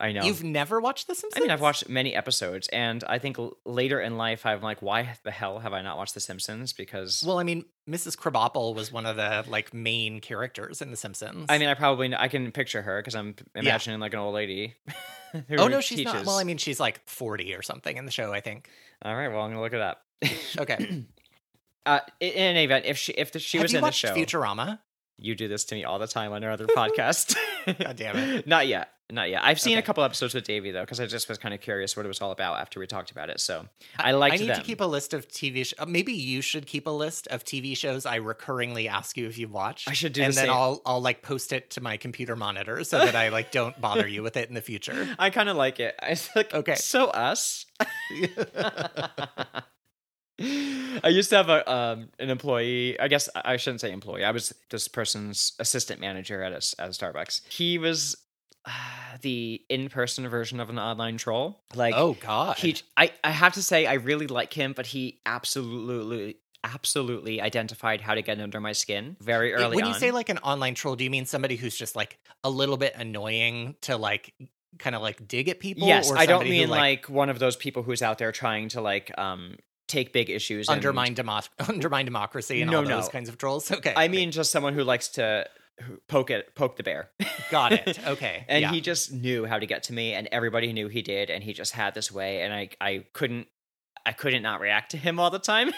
I 0.00 0.12
know. 0.12 0.22
You've 0.22 0.44
never 0.44 0.80
watched 0.80 1.08
The 1.08 1.14
Simpsons? 1.14 1.34
I 1.36 1.40
mean, 1.40 1.50
I've 1.50 1.60
watched 1.60 1.88
many 1.88 2.14
episodes, 2.14 2.68
and 2.68 3.02
I 3.04 3.18
think 3.18 3.38
l- 3.38 3.56
later 3.64 4.00
in 4.00 4.16
life, 4.16 4.46
I'm 4.46 4.60
like, 4.60 4.80
why 4.80 5.16
the 5.24 5.32
hell 5.32 5.58
have 5.58 5.72
I 5.72 5.82
not 5.82 5.96
watched 5.96 6.14
The 6.14 6.20
Simpsons? 6.20 6.72
Because 6.72 7.24
Well, 7.26 7.38
I 7.40 7.42
mean, 7.42 7.64
Mrs. 7.88 8.16
Krabappel 8.16 8.74
was 8.76 8.92
one 8.92 9.06
of 9.06 9.16
the 9.16 9.44
like 9.48 9.74
main 9.74 10.20
characters 10.20 10.80
in 10.80 10.90
The 10.90 10.96
Simpsons. 10.96 11.46
I 11.48 11.58
mean, 11.58 11.68
I 11.68 11.74
probably 11.74 12.14
I 12.14 12.28
can 12.28 12.52
picture 12.52 12.82
her 12.82 13.00
because 13.00 13.16
I'm 13.16 13.34
imagining 13.56 13.98
like 13.98 14.12
an 14.12 14.20
old 14.20 14.34
lady. 14.34 14.76
oh 15.58 15.68
no, 15.68 15.80
she's 15.80 16.04
not. 16.04 16.24
Well, 16.24 16.38
I 16.38 16.44
mean, 16.44 16.58
she's 16.58 16.78
like 16.78 17.06
forty 17.08 17.54
or 17.54 17.62
something 17.62 17.96
in 17.96 18.04
the 18.04 18.12
show. 18.12 18.32
I 18.32 18.40
think. 18.40 18.68
all 19.04 19.16
right. 19.16 19.28
Well, 19.28 19.40
I'm 19.40 19.50
gonna 19.50 19.60
look 19.62 19.72
it 19.72 19.80
up. 19.80 20.02
Okay. 20.58 21.04
uh, 21.86 22.00
in 22.20 22.32
any 22.32 22.64
event, 22.64 22.84
if 22.86 22.98
she 22.98 23.12
if 23.12 23.32
the, 23.32 23.38
she 23.38 23.58
Have 23.58 23.64
was 23.64 23.74
in 23.74 23.80
the 23.82 23.90
show, 23.90 24.14
Futurama? 24.14 24.78
You 25.18 25.34
do 25.34 25.48
this 25.48 25.64
to 25.66 25.74
me 25.74 25.84
all 25.84 25.98
the 25.98 26.06
time 26.06 26.32
on 26.32 26.42
our 26.44 26.50
other 26.50 26.66
podcast. 26.76 27.36
God 27.66 27.96
damn 27.96 28.16
it. 28.16 28.46
Not 28.46 28.66
yet. 28.66 28.90
Not 29.10 29.30
yet. 29.30 29.40
I've 29.42 29.58
seen 29.58 29.78
a 29.78 29.82
couple 29.82 30.04
episodes 30.04 30.34
with 30.34 30.44
Davey 30.44 30.70
though, 30.70 30.82
because 30.82 31.00
I 31.00 31.06
just 31.06 31.30
was 31.30 31.38
kind 31.38 31.54
of 31.54 31.62
curious 31.62 31.96
what 31.96 32.04
it 32.04 32.08
was 32.08 32.20
all 32.20 32.30
about 32.30 32.60
after 32.60 32.78
we 32.78 32.86
talked 32.86 33.10
about 33.10 33.30
it. 33.30 33.40
So 33.40 33.64
I 33.98 34.12
like. 34.12 34.34
I 34.34 34.36
need 34.36 34.50
them. 34.50 34.56
to 34.58 34.62
keep 34.62 34.82
a 34.82 34.84
list 34.84 35.14
of 35.14 35.26
TV. 35.28 35.64
Sh- 35.64 35.72
uh, 35.78 35.86
maybe 35.86 36.12
you 36.12 36.42
should 36.42 36.66
keep 36.66 36.86
a 36.86 36.90
list 36.90 37.26
of 37.28 37.42
TV 37.42 37.74
shows 37.74 38.04
I 38.04 38.18
recurringly 38.20 38.86
ask 38.86 39.16
you 39.16 39.26
if 39.26 39.38
you've 39.38 39.50
watched. 39.52 39.88
I 39.88 39.94
should 39.94 40.12
do 40.12 40.22
and 40.22 40.32
the 40.34 40.36
then 40.36 40.44
same. 40.48 40.54
I'll 40.54 40.82
I'll 40.84 41.00
like 41.00 41.22
post 41.22 41.54
it 41.54 41.70
to 41.70 41.80
my 41.80 41.96
computer 41.96 42.36
monitor 42.36 42.84
so 42.84 42.98
that 42.98 43.16
I 43.16 43.30
like 43.30 43.50
don't 43.50 43.80
bother 43.80 44.06
you 44.06 44.22
with 44.22 44.36
it 44.36 44.50
in 44.50 44.54
the 44.54 44.60
future. 44.60 45.08
I 45.18 45.30
kind 45.30 45.48
of 45.48 45.56
like 45.56 45.80
it. 45.80 45.94
I 46.02 46.14
like 46.36 46.52
Okay. 46.52 46.74
so 46.74 47.06
us. 47.06 47.64
I 50.40 51.08
used 51.08 51.30
to 51.30 51.36
have 51.36 51.48
a 51.48 51.72
um, 51.72 52.08
an 52.18 52.30
employee. 52.30 52.98
I 53.00 53.08
guess 53.08 53.28
I 53.34 53.56
shouldn't 53.56 53.80
say 53.80 53.90
employee. 53.90 54.24
I 54.24 54.30
was 54.30 54.54
this 54.70 54.86
person's 54.86 55.52
assistant 55.58 56.00
manager 56.00 56.42
at 56.42 56.52
a, 56.52 56.80
at 56.80 56.88
a 56.88 56.92
Starbucks. 56.92 57.48
He 57.48 57.78
was 57.78 58.16
uh, 58.64 58.70
the 59.20 59.62
in 59.68 59.88
person 59.88 60.28
version 60.28 60.60
of 60.60 60.70
an 60.70 60.78
online 60.78 61.16
troll. 61.16 61.60
Like, 61.74 61.94
oh 61.96 62.16
God. 62.20 62.56
he. 62.58 62.76
I 62.96 63.10
I 63.24 63.30
have 63.30 63.54
to 63.54 63.62
say 63.62 63.86
I 63.86 63.94
really 63.94 64.28
like 64.28 64.52
him, 64.52 64.74
but 64.74 64.86
he 64.86 65.20
absolutely 65.26 66.36
absolutely 66.64 67.40
identified 67.40 68.00
how 68.00 68.14
to 68.14 68.22
get 68.22 68.40
under 68.40 68.60
my 68.60 68.72
skin 68.72 69.16
very 69.20 69.54
early 69.54 69.76
when 69.76 69.84
on. 69.84 69.92
you 69.92 69.98
say 69.98 70.10
like 70.10 70.28
an 70.28 70.38
online 70.38 70.74
troll, 70.74 70.96
do 70.96 71.04
you 71.04 71.10
mean 71.10 71.24
somebody 71.24 71.56
who's 71.56 71.76
just 71.76 71.96
like 71.96 72.18
a 72.44 72.50
little 72.50 72.76
bit 72.76 72.94
annoying 72.96 73.76
to 73.82 73.96
like 73.96 74.34
kind 74.78 74.94
of 74.94 75.02
like 75.02 75.26
dig 75.26 75.48
at 75.48 75.60
people? 75.60 75.86
yes, 75.86 76.10
or 76.10 76.16
I 76.16 76.26
don't 76.26 76.40
somebody 76.40 76.50
who, 76.50 76.62
mean 76.62 76.70
like, 76.70 77.08
one 77.08 77.28
of 77.28 77.38
those 77.38 77.56
people 77.56 77.82
who's 77.82 78.02
out 78.02 78.18
there 78.18 78.32
trying 78.32 78.68
to 78.70 78.80
like 78.80 79.16
um 79.18 79.56
take 79.88 80.12
big 80.12 80.30
issues 80.30 80.68
and- 80.68 80.76
undermine 80.76 81.14
demo- 81.14 81.40
undermine 81.68 82.04
democracy 82.04 82.62
and 82.62 82.70
No, 82.70 82.78
all 82.78 82.84
those 82.84 83.06
no. 83.06 83.10
kinds 83.10 83.28
of 83.28 83.38
trolls. 83.38 83.70
Okay, 83.78 83.92
I 83.96 84.08
mean, 84.08 84.30
just 84.30 84.50
someone 84.52 84.74
who 84.74 84.84
likes 84.84 85.08
to 85.10 85.48
poke 86.08 86.30
it, 86.30 86.54
poke 86.54 86.76
the 86.76 86.82
bear. 86.82 87.10
got 87.50 87.72
it. 87.72 87.98
Okay, 88.06 88.44
and 88.48 88.62
yeah. 88.62 88.70
he 88.72 88.80
just 88.80 89.12
knew 89.12 89.44
how 89.46 89.58
to 89.58 89.66
get 89.66 89.84
to 89.84 89.92
me, 89.92 90.12
and 90.14 90.28
everybody 90.32 90.72
knew 90.72 90.88
he 90.88 91.02
did, 91.02 91.30
and 91.30 91.42
he 91.42 91.52
just 91.52 91.72
had 91.72 91.94
this 91.94 92.10
way, 92.12 92.42
and 92.42 92.52
I, 92.52 92.68
I 92.80 93.04
couldn't, 93.12 93.46
I 94.06 94.12
couldn't 94.12 94.42
not 94.42 94.60
react 94.60 94.90
to 94.92 94.96
him 94.96 95.18
all 95.20 95.30
the 95.30 95.38
time. 95.38 95.72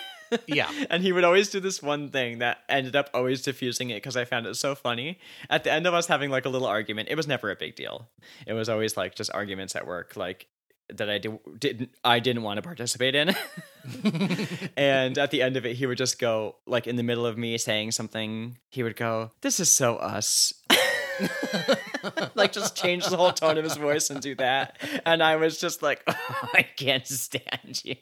Yeah. 0.47 0.71
and 0.91 1.03
he 1.03 1.11
would 1.13 1.25
always 1.25 1.51
do 1.51 1.59
this 1.59 1.83
one 1.83 2.09
thing 2.11 2.39
that 2.39 2.59
ended 2.69 2.95
up 2.95 3.11
always 3.13 3.43
diffusing 3.43 3.91
it 3.91 3.95
because 3.97 4.17
I 4.17 4.25
found 4.25 4.47
it 4.47 4.55
so 4.55 4.77
funny. 4.77 5.19
At 5.49 5.65
the 5.65 5.73
end 5.73 5.89
of 5.89 5.95
us 5.95 6.07
having 6.07 6.31
like 6.31 6.45
a 6.45 6.49
little 6.49 6.69
argument, 6.69 7.09
it 7.11 7.17
was 7.17 7.27
never 7.27 7.51
a 7.51 7.57
big 7.57 7.75
deal. 7.75 8.09
It 8.47 8.53
was 8.53 8.69
always 8.69 8.97
like 8.97 9.17
just 9.17 9.33
arguments 9.35 9.75
at 9.75 9.89
work, 9.89 10.17
like 10.17 10.47
that 10.97 11.11
I 11.11 11.19
did, 11.19 11.39
didn't 11.59 11.91
I 12.05 12.21
didn't 12.21 12.43
want 12.43 12.59
to 12.59 12.63
participate 12.63 13.15
in. 13.15 13.35
and 14.77 15.19
at 15.19 15.31
the 15.31 15.43
end 15.43 15.57
of 15.57 15.65
it, 15.67 15.77
he 15.77 15.87
would 15.87 15.99
just 15.99 16.19
go 16.19 16.57
like 16.67 16.87
in 16.87 16.97
the 16.97 17.03
middle 17.03 17.27
of 17.27 17.39
me 17.39 17.57
saying 17.59 17.93
something. 17.93 18.59
He 18.71 18.83
would 18.83 18.97
go, 18.97 19.31
"This 19.41 19.61
is 19.61 19.71
so 19.71 19.97
us." 19.97 20.53
like 22.35 22.53
just 22.53 22.77
change 22.77 23.07
the 23.07 23.17
whole 23.17 23.33
tone 23.33 23.59
of 23.59 23.65
his 23.65 23.77
voice 23.77 24.09
and 24.09 24.23
do 24.23 24.35
that 24.35 24.79
and 25.05 25.23
i 25.23 25.37
was 25.37 25.59
just 25.61 25.83
like 25.83 26.03
oh, 26.07 26.49
i 26.55 26.63
can't 26.63 27.07
stand 27.07 27.83
you 27.85 27.97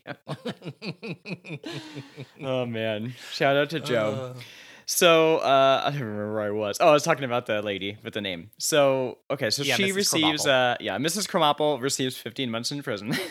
oh 2.44 2.64
man 2.64 3.12
shout 3.32 3.56
out 3.56 3.70
to 3.70 3.80
joe 3.80 4.34
Uh, 4.36 4.40
so 4.88 5.36
uh, 5.36 5.82
I 5.84 5.90
don't 5.90 6.00
remember 6.00 6.32
where 6.32 6.42
I 6.42 6.50
was. 6.50 6.78
Oh, 6.80 6.88
I 6.88 6.92
was 6.92 7.02
talking 7.02 7.24
about 7.24 7.44
the 7.44 7.60
lady 7.60 7.98
with 8.02 8.14
the 8.14 8.20
name. 8.22 8.50
So 8.58 9.18
okay, 9.30 9.50
so 9.50 9.62
Yeah, 9.62 9.76
she 9.76 9.90
Mrs. 9.90 9.96
receives 9.96 10.46
uh 10.46 10.76
yeah, 10.80 10.96
Mrs. 10.96 11.28
Krabappel 11.28 11.80
receives 11.80 12.16
15 12.16 12.50
months 12.50 12.72
in 12.72 12.82
prison. 12.82 13.14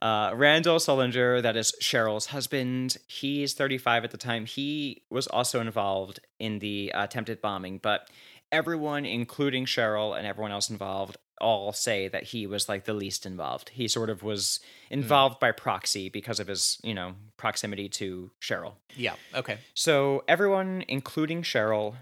Uh, 0.00 0.30
Randall 0.36 0.78
Sullenger, 0.78 1.42
that 1.42 1.56
is 1.56 1.72
Cheryl's 1.82 2.26
husband, 2.26 2.96
he's 3.08 3.54
35 3.54 4.04
at 4.04 4.10
the 4.12 4.16
time. 4.16 4.46
He 4.46 5.02
was 5.10 5.26
also 5.26 5.60
involved 5.60 6.20
in 6.38 6.60
the 6.60 6.92
attempted 6.94 7.40
bombing, 7.40 7.78
but 7.82 8.08
everyone, 8.52 9.04
including 9.04 9.66
Cheryl 9.66 10.16
and 10.16 10.26
everyone 10.26 10.52
else 10.52 10.70
involved, 10.70 11.16
all 11.40 11.72
say 11.72 12.08
that 12.08 12.24
he 12.24 12.46
was 12.46 12.68
like 12.68 12.84
the 12.84 12.94
least 12.94 13.26
involved. 13.26 13.70
He 13.70 13.88
sort 13.88 14.10
of 14.10 14.22
was 14.22 14.60
involved 14.90 15.36
mm. 15.36 15.40
by 15.40 15.52
proxy 15.52 16.08
because 16.08 16.40
of 16.40 16.46
his, 16.46 16.78
you 16.82 16.94
know, 16.94 17.14
proximity 17.36 17.88
to 17.90 18.30
Cheryl. 18.40 18.74
Yeah. 18.96 19.14
Okay. 19.34 19.58
So 19.74 20.24
everyone, 20.28 20.84
including 20.88 21.42
Cheryl, 21.42 21.96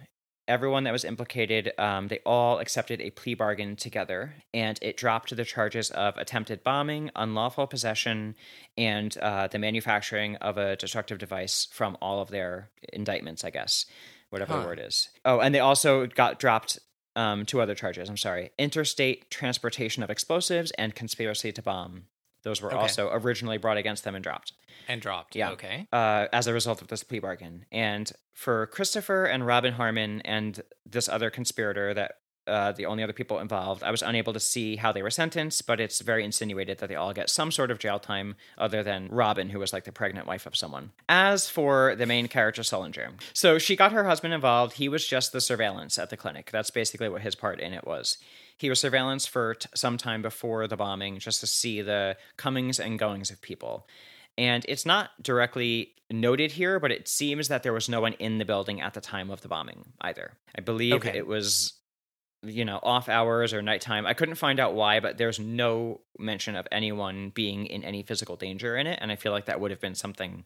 everyone 0.48 0.84
that 0.84 0.92
was 0.92 1.04
implicated, 1.04 1.72
um, 1.78 2.08
they 2.08 2.20
all 2.24 2.58
accepted 2.58 3.00
a 3.00 3.10
plea 3.10 3.34
bargain 3.34 3.76
together, 3.76 4.34
and 4.54 4.78
it 4.80 4.96
dropped 4.96 5.34
the 5.34 5.44
charges 5.44 5.90
of 5.90 6.16
attempted 6.16 6.62
bombing, 6.62 7.10
unlawful 7.16 7.66
possession, 7.66 8.36
and 8.76 9.16
uh, 9.18 9.48
the 9.48 9.58
manufacturing 9.58 10.36
of 10.36 10.56
a 10.56 10.76
destructive 10.76 11.18
device 11.18 11.68
from 11.72 11.96
all 12.00 12.20
of 12.20 12.30
their 12.30 12.70
indictments, 12.92 13.44
I 13.44 13.50
guess, 13.50 13.86
whatever 14.30 14.54
huh. 14.54 14.60
the 14.60 14.66
word 14.66 14.80
is. 14.82 15.08
Oh, 15.24 15.40
and 15.40 15.54
they 15.54 15.60
also 15.60 16.06
got 16.06 16.38
dropped 16.38 16.78
um, 17.16 17.44
two 17.44 17.60
other 17.60 17.74
charges. 17.74 18.08
I'm 18.08 18.16
sorry 18.16 18.50
interstate 18.58 19.30
transportation 19.30 20.02
of 20.02 20.10
explosives 20.10 20.70
and 20.72 20.94
conspiracy 20.94 21.50
to 21.52 21.62
bomb. 21.62 22.04
Those 22.44 22.62
were 22.62 22.68
okay. 22.68 22.76
also 22.76 23.10
originally 23.10 23.58
brought 23.58 23.76
against 23.76 24.04
them 24.04 24.14
and 24.14 24.22
dropped. 24.22 24.52
And 24.86 25.00
dropped. 25.00 25.34
Yeah. 25.34 25.50
Okay. 25.50 25.88
Uh, 25.92 26.26
as 26.32 26.46
a 26.46 26.52
result 26.52 26.80
of 26.80 26.86
this 26.86 27.02
plea 27.02 27.18
bargain. 27.18 27.66
And 27.72 28.12
for 28.34 28.68
Christopher 28.68 29.24
and 29.24 29.44
Robin 29.44 29.72
Harmon 29.72 30.20
and 30.20 30.60
this 30.88 31.08
other 31.08 31.28
conspirator 31.28 31.92
that 31.94 32.12
uh, 32.46 32.72
the 32.72 32.86
only 32.86 33.02
other 33.02 33.12
people 33.12 33.38
involved. 33.38 33.82
I 33.82 33.90
was 33.90 34.02
unable 34.02 34.32
to 34.32 34.40
see 34.40 34.76
how 34.76 34.92
they 34.92 35.02
were 35.02 35.10
sentenced, 35.10 35.66
but 35.66 35.80
it's 35.80 36.00
very 36.00 36.24
insinuated 36.24 36.78
that 36.78 36.88
they 36.88 36.94
all 36.94 37.12
get 37.12 37.30
some 37.30 37.50
sort 37.50 37.70
of 37.70 37.78
jail 37.78 37.98
time 37.98 38.36
other 38.56 38.82
than 38.82 39.08
Robin, 39.10 39.50
who 39.50 39.58
was 39.58 39.72
like 39.72 39.84
the 39.84 39.92
pregnant 39.92 40.26
wife 40.26 40.46
of 40.46 40.56
someone. 40.56 40.92
As 41.08 41.48
for 41.48 41.94
the 41.96 42.06
main 42.06 42.28
character, 42.28 42.62
Sullenger, 42.62 43.10
so 43.32 43.58
she 43.58 43.76
got 43.76 43.92
her 43.92 44.04
husband 44.04 44.34
involved. 44.34 44.76
He 44.76 44.88
was 44.88 45.06
just 45.06 45.32
the 45.32 45.40
surveillance 45.40 45.98
at 45.98 46.10
the 46.10 46.16
clinic. 46.16 46.50
That's 46.50 46.70
basically 46.70 47.08
what 47.08 47.22
his 47.22 47.34
part 47.34 47.60
in 47.60 47.72
it 47.72 47.86
was. 47.86 48.18
He 48.56 48.68
was 48.68 48.80
surveillance 48.80 49.26
for 49.26 49.54
t- 49.54 49.68
some 49.74 49.98
time 49.98 50.22
before 50.22 50.66
the 50.66 50.76
bombing 50.76 51.18
just 51.18 51.40
to 51.40 51.46
see 51.46 51.82
the 51.82 52.16
comings 52.36 52.80
and 52.80 52.98
goings 52.98 53.30
of 53.30 53.42
people. 53.42 53.86
And 54.38 54.64
it's 54.68 54.86
not 54.86 55.10
directly 55.22 55.92
noted 56.10 56.52
here, 56.52 56.78
but 56.78 56.92
it 56.92 57.08
seems 57.08 57.48
that 57.48 57.62
there 57.62 57.72
was 57.72 57.88
no 57.88 58.00
one 58.00 58.12
in 58.14 58.38
the 58.38 58.44
building 58.44 58.80
at 58.80 58.94
the 58.94 59.00
time 59.00 59.30
of 59.30 59.40
the 59.40 59.48
bombing 59.48 59.92
either. 60.00 60.32
I 60.56 60.60
believe 60.60 60.94
okay. 60.94 61.16
it 61.16 61.26
was 61.26 61.74
you 62.46 62.64
know, 62.64 62.78
off 62.82 63.08
hours 63.08 63.52
or 63.52 63.62
nighttime. 63.62 64.06
I 64.06 64.14
couldn't 64.14 64.36
find 64.36 64.60
out 64.60 64.74
why, 64.74 65.00
but 65.00 65.18
there's 65.18 65.38
no 65.38 66.00
mention 66.18 66.56
of 66.56 66.66
anyone 66.70 67.30
being 67.34 67.66
in 67.66 67.84
any 67.84 68.02
physical 68.02 68.36
danger 68.36 68.76
in 68.76 68.86
it, 68.86 68.98
and 69.02 69.10
I 69.10 69.16
feel 69.16 69.32
like 69.32 69.46
that 69.46 69.60
would 69.60 69.70
have 69.70 69.80
been 69.80 69.94
something 69.94 70.44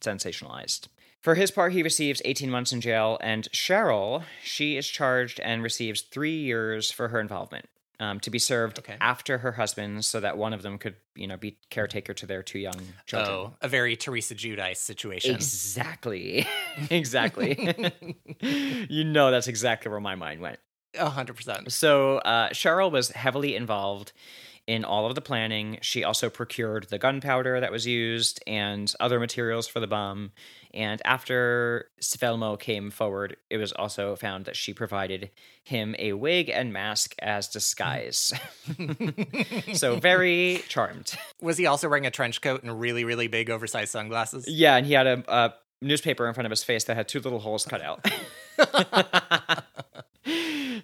sensationalized. 0.00 0.88
For 1.20 1.34
his 1.34 1.50
part, 1.50 1.72
he 1.72 1.82
receives 1.82 2.22
18 2.24 2.50
months 2.50 2.72
in 2.72 2.80
jail, 2.80 3.18
and 3.20 3.50
Cheryl, 3.50 4.24
she 4.42 4.76
is 4.76 4.86
charged 4.86 5.40
and 5.40 5.62
receives 5.62 6.02
three 6.02 6.38
years 6.38 6.90
for 6.90 7.08
her 7.08 7.20
involvement. 7.20 7.66
Um, 8.00 8.20
to 8.20 8.30
be 8.30 8.38
served 8.38 8.78
okay. 8.78 8.96
after 9.00 9.38
her 9.38 9.50
husband, 9.50 10.04
so 10.04 10.20
that 10.20 10.38
one 10.38 10.52
of 10.52 10.62
them 10.62 10.78
could, 10.78 10.94
you 11.16 11.26
know, 11.26 11.36
be 11.36 11.58
caretaker 11.68 12.14
to 12.14 12.26
their 12.26 12.44
two 12.44 12.60
young 12.60 12.80
children. 13.06 13.36
Oh, 13.36 13.54
a 13.60 13.66
very 13.66 13.96
Teresa 13.96 14.36
Giudice 14.36 14.76
situation. 14.76 15.34
Exactly, 15.34 16.46
exactly. 16.90 17.74
you 18.40 19.02
know, 19.02 19.32
that's 19.32 19.48
exactly 19.48 19.90
where 19.90 19.98
my 19.98 20.14
mind 20.14 20.40
went 20.40 20.60
hundred 20.96 21.34
percent. 21.34 21.72
So 21.72 22.18
uh, 22.18 22.50
Cheryl 22.50 22.90
was 22.90 23.10
heavily 23.10 23.54
involved 23.56 24.12
in 24.68 24.84
all 24.84 25.06
of 25.06 25.14
the 25.14 25.22
planning. 25.22 25.78
She 25.80 26.04
also 26.04 26.28
procured 26.28 26.88
the 26.90 26.98
gunpowder 26.98 27.58
that 27.58 27.72
was 27.72 27.86
used 27.86 28.42
and 28.46 28.92
other 29.00 29.18
materials 29.18 29.66
for 29.66 29.80
the 29.80 29.86
bomb. 29.86 30.30
And 30.74 31.00
after 31.06 31.88
Svelmoe 32.02 32.60
came 32.60 32.90
forward, 32.90 33.38
it 33.48 33.56
was 33.56 33.72
also 33.72 34.14
found 34.14 34.44
that 34.44 34.56
she 34.56 34.74
provided 34.74 35.30
him 35.64 35.96
a 35.98 36.12
wig 36.12 36.50
and 36.50 36.70
mask 36.70 37.14
as 37.20 37.48
disguise. 37.48 38.30
so 39.72 39.96
very 39.96 40.62
charmed. 40.68 41.16
Was 41.40 41.56
he 41.56 41.64
also 41.64 41.88
wearing 41.88 42.04
a 42.04 42.10
trench 42.10 42.42
coat 42.42 42.62
and 42.62 42.78
really, 42.78 43.04
really 43.04 43.26
big 43.26 43.48
oversized 43.48 43.90
sunglasses? 43.90 44.44
Yeah, 44.46 44.76
and 44.76 44.86
he 44.86 44.92
had 44.92 45.06
a, 45.06 45.24
a 45.28 45.54
newspaper 45.80 46.28
in 46.28 46.34
front 46.34 46.44
of 46.44 46.50
his 46.50 46.62
face 46.62 46.84
that 46.84 46.96
had 46.96 47.08
two 47.08 47.20
little 47.20 47.38
holes 47.38 47.64
cut 47.64 47.80
out 47.80 48.04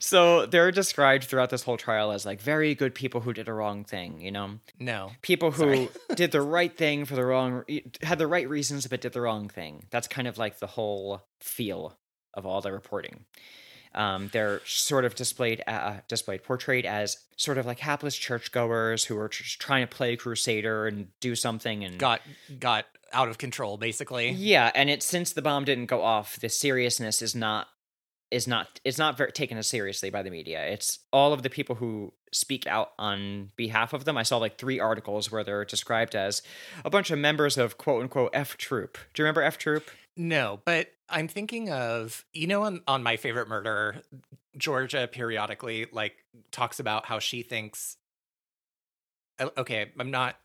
so 0.00 0.46
they're 0.46 0.70
described 0.70 1.24
throughout 1.24 1.50
this 1.50 1.62
whole 1.62 1.76
trial 1.76 2.12
as 2.12 2.26
like 2.26 2.40
very 2.40 2.74
good 2.74 2.94
people 2.94 3.20
who 3.20 3.32
did 3.32 3.48
a 3.48 3.52
wrong 3.52 3.84
thing, 3.84 4.20
you 4.20 4.30
know? 4.30 4.58
No. 4.78 5.10
People 5.22 5.50
who 5.50 5.88
did 6.14 6.32
the 6.32 6.42
right 6.42 6.74
thing 6.76 7.04
for 7.04 7.14
the 7.14 7.24
wrong, 7.24 7.64
had 8.02 8.18
the 8.18 8.26
right 8.26 8.48
reasons, 8.48 8.86
but 8.86 9.00
did 9.00 9.12
the 9.12 9.20
wrong 9.20 9.48
thing. 9.48 9.86
That's 9.90 10.08
kind 10.08 10.28
of 10.28 10.38
like 10.38 10.58
the 10.58 10.66
whole 10.66 11.22
feel 11.40 11.96
of 12.34 12.46
all 12.46 12.60
the 12.60 12.72
reporting. 12.72 13.24
Um, 13.94 14.28
they're 14.32 14.60
sort 14.64 15.04
of 15.04 15.14
displayed, 15.14 15.62
uh, 15.66 15.98
displayed, 16.08 16.42
portrayed 16.42 16.84
as 16.84 17.16
sort 17.36 17.58
of 17.58 17.66
like 17.66 17.78
hapless 17.78 18.16
churchgoers 18.16 19.04
who 19.04 19.14
were 19.14 19.28
just 19.28 19.60
trying 19.60 19.86
to 19.86 19.96
play 19.96 20.16
crusader 20.16 20.86
and 20.86 21.08
do 21.20 21.36
something 21.36 21.84
and 21.84 21.98
got 21.98 22.20
got 22.58 22.86
out 23.12 23.28
of 23.28 23.38
control, 23.38 23.76
basically. 23.76 24.30
Yeah, 24.30 24.72
and 24.74 24.90
it 24.90 25.02
since 25.02 25.32
the 25.32 25.42
bomb 25.42 25.64
didn't 25.64 25.86
go 25.86 26.02
off, 26.02 26.40
the 26.40 26.48
seriousness 26.48 27.22
is 27.22 27.36
not 27.36 27.68
is 28.34 28.48
not 28.48 28.80
it's 28.84 28.98
not 28.98 29.16
very, 29.16 29.30
taken 29.30 29.56
as 29.56 29.68
seriously 29.68 30.10
by 30.10 30.22
the 30.22 30.30
media. 30.30 30.66
It's 30.66 30.98
all 31.12 31.32
of 31.32 31.44
the 31.44 31.50
people 31.50 31.76
who 31.76 32.12
speak 32.32 32.66
out 32.66 32.90
on 32.98 33.52
behalf 33.54 33.92
of 33.92 34.04
them. 34.04 34.18
I 34.18 34.24
saw 34.24 34.38
like 34.38 34.58
three 34.58 34.80
articles 34.80 35.30
where 35.30 35.44
they're 35.44 35.64
described 35.64 36.16
as 36.16 36.42
a 36.84 36.90
bunch 36.90 37.12
of 37.12 37.18
members 37.20 37.56
of 37.56 37.78
quote 37.78 38.02
unquote 38.02 38.30
F 38.34 38.56
Troop. 38.56 38.98
Do 39.14 39.22
you 39.22 39.24
remember 39.24 39.42
F 39.42 39.56
Troop? 39.56 39.88
No, 40.16 40.60
but 40.64 40.88
I'm 41.08 41.28
thinking 41.28 41.70
of 41.70 42.24
you 42.32 42.48
know 42.48 42.64
on, 42.64 42.82
on 42.88 43.04
my 43.04 43.16
favorite 43.16 43.46
murder, 43.46 44.02
Georgia 44.58 45.08
periodically 45.10 45.86
like 45.92 46.14
talks 46.50 46.80
about 46.80 47.06
how 47.06 47.20
she 47.20 47.42
thinks. 47.42 47.98
Okay, 49.40 49.92
I'm 49.96 50.10
not. 50.10 50.36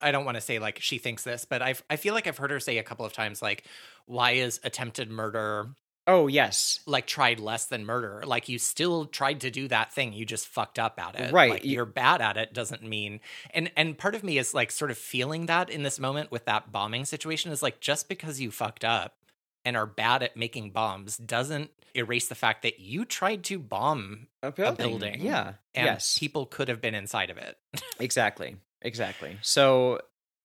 I 0.00 0.10
don't 0.10 0.24
want 0.24 0.34
to 0.34 0.40
say 0.40 0.58
like 0.58 0.80
she 0.80 0.98
thinks 0.98 1.22
this, 1.22 1.44
but 1.44 1.62
I 1.62 1.76
I 1.88 1.94
feel 1.94 2.14
like 2.14 2.26
I've 2.26 2.38
heard 2.38 2.50
her 2.50 2.58
say 2.58 2.78
a 2.78 2.82
couple 2.82 3.06
of 3.06 3.12
times 3.12 3.40
like, 3.40 3.64
why 4.06 4.32
is 4.32 4.58
attempted 4.64 5.08
murder 5.08 5.68
Oh, 6.06 6.26
yes. 6.26 6.80
Like 6.86 7.06
tried 7.06 7.38
less 7.38 7.66
than 7.66 7.86
murder. 7.86 8.22
Like 8.26 8.48
you 8.48 8.58
still 8.58 9.06
tried 9.06 9.40
to 9.42 9.50
do 9.50 9.68
that 9.68 9.92
thing. 9.92 10.12
You 10.12 10.24
just 10.24 10.48
fucked 10.48 10.78
up 10.78 10.98
at 10.98 11.18
it. 11.18 11.32
Right. 11.32 11.50
Like 11.52 11.64
you're 11.64 11.86
bad 11.86 12.20
at 12.20 12.36
it 12.36 12.52
doesn't 12.52 12.82
mean 12.82 13.20
and 13.50 13.70
and 13.76 13.96
part 13.96 14.14
of 14.14 14.24
me 14.24 14.38
is 14.38 14.54
like 14.54 14.70
sort 14.70 14.90
of 14.90 14.98
feeling 14.98 15.46
that 15.46 15.70
in 15.70 15.82
this 15.82 16.00
moment 16.00 16.30
with 16.30 16.44
that 16.46 16.72
bombing 16.72 17.04
situation 17.04 17.52
is 17.52 17.62
like 17.62 17.80
just 17.80 18.08
because 18.08 18.40
you 18.40 18.50
fucked 18.50 18.84
up 18.84 19.16
and 19.64 19.76
are 19.76 19.86
bad 19.86 20.22
at 20.22 20.36
making 20.36 20.70
bombs 20.70 21.16
doesn't 21.16 21.70
erase 21.94 22.28
the 22.28 22.34
fact 22.34 22.62
that 22.62 22.80
you 22.80 23.04
tried 23.04 23.44
to 23.44 23.58
bomb 23.58 24.26
a 24.42 24.50
building. 24.50 24.72
A 24.72 24.88
building 24.88 25.20
yeah. 25.20 25.54
And 25.74 25.86
yes. 25.86 26.18
people 26.18 26.46
could 26.46 26.68
have 26.68 26.80
been 26.80 26.94
inside 26.94 27.30
of 27.30 27.36
it. 27.38 27.56
exactly. 28.00 28.56
Exactly. 28.80 29.38
So 29.42 30.00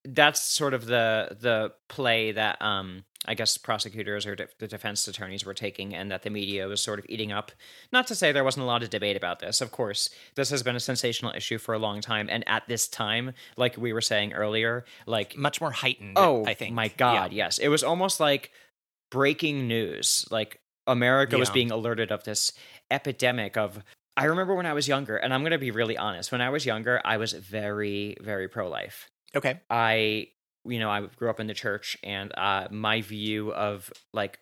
that's 0.06 0.42
sort 0.42 0.74
of 0.74 0.86
the 0.86 1.36
the 1.40 1.74
play 1.90 2.32
that 2.32 2.62
um 2.62 3.04
I 3.26 3.34
guess 3.34 3.58
prosecutors 3.58 4.26
or 4.26 4.36
de- 4.36 4.48
the 4.60 4.68
defense 4.68 5.08
attorneys 5.08 5.46
were 5.46 5.54
taking, 5.54 5.96
and 5.96 6.12
that 6.12 6.24
the 6.24 6.30
media 6.30 6.68
was 6.68 6.82
sort 6.82 7.00
of 7.00 7.06
eating 7.10 7.32
up. 7.32 7.52
Not 7.92 8.08
to 8.08 8.16
say 8.16 8.32
there 8.32 8.44
wasn't 8.44 8.64
a 8.64 8.68
lot 8.68 8.84
of 8.84 8.90
debate 8.90 9.18
about 9.18 9.40
this. 9.40 9.60
Of 9.62 9.72
course, 9.72 10.10
this 10.36 10.50
has 10.50 10.64
been 10.64 10.76
a 10.76 10.80
sensational 10.80 11.34
issue 11.36 11.58
for 11.58 11.74
a 11.74 11.80
long 11.80 12.02
time, 12.02 12.28
and 12.30 12.48
at 12.48 12.68
this 12.68 12.88
time, 12.88 13.34
like 13.58 13.78
we 13.78 13.94
were 13.94 14.02
saying 14.02 14.34
earlier, 14.34 14.86
like 15.06 15.36
much 15.38 15.60
more 15.60 15.72
heightened. 15.72 16.14
Oh, 16.16 16.46
I 16.46 16.54
think. 16.54 16.76
My 16.76 16.90
God, 16.90 17.34
yeah. 17.34 17.46
yes, 17.46 17.58
it 17.58 17.70
was 17.70 17.84
almost 17.84 18.20
like 18.20 18.52
breaking 19.10 19.68
news. 19.68 20.26
Like 20.30 20.60
America 20.86 21.36
yeah. 21.36 21.40
was 21.40 21.50
being 21.50 21.72
alerted 21.72 22.12
of 22.12 22.24
this 22.24 22.52
epidemic 22.92 23.58
of 23.58 23.84
I 24.16 24.26
remember 24.26 24.56
when 24.56 24.66
I 24.66 24.74
was 24.74 24.88
younger, 24.88 25.16
and 25.16 25.32
I'm 25.32 25.42
going 25.42 25.52
to 25.52 25.60
be 25.60 25.70
really 25.70 25.96
honest. 25.96 26.32
When 26.32 26.42
I 26.42 26.50
was 26.50 26.66
younger, 26.66 27.00
I 27.06 27.18
was 27.18 27.34
very, 27.34 28.18
very 28.20 28.48
pro 28.48 28.68
life. 28.68 29.12
Okay. 29.36 29.60
I 29.70 30.30
you 30.68 30.80
know, 30.80 30.90
I 30.90 31.02
grew 31.02 31.30
up 31.30 31.40
in 31.40 31.48
the 31.48 31.54
church, 31.54 31.98
and 32.04 32.32
uh, 32.38 32.68
my 32.72 33.02
view 33.02 33.54
of 33.54 33.92
like 34.14 34.40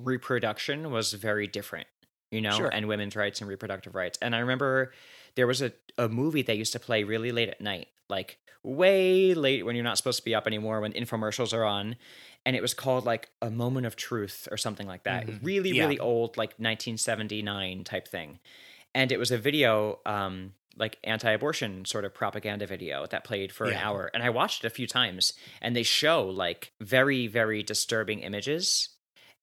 reproduction 0.00 0.90
was 0.90 1.12
very 1.12 1.46
different, 1.46 1.86
you 2.30 2.40
know, 2.40 2.56
sure. 2.56 2.68
and 2.68 2.88
women's 2.88 3.16
rights 3.16 3.40
and 3.40 3.48
reproductive 3.48 3.94
rights. 3.94 4.18
And 4.22 4.34
I 4.34 4.38
remember 4.38 4.92
there 5.34 5.46
was 5.46 5.62
a, 5.62 5.72
a 5.98 6.08
movie 6.08 6.42
that 6.42 6.56
used 6.56 6.72
to 6.72 6.80
play 6.80 7.04
really 7.04 7.32
late 7.32 7.48
at 7.48 7.60
night, 7.60 7.88
like 8.08 8.38
way 8.62 9.34
late 9.34 9.64
when 9.64 9.74
you're 9.74 9.84
not 9.84 9.96
supposed 9.96 10.18
to 10.18 10.24
be 10.24 10.34
up 10.34 10.46
anymore, 10.46 10.80
when 10.80 10.92
infomercials 10.92 11.52
are 11.52 11.64
on. 11.64 11.96
And 12.44 12.56
it 12.56 12.62
was 12.62 12.74
called 12.74 13.04
like 13.04 13.30
A 13.40 13.50
Moment 13.50 13.86
of 13.86 13.96
Truth 13.96 14.48
or 14.50 14.56
something 14.56 14.86
like 14.86 15.04
that. 15.04 15.26
Mm-hmm. 15.26 15.44
Really, 15.44 15.70
yeah. 15.70 15.84
really 15.84 15.98
old, 15.98 16.36
like 16.36 16.50
1979 16.50 17.84
type 17.84 18.08
thing. 18.08 18.40
And 18.94 19.12
it 19.12 19.18
was 19.18 19.30
a 19.30 19.38
video 19.38 20.00
um, 20.04 20.52
like 20.76 20.98
anti-abortion 21.04 21.84
sort 21.84 22.04
of 22.04 22.14
propaganda 22.14 22.66
video 22.66 23.06
that 23.06 23.24
played 23.24 23.52
for 23.52 23.66
yeah. 23.68 23.74
an 23.74 23.78
hour 23.82 24.10
and 24.14 24.22
i 24.22 24.30
watched 24.30 24.64
it 24.64 24.66
a 24.66 24.70
few 24.70 24.86
times 24.86 25.32
and 25.60 25.74
they 25.76 25.82
show 25.82 26.24
like 26.28 26.72
very 26.80 27.26
very 27.26 27.62
disturbing 27.62 28.20
images 28.20 28.88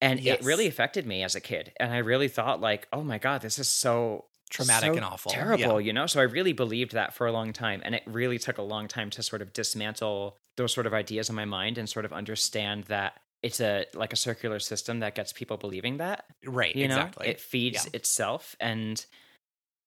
and 0.01 0.19
yes. 0.19 0.39
it 0.39 0.45
really 0.45 0.67
affected 0.67 1.05
me 1.05 1.23
as 1.23 1.35
a 1.35 1.41
kid 1.41 1.71
and 1.79 1.93
i 1.93 1.97
really 1.97 2.27
thought 2.27 2.59
like 2.61 2.87
oh 2.93 3.03
my 3.03 3.17
god 3.17 3.41
this 3.41 3.59
is 3.59 3.67
so 3.67 4.25
Traumatic 4.49 4.89
so 4.93 4.95
and 4.95 5.05
awful. 5.05 5.31
terrible, 5.31 5.79
Yeah. 5.79 5.85
you 5.85 5.93
know. 5.93 6.07
So 6.07 6.19
I 6.19 6.23
really 6.23 6.53
believed 6.53 6.93
that 6.93 7.13
for 7.13 7.27
a 7.27 7.31
long 7.31 7.53
time, 7.53 7.83
and 7.85 7.93
it 7.93 8.01
really 8.07 8.39
took 8.39 8.57
a 8.57 8.63
long 8.63 8.87
time 8.87 9.11
to 9.11 9.21
sort 9.21 9.43
of 9.43 9.53
dismantle 9.53 10.37
those 10.57 10.73
sort 10.73 10.87
of 10.87 10.93
ideas 10.95 11.29
in 11.29 11.35
my 11.35 11.45
mind 11.45 11.77
and 11.77 11.87
sort 11.87 12.03
of 12.03 12.11
understand 12.11 12.85
that 12.85 13.13
it's 13.43 13.59
a 13.61 13.85
like 13.93 14.11
a 14.11 14.15
circular 14.15 14.57
system 14.59 15.01
that 15.01 15.13
gets 15.13 15.31
people 15.33 15.57
believing 15.57 15.97
that 15.97 16.25
Right. 16.45 16.75
you 16.75 16.87
know 16.87 17.09
it 17.23 17.39
feeds 17.39 17.85
Yeah. 17.85 17.91
itself 17.97 18.55
and 18.59 19.05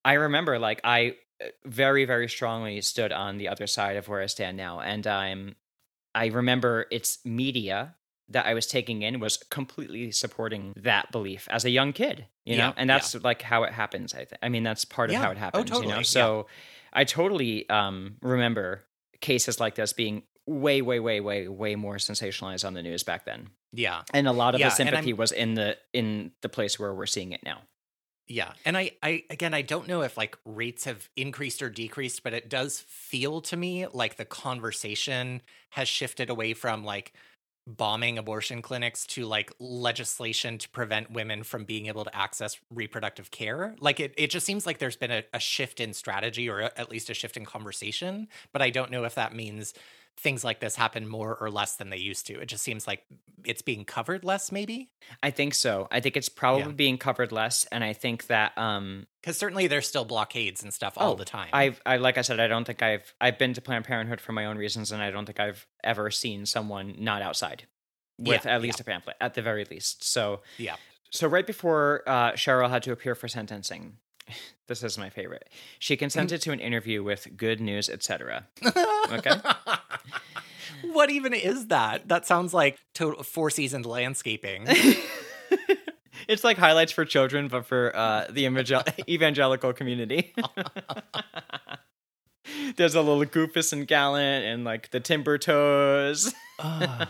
i 0.05 0.15
remember 0.15 0.59
like 0.59 0.81
i 0.85 1.17
very 1.65 2.05
very 2.05 2.29
strongly 2.29 2.81
stood 2.81 3.13
on 3.13 3.39
the 3.39 3.49
other 3.49 3.67
side 3.67 3.97
of 3.97 4.09
where 4.09 4.21
i 4.23 4.27
stand 4.27 4.57
now 4.57 4.81
and 4.81 5.07
i'm 5.07 5.57
i 6.15 6.27
remember 6.27 6.87
its 6.91 7.19
media 7.25 7.95
that 8.29 8.47
i 8.47 8.55
was 8.55 8.67
taking 8.67 9.03
in 9.03 9.21
was 9.21 9.37
completely 9.51 10.11
supporting 10.13 10.73
that 10.77 11.11
belief 11.13 11.47
as 11.51 11.65
a 11.65 11.71
young 11.71 11.93
kid 11.93 12.27
you 12.45 12.57
Yeah, 12.57 12.69
know 12.69 12.75
and 12.77 12.89
yeah. 12.89 12.99
that's 12.99 13.15
like 13.23 13.43
how 13.43 13.65
it 13.65 13.73
happens 13.73 14.15
i 14.15 14.19
think 14.25 14.39
i 14.43 14.49
mean 14.49 14.63
that's 14.63 14.85
part 14.85 15.11
of 15.11 15.15
Yeah. 15.15 15.23
how 15.23 15.29
Oh, 15.29 15.33
it 15.33 15.39
happens 15.39 15.65
you 15.71 15.75
totally, 15.75 15.89
know 15.93 15.97
yeah. 15.99 16.03
so 16.03 16.47
i 16.93 17.05
totally 17.05 17.69
um 17.69 18.17
remember 18.23 18.83
cases 19.21 19.61
like 19.61 19.75
this 19.75 19.93
being 19.93 20.23
way 20.47 20.83
way 20.83 20.99
way 20.99 21.21
way 21.21 21.47
way 21.49 21.75
more 21.77 21.97
sensationalized 21.97 22.67
on 22.67 22.75
the 22.75 22.83
news 22.83 23.03
back 23.05 23.25
then 23.25 23.49
yeah. 23.73 24.03
and 24.13 24.27
a 24.27 24.33
lot 24.33 24.55
of 24.55 24.61
Yeah, 24.61 24.69
the 24.69 24.75
sympathy 24.75 25.13
was 25.13 25.31
in 25.33 25.55
the 25.55 25.77
in 25.93 26.33
the 26.43 26.49
place 26.49 26.79
where 26.81 26.93
we're 26.95 27.07
seeing 27.07 27.33
it 27.33 27.43
now 27.45 27.63
Yeah. 28.29 28.53
And 28.65 28.77
I, 28.77 28.93
I, 29.03 29.25
again, 29.31 29.53
I 29.53 29.63
don't 29.63 29.89
know 29.89 30.03
if 30.03 30.17
like 30.17 30.39
rates 30.45 30.85
have 30.85 31.09
increased 31.17 31.61
or 31.63 31.69
decreased, 31.69 32.23
but 32.23 32.33
it 32.33 32.49
does 32.49 32.81
feel 32.81 33.41
to 33.43 33.57
me 33.57 33.87
like 33.93 34.17
the 34.17 34.25
conversation 34.25 35.43
has 35.71 35.89
shifted 35.89 36.31
away 36.31 36.55
from 36.55 36.85
like 36.85 37.13
bombing 37.67 38.19
abortion 38.19 38.61
clinics 38.61 39.07
to 39.07 39.25
like 39.25 39.53
legislation 39.61 40.59
to 40.59 40.69
prevent 40.71 41.11
women 41.13 41.43
from 41.43 41.65
being 41.65 41.87
able 41.87 42.05
to 42.05 42.17
access 42.17 42.59
reproductive 42.71 43.31
care. 43.31 43.77
Like 43.81 44.01
it, 44.01 44.15
it 44.17 44.31
just 44.31 44.47
seems 44.47 44.67
like 44.67 44.79
there's 44.79 44.97
been 44.97 45.13
a, 45.13 45.25
a 45.33 45.39
shift 45.39 45.81
in 45.81 45.93
strategy 45.93 46.49
or 46.49 46.61
at 46.63 46.91
least 46.91 47.11
a 47.11 47.15
shift 47.15 47.37
in 47.37 47.45
conversation. 47.45 48.29
But 48.53 48.63
I 48.63 48.71
don't 48.71 48.91
know 48.91 49.05
if 49.05 49.15
that 49.15 49.35
means 49.35 49.75
things 50.19 50.45
like 50.45 50.61
this 50.61 50.77
happen 50.77 51.09
more 51.09 51.35
or 51.37 51.51
less 51.51 51.77
than 51.77 51.91
they 51.91 51.97
used 51.97 52.27
to. 52.29 52.39
It 52.41 52.47
just 52.47 52.63
seems 52.63 52.87
like 52.87 53.03
it's 53.45 53.63
being 53.63 53.85
covered 53.85 54.25
less, 54.25 54.53
maybe. 54.53 54.91
I 55.23 55.31
think 55.31 55.55
so. 55.55 55.89
I 55.91 56.01
think 56.01 56.17
it's 56.17 56.29
probably 56.29 56.73
being 56.75 56.97
covered 56.99 57.33
less, 57.33 57.65
and 57.73 57.83
I 57.83 57.93
think 57.93 58.27
that 58.29 58.57
um, 58.57 59.07
Because 59.21 59.37
certainly 59.37 59.67
there's 59.67 59.89
still 59.89 60.05
blockades 60.05 60.63
and 60.63 60.73
stuff 60.73 60.95
all 60.97 61.13
Oh, 61.13 61.17
the 61.17 61.25
time. 61.25 61.49
I've, 61.53 61.81
I 61.85 61.97
like 61.97 62.19
I 62.19 62.23
said, 62.23 62.39
I 62.41 62.47
don't 62.47 62.65
think 62.65 62.83
I've 62.83 63.13
I've 63.21 63.39
been 63.39 63.55
to 63.55 63.61
Planned 63.61 63.85
Parenthood 63.85 64.21
for 64.21 64.33
my 64.33 64.45
own 64.47 64.59
reasons, 64.59 64.93
and 64.93 65.03
I 65.03 65.11
don't 65.11 65.27
think 65.27 65.41
I've 65.41 65.67
ever 65.83 66.11
seen 66.11 66.47
someone 66.47 66.95
not 66.99 67.23
outside 67.23 67.65
with 68.19 68.45
Yeah, 68.45 68.55
at 68.55 68.63
least 68.63 68.79
a 68.79 68.85
pamphlet, 68.85 69.17
at 69.21 69.35
the 69.35 69.43
very 69.43 69.65
least. 69.65 70.05
So, 70.05 70.43
Yeah. 70.59 70.77
So 71.11 71.27
right 71.27 71.47
before 71.47 72.03
uh, 72.07 72.33
Cheryl 72.33 72.71
had 72.71 72.83
to 72.85 72.93
appear 72.93 73.15
for 73.15 73.27
sentencing, 73.29 73.97
this 74.69 74.83
is 74.83 74.97
my 74.97 75.11
favorite. 75.11 75.49
She 75.79 75.97
consented 75.97 76.41
to 76.43 76.53
an 76.53 76.61
interview 76.61 77.03
with 77.03 77.37
Good 77.37 77.61
News, 77.61 77.89
etc. 77.91 78.47
Okay. 79.13 79.33
What 80.83 81.11
even 81.11 81.33
is 81.35 81.67
that? 81.69 82.09
That 82.09 82.27
sounds 82.27 82.53
like 82.55 82.79
total 82.95 83.23
four 83.23 83.51
seasoned 83.51 83.87
landscaping. 83.87 84.67
it's 86.29 86.45
like 86.45 86.59
highlights 86.59 86.93
for 86.93 87.05
children, 87.05 87.49
but 87.49 87.67
for 87.67 87.95
uh, 87.95 88.27
the 88.31 88.47
evangel- 88.47 88.85
evangelical 89.09 89.73
community. 89.73 90.35
There's 92.77 92.95
a 92.95 93.01
little 93.01 93.25
Goofus 93.25 93.73
and 93.73 93.87
Gallant 93.87 94.45
and 94.45 94.65
like 94.65 94.91
the 94.91 95.01
Timber 95.01 95.39
Toes. 95.39 96.35
Oh. 96.59 97.07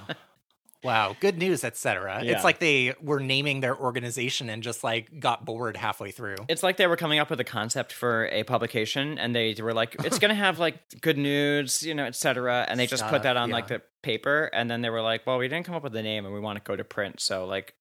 Wow, 0.84 1.16
good 1.20 1.38
news, 1.38 1.62
etc. 1.62 2.22
Yeah. 2.24 2.32
It's 2.32 2.44
like 2.44 2.58
they 2.58 2.94
were 3.00 3.20
naming 3.20 3.60
their 3.60 3.76
organization 3.76 4.48
and 4.48 4.62
just 4.62 4.82
like 4.82 5.20
got 5.20 5.44
bored 5.44 5.76
halfway 5.76 6.10
through. 6.10 6.36
It's 6.48 6.62
like 6.62 6.76
they 6.76 6.88
were 6.88 6.96
coming 6.96 7.20
up 7.20 7.30
with 7.30 7.38
a 7.38 7.44
concept 7.44 7.92
for 7.92 8.26
a 8.26 8.42
publication, 8.42 9.18
and 9.18 9.34
they 9.34 9.54
were 9.60 9.74
like, 9.74 9.94
"It's 10.04 10.18
gonna 10.18 10.34
have 10.34 10.58
like 10.58 10.76
good 11.00 11.18
news, 11.18 11.82
you 11.82 11.94
know, 11.94 12.04
etc." 12.04 12.66
And 12.68 12.80
they 12.80 12.86
just 12.86 13.06
put 13.06 13.22
that 13.22 13.36
on 13.36 13.50
like 13.50 13.68
the 13.68 13.82
paper, 14.02 14.50
and 14.52 14.70
then 14.70 14.82
they 14.82 14.90
were 14.90 15.02
like, 15.02 15.26
"Well, 15.26 15.38
we 15.38 15.46
didn't 15.46 15.66
come 15.66 15.74
up 15.76 15.84
with 15.84 15.94
a 15.94 16.02
name, 16.02 16.24
and 16.24 16.34
we 16.34 16.40
want 16.40 16.58
to 16.58 16.64
go 16.64 16.76
to 16.76 16.84
print, 16.84 17.20
so 17.20 17.46
like." 17.46 17.74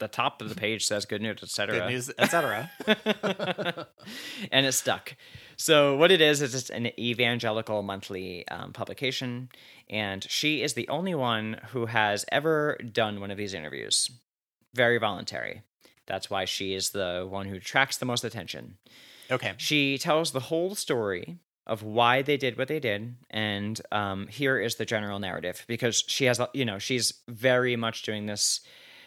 The 0.00 0.08
top 0.08 0.42
of 0.42 0.48
the 0.48 0.56
page 0.56 0.84
says 0.84 1.06
"good 1.06 1.22
news," 1.22 1.40
etc. 1.40 1.78
Good 1.78 1.88
news, 1.88 2.10
etc. 2.18 2.68
and 4.50 4.66
it 4.66 4.72
stuck. 4.72 5.14
So 5.56 5.96
what 5.96 6.10
it 6.10 6.20
is 6.20 6.42
is 6.42 6.54
it's 6.54 6.70
an 6.70 6.98
evangelical 6.98 7.82
monthly 7.82 8.46
um, 8.48 8.72
publication, 8.72 9.48
and 9.88 10.24
she 10.28 10.62
is 10.62 10.74
the 10.74 10.88
only 10.88 11.14
one 11.14 11.60
who 11.68 11.86
has 11.86 12.24
ever 12.32 12.78
done 12.92 13.20
one 13.20 13.30
of 13.30 13.36
these 13.38 13.54
interviews. 13.54 14.10
Very 14.74 14.98
voluntary. 14.98 15.62
That's 16.06 16.28
why 16.28 16.44
she 16.44 16.74
is 16.74 16.90
the 16.90 17.26
one 17.28 17.46
who 17.46 17.56
attracts 17.56 17.96
the 17.96 18.06
most 18.06 18.24
attention. 18.24 18.76
okay. 19.30 19.54
She 19.56 19.96
tells 19.98 20.32
the 20.32 20.40
whole 20.40 20.74
story 20.74 21.38
of 21.66 21.82
why 21.82 22.20
they 22.20 22.36
did 22.36 22.58
what 22.58 22.68
they 22.68 22.78
did, 22.80 23.14
and 23.30 23.80
um, 23.90 24.26
here 24.26 24.58
is 24.58 24.74
the 24.76 24.84
general 24.84 25.18
narrative 25.18 25.64
because 25.66 26.04
she 26.06 26.26
has, 26.26 26.38
you 26.52 26.64
know, 26.64 26.78
she's 26.78 27.14
very 27.26 27.74
much 27.74 28.02
doing 28.02 28.26
this 28.26 28.60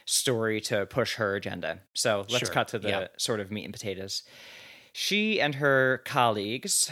story 0.06 0.60
to 0.62 0.86
push 0.88 1.16
her 1.16 1.36
agenda. 1.36 1.82
So 1.94 2.26
let's 2.30 2.46
Sure, 2.46 2.54
cut 2.54 2.70
to 2.70 2.80
the 2.80 2.90
yeah. 2.90 3.08
sort 3.18 3.40
of 3.42 3.52
meat 3.52 3.66
and 3.66 3.74
potatoes. 3.74 4.24
She 5.00 5.40
and 5.40 5.54
her 5.56 6.02
colleagues, 6.06 6.90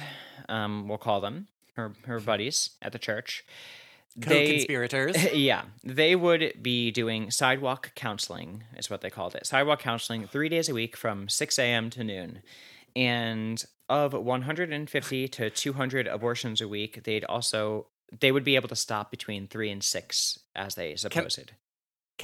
um, 0.48 0.88
we'll 0.88 1.00
call 1.00 1.22
them 1.22 1.48
her 1.74 1.94
her 2.06 2.20
buddies 2.20 2.70
at 2.80 2.92
the 2.92 3.00
church, 3.00 3.44
they 4.16 4.46
Co-conspirators. 4.46 5.34
yeah, 5.34 5.64
they 5.84 6.16
would 6.16 6.54
be 6.62 6.92
doing 6.92 7.32
sidewalk 7.32 7.94
counseling, 7.96 8.64
is 8.78 8.92
what 8.92 9.02
they 9.02 9.10
called 9.10 9.34
it. 9.34 9.48
Sidewalk 9.48 9.80
counseling 9.80 10.28
three 10.28 10.50
days 10.50 10.70
a 10.70 10.74
week 10.76 10.96
from 10.96 11.28
6 11.28 11.58
a.m. 11.58 11.90
to 11.90 12.04
noon. 12.04 12.44
And 12.96 13.66
of 13.90 14.14
150 14.14 15.28
to 15.28 15.50
200 15.50 16.08
abortions 16.08 16.62
a 16.62 16.68
week, 16.68 17.06
they'd 17.06 17.26
also 17.26 17.88
they 18.20 18.32
would 18.32 18.44
be 18.44 18.56
able 18.56 18.70
to 18.70 18.76
stop 18.76 19.10
between 19.10 19.48
three 19.48 19.72
and 19.72 19.84
six, 19.84 20.38
as 20.56 20.76
they 20.76 20.96
supposed. 20.96 21.38
Can 21.38 21.56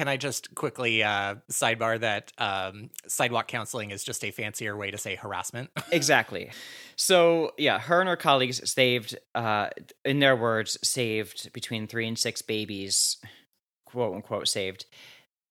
I 0.08 0.18
just 0.18 0.56
quickly 0.56 1.04
uh, 1.04 1.36
sidebar 1.52 2.00
that 2.00 2.32
um, 2.38 2.90
sidewalk 3.08 3.48
counseling 3.48 3.92
is 3.92 4.04
just 4.04 4.24
a 4.24 4.32
fancier 4.32 4.76
way 4.78 4.92
to 4.92 4.98
say 4.98 5.16
harassment? 5.16 5.70
exactly. 5.92 6.52
So 6.96 7.52
yeah, 7.58 7.80
her 7.80 8.00
and 8.00 8.10
her 8.10 8.16
colleagues 8.16 8.70
saved, 8.70 9.18
uh, 9.36 9.70
in 10.06 10.20
their 10.20 10.36
words, 10.36 10.78
saved 10.84 11.52
between 11.54 11.88
three 11.88 12.08
and 12.08 12.18
six 12.18 12.42
babies, 12.42 13.18
quote 13.86 14.16
unquote, 14.16 14.48
saved 14.48 14.86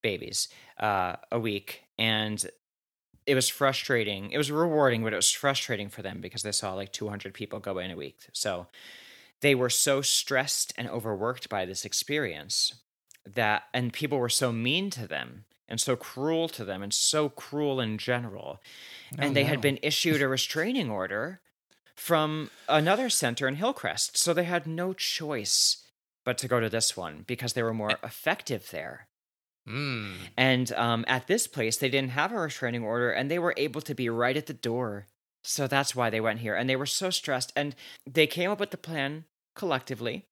babies 0.02 0.48
uh, 0.78 1.16
a 1.30 1.38
week, 1.38 1.82
and 1.98 2.44
it 3.26 3.34
was 3.34 3.48
frustrating. 3.48 4.30
It 4.30 4.38
was 4.38 4.50
rewarding, 4.50 5.04
but 5.04 5.12
it 5.12 5.16
was 5.16 5.30
frustrating 5.30 5.88
for 5.88 6.02
them 6.02 6.20
because 6.20 6.42
they 6.42 6.52
saw 6.52 6.74
like 6.74 6.92
200 6.92 7.34
people 7.34 7.60
go 7.60 7.78
in 7.78 7.90
a 7.90 7.96
week. 7.96 8.18
So 8.32 8.66
they 9.40 9.54
were 9.54 9.70
so 9.70 10.00
stressed 10.00 10.72
and 10.76 10.88
overworked 10.88 11.48
by 11.48 11.64
this 11.64 11.84
experience 11.84 12.74
that, 13.26 13.64
and 13.72 13.92
people 13.92 14.18
were 14.18 14.28
so 14.28 14.52
mean 14.52 14.90
to 14.90 15.06
them 15.06 15.44
and 15.68 15.80
so 15.80 15.96
cruel 15.96 16.48
to 16.48 16.64
them 16.64 16.82
and 16.82 16.92
so 16.92 17.28
cruel 17.28 17.80
in 17.80 17.96
general. 17.96 18.60
and 19.18 19.34
they 19.36 19.44
had 19.44 19.60
been 19.60 19.78
issued 19.82 20.20
a 20.20 20.28
restraining 20.28 20.90
order 20.90 21.40
from 21.94 22.50
another 22.68 23.08
center 23.10 23.46
in 23.46 23.56
Hillcrest. 23.56 24.16
So 24.16 24.32
they 24.32 24.44
had 24.44 24.66
no 24.66 24.92
choice 24.92 25.84
but 26.24 26.38
to 26.38 26.48
go 26.48 26.60
to 26.60 26.68
this 26.68 26.96
one 26.96 27.24
because 27.26 27.52
they 27.52 27.62
were 27.62 27.74
more 27.74 27.92
effective 28.02 28.70
there. 28.70 29.06
Mm. 29.68 30.14
And 30.36 30.72
um, 30.72 31.04
at 31.06 31.26
this 31.26 31.46
place, 31.46 31.76
they 31.76 31.88
didn't 31.88 32.10
have 32.10 32.32
a 32.32 32.38
restraining 32.38 32.82
order 32.82 33.10
and 33.10 33.30
they 33.30 33.38
were 33.38 33.54
able 33.56 33.80
to 33.82 33.94
be 33.94 34.08
right 34.08 34.36
at 34.36 34.46
the 34.46 34.54
door. 34.54 35.06
So 35.42 35.66
that's 35.66 35.94
why 35.94 36.10
they 36.10 36.20
went 36.20 36.40
here. 36.40 36.54
And 36.54 36.68
they 36.68 36.76
were 36.76 36.86
so 36.86 37.10
stressed. 37.10 37.52
And 37.54 37.74
they 38.08 38.26
came 38.26 38.50
up 38.50 38.60
with 38.60 38.70
the 38.70 38.76
plan 38.76 39.24
collectively. 39.54 40.26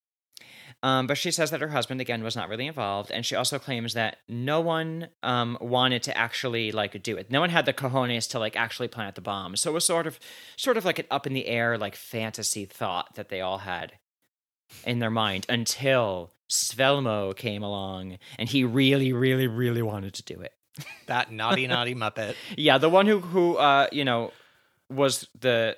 Um, 0.83 1.07
but 1.09 1.19
she 1.19 1.31
says 1.31 1.51
that 1.51 1.61
her 1.61 1.69
husband, 1.69 2.01
again, 2.01 2.23
was 2.23 2.37
not 2.37 2.49
really 2.49 2.67
involved. 2.67 3.11
And 3.11 3.27
she 3.27 3.35
also 3.35 3.59
claims 3.59 3.95
that 3.95 4.19
no 4.29 4.61
one 4.61 5.09
um, 5.23 5.59
wanted 5.61 6.03
to 6.05 6.17
actually 6.17 6.71
like 6.71 7.03
do 7.03 7.17
it. 7.17 7.31
No 7.31 7.41
one 7.41 7.51
had 7.51 7.67
the 7.67 7.73
cojones 7.73 8.29
to 8.31 8.39
like 8.39 8.57
actually 8.57 8.89
plant 8.89 9.17
the 9.17 9.21
bomb. 9.21 9.57
So 9.57 9.71
it 9.71 9.75
was 9.75 9.85
sort 9.85 10.07
of, 10.07 10.21
sort 10.57 10.77
of 10.77 10.85
like 10.85 11.01
an 11.01 11.07
up 11.11 11.27
in 11.27 11.33
the 11.33 11.47
air, 11.47 11.77
like 11.77 11.97
fantasy 11.97 12.65
thought 12.65 13.17
that 13.17 13.29
they 13.29 13.41
all 13.41 13.59
had 13.59 13.95
in 14.85 15.01
their 15.01 15.11
mind 15.11 15.47
until 15.49 16.31
Svelmoe 16.49 17.37
came 17.37 17.63
along 17.63 18.19
and 18.39 18.49
he 18.49 18.65
really, 18.65 19.13
really, 19.13 19.47
really 19.47 19.83
wanted 19.83 20.15
to 20.15 20.23
do 20.23 20.41
it. 20.41 20.53
That 21.07 21.33
naughty, 21.33 21.67
naughty 21.67 21.95
Muppet. 21.97 22.35
Yeah, 22.57 22.79
the 22.79 22.89
one 22.89 23.07
who 23.07 23.21
who 23.21 23.57
uh, 23.57 23.89
you 23.91 24.05
know 24.05 24.33
was 24.89 25.27
the 25.39 25.77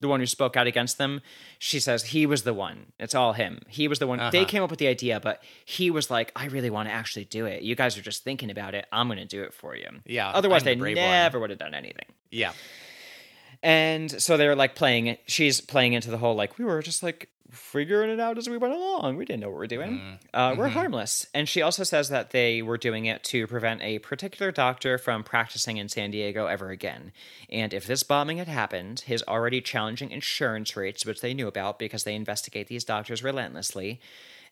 the 0.00 0.08
one 0.08 0.20
who 0.20 0.26
spoke 0.26 0.56
out 0.56 0.66
against 0.66 0.96
them. 0.98 1.20
She 1.58 1.80
says 1.80 2.04
he 2.04 2.24
was 2.26 2.42
the 2.44 2.54
one. 2.54 2.92
It's 3.00 3.14
all 3.14 3.32
him. 3.32 3.60
He 3.68 3.88
was 3.88 3.98
the 3.98 4.06
one. 4.06 4.18
They 4.30 4.38
Uh-huh. 4.40 4.44
came 4.46 4.62
up 4.62 4.70
with 4.70 4.78
the 4.78 4.86
idea, 4.86 5.18
but 5.20 5.42
he 5.64 5.90
was 5.90 6.10
like, 6.10 6.30
"I 6.36 6.46
really 6.46 6.70
want 6.70 6.88
to 6.88 6.92
actually 6.92 7.24
do 7.24 7.46
it. 7.46 7.62
You 7.62 7.74
guys 7.74 7.98
are 7.98 8.02
just 8.02 8.22
thinking 8.24 8.50
about 8.50 8.74
it. 8.74 8.86
I'm 8.92 9.08
going 9.08 9.18
to 9.18 9.24
do 9.24 9.42
it 9.42 9.52
for 9.54 9.74
you." 9.76 9.88
Yeah. 10.06 10.28
Otherwise, 10.30 10.62
the 10.62 10.74
they 10.74 10.80
one. 10.80 10.94
never 10.94 11.40
would 11.40 11.50
have 11.50 11.58
done 11.58 11.74
anything. 11.74 12.06
Yeah. 12.30 12.52
And 13.62 14.10
so 14.22 14.36
they're 14.36 14.54
like 14.56 14.74
playing 14.74 15.06
it. 15.08 15.20
She's 15.26 15.60
playing 15.60 15.92
into 15.92 16.10
the 16.10 16.18
whole 16.18 16.34
like 16.34 16.58
we 16.58 16.64
were 16.64 16.82
just 16.82 17.02
like 17.02 17.28
figuring 17.50 18.10
it 18.10 18.20
out 18.20 18.36
as 18.36 18.48
we 18.48 18.58
went 18.58 18.74
along. 18.74 19.16
We 19.16 19.24
didn't 19.24 19.40
know 19.40 19.48
what 19.48 19.56
we're 19.56 19.66
doing. 19.66 19.98
Mm. 19.98 20.18
Uh, 20.34 20.54
we're 20.54 20.68
Mhm. 20.68 20.72
harmless. 20.72 21.26
And 21.32 21.48
she 21.48 21.62
also 21.62 21.82
says 21.82 22.10
that 22.10 22.30
they 22.30 22.60
were 22.60 22.76
doing 22.76 23.06
it 23.06 23.24
to 23.24 23.46
prevent 23.46 23.80
a 23.80 24.00
particular 24.00 24.52
doctor 24.52 24.98
from 24.98 25.24
practicing 25.24 25.78
in 25.78 25.88
San 25.88 26.10
Diego 26.10 26.46
ever 26.46 26.68
again. 26.68 27.10
And 27.48 27.72
if 27.72 27.86
this 27.86 28.02
bombing 28.02 28.36
had 28.36 28.48
happened, 28.48 29.00
his 29.00 29.22
already 29.26 29.62
challenging 29.62 30.10
insurance 30.10 30.76
rates, 30.76 31.06
which 31.06 31.22
they 31.22 31.32
knew 31.32 31.48
about 31.48 31.78
because 31.78 32.04
they 32.04 32.14
investigate 32.14 32.66
these 32.68 32.84
doctors 32.84 33.22
relentlessly, 33.24 33.98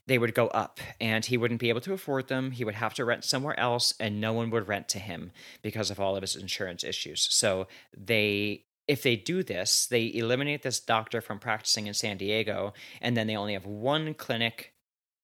they 0.06 0.16
would 0.18 0.34
go 0.34 0.46
up 0.48 0.80
and 0.98 1.26
he 1.26 1.36
wouldn't 1.36 1.60
be 1.60 1.68
able 1.68 1.80
to 1.82 1.92
afford 1.92 2.28
them. 2.28 2.52
He 2.52 2.64
would 2.64 2.76
have 2.76 2.94
to 2.94 3.04
rent 3.04 3.24
somewhere 3.24 3.58
else 3.60 3.92
and 4.00 4.20
no 4.20 4.32
one 4.32 4.48
would 4.50 4.68
rent 4.68 4.88
to 4.90 4.98
him 5.00 5.32
because 5.62 5.90
of 5.90 6.00
all 6.00 6.16
of 6.16 6.22
his 6.22 6.34
insurance 6.36 6.82
issues. 6.82 7.26
So 7.30 7.66
they 7.94 8.62
if 8.88 9.02
they 9.02 9.16
do 9.16 9.42
this, 9.42 9.86
they 9.86 10.12
eliminate 10.14 10.62
this 10.62 10.80
doctor 10.80 11.20
from 11.20 11.38
practicing 11.38 11.86
in 11.86 11.94
San 11.94 12.16
Diego 12.16 12.72
and 13.00 13.16
then 13.16 13.26
they 13.26 13.36
only 13.36 13.54
have 13.54 13.66
one 13.66 14.14
clinic 14.14 14.72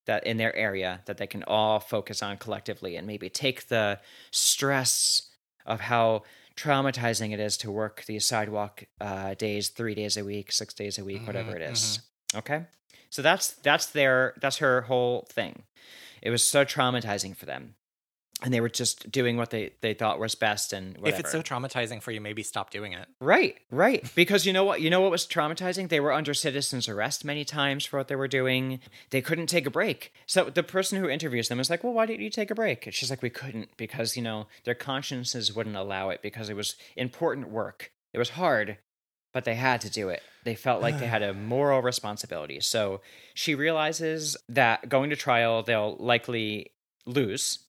that 0.07 0.27
in 0.27 0.37
their 0.37 0.55
area 0.57 1.01
that 1.07 1.19
they 1.19 1.27
can 1.27 1.45
all 1.45 1.79
focus 1.79 2.23
on 2.23 2.37
collectively 2.37 2.97
and 2.97 3.07
maybe 3.07 3.29
take 3.31 3.69
the 3.69 4.01
stress 4.33 5.31
of 5.65 5.81
how 5.81 6.23
traumatizing 6.57 7.33
it 7.33 7.41
is 7.41 7.57
to 7.59 7.71
work 7.71 8.05
these 8.07 8.27
sidewalk 8.27 8.85
uh, 9.01 9.35
days, 9.35 9.69
three 9.69 9.95
days 9.95 10.17
a 10.17 10.25
week, 10.25 10.53
six 10.53 10.75
days 10.75 10.99
a 10.99 11.05
week, 11.05 11.27
whatever 11.27 11.53
Mhm, 11.53 11.57
it 11.57 11.63
is. 11.63 12.01
Okay, 12.35 12.65
so 13.11 13.23
that's 13.23 13.53
that's 13.53 13.87
their 13.87 14.35
that's 14.41 14.59
her 14.59 14.83
whole 14.83 15.27
thing. 15.31 15.63
It 16.21 16.31
was 16.31 16.45
so 16.45 16.65
traumatizing 16.65 17.37
for 17.37 17.47
them, 17.47 17.75
and 18.43 18.53
they 18.53 18.61
were 18.61 18.69
just 18.69 19.11
doing 19.11 19.37
what 19.37 19.51
they 19.51 19.73
they 19.81 19.95
thought 19.95 20.19
was 20.19 20.35
best. 20.35 20.73
And 20.73 20.99
whatever. 20.99 21.15
If 21.15 21.21
it's 21.21 21.33
so 21.33 21.43
traumatizing 21.43 22.03
for 22.03 22.11
you, 22.11 22.21
maybe 22.21 22.43
stop 22.43 22.71
doing 22.71 22.93
it. 22.93 23.07
Right, 23.21 23.57
right. 23.71 24.11
Because 24.15 24.45
you 24.45 24.53
know 24.53 24.65
what? 24.65 24.81
You 24.81 24.91
know 24.91 25.01
what 25.01 25.11
was 25.11 25.27
traumatizing? 25.27 25.89
They 25.89 26.01
were 26.01 26.13
under 26.13 26.35
citizen's 26.35 26.89
arrest 26.89 27.25
many 27.25 27.45
times 27.45 27.87
for 27.87 27.99
what 27.99 28.09
they 28.09 28.17
were 28.17 28.29
doing. 28.29 28.81
They 29.11 29.23
couldn't 29.23 29.47
take 29.47 29.67
a 29.67 29.71
break. 29.71 30.13
So 30.27 30.51
the 30.51 30.63
person 30.63 31.01
who 31.01 31.09
interviews 31.09 31.49
them 31.49 31.61
is 31.61 31.71
like, 31.71 31.85
"Well, 31.85 31.93
why 31.93 32.07
didn't 32.07 32.23
you 32.23 32.31
take 32.31 32.51
a 32.51 32.55
break?" 32.55 32.87
And 32.87 32.95
she's 32.95 33.11
like, 33.11 33.23
"We 33.23 33.31
couldn't 33.31 33.77
because 33.77 34.17
you 34.17 34.23
know 34.23 34.49
their 34.65 34.75
consciences 34.75 35.55
wouldn't 35.55 35.77
allow 35.77 36.11
it 36.11 36.21
because 36.21 36.49
it 36.49 36.57
was 36.57 36.75
important 36.97 37.49
work. 37.49 37.93
It 38.13 38.19
was 38.19 38.31
hard, 38.31 38.79
but 39.33 39.45
they 39.45 39.55
had 39.55 39.81
to 39.83 39.91
do 39.91 40.09
it. 40.09 40.23
They 40.45 40.55
felt 40.55 40.83
like 40.83 40.99
they 40.99 41.07
had 41.07 41.23
a 41.23 41.33
moral 41.53 41.81
responsibility. 41.81 42.61
So 42.61 43.01
she 43.35 43.55
realizes 43.55 44.37
that 44.49 44.89
going 44.89 45.11
to 45.11 45.17
trial, 45.17 45.63
they'll 45.63 45.97
likely 45.99 46.73
lose. 47.07 47.61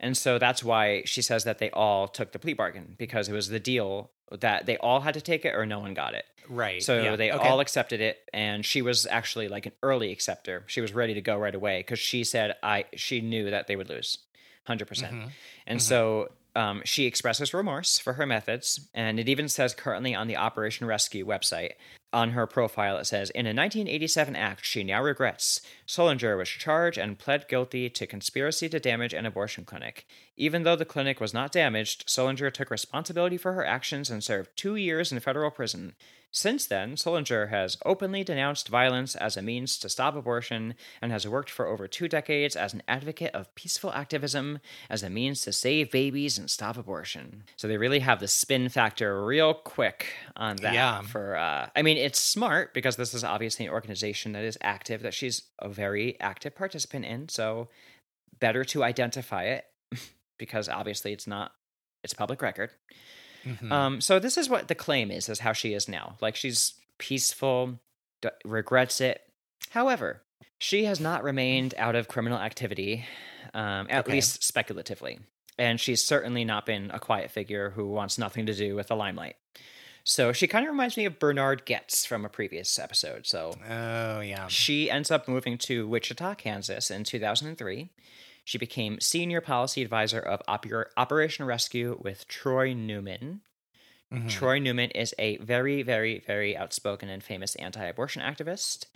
And 0.00 0.16
so 0.16 0.38
that's 0.38 0.62
why 0.62 1.02
she 1.04 1.22
says 1.22 1.44
that 1.44 1.58
they 1.58 1.70
all 1.70 2.08
took 2.08 2.32
the 2.32 2.38
plea 2.38 2.54
bargain 2.54 2.94
because 2.98 3.28
it 3.28 3.32
was 3.32 3.48
the 3.48 3.60
deal 3.60 4.10
that 4.40 4.66
they 4.66 4.76
all 4.78 5.00
had 5.00 5.14
to 5.14 5.20
take 5.20 5.44
it 5.44 5.54
or 5.54 5.66
no 5.66 5.78
one 5.80 5.94
got 5.94 6.14
it. 6.14 6.24
Right. 6.48 6.82
So 6.82 7.02
yeah, 7.02 7.16
they 7.16 7.30
okay. 7.32 7.48
all 7.48 7.60
accepted 7.60 8.00
it 8.00 8.18
and 8.32 8.64
she 8.64 8.80
was 8.82 9.06
actually 9.06 9.48
like 9.48 9.66
an 9.66 9.72
early 9.82 10.12
acceptor. 10.12 10.64
She 10.66 10.80
was 10.80 10.94
ready 10.94 11.14
to 11.14 11.20
go 11.20 11.36
right 11.36 11.54
away 11.54 11.82
cuz 11.82 11.98
she 11.98 12.24
said 12.24 12.56
I 12.62 12.84
she 12.94 13.20
knew 13.20 13.50
that 13.50 13.66
they 13.66 13.76
would 13.76 13.88
lose. 13.90 14.18
100%. 14.66 14.86
percent 14.86 15.14
Mhm. 15.14 15.30
And 15.66 15.78
Mhm. 15.80 15.82
so 15.82 16.32
um, 16.56 16.82
she 16.84 17.06
expresses 17.06 17.54
remorse 17.54 17.98
for 17.98 18.14
her 18.14 18.26
methods, 18.26 18.88
and 18.94 19.20
it 19.20 19.28
even 19.28 19.48
says 19.48 19.74
currently 19.74 20.14
on 20.14 20.26
the 20.26 20.36
Operation 20.36 20.86
Rescue 20.86 21.26
website, 21.26 21.72
on 22.12 22.30
her 22.30 22.46
profile, 22.46 22.96
it 22.96 23.04
says 23.04 23.28
In 23.30 23.44
a 23.44 23.50
1987 23.50 24.34
act 24.34 24.64
she 24.64 24.82
now 24.82 25.02
regrets, 25.02 25.60
Sullenger 25.86 26.38
was 26.38 26.48
charged 26.48 26.96
and 26.96 27.18
pled 27.18 27.48
guilty 27.48 27.90
to 27.90 28.06
conspiracy 28.06 28.68
to 28.70 28.80
damage 28.80 29.12
an 29.12 29.26
abortion 29.26 29.64
clinic. 29.64 30.06
Even 30.36 30.62
though 30.62 30.76
the 30.76 30.86
clinic 30.86 31.20
was 31.20 31.34
not 31.34 31.52
damaged, 31.52 32.08
Sullenger 32.08 32.50
took 32.50 32.70
responsibility 32.70 33.36
for 33.36 33.52
her 33.52 33.64
actions 33.64 34.08
and 34.08 34.24
served 34.24 34.56
two 34.56 34.76
years 34.76 35.12
in 35.12 35.20
federal 35.20 35.50
prison. 35.50 35.94
Since 36.30 36.66
then, 36.66 36.94
Sullenger 36.96 37.48
has 37.48 37.78
openly 37.86 38.22
denounced 38.22 38.68
violence 38.68 39.16
as 39.16 39.36
a 39.36 39.42
means 39.42 39.78
to 39.78 39.88
stop 39.88 40.14
abortion 40.14 40.74
and 41.00 41.10
has 41.10 41.26
worked 41.26 41.48
for 41.48 41.66
over 41.66 41.88
two 41.88 42.06
decades 42.06 42.54
as 42.54 42.74
an 42.74 42.82
advocate 42.86 43.34
of 43.34 43.54
peaceful 43.54 43.92
activism 43.92 44.58
as 44.90 45.02
a 45.02 45.08
means 45.08 45.40
to 45.42 45.52
save 45.52 45.90
babies 45.90 46.36
and 46.36 46.50
stop 46.50 46.76
abortion. 46.76 47.44
So 47.56 47.66
they 47.66 47.78
really 47.78 48.00
have 48.00 48.20
the 48.20 48.28
spin 48.28 48.68
factor 48.68 49.24
real 49.24 49.54
quick 49.54 50.12
on 50.36 50.56
that. 50.56 50.74
Yeah. 50.74 51.00
For 51.00 51.36
uh, 51.36 51.70
I 51.74 51.80
mean, 51.82 51.96
it's 51.96 52.20
smart 52.20 52.74
because 52.74 52.96
this 52.96 53.14
is 53.14 53.24
obviously 53.24 53.64
an 53.66 53.72
organization 53.72 54.32
that 54.32 54.44
is 54.44 54.58
active 54.60 55.02
that 55.02 55.14
she's 55.14 55.42
a 55.60 55.68
very 55.68 56.20
active 56.20 56.54
participant 56.54 57.06
in. 57.06 57.30
So 57.30 57.68
better 58.38 58.64
to 58.66 58.84
identify 58.84 59.44
it 59.44 59.64
because 60.38 60.68
obviously 60.68 61.12
it's 61.12 61.26
not 61.26 61.52
it's 62.04 62.14
public 62.14 62.42
record. 62.42 62.70
Mhm. 63.48 63.72
Um, 63.72 64.00
so 64.00 64.18
this 64.18 64.36
is 64.36 64.48
what 64.48 64.68
the 64.68 64.74
claim 64.74 65.10
is, 65.10 65.28
is 65.28 65.40
how 65.40 65.52
she 65.52 65.74
is 65.74 65.88
now. 65.88 66.16
Like 66.20 66.36
she's 66.36 66.74
peaceful, 66.98 67.80
d- 68.20 68.28
regrets 68.44 69.00
it. 69.00 69.22
However, 69.70 70.22
she 70.58 70.84
has 70.84 71.00
not 71.00 71.22
remained 71.22 71.74
out 71.78 71.94
of 71.96 72.08
criminal 72.08 72.38
activity, 72.38 73.04
um, 73.54 73.86
at 73.90 74.00
Okay. 74.04 74.12
least 74.12 74.42
speculatively. 74.42 75.20
And 75.58 75.80
she's 75.80 76.04
certainly 76.04 76.44
not 76.44 76.66
been 76.66 76.90
a 76.92 77.00
quiet 77.00 77.30
figure 77.30 77.70
who 77.70 77.88
wants 77.88 78.18
nothing 78.18 78.46
to 78.46 78.54
do 78.54 78.74
with 78.76 78.88
the 78.88 78.96
limelight. 78.96 79.36
So 80.04 80.32
she 80.32 80.46
kind 80.46 80.64
of 80.64 80.70
reminds 80.70 80.96
me 80.96 81.04
of 81.04 81.18
Bernhard 81.18 81.66
Goetz 81.66 82.06
from 82.06 82.24
a 82.24 82.28
previous 82.28 82.78
episode. 82.78 83.26
So 83.26 83.52
oh 83.68 84.20
yeah. 84.20 84.46
she 84.48 84.90
ends 84.90 85.10
up 85.10 85.28
moving 85.28 85.58
to 85.58 85.86
Wichita, 85.86 86.34
Kansas 86.36 86.90
in 86.90 87.04
2003. 87.04 87.90
She 88.48 88.56
became 88.56 88.98
senior 88.98 89.42
policy 89.42 89.82
advisor 89.82 90.20
of 90.20 90.40
Oper- 90.48 90.86
Operation 90.96 91.44
Rescue 91.44 92.00
with 92.02 92.26
Troy 92.28 92.72
Newman. 92.72 93.42
Mhm. 94.10 94.30
Troy 94.30 94.58
Newman 94.58 94.90
is 94.92 95.14
a 95.18 95.36
very, 95.36 95.82
very, 95.82 96.20
very 96.20 96.56
outspoken 96.56 97.10
and 97.10 97.22
famous 97.22 97.56
anti 97.56 97.84
abortion 97.84 98.22
activist. 98.22 98.86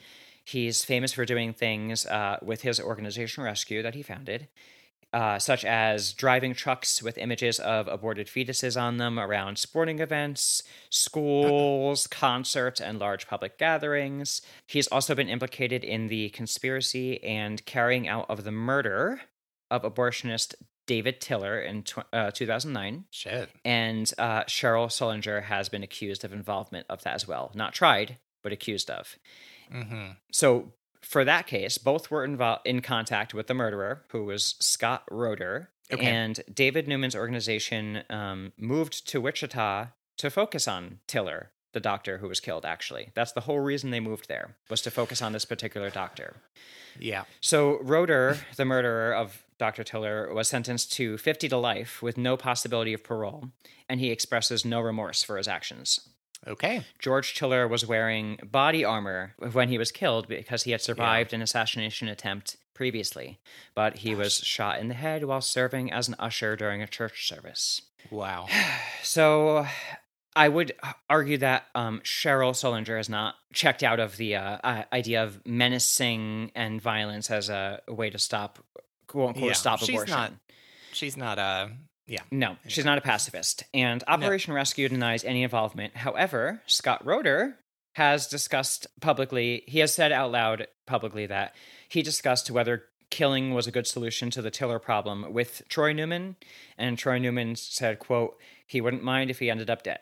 He's 0.43 0.87
famous 0.87 1.13
for 1.13 1.27
doing 1.27 1.53
things 1.53 2.07
uh, 2.07 2.39
with 2.41 2.63
his 2.63 2.81
organization 2.81 3.45
Rescue 3.45 3.83
that 3.83 3.95
he 3.95 4.01
founded, 4.01 4.49
uh, 5.13 5.39
such 5.39 5.67
as 5.67 6.15
driving 6.15 6.55
trucks 6.55 7.03
with 7.03 7.19
images 7.19 7.61
of 7.61 7.89
aborted 7.89 8.29
fetuses 8.29 8.81
on 8.81 8.97
them 8.97 9.19
around 9.21 9.59
sporting 9.59 9.99
events, 9.99 10.63
schools, 10.89 12.07
concerts, 12.07 12.81
and 12.81 12.99
large 12.99 13.27
public 13.27 13.59
gatherings. 13.59 14.41
He's 14.67 14.89
also 14.89 15.15
been 15.15 15.29
implicated 15.29 15.85
in 15.85 16.09
the 16.09 16.31
conspiracy 16.31 17.23
and 17.23 17.63
carrying 17.67 18.09
out 18.09 18.25
of 18.31 18.45
the 18.45 18.51
murder 18.51 19.21
of 19.73 19.83
abortionist 19.83 20.55
David 20.87 21.21
Tiller 21.21 21.61
in 21.61 21.83
tw- 21.85 22.05
uh, 22.13 22.31
2009 22.33 23.05
Shit. 23.11 23.49
and 23.65 24.13
uh, 24.19 24.43
Cheryl 24.45 24.89
Sullenger 24.89 25.45
has 25.45 25.69
been 25.69 25.83
accused 25.83 26.25
of 26.25 26.33
involvement 26.33 26.87
of 26.91 27.03
that 27.05 27.15
as 27.15 27.27
well. 27.27 27.51
Not 27.55 27.73
tried, 27.73 28.19
but 28.43 28.53
accused 28.53 28.91
of. 28.91 29.17
hmm 29.71 30.11
So 30.33 30.73
for 31.01 31.25
that 31.25 31.47
case, 31.47 31.79
both 31.79 32.11
were 32.11 32.25
involved 32.25 32.67
in 32.67 32.81
contact 32.83 33.33
with 33.33 33.47
the 33.47 33.55
murderer, 33.55 34.05
who 34.11 34.25
was 34.25 34.57
Scott 34.61 35.05
Roeder, 35.11 35.71
Okay. 35.93 36.05
and 36.07 36.41
David 36.53 36.89
Newman's 36.89 37.15
organization 37.17 38.03
um, 38.11 38.53
moved 38.59 39.07
to 39.09 39.21
Wichita 39.21 39.89
to 40.19 40.31
focus 40.31 40.67
on 40.67 40.99
Tiller, 41.07 41.52
the 41.73 41.81
doctor 41.81 42.19
who 42.19 42.29
was 42.29 42.41
killed. 42.41 42.65
Actually, 42.65 43.11
that's 43.15 43.33
the 43.33 43.41
whole 43.43 43.61
reason 43.61 43.91
they 43.91 44.01
moved 44.01 44.29
there 44.29 44.57
was 44.71 44.83
to 44.83 44.91
focus 44.91 45.23
on 45.23 45.33
this 45.33 45.45
particular 45.45 45.91
doctor. 45.91 46.37
Yeah. 46.99 47.25
So 47.41 47.79
Roeder, 47.83 48.39
the 48.57 48.65
murderer 48.65 49.15
of 49.15 49.43
Dr. 49.59 49.85
Tiller, 49.85 50.33
was 50.33 50.49
sentenced 50.49 50.93
to 50.95 51.17
50 51.19 51.49
to 51.49 51.57
life 51.57 52.03
with 52.03 52.19
no 52.19 52.37
possibility 52.37 52.93
of 52.93 53.05
parole, 53.05 53.51
and 53.89 54.01
he 54.01 54.11
expresses 54.11 54.65
no 54.65 54.81
remorse 54.81 55.23
for 55.23 55.37
his 55.37 55.49
actions. 55.49 56.09
Okay. 56.47 56.83
George 56.99 57.35
Tiller 57.35 57.69
was 57.69 57.87
wearing 57.87 58.39
body 58.45 58.85
armor 58.85 59.35
when 59.53 59.69
he 59.69 59.79
was 59.79 59.93
killed 59.93 60.27
because 60.27 60.65
he 60.65 60.73
had 60.73 60.81
survived 60.81 61.33
an 61.33 61.41
assassination 61.43 62.09
attempt 62.09 62.57
previously, 62.75 63.39
but 63.75 63.99
he 63.99 64.15
was 64.15 64.39
shot 64.39 64.81
in 64.81 64.89
the 64.89 64.95
head 64.95 65.25
while 65.25 65.41
serving 65.41 65.93
as 65.93 66.09
an 66.09 66.17
usher 66.19 66.57
during 66.57 66.83
a 66.83 66.87
church 66.87 67.29
service. 67.29 67.83
Wow. 68.11 68.47
So 69.05 69.67
I 70.35 70.49
would 70.49 70.73
argue 71.11 71.39
that 71.39 71.67
um, 71.75 72.01
Cheryl 72.05 72.53
Sullenger 72.53 72.99
is 72.99 73.09
not 73.09 73.35
checked 73.53 73.83
out 73.83 74.01
of 74.01 74.17
the 74.17 74.37
uh, 74.37 74.85
idea 74.93 75.23
of 75.25 75.45
menacing 75.47 76.53
and 76.55 76.81
violence 76.81 77.31
as 77.31 77.49
a 77.51 77.81
way 77.89 78.09
to 78.11 78.19
stop, 78.19 78.59
quote 79.07 79.29
unquote, 79.29 79.45
Yeah, 79.47 79.53
stop 79.53 79.79
she's 79.81 79.89
abortion. 79.91 80.15
not- 80.15 80.33
She's 80.95 81.17
not 81.17 81.39
uh 81.39 81.69
yeah. 82.07 82.21
No, 82.31 82.57
she's 82.67 82.85
not 82.85 82.99
a 82.99 83.01
pacifist. 83.01 83.65
And 83.73 84.05
Operation 84.07 84.53
Rescue 84.53 84.89
denies 84.91 85.25
any 85.25 85.43
involvement. 85.43 85.97
However, 85.97 86.61
Scott 86.67 87.03
Roeder 87.07 87.57
has 87.95 88.27
discussed 88.27 88.87
publicly, 89.01 89.65
he 89.67 89.79
has 89.79 89.95
said 89.95 90.13
out 90.13 90.31
loud 90.33 90.67
publicly 90.87 91.25
that 91.27 91.55
he 91.89 92.03
discussed 92.03 92.51
whether 92.51 92.85
killing 93.11 93.55
was 93.55 93.67
a 93.67 93.71
good 93.71 93.87
solution 93.87 94.31
to 94.31 94.43
the 94.43 94.51
Tiller 94.51 94.79
problem 94.79 95.33
with 95.33 95.63
Troy 95.71 95.93
Newman. 95.95 96.37
And 96.77 96.99
Troy 96.99 97.19
Newman 97.19 97.57
said, 97.57 97.99
quote, 97.99 98.37
he 98.67 98.81
wouldn't 98.83 99.03
mind 99.05 99.31
if 99.31 99.39
he 99.39 99.51
ended 99.51 99.71
up 99.71 99.83
dead. 99.83 100.01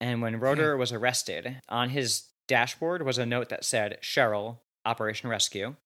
And 0.00 0.22
when 0.22 0.38
Roeder 0.40 0.76
was 0.76 0.92
arrested, 0.92 1.60
on 1.68 1.90
his 1.90 2.24
dashboard 2.46 3.02
was 3.04 3.18
a 3.18 3.26
note 3.26 3.48
that 3.48 3.64
said 3.64 3.98
Cheryl, 4.02 4.58
Operation 4.84 5.28
Rescue, 5.28 5.76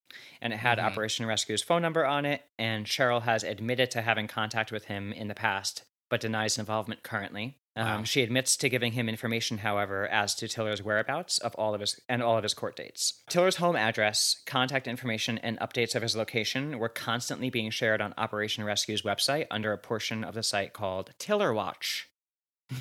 and 0.41 0.53
it 0.53 0.57
had 0.57 0.77
Mhm. 0.77 0.83
Operation 0.83 1.25
Rescue's 1.25 1.63
phone 1.63 1.81
number 1.81 2.05
on 2.05 2.25
it. 2.25 2.45
And 2.57 2.85
Cheryl 2.85 3.23
has 3.23 3.43
admitted 3.43 3.91
to 3.91 4.01
having 4.01 4.27
contact 4.27 4.71
with 4.71 4.85
him 4.85 5.11
in 5.11 5.27
the 5.27 5.35
past, 5.35 5.83
but 6.09 6.21
denies 6.21 6.57
involvement 6.57 7.03
currently. 7.03 7.57
Um, 7.75 7.85
Wow. 7.85 8.03
She 8.03 8.21
admits 8.21 8.55
to 8.57 8.69
giving 8.69 8.91
him 8.93 9.09
information, 9.09 9.57
however, 9.57 10.07
as 10.07 10.35
to 10.35 10.47
Tiller's 10.47 10.83
whereabouts 10.83 11.39
of 11.39 11.55
all 11.55 11.73
of 11.73 11.81
his 11.81 11.99
and 12.07 12.21
all 12.21 12.37
of 12.37 12.43
his 12.43 12.53
court 12.53 12.75
dates. 12.75 13.23
Tiller's 13.29 13.55
home 13.55 13.75
address, 13.75 14.35
contact 14.45 14.87
information, 14.87 15.39
and 15.39 15.59
updates 15.59 15.95
of 15.95 16.03
his 16.03 16.15
location 16.15 16.77
were 16.77 16.87
constantly 16.87 17.49
being 17.49 17.71
shared 17.71 17.99
on 17.99 18.13
Operation 18.15 18.63
Rescue's 18.63 19.01
website 19.01 19.47
under 19.49 19.73
a 19.73 19.77
portion 19.79 20.23
of 20.23 20.35
the 20.35 20.43
site 20.43 20.71
called 20.71 21.13
Tiller 21.17 21.51
Watch, 21.51 22.07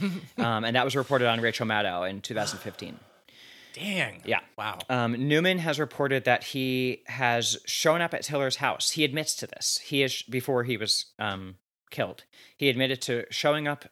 um, 0.38 0.64
and 0.64 0.76
that 0.76 0.84
was 0.84 0.96
reported 0.96 1.28
on 1.28 1.40
Rachel 1.40 1.66
Maddow 1.66 2.08
in 2.08 2.20
2015. 2.20 2.98
Dang. 3.74 4.20
Yeah. 4.26 4.40
Wow. 4.58 4.78
Um, 4.90 5.28
Newman 5.28 5.58
has 5.58 5.80
reported 5.80 6.24
that 6.24 6.44
he 6.44 7.02
has 7.06 7.56
shown 7.64 8.02
up 8.02 8.12
at 8.12 8.22
Tiller's 8.22 8.56
house. 8.56 8.90
He 8.90 9.04
admits 9.04 9.34
to 9.36 9.46
this. 9.46 9.80
He 9.84 10.02
is 10.02 10.22
before 10.22 10.64
he 10.64 10.76
was 10.76 11.06
um, 11.18 11.56
killed. 11.90 12.24
He 12.56 12.68
admitted 12.68 13.00
to 13.02 13.24
showing 13.30 13.66
up 13.66 13.86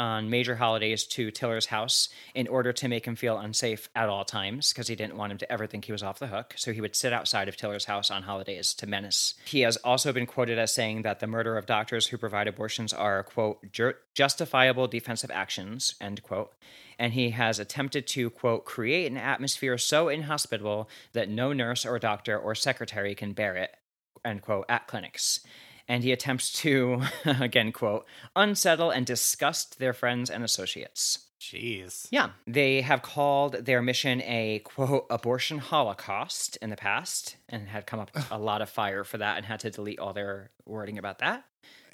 on 0.00 0.30
major 0.30 0.56
holidays 0.56 1.04
to 1.04 1.30
Tiller's 1.30 1.66
house 1.66 2.08
in 2.34 2.48
order 2.48 2.72
to 2.72 2.88
make 2.88 3.04
him 3.04 3.14
feel 3.14 3.36
unsafe 3.36 3.90
at 3.94 4.08
all 4.08 4.24
times 4.24 4.72
because 4.72 4.88
he 4.88 4.96
didn't 4.96 5.18
want 5.18 5.30
him 5.30 5.36
to 5.36 5.52
ever 5.52 5.66
think 5.66 5.84
he 5.84 5.92
was 5.92 6.02
off 6.02 6.18
the 6.18 6.28
hook. 6.28 6.54
So 6.56 6.72
he 6.72 6.80
would 6.80 6.96
sit 6.96 7.12
outside 7.12 7.48
of 7.48 7.56
Tiller's 7.56 7.84
house 7.84 8.10
on 8.10 8.22
holidays 8.22 8.72
to 8.74 8.86
menace. 8.86 9.34
He 9.44 9.60
has 9.60 9.76
also 9.78 10.10
been 10.10 10.24
quoted 10.24 10.58
as 10.58 10.72
saying 10.72 11.02
that 11.02 11.20
the 11.20 11.26
murder 11.26 11.58
of 11.58 11.66
doctors 11.66 12.06
who 12.06 12.16
provide 12.16 12.48
abortions 12.48 12.94
are, 12.94 13.22
quote, 13.22 13.58
ju- 13.72 13.92
justifiable 14.14 14.88
defensive 14.88 15.30
actions, 15.30 15.94
end 16.00 16.22
quote. 16.22 16.54
And 16.98 17.12
he 17.12 17.30
has 17.30 17.58
attempted 17.58 18.06
to, 18.08 18.30
quote, 18.30 18.64
create 18.64 19.10
an 19.10 19.18
atmosphere 19.18 19.76
so 19.76 20.08
inhospitable 20.08 20.88
that 21.12 21.28
no 21.28 21.52
nurse 21.52 21.84
or 21.84 21.98
doctor 21.98 22.38
or 22.38 22.54
secretary 22.54 23.14
can 23.14 23.34
bear 23.34 23.54
it, 23.54 23.76
end 24.24 24.40
quote, 24.40 24.64
at 24.70 24.86
clinics 24.86 25.40
and 25.90 26.04
he 26.04 26.12
attempts 26.12 26.52
to, 26.52 27.02
again, 27.24 27.72
quote, 27.72 28.06
unsettle 28.36 28.92
and 28.92 29.04
disgust 29.04 29.80
their 29.80 29.92
friends 29.92 30.30
and 30.30 30.44
associates. 30.44 31.26
Jeez. 31.40 32.06
Yeah, 32.12 32.30
they 32.46 32.82
have 32.82 33.02
called 33.02 33.64
their 33.64 33.82
mission 33.82 34.22
a 34.22 34.60
quote 34.60 35.06
abortion 35.10 35.58
holocaust 35.58 36.56
in 36.62 36.70
the 36.70 36.76
past 36.76 37.36
and 37.48 37.66
had 37.66 37.86
come 37.86 37.98
up 37.98 38.12
a 38.30 38.38
lot 38.38 38.62
of 38.62 38.70
fire 38.70 39.02
for 39.02 39.18
that 39.18 39.38
and 39.38 39.46
had 39.46 39.58
to 39.60 39.70
delete 39.70 39.98
all 39.98 40.12
their 40.12 40.50
wording 40.64 40.96
about 40.96 41.18
that. 41.18 41.44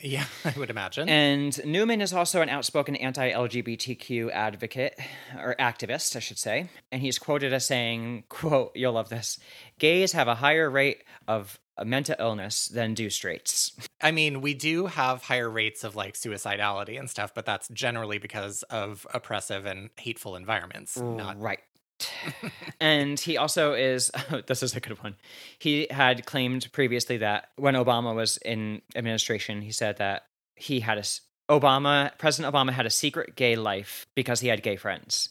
Yeah, 0.01 0.25
I 0.45 0.55
would 0.57 0.71
imagine. 0.71 1.09
And 1.09 1.65
Newman 1.65 2.01
is 2.01 2.13
also 2.13 2.43
an 2.43 2.49
outspoken 2.49 2.97
anti 2.97 3.31
LGBTQ 3.31 4.31
advocate, 4.31 4.99
or 5.39 5.55
activist, 5.59 6.17
I 6.17 6.21
should 6.21 6.39
say. 6.39 6.69
And 6.93 7.03
he's 7.03 7.19
quoted 7.19 7.53
as 7.53 7.67
saying, 7.67 8.25
quote, 8.29 8.73
you'll 8.75 8.93
love 8.93 9.09
this, 9.09 9.39
gays 9.79 10.13
have 10.13 10.29
a 10.29 10.35
higher 10.37 10.71
rate 10.71 11.05
of 11.29 11.59
mental 11.85 12.17
illness 12.19 12.69
than 12.69 12.95
do 12.95 13.11
straights. 13.11 13.73
I 14.01 14.11
mean, 14.11 14.41
we 14.41 14.55
do 14.55 14.87
have 14.87 15.23
higher 15.23 15.51
rates 15.51 15.85
of 15.85 15.95
like 15.95 16.15
suicidality 16.15 16.99
and 16.99 17.11
stuff, 17.11 17.35
but 17.35 17.45
that's 17.45 17.69
generally 17.69 18.19
because 18.19 18.63
of 18.65 19.07
oppressive 19.13 19.67
and 19.67 19.91
hateful 19.99 20.37
environments. 20.37 20.97
Not 21.01 21.41
Right. 21.41 21.61
and 22.81 23.19
he 23.19 23.37
also 23.37 23.73
is 23.73 24.11
this 24.47 24.63
is 24.63 24.75
a 24.77 24.81
good 24.81 25.03
one. 25.03 25.17
He 25.59 25.87
had 25.91 26.27
claimed 26.27 26.71
previously 26.73 27.17
that 27.19 27.51
when 27.57 27.75
Obama 27.75 28.15
was 28.15 28.37
in 28.39 28.83
administration, 28.95 29.63
he 29.63 29.73
said 29.73 29.99
that 29.99 30.27
he 30.55 30.81
had 30.81 30.99
a 30.99 31.05
Obama 31.51 32.17
President 32.19 32.53
Obama 32.53 32.73
had 32.73 32.87
a 32.87 32.91
secret 32.91 33.37
gay 33.37 33.57
life 33.57 34.07
because 34.15 34.41
he 34.41 34.49
had 34.49 34.63
gay 34.63 34.77
friends. 34.77 35.31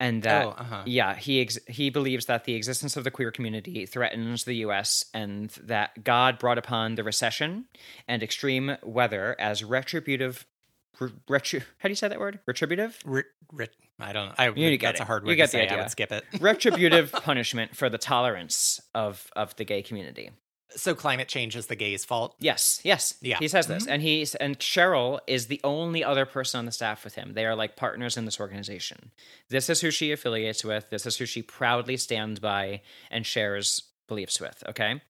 And 0.00 0.22
that 0.22 0.46
Oh, 0.46 0.50
uh-huh. 0.50 0.82
yeah, 0.86 1.14
he 1.14 1.42
ex- 1.42 1.58
he 1.68 1.90
believes 1.90 2.26
that 2.26 2.44
the 2.44 2.54
existence 2.54 2.96
of 2.96 3.04
the 3.04 3.10
queer 3.10 3.30
community 3.30 3.86
threatens 3.86 4.44
the 4.44 4.54
US 4.66 5.04
and 5.12 5.50
that 5.62 6.02
God 6.02 6.38
brought 6.38 6.58
upon 6.58 6.94
the 6.94 7.04
recession 7.04 7.66
and 8.08 8.22
extreme 8.22 8.76
weather 8.82 9.36
as 9.38 9.62
retributive 9.62 10.44
re- 10.44 10.49
retri- 10.98 11.62
how 11.78 11.88
do 11.88 11.90
you 11.90 11.94
say 11.96 12.08
that 12.08 12.20
word? 12.20 12.40
Retributive? 12.46 12.98
Ri- 13.04 13.24
ri- 13.52 13.68
I 13.98 14.12
don't. 14.12 14.32
I 14.38 14.48
You 14.48 14.76
get 14.78 14.88
that's 14.88 15.00
it. 15.00 15.02
a 15.02 15.06
hard 15.06 15.24
word. 15.24 15.30
You 15.30 15.36
get 15.36 15.46
to 15.50 15.52
the 15.52 15.58
say. 15.58 15.62
I 15.62 15.66
idea. 15.72 15.78
would 15.78 15.90
skip 15.90 16.12
it. 16.12 16.24
retributive 16.40 17.12
punishment 17.12 17.76
for 17.76 17.88
the 17.88 17.98
tolerance 17.98 18.80
of 18.94 19.30
of 19.36 19.54
the 19.56 19.64
gay 19.64 19.82
community. 19.82 20.30
So 20.76 20.94
climate 20.94 21.26
change 21.26 21.56
is 21.56 21.66
the 21.66 21.74
gays' 21.74 22.04
fault. 22.04 22.36
Yes, 22.38 22.80
yes. 22.84 23.16
Yeah. 23.20 23.38
He 23.40 23.48
says 23.48 23.66
this. 23.66 23.82
Mm-hmm. 23.84 23.92
And 23.92 24.02
he's 24.02 24.34
and 24.36 24.56
Cheryl 24.58 25.18
is 25.26 25.48
the 25.48 25.60
only 25.64 26.04
other 26.04 26.24
person 26.24 26.58
on 26.60 26.64
the 26.64 26.70
staff 26.72 27.02
with 27.02 27.16
him. 27.16 27.32
They 27.34 27.44
are 27.44 27.56
like 27.56 27.74
partners 27.76 28.16
in 28.16 28.24
this 28.24 28.38
organization. 28.38 29.10
This 29.48 29.68
is 29.68 29.80
who 29.80 29.90
she 29.90 30.12
affiliates 30.12 30.64
with. 30.64 30.88
This 30.90 31.06
is 31.06 31.16
who 31.16 31.26
she 31.26 31.42
proudly 31.42 31.96
stands 31.96 32.38
by 32.38 32.82
and 33.10 33.26
shares 33.26 33.82
beliefs 34.06 34.40
with. 34.40 34.62
Okay. 34.68 35.02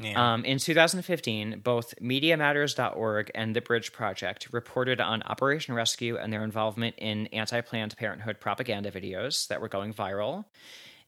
Yeah. 0.00 0.34
Um, 0.34 0.44
in 0.44 0.58
2015, 0.58 1.60
both 1.64 1.94
MediaMatters.org 2.00 3.30
and 3.34 3.56
the 3.56 3.60
Bridge 3.60 3.92
Project 3.92 4.48
reported 4.52 5.00
on 5.00 5.22
Operation 5.22 5.74
Rescue 5.74 6.18
and 6.18 6.32
their 6.32 6.44
involvement 6.44 6.96
in 6.98 7.26
anti 7.28 7.60
Planned 7.62 7.96
Parenthood 7.96 8.40
propaganda 8.40 8.90
videos 8.90 9.48
that 9.48 9.60
were 9.60 9.68
going 9.68 9.94
viral 9.94 10.44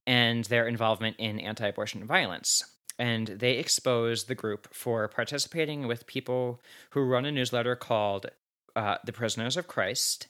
and 0.06 0.44
their 0.46 0.66
involvement 0.66 1.16
in 1.18 1.38
anti 1.38 1.68
abortion 1.68 2.04
violence. 2.04 2.62
And 2.98 3.28
they 3.28 3.52
exposed 3.52 4.26
the 4.26 4.34
group 4.34 4.74
for 4.74 5.06
participating 5.06 5.86
with 5.86 6.06
people 6.06 6.60
who 6.90 7.02
run 7.02 7.26
a 7.26 7.30
newsletter 7.30 7.76
called 7.76 8.26
uh, 8.74 8.96
The 9.04 9.12
Prisoners 9.12 9.56
of 9.56 9.68
Christ. 9.68 10.26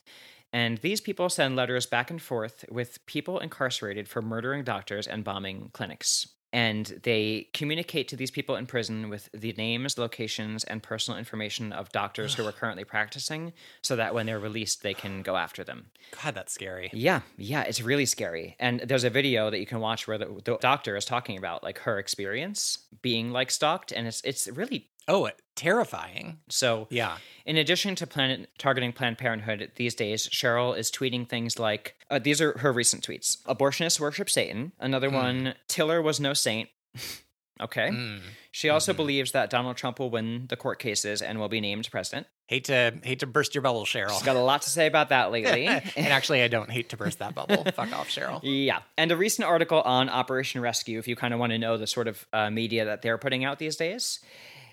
And 0.52 0.78
these 0.78 1.01
people 1.01 1.28
send 1.28 1.56
letters 1.56 1.86
back 1.86 2.10
and 2.10 2.20
forth 2.20 2.64
with 2.70 3.05
people 3.06 3.39
incarcerated 3.39 4.09
for 4.09 4.20
murdering 4.20 4.64
doctors 4.64 5.06
and 5.06 5.24
bombing 5.24 5.70
clinics. 5.72 6.26
And 6.52 7.00
they 7.02 7.48
communicate 7.52 8.08
to 8.08 8.16
these 8.16 8.30
people 8.30 8.56
in 8.56 8.66
prison 8.66 9.10
with 9.10 9.28
the 9.32 9.52
names, 9.52 9.98
locations, 9.98 10.64
and 10.64 10.82
personal 10.82 11.18
information 11.18 11.72
of 11.72 11.92
doctors 11.92 12.34
who 12.34 12.46
are 12.46 12.52
currently 12.52 12.84
practicing 12.84 13.52
so 13.82 13.96
that 13.96 14.14
when 14.14 14.24
they're 14.26 14.38
released, 14.38 14.82
they 14.82 14.94
can 14.94 15.22
go 15.22 15.36
after 15.36 15.62
them. 15.62 15.86
God, 16.22 16.34
that's 16.34 16.52
scary. 16.54 16.88
Yeah, 16.92 17.20
yeah, 17.36 17.62
it's 17.62 17.82
really 17.82 18.06
scary. 18.06 18.56
And 18.58 18.80
there's 18.80 19.04
a 19.04 19.10
video 19.10 19.50
that 19.50 19.58
you 19.58 19.66
can 19.66 19.80
watch 19.80 20.08
where 20.08 20.16
the, 20.16 20.40
the 20.44 20.56
doctor 20.56 20.96
is 20.96 21.04
talking 21.04 21.36
about 21.36 21.62
like 21.62 21.80
her 21.80 21.98
experience 21.98 22.78
being 23.02 23.30
like 23.30 23.50
stalked, 23.50 23.92
and 23.92 24.06
it's 24.06 24.22
it's 24.24 24.48
really 24.48 24.88
Oh, 25.09 25.30
terrifying. 25.56 26.39
so. 26.48 26.86
Yeah. 26.90 27.16
In 27.47 27.56
addition 27.56 27.94
to 27.97 28.06
plan- 28.06 28.47
targeting 28.59 28.93
Planned 28.93 29.18
Parenthood 29.18 29.72
these 29.76 29.94
days, 29.94 30.28
Cheryl 30.28 30.76
is 30.76 30.90
tweeting 30.90 31.26
things 31.28 31.59
like 31.59 31.94
uh, 32.10 32.18
these 32.18 32.40
are 32.40 32.56
her 32.59 32.72
recent 32.72 33.06
tweets: 33.06 33.43
"Abortionists 33.44 33.98
worship 33.98 34.28
Satan." 34.28 34.72
Another 34.78 35.09
one: 35.10 35.55
"Tiller 35.66 36.02
was 36.02 36.20
no 36.20 36.35
saint." 36.35 36.68
okay. 37.60 37.89
Mm. 37.89 38.20
She 38.51 38.70
also 38.70 38.93
believes 38.93 39.32
that 39.32 39.51
Donald 39.51 39.76
Trump 39.76 39.98
will 39.98 40.10
win 40.10 40.47
the 40.48 40.56
court 40.56 40.78
cases 40.78 41.22
and 41.22 41.39
will 41.39 41.48
be 41.48 41.60
named 41.60 41.89
president. 41.90 42.26
Hate 42.47 42.64
to 42.64 42.94
hate 43.02 43.20
to 43.20 43.26
burst 43.26 43.55
your 43.55 43.62
bubble, 43.62 43.85
Cheryl. 43.85 44.10
She's 44.10 44.22
got 44.22 44.36
a 44.36 44.40
lot 44.40 44.62
to 44.62 44.70
say 44.70 44.86
about 44.86 45.10
that 45.10 45.30
lately. 45.30 45.66
and 45.66 45.82
actually, 45.97 46.43
I 46.43 46.48
don't 46.48 46.70
hate 46.70 46.89
to 46.90 46.97
burst 46.97 47.18
that 47.20 47.35
bubble. 47.35 47.64
Fuck 47.74 47.93
off, 47.93 48.09
Cheryl. 48.09 48.40
Yeah. 48.43 48.80
And 48.97 49.12
a 49.12 49.16
recent 49.16 49.47
article 49.47 49.80
on 49.82 50.09
Operation 50.09 50.60
Rescue, 50.60 50.98
if 50.98 51.06
you 51.06 51.14
kind 51.14 51.32
of 51.32 51.40
want 51.40 51.52
to 51.52 51.59
know 51.59 51.76
the 51.76 51.86
sort 51.86 52.09
of 52.09 52.26
uh, 52.32 52.51
media 52.51 52.86
that 52.86 53.02
they're 53.02 53.18
putting 53.18 53.44
out 53.44 53.59
these 53.59 53.76
days. 53.76 54.20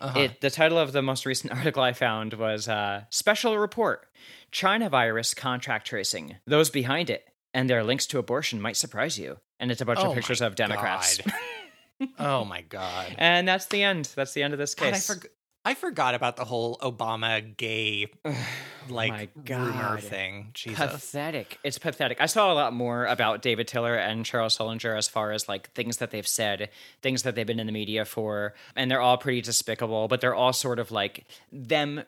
Uh-huh. 0.02 0.20
It, 0.20 0.42
the 0.42 0.50
title 0.50 0.78
of 0.78 0.92
the 0.92 1.02
most 1.02 1.26
recent 1.26 1.54
article 1.58 1.84
I 1.84 1.94
found 1.94 2.34
was 2.34 2.68
uh, 2.68 3.04
Special 3.10 3.58
Report 3.58 4.08
China 4.52 4.90
Virus 4.90 5.34
Contract 5.34 5.88
Tracing. 5.88 6.38
Those 6.46 6.70
behind 6.70 7.10
it 7.10 7.26
and 7.54 7.70
their 7.70 7.84
links 7.84 8.06
to 8.08 8.20
abortion 8.20 8.62
might 8.62 8.78
surprise 8.78 9.18
you. 9.18 9.38
And 9.60 9.72
it's 9.72 9.82
a 9.82 9.86
bunch 9.86 10.00
Oh 10.02 10.10
of 10.10 10.16
pictures 10.16 10.42
of 10.42 10.56
Democrats. 10.56 11.20
Oh 12.20 12.44
my 12.44 12.62
god. 12.62 13.16
and 13.18 13.48
that's 13.48 13.68
the 13.68 13.82
end. 13.82 14.12
That's 14.18 14.34
the 14.34 14.44
end 14.44 14.52
of 14.54 14.60
this 14.60 14.76
God, 14.76 14.88
I, 14.88 14.92
case. 14.92 15.18
I 15.66 15.74
forgot 15.74 16.14
about 16.14 16.38
the 16.38 16.46
whole 16.46 16.78
Obama 16.78 17.58
gay 17.58 18.08
oh 18.26 18.38
like 18.88 19.12
my 19.12 19.28
rumor 19.58 20.00
thing. 20.00 20.52
Jesus. 20.54 20.78
pathetic. 20.80 21.58
It's 21.64 21.80
pathetic. 21.80 22.22
I 22.22 22.28
saw 22.28 22.54
a 22.54 22.56
lot 22.56 22.72
more 22.74 23.06
about 23.08 23.42
David 23.42 23.68
Tiller 23.68 23.96
and 23.96 24.24
Charles 24.24 24.56
Sullenger 24.58 24.96
as 24.96 25.08
far 25.08 25.32
as 25.32 25.50
like 25.50 25.72
things 25.72 25.98
that 25.98 26.12
they've 26.12 26.28
said, 26.28 26.70
things 27.02 27.24
that 27.24 27.34
they've 27.36 27.48
been 27.48 27.60
in 27.60 27.66
the 27.66 27.74
media 27.74 28.06
for, 28.06 28.54
and 28.76 28.92
they're 28.92 29.02
all 29.02 29.18
pretty 29.18 29.42
despicable, 29.42 30.08
but 30.08 30.22
they're 30.22 30.36
all 30.36 30.54
sort 30.54 30.78
of 30.80 30.92
like 30.92 31.26
them 31.52 32.04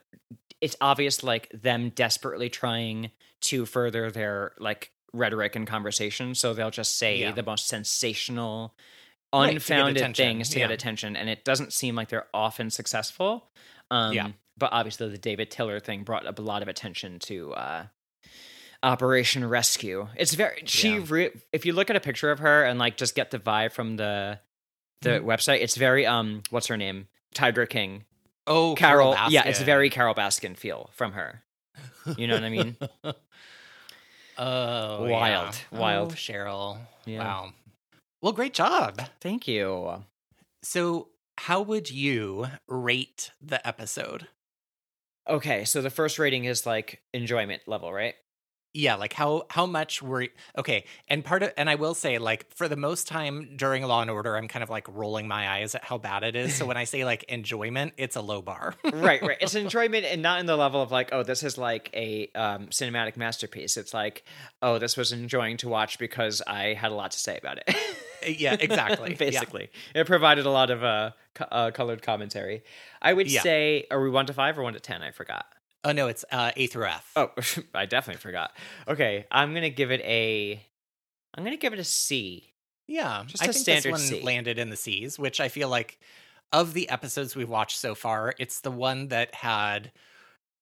it's 0.61 0.75
obvious 0.81 1.23
like 1.23 1.49
them 1.53 1.89
desperately 1.89 2.49
trying 2.49 3.11
to 3.41 3.65
further 3.65 4.09
their 4.11 4.53
like 4.59 4.91
rhetoric 5.13 5.55
and 5.55 5.65
conversation, 5.67 6.35
so 6.35 6.53
they'll 6.53 6.69
just 6.71 6.97
say 6.97 7.19
Yeah. 7.19 7.31
the 7.31 7.43
most 7.43 7.67
sensational 7.67 8.75
Right, 9.33 9.49
to 9.49 9.55
unfounded 9.55 10.15
things 10.15 10.49
to 10.49 10.59
get 10.59 10.71
attention 10.71 11.15
and 11.15 11.29
it 11.29 11.43
doesn't 11.43 11.73
seem 11.73 11.95
like 11.95 12.09
they're 12.09 12.27
often 12.33 12.69
successful. 12.69 13.49
Um 13.91 14.13
Yeah. 14.13 14.27
but 14.57 14.71
obviously 14.73 15.09
the 15.09 15.17
David 15.17 15.51
Tiller 15.51 15.79
thing 15.79 16.03
brought 16.03 16.25
up 16.25 16.39
a 16.39 16.41
lot 16.41 16.61
of 16.61 16.67
attention 16.67 17.19
to 17.19 17.53
uh 17.53 17.85
Operation 18.83 19.43
Rescue. 19.47 20.07
It's 20.15 20.33
very 20.33 20.61
she 20.65 20.95
Yeah. 20.97 21.05
re- 21.09 21.31
if 21.51 21.65
you 21.65 21.73
look 21.73 21.89
at 21.89 21.95
a 21.95 21.99
picture 21.99 22.31
of 22.31 22.39
her 22.39 22.63
and 22.63 22.77
like 22.79 22.95
just 22.97 23.15
get 23.15 23.31
the 23.31 23.39
vibe 23.39 23.71
from 23.73 23.97
the 23.97 24.39
the 25.01 25.09
Mhm. 25.19 25.25
website, 25.25 25.61
it's 25.61 25.75
very 25.75 26.05
um 26.05 26.43
what's 26.49 26.67
her 26.67 26.77
name? 26.77 27.07
Tiger 27.33 27.65
King. 27.65 28.05
Oh, 28.47 28.75
Carol, 28.75 29.13
Carol. 29.13 29.31
yeah, 29.31 29.45
it's 29.45 29.61
very 29.61 29.89
Carole 29.89 30.15
Baskin 30.15 30.55
feel 30.55 30.89
from 30.93 31.11
her. 31.13 31.43
You 32.17 32.27
know 32.27 32.35
what 32.35 32.43
I 32.43 32.49
mean? 32.49 32.77
Oh, 34.37 35.07
Wild, 35.09 35.55
yeah. 35.71 35.79
wild. 35.79 36.11
Oh, 36.11 36.15
Cheryl. 36.15 36.77
Yeah. 37.05 37.19
Wow. 37.23 37.53
Well, 38.27 38.33
great 38.33 38.53
job. 38.53 38.99
Thank 39.21 39.47
you. 39.47 40.03
So, 40.61 41.07
how 41.37 41.61
would 41.61 41.89
you 41.89 42.47
rate 42.67 43.31
the 43.41 43.65
episode? 43.65 44.27
Okay, 45.29 45.63
so 45.63 45.81
the 45.81 45.89
first 45.89 46.19
rating 46.19 46.43
is 46.43 46.65
like 46.65 47.01
enjoyment 47.13 47.61
level, 47.67 47.93
right? 47.93 48.15
Yeah, 48.73 48.95
like 48.95 49.13
how 49.13 49.45
how 49.49 49.65
much 49.65 50.01
were 50.01 50.27
okay, 50.57 50.83
and 51.07 51.23
part 51.23 51.41
of 51.41 51.53
and 51.55 51.69
I 51.69 51.75
will 51.75 51.93
say 51.93 52.17
like 52.17 52.53
for 52.53 52.67
the 52.67 52.75
most 52.75 53.07
time 53.07 53.55
during 53.55 53.83
Law 53.83 54.01
and 54.01 54.11
Order, 54.11 54.35
I'm 54.35 54.49
kind 54.49 54.61
of 54.61 54.69
like 54.69 54.89
rolling 54.89 55.29
my 55.29 55.49
eyes 55.49 55.73
at 55.73 55.85
how 55.85 55.97
bad 55.97 56.23
it 56.23 56.35
is. 56.35 56.53
So 56.53 56.65
when 56.65 56.75
I 56.75 56.83
say 56.83 57.05
like 57.05 57.23
enjoyment, 57.29 57.93
it's 57.95 58.17
a 58.17 58.21
low 58.21 58.41
bar. 58.41 58.75
right, 58.91 59.21
right. 59.21 59.37
It's 59.39 59.55
enjoyment 59.55 60.03
and 60.03 60.21
not 60.21 60.41
in 60.41 60.47
the 60.47 60.57
level 60.57 60.81
of 60.81 60.91
like, 60.91 61.11
oh, 61.13 61.23
this 61.23 61.43
is 61.43 61.57
like 61.57 61.89
a 61.93 62.29
um, 62.35 62.67
cinematic 62.67 63.15
masterpiece. 63.15 63.77
It's 63.77 63.93
like, 63.93 64.25
oh, 64.61 64.79
this 64.79 64.97
was 64.97 65.13
enjoying 65.13 65.55
to 65.57 65.69
watch 65.69 65.97
because 65.97 66.41
I 66.45 66.73
had 66.73 66.91
a 66.91 66.95
lot 66.95 67.11
to 67.11 67.19
say 67.19 67.37
about 67.37 67.59
it. 67.59 67.73
yeah, 68.27 68.55
exactly. 68.59 69.13
Basically, 69.15 69.69
yeah. 69.93 70.01
it 70.01 70.07
provided 70.07 70.45
a 70.45 70.49
lot 70.49 70.69
of 70.69 70.83
uh, 70.83 71.11
co- 71.35 71.45
uh, 71.51 71.71
colored 71.71 72.01
commentary. 72.01 72.63
I 73.01 73.13
would 73.13 73.29
yeah. 73.29 73.41
say, 73.41 73.85
are 73.91 74.01
we 74.01 74.09
one 74.09 74.25
to 74.27 74.33
five 74.33 74.57
or 74.57 74.63
one 74.63 74.73
to 74.73 74.79
ten? 74.79 75.01
I 75.01 75.11
forgot. 75.11 75.45
Oh 75.83 75.91
no, 75.91 76.07
it's 76.07 76.25
uh, 76.31 76.51
A 76.55 76.67
through 76.67 76.87
F. 76.87 77.11
Oh, 77.15 77.31
I 77.73 77.85
definitely 77.85 78.19
forgot. 78.19 78.51
Okay, 78.87 79.25
I'm 79.31 79.53
gonna 79.53 79.69
give 79.69 79.91
it 79.91 80.01
a. 80.01 80.61
I'm 81.33 81.43
gonna 81.43 81.57
give 81.57 81.73
it 81.73 81.79
a 81.79 81.83
C. 81.83 82.53
Yeah, 82.87 83.23
just 83.25 83.43
I 83.43 83.47
think 83.47 83.65
this 83.65 83.85
one 83.85 83.99
C. 83.99 84.21
landed 84.21 84.57
in 84.59 84.69
the 84.69 84.75
C's, 84.75 85.19
which 85.19 85.39
I 85.39 85.49
feel 85.49 85.69
like 85.69 85.99
of 86.51 86.73
the 86.73 86.89
episodes 86.89 87.35
we've 87.35 87.49
watched 87.49 87.77
so 87.77 87.95
far, 87.95 88.33
it's 88.39 88.61
the 88.61 88.71
one 88.71 89.09
that 89.09 89.35
had 89.35 89.91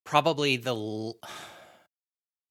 probably 0.04 0.58
the 0.58 0.76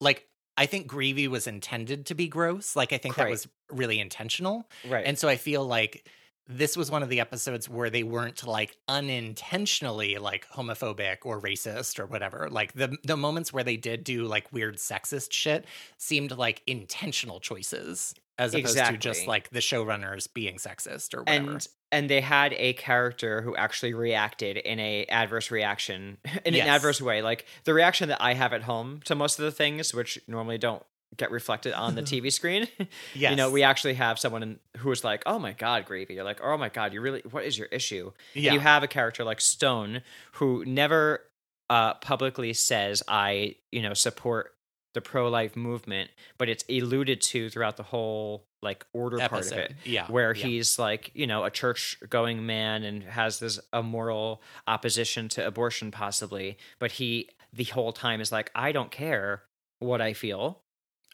like. 0.01 0.27
I 0.57 0.65
think 0.65 0.87
Greevey 0.87 1.27
was 1.27 1.47
intended 1.47 2.05
to 2.07 2.15
be 2.15 2.27
gross. 2.27 2.75
Like 2.75 2.93
I 2.93 2.97
think 2.97 3.15
that 3.15 3.29
was 3.29 3.47
really 3.69 3.99
intentional. 3.99 4.69
Right. 4.87 5.05
And 5.05 5.17
so 5.17 5.27
I 5.27 5.35
feel 5.35 5.65
like 5.65 6.09
this 6.47 6.77
was 6.77 6.91
one 6.91 7.01
of 7.01 7.09
the 7.09 7.19
episodes 7.19 7.67
where 7.67 7.89
they 7.89 8.03
weren't 8.03 8.45
like 8.45 8.77
unintentionally 8.87 10.17
like 10.17 10.47
homophobic 10.49 11.17
or 11.23 11.41
racist 11.41 11.99
or 11.99 12.05
whatever. 12.05 12.49
Like 12.49 12.73
the 12.73 12.97
the 13.03 13.17
moments 13.17 13.51
where 13.51 13.63
they 13.63 13.77
did 13.77 14.03
do 14.03 14.25
like 14.25 14.51
weird 14.53 14.77
sexist 14.77 15.33
shit 15.33 15.65
seemed 15.97 16.31
like 16.31 16.61
intentional 16.67 17.39
choices 17.39 18.13
as 18.37 18.53
opposed 18.53 18.67
exactly. 18.67 18.97
to 18.97 19.01
just 19.01 19.27
like 19.27 19.49
the 19.49 19.59
showrunners 19.59 20.31
being 20.31 20.55
sexist 20.55 21.13
or 21.13 21.21
whatever. 21.21 21.51
And 21.51 21.67
and 21.95 22.09
they 22.09 22.19
had 22.19 22.53
a 22.57 22.73
character 22.73 23.41
who 23.41 23.55
actually 23.55 23.93
reacted 23.93 24.57
in 24.57 24.81
a 24.81 25.05
adverse 25.05 25.49
reaction 25.49 26.17
in 26.45 26.53
yes. 26.53 26.67
an 26.67 26.73
adverse 26.73 27.01
way. 27.01 27.21
Like 27.21 27.45
the 27.63 27.73
reaction 27.73 28.09
that 28.09 28.21
I 28.21 28.33
have 28.33 28.51
at 28.51 28.63
home 28.63 28.99
to 29.05 29.15
most 29.15 29.39
of 29.39 29.45
the 29.45 29.51
things, 29.51 29.93
which 29.93 30.19
normally 30.27 30.57
don't 30.57 30.83
get 31.15 31.31
reflected 31.31 31.71
on 31.71 31.95
the 31.95 32.01
TV 32.11 32.31
screen. 32.33 32.67
yes. 32.77 32.89
You 33.31 33.37
know, 33.37 33.49
we 33.49 33.63
actually 33.63 33.93
have 33.93 34.19
someone 34.19 34.59
who 34.77 34.91
is 34.91 35.05
like, 35.05 35.23
"Oh 35.25 35.39
my 35.39 35.53
god, 35.53 35.85
Greevey." 35.85 36.15
You're 36.15 36.25
like, 36.25 36.41
"Oh 36.43 36.57
my 36.57 36.67
god, 36.67 36.93
you 36.93 36.99
really 36.99 37.21
what 37.31 37.45
is 37.45 37.57
your 37.57 37.67
issue?" 37.67 38.11
Yeah. 38.33 38.51
You 38.53 38.59
have 38.59 38.83
a 38.83 38.87
character 38.87 39.23
like 39.23 39.39
Stone 39.39 40.01
who 40.33 40.65
never 40.65 41.21
uh, 41.69 41.93
publicly 41.95 42.51
says, 42.51 43.03
"I, 43.07 43.55
you 43.71 43.81
know, 43.81 43.93
support 43.93 44.54
the 44.95 45.01
pro-life 45.01 45.55
movement," 45.55 46.09
but 46.39 46.49
it's 46.49 46.65
alluded 46.67 47.21
to 47.21 47.51
throughout 47.51 47.77
the 47.77 47.83
whole 47.83 48.47
like 48.65 48.85
order 48.91 49.21
Episode. 49.21 49.29
part 49.29 49.45
of 49.51 49.71
it. 49.71 49.75
Yeah. 49.85 50.07
Where 50.07 50.33
yeah. 50.33 50.47
he's 50.47 50.79
like, 50.79 51.11
you 51.13 51.27
know, 51.27 51.45
a 51.45 51.51
church 51.51 51.97
going 52.09 52.45
man 52.45 52.83
and 52.83 53.03
has 53.03 53.39
this 53.39 53.59
immoral 53.71 54.41
opposition 54.67 55.29
to 55.29 55.45
abortion 55.45 55.91
possibly, 55.91 56.57
but 56.79 56.93
he 56.93 57.29
the 57.53 57.63
whole 57.65 57.93
time 57.93 58.19
is 58.19 58.31
like, 58.33 58.51
I 58.53 58.73
don't 58.73 58.91
care 58.91 59.43
what 59.79 60.01
I 60.01 60.13
feel. 60.13 60.61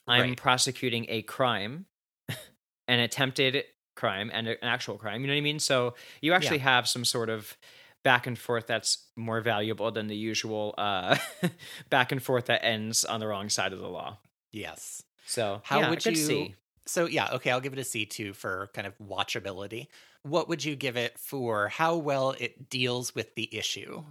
I'm 0.07 0.29
right. 0.29 0.37
prosecuting 0.37 1.05
a 1.09 1.21
crime, 1.21 1.85
an 2.87 2.99
attempted 2.99 3.63
crime, 3.95 4.31
and 4.33 4.47
an 4.47 4.57
actual 4.63 4.97
crime. 4.97 5.21
You 5.21 5.27
know 5.27 5.33
what 5.33 5.37
I 5.37 5.41
mean? 5.41 5.59
So 5.59 5.93
you 6.21 6.33
actually 6.33 6.57
yeah. 6.57 6.63
have 6.63 6.87
some 6.87 7.05
sort 7.05 7.29
of 7.29 7.55
back 8.03 8.27
and 8.27 8.37
forth 8.37 8.67
that's 8.67 9.05
more 9.15 9.41
valuable 9.41 9.91
than 9.91 10.07
the 10.07 10.15
usual 10.15 10.73
uh, 10.77 11.17
back 11.89 12.11
and 12.11 12.21
forth 12.21 12.45
that 12.45 12.63
ends 12.65 13.05
on 13.05 13.19
the 13.19 13.27
wrong 13.27 13.49
side 13.49 13.73
of 13.73 13.79
the 13.79 13.87
law. 13.87 14.17
Yes. 14.51 15.03
So 15.25 15.61
how 15.63 15.79
yeah, 15.79 15.89
would 15.89 16.05
you 16.05 16.15
see? 16.15 16.55
So 16.85 17.05
yeah, 17.05 17.29
okay, 17.33 17.51
I'll 17.51 17.61
give 17.61 17.73
it 17.73 17.79
a 17.79 17.83
C 17.83 18.05
two 18.05 18.33
for 18.33 18.69
kind 18.73 18.87
of 18.87 18.97
watchability. 18.99 19.87
What 20.23 20.49
would 20.49 20.63
you 20.63 20.75
give 20.75 20.97
it 20.97 21.17
for 21.17 21.67
how 21.67 21.97
well 21.97 22.35
it 22.37 22.69
deals 22.69 23.15
with 23.15 23.33
the 23.35 23.55
issue? 23.55 24.03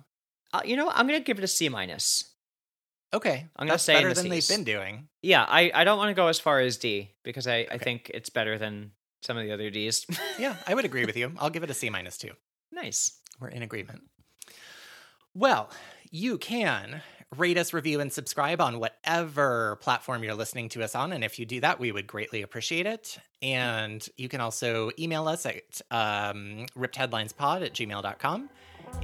Uh, 0.53 0.63
you 0.65 0.77
know, 0.77 0.89
I'm 0.89 1.07
gonna 1.07 1.21
give 1.21 1.39
it 1.39 1.45
a 1.45 1.49
C 1.49 1.69
minus. 1.69 2.25
Okay, 3.13 3.47
I'm 3.57 3.67
gonna 3.67 3.79
say 3.79 3.95
better 3.95 4.15
than 4.15 4.29
they've 4.29 4.49
been 4.49 4.65
doing. 4.65 5.09
Yeah, 5.23 5.45
I, 5.47 5.71
I 5.75 5.85
don't 5.85 5.99
want 5.99 6.11
to 6.11 6.15
go 6.15 6.29
as 6.29 6.39
far 6.39 6.61
as 6.61 6.77
D 6.77 7.11
because 7.25 7.47
I, 7.47 7.63
okay. 7.63 7.69
I 7.73 7.79
think 7.79 8.11
it's 8.15 8.31
better 8.31 8.57
than 8.57 8.93
some 9.23 9.37
of 9.37 9.45
the 9.45 9.53
other 9.53 9.69
Ds. 9.69 10.07
yeah, 10.39 10.57
I 10.67 10.75
would 10.75 10.85
agree 10.85 11.05
with 11.05 11.17
you. 11.19 11.33
I'll 11.39 11.51
give 11.51 11.65
it 11.65 11.71
a 11.71 11.75
C 11.75 11.91
minus 11.91 12.19
two. 12.19 12.31
Nice. 12.73 13.20
We're 13.41 13.49
in 13.49 13.63
agreement. 13.63 14.03
Well, 15.35 15.71
you 16.11 16.39
can 16.39 17.03
rate 17.37 17.57
us, 17.57 17.73
review, 17.73 18.01
and 18.01 18.13
subscribe 18.13 18.61
on 18.61 18.81
whatever 18.81 19.77
platform 19.77 20.25
you're 20.25 20.35
listening 20.35 20.69
to 20.71 20.83
us 20.83 20.95
on. 20.95 21.13
And 21.13 21.23
if 21.23 21.39
you 21.39 21.47
do 21.47 21.61
that, 21.61 21.79
we 21.79 21.93
would 21.93 22.07
greatly 22.07 22.43
appreciate 22.43 22.87
it. 22.87 23.19
And 23.41 24.07
you 24.17 24.29
can 24.29 24.41
also 24.41 24.91
email 24.99 25.29
us 25.29 25.47
at 25.47 25.81
um, 25.91 26.67
rippedheadlinespod 26.77 27.65
at 27.65 27.73
gmail.com 27.73 28.51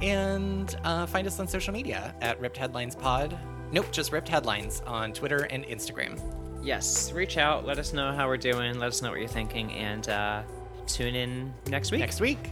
and 0.01 0.77
uh, 0.83 1.05
find 1.05 1.25
us 1.25 1.39
on 1.39 1.47
social 1.47 1.73
media 1.73 2.13
at 2.21 2.39
Ripped 2.41 2.57
Headlines 2.57 2.95
Pod. 2.95 3.37
Nope, 3.71 3.91
just 3.91 4.11
Ripped 4.11 4.29
Headlines 4.29 4.81
on 4.85 5.13
Twitter 5.13 5.47
and 5.49 5.63
Instagram. 5.65 6.19
Yes, 6.61 7.13
reach 7.13 7.37
out, 7.37 7.65
let 7.65 7.77
us 7.77 7.93
know 7.93 8.11
how 8.11 8.27
we're 8.27 8.35
doing, 8.35 8.77
let 8.77 8.87
us 8.87 9.01
know 9.01 9.11
what 9.11 9.19
you're 9.19 9.29
thinking, 9.29 9.71
and 9.71 10.09
uh, 10.09 10.43
tune 10.85 11.15
in 11.15 11.53
next 11.67 11.91
week. 11.91 12.01
Next 12.01 12.19
week. 12.19 12.51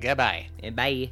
Goodbye. 0.00 0.46
Bye. 0.72 1.10